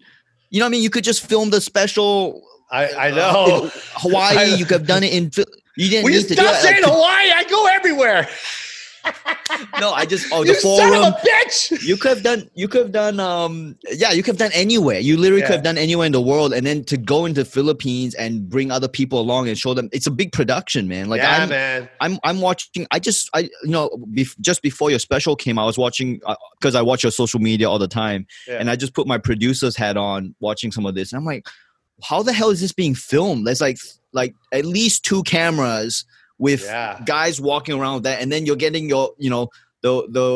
you 0.50 0.58
know, 0.60 0.64
what 0.66 0.70
I 0.70 0.72
mean, 0.72 0.82
you 0.82 0.90
could 0.90 1.04
just 1.04 1.26
film 1.26 1.50
the 1.50 1.60
special. 1.60 2.42
I, 2.70 2.86
I 2.88 3.10
uh, 3.10 3.14
know. 3.14 3.64
in 3.64 3.70
Hawaii. 3.96 4.36
I- 4.38 4.44
you 4.56 4.64
could 4.64 4.78
have 4.80 4.86
done 4.86 5.02
it 5.04 5.12
in. 5.12 5.30
You 5.76 5.88
didn't 5.88 6.10
need 6.10 6.22
to 6.22 6.28
do 6.28 6.34
stop 6.34 6.46
that. 6.52 6.62
saying 6.62 6.82
Like, 6.82 6.92
Hawaii? 6.92 7.30
I 7.34 7.44
go 7.48 7.66
everywhere. 7.66 8.28
No, 9.80 9.92
I 9.92 10.06
just 10.06 10.26
oh 10.32 10.42
you 10.44 10.54
the 10.54 10.60
forum. 10.60 11.12
bitch. 11.26 11.82
you 11.82 11.96
could 11.96 12.08
have 12.10 12.22
done 12.22 12.48
you 12.54 12.68
could 12.68 12.82
have 12.82 12.92
done 12.92 13.20
um 13.20 13.76
yeah 13.90 14.12
you 14.12 14.22
could 14.22 14.32
have 14.32 14.50
done 14.50 14.50
anywhere 14.54 14.98
you 14.98 15.16
literally 15.16 15.42
Yeah. 15.42 15.48
could 15.48 15.54
have 15.56 15.64
done 15.64 15.78
anywhere 15.78 16.06
in 16.06 16.12
the 16.12 16.20
world 16.20 16.52
and 16.52 16.66
then 16.66 16.84
to 16.84 16.96
go 16.96 17.26
into 17.26 17.44
philippines 17.44 18.14
and 18.14 18.48
bring 18.48 18.70
other 18.70 18.88
people 18.88 19.20
along 19.20 19.48
and 19.48 19.58
show 19.58 19.74
them 19.74 19.88
it's 19.92 20.06
a 20.06 20.10
big 20.10 20.32
production 20.32 20.88
man 20.88 21.08
like 21.08 21.20
yeah, 21.20 21.42
i'm 21.42 21.48
man. 21.48 21.88
I'm 22.00 22.18
I'm 22.24 22.40
watching. 22.40 22.86
I 22.90 22.98
just 22.98 23.28
I 23.34 23.40
you 23.40 23.50
know 23.64 23.90
bef- 24.14 24.38
just 24.40 24.62
before 24.62 24.90
your 24.90 24.98
special 24.98 25.36
came, 25.36 25.58
I 25.58 25.64
was 25.64 25.76
watching 25.78 26.20
because 26.60 26.74
I 26.74 26.82
watch 26.82 27.02
your 27.02 27.12
social 27.12 27.40
media 27.40 27.68
all 27.68 27.78
the 27.78 27.88
time, 27.88 28.26
Yeah. 28.48 28.58
and 28.58 28.70
I 28.70 28.76
just 28.76 28.94
put 28.94 29.06
my 29.06 29.18
producer's 29.18 29.76
hat 29.76 29.96
on 29.96 30.34
watching 30.40 30.72
some 30.72 30.86
of 30.86 30.94
this, 30.94 31.12
and 31.12 31.18
I'm 31.18 31.24
like, 31.24 31.46
how 32.02 32.22
the 32.22 32.32
hell 32.32 32.50
is 32.50 32.60
this 32.60 32.72
being 32.72 32.94
filmed? 32.94 33.46
There's 33.46 33.60
like 33.60 33.78
like 34.12 34.34
at 34.52 34.64
least 34.64 35.04
two 35.04 35.22
cameras 35.24 36.04
with 36.42 36.62
Yeah. 36.64 37.00
guys 37.06 37.40
walking 37.40 37.78
around 37.78 37.94
with 37.94 38.02
that, 38.04 38.20
and 38.20 38.30
then 38.32 38.44
you're 38.46 38.56
getting 38.66 38.88
your 38.88 39.12
you 39.18 39.30
know 39.30 39.48
the 39.82 39.92
the 40.10 40.26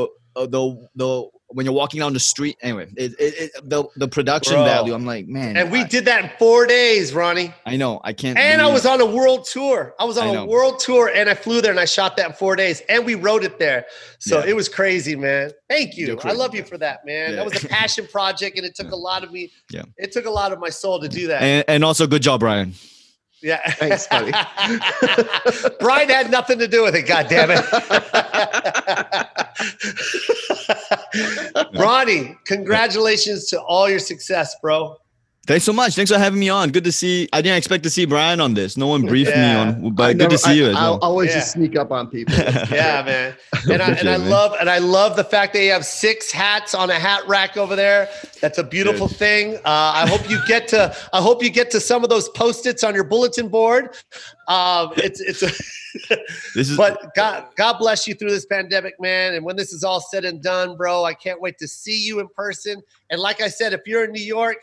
uh, 0.41 0.47
the 0.47 0.89
the 0.95 1.29
when 1.49 1.65
you're 1.65 1.75
walking 1.75 2.01
down 2.01 2.13
the 2.13 2.21
street. 2.21 2.57
Anyway, 2.61 2.89
it, 2.97 3.13
it, 3.19 3.35
it 3.43 3.51
the 3.71 3.85
the 3.97 4.09
production 4.09 4.55
Bro. 4.55 4.65
value. 4.65 4.95
I'm 4.95 5.07
like, 5.07 5.27
man, 5.29 5.57
And 5.57 5.71
we 5.71 5.81
I, 5.83 5.87
did 5.87 6.05
that 6.07 6.25
in 6.25 6.31
four 6.41 6.67
days, 6.67 7.15
Ronny. 7.15 7.55
I 7.65 7.77
know 7.77 8.01
I 8.05 8.13
can't. 8.13 8.37
And 8.37 8.61
I 8.61 8.67
was 8.67 8.85
on 8.85 9.01
a 9.01 9.07
world 9.07 9.47
tour. 9.47 9.95
I 9.99 10.05
was 10.05 10.19
on 10.19 10.27
I 10.37 10.43
a 10.43 10.45
world 10.45 10.81
tour 10.81 11.09
and 11.15 11.31
I 11.31 11.35
flew 11.35 11.61
there 11.61 11.71
and 11.71 11.79
I 11.81 11.85
shot 11.85 12.17
that 12.19 12.27
in 12.27 12.33
four 12.35 12.57
days 12.57 12.83
and 12.89 13.07
we 13.07 13.15
wrote 13.15 13.45
it 13.45 13.59
there. 13.61 13.87
So 14.19 14.41
Yeah. 14.41 14.51
it 14.51 14.57
was 14.57 14.69
crazy, 14.69 15.15
man. 15.15 15.53
Thank 15.71 15.97
you. 15.97 16.19
I 16.25 16.33
love 16.33 16.53
you 16.55 16.65
for 16.65 16.79
that, 16.79 17.07
man. 17.07 17.31
Yeah. 17.31 17.37
That 17.37 17.45
was 17.47 17.65
a 17.65 17.69
passion 17.69 18.07
project 18.17 18.57
and 18.59 18.67
it 18.67 18.75
took 18.75 18.89
Yeah. 18.89 18.95
a 19.01 19.03
lot 19.11 19.23
of 19.25 19.31
me. 19.33 19.53
Yeah. 19.71 19.83
It 19.97 20.11
took 20.13 20.27
a 20.27 20.31
lot 20.41 20.53
of 20.53 20.59
my 20.59 20.71
soul 20.71 20.99
to 21.01 21.09
do 21.09 21.29
that. 21.29 21.43
and, 21.43 21.65
and 21.69 21.85
also 21.85 22.07
good 22.09 22.23
job, 22.23 22.41
Brian. 22.41 22.75
Yeah. 23.43 23.61
Thanks, 23.73 24.07
buddy. 24.07 24.33
Brian 25.81 26.09
had 26.09 26.31
nothing 26.31 26.59
to 26.59 26.67
do 26.67 26.83
with 26.83 26.95
it, 26.95 27.03
God 27.03 27.29
damn 27.29 27.51
it. 27.51 27.65
Ronny, 31.79 32.37
congratulations 32.47 33.49
to 33.51 33.61
all 33.61 33.91
your 33.91 33.99
success, 33.99 34.57
bro. 34.61 34.97
Thanks 35.47 35.65
so 35.65 35.73
much. 35.73 35.95
Thanks 35.95 36.11
for 36.11 36.19
having 36.19 36.41
me 36.41 36.49
on. 36.49 36.71
Good 36.71 36.83
to 36.85 36.93
see. 36.93 37.29
I 37.33 37.41
didn't 37.41 37.59
expect 37.59 37.85
to 37.85 37.91
see 37.91 38.05
Brian 38.05 38.41
on 38.41 38.55
this. 38.55 38.77
No 38.77 38.89
one 38.89 39.03
briefed 39.07 39.31
Yeah. 39.31 39.65
me 39.65 39.87
on, 39.87 39.95
but 39.95 40.03
I 40.03 40.13
good 40.13 40.19
never- 40.19 40.31
to 40.33 40.39
see 40.39 40.55
you 40.59 40.67
I, 40.67 40.71
as 40.71 40.77
I'll 40.77 40.99
always 41.03 41.31
Yeah. 41.31 41.37
just 41.37 41.53
sneak 41.53 41.77
up 41.77 41.93
on 41.93 42.09
people. 42.09 42.35
Yeah, 42.71 43.03
man. 43.07 43.35
And 43.71 43.83
I, 43.83 43.91
and 43.93 44.09
I 44.09 44.19
man. 44.19 44.29
love 44.31 44.57
and 44.61 44.69
I 44.71 44.79
love 44.79 45.17
the 45.17 45.25
fact 45.25 45.53
that 45.55 45.63
you 45.63 45.71
have 45.73 45.85
six 45.85 46.31
hats 46.33 46.75
on 46.75 46.91
a 46.91 46.95
hat 46.99 47.27
rack 47.29 47.57
over 47.57 47.77
there. 47.77 48.09
That's 48.41 48.59
a 48.59 48.65
beautiful 48.65 49.07
Good. 49.09 49.17
thing. 49.17 49.57
Uh, 49.57 49.61
I 49.65 50.07
hope 50.09 50.29
you 50.31 50.39
get 50.47 50.69
to 50.69 50.95
I 51.13 51.21
hope 51.21 51.43
you 51.43 51.51
get 51.51 51.71
to 51.73 51.81
some 51.81 52.03
of 52.05 52.11
those 52.11 52.29
post-its 52.31 52.83
on 52.85 52.95
your 52.95 53.05
bulletin 53.05 53.49
board. 53.49 53.97
Um, 54.49 54.93
it's 54.97 55.21
it's 55.21 55.43
a, 55.43 55.47
This 56.55 56.71
is 56.71 56.77
but 56.77 57.15
God 57.15 57.45
God 57.57 57.79
bless 57.79 58.07
you 58.09 58.15
through 58.15 58.31
this 58.31 58.47
pandemic, 58.47 58.95
man. 59.01 59.35
And 59.35 59.45
when 59.45 59.57
this 59.57 59.73
is 59.73 59.85
all 59.85 60.01
said 60.01 60.25
and 60.25 60.43
done, 60.43 60.77
bro, 60.77 61.05
I 61.05 61.15
can't 61.15 61.41
wait 61.41 61.59
to 61.59 61.69
see 61.69 61.99
you 62.05 62.19
in 62.21 62.29
person. 62.29 62.83
And 63.11 63.21
like 63.21 63.41
I 63.41 63.49
said, 63.49 63.73
if 63.73 63.81
you're 63.87 64.05
in 64.05 64.13
New 64.13 64.23
York, 64.23 64.59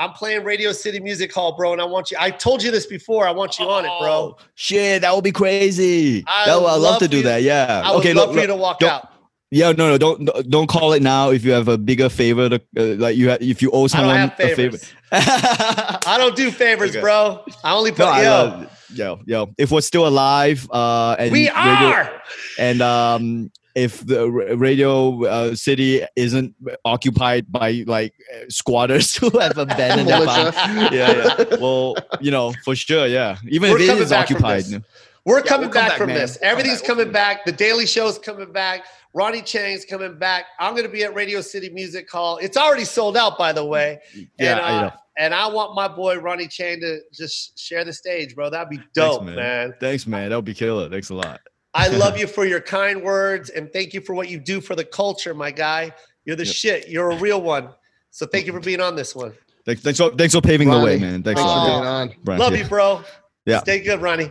I'm 0.00 0.12
playing 0.14 0.44
Radio 0.44 0.72
City 0.72 0.98
Music 0.98 1.30
Hall, 1.32 1.54
bro, 1.54 1.72
and 1.74 1.80
I 1.80 1.84
want 1.84 2.10
you. 2.10 2.16
I 2.18 2.30
told 2.30 2.62
you 2.62 2.70
this 2.70 2.86
before. 2.86 3.28
I 3.28 3.32
want 3.32 3.58
you 3.58 3.66
on 3.66 3.84
it, 3.84 3.90
bro. 4.00 4.10
Oh, 4.10 4.36
Shit, 4.54 5.02
that 5.02 5.14
would 5.14 5.24
be 5.24 5.30
crazy. 5.30 6.24
I 6.26 6.46
That 6.46 6.56
would- 6.58 6.66
I'd 6.68 6.72
love 6.76 6.82
love 6.82 6.98
to 7.00 7.08
do 7.08 7.22
that. 7.24 7.42
Yeah. 7.42 7.82
I 7.84 7.90
would 7.90 7.98
okay. 8.00 8.14
love 8.14 8.28
look, 8.28 8.36
for 8.36 8.40
you 8.40 8.46
to 8.46 8.56
walk 8.56 8.82
out. 8.82 9.12
Yeah. 9.50 9.72
No. 9.72 9.90
No. 9.90 9.98
Don't 9.98 10.24
don't 10.50 10.68
call 10.68 10.94
it 10.94 11.02
now. 11.02 11.30
If 11.30 11.44
you 11.44 11.52
have 11.52 11.68
a 11.68 11.76
bigger 11.76 12.08
favor, 12.08 12.48
to, 12.48 12.62
uh, 12.78 12.82
like 12.96 13.16
you 13.18 13.28
have, 13.28 13.42
if 13.42 13.60
you 13.60 13.70
owe 13.72 13.88
someone 13.88 14.16
a 14.16 14.30
favor. 14.30 14.54
favors. 14.78 14.92
I 15.12 16.16
don't 16.18 16.34
do 16.34 16.50
favors, 16.50 16.90
Okay. 16.90 17.00
bro. 17.00 17.44
I 17.62 17.74
only 17.74 17.90
put 17.90 18.06
no, 18.06 18.16
yo. 18.16 18.30
love, 18.30 18.80
yo, 18.94 19.20
yo. 19.26 19.54
If 19.58 19.70
we're 19.70 19.80
still 19.82 20.06
alive, 20.06 20.66
uh, 20.70 21.16
and 21.18 21.30
we 21.30 21.48
radio- 21.50 21.52
are. 21.60 22.22
and 22.58 22.80
um, 22.80 23.50
if 23.74 24.04
the 24.06 24.30
radio 24.30 25.24
uh, 25.24 25.54
city 25.54 26.02
isn't 26.16 26.54
occupied 26.84 27.50
by 27.50 27.84
like 27.86 28.14
uh, 28.34 28.44
squatters 28.48 29.14
who 29.20 29.30
have 29.38 29.56
abandoned 29.58 30.08
their 30.08 30.24
farm. 30.26 30.54
Yeah, 30.92 31.34
yeah. 31.38 31.44
Well, 31.60 31.96
you 32.20 32.30
know, 32.30 32.52
for 32.64 32.74
sure, 32.74 33.06
yeah. 33.06 33.36
Even 33.48 33.70
We're 33.70 33.78
if 33.78 33.84
it 33.84 33.86
coming 33.88 34.08
back 34.08 34.26
from 34.28 34.36
occupied. 34.36 34.64
this. 34.64 34.80
We're 35.26 35.38
Yeah, 35.38 35.42
coming 35.44 35.66
we'll 35.68 35.74
back, 35.74 35.88
back, 35.90 35.98
from 35.98 36.06
man. 36.08 36.16
this. 36.16 36.38
We'll 36.40 36.40
come 36.40 36.50
Everything's 36.50 36.80
back. 36.80 36.88
We'll 36.88 36.96
coming 36.96 37.12
back. 37.12 37.44
The 37.44 37.52
Daily 37.52 37.86
Show's 37.86 38.18
coming 38.18 38.52
back. 38.52 38.86
Ronny 39.12 39.42
Chieng's 39.42 39.84
coming 39.84 40.18
back. 40.18 40.46
I'm 40.58 40.72
going 40.72 40.86
to 40.86 40.92
be 40.92 41.02
at 41.04 41.14
Radio 41.14 41.40
City 41.40 41.68
Music 41.68 42.10
Hall. 42.10 42.38
It's 42.38 42.56
already 42.56 42.84
sold 42.84 43.16
out, 43.16 43.36
by 43.36 43.52
the 43.52 43.64
way. 43.64 44.00
Yeah, 44.38 44.56
and, 44.56 44.60
I 44.60 44.68
uh, 44.78 44.80
know. 44.82 44.92
and 45.18 45.34
I 45.34 45.46
want 45.48 45.74
my 45.74 45.88
boy 45.88 46.18
Ronny 46.18 46.46
Chieng 46.46 46.80
to 46.80 47.00
just 47.12 47.58
share 47.58 47.84
the 47.84 47.92
stage, 47.92 48.34
bro. 48.34 48.50
That'd 48.50 48.70
be 48.70 48.80
dope, 48.94 49.24
man. 49.24 49.36
man. 49.36 49.74
Thanks, 49.80 50.06
man. 50.06 50.30
That 50.30 50.36
would 50.36 50.44
be 50.44 50.54
killer. 50.54 50.88
Thanks 50.88 51.10
a 51.10 51.14
lot. 51.14 51.40
I 51.72 51.88
love 51.88 52.18
you 52.18 52.26
for 52.26 52.44
your 52.44 52.60
kind 52.60 53.02
words 53.02 53.50
and 53.50 53.72
thank 53.72 53.94
you 53.94 54.00
for 54.00 54.14
what 54.14 54.28
you 54.28 54.38
do 54.40 54.60
for 54.60 54.74
the 54.74 54.84
culture, 54.84 55.34
my 55.34 55.50
guy. 55.50 55.92
You're 56.24 56.36
the 56.36 56.44
Yep. 56.44 56.54
shit. 56.54 56.88
You're 56.88 57.10
a 57.10 57.16
real 57.16 57.40
one. 57.40 57.68
So 58.10 58.26
thank 58.26 58.46
you 58.46 58.52
for 58.52 58.60
being 58.60 58.80
on 58.80 58.96
this 58.96 59.14
one. 59.14 59.32
Thanks, 59.64 59.82
thanks, 59.82 59.98
for, 59.98 60.10
thanks 60.10 60.34
for 60.34 60.40
paving 60.40 60.68
the 60.70 60.80
way, 60.80 60.98
man. 60.98 61.22
Thanks, 61.22 61.40
Thanks 61.40 61.52
for 61.54 61.66
being 61.66 61.84
on. 61.86 62.14
Brian. 62.24 62.40
Love 62.40 62.52
Yeah. 62.54 62.58
you, 62.58 62.64
bro. 62.68 63.04
Yeah. 63.46 63.60
Stay 63.60 63.80
good, 63.80 64.00
Ronny. 64.00 64.28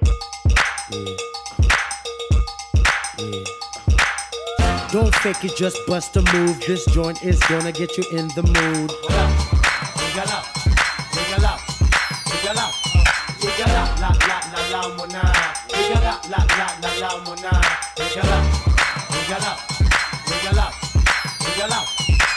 Don't 4.91 5.13
fake 5.15 5.45
it, 5.45 5.55
just 5.55 5.77
bust 5.87 6.17
a 6.17 6.21
move. 6.33 6.59
This 6.65 6.83
joint 6.87 7.23
is 7.23 7.39
gonna 7.43 7.71
get 7.71 7.95
you 7.97 8.03
in 8.11 8.27
the 8.29 8.43
mood. 8.43 8.91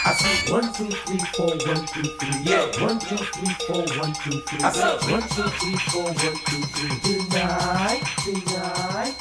I 0.05 0.15
see 0.15 0.53
one, 0.53 0.73
two, 0.73 0.91
three, 0.91 1.19
four, 1.35 1.47
one, 1.47 1.87
two, 1.87 2.03
three. 2.03 2.43
Yeah. 2.43 2.67
One, 2.83 2.99
two, 2.99 3.17
three, 3.17 3.55
four, 3.67 3.85
one, 3.99 4.13
two, 4.13 4.41
three. 4.41 4.61
I 4.61 4.73
see 4.73 5.13
one, 5.13 5.23
two, 5.23 5.49
three, 5.59 5.77
four, 5.77 6.05
one, 6.05 6.15
two, 6.17 6.63
three. 6.75 7.29
Tonight, 7.31 8.03
tonight. 8.25 9.15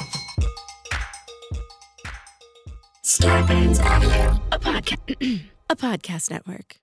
Starburns 3.04 3.80
Audio, 3.80 4.40
a 4.50 4.58
podcast, 4.58 5.40
a 5.70 5.76
podcast 5.76 6.30
network. 6.30 6.81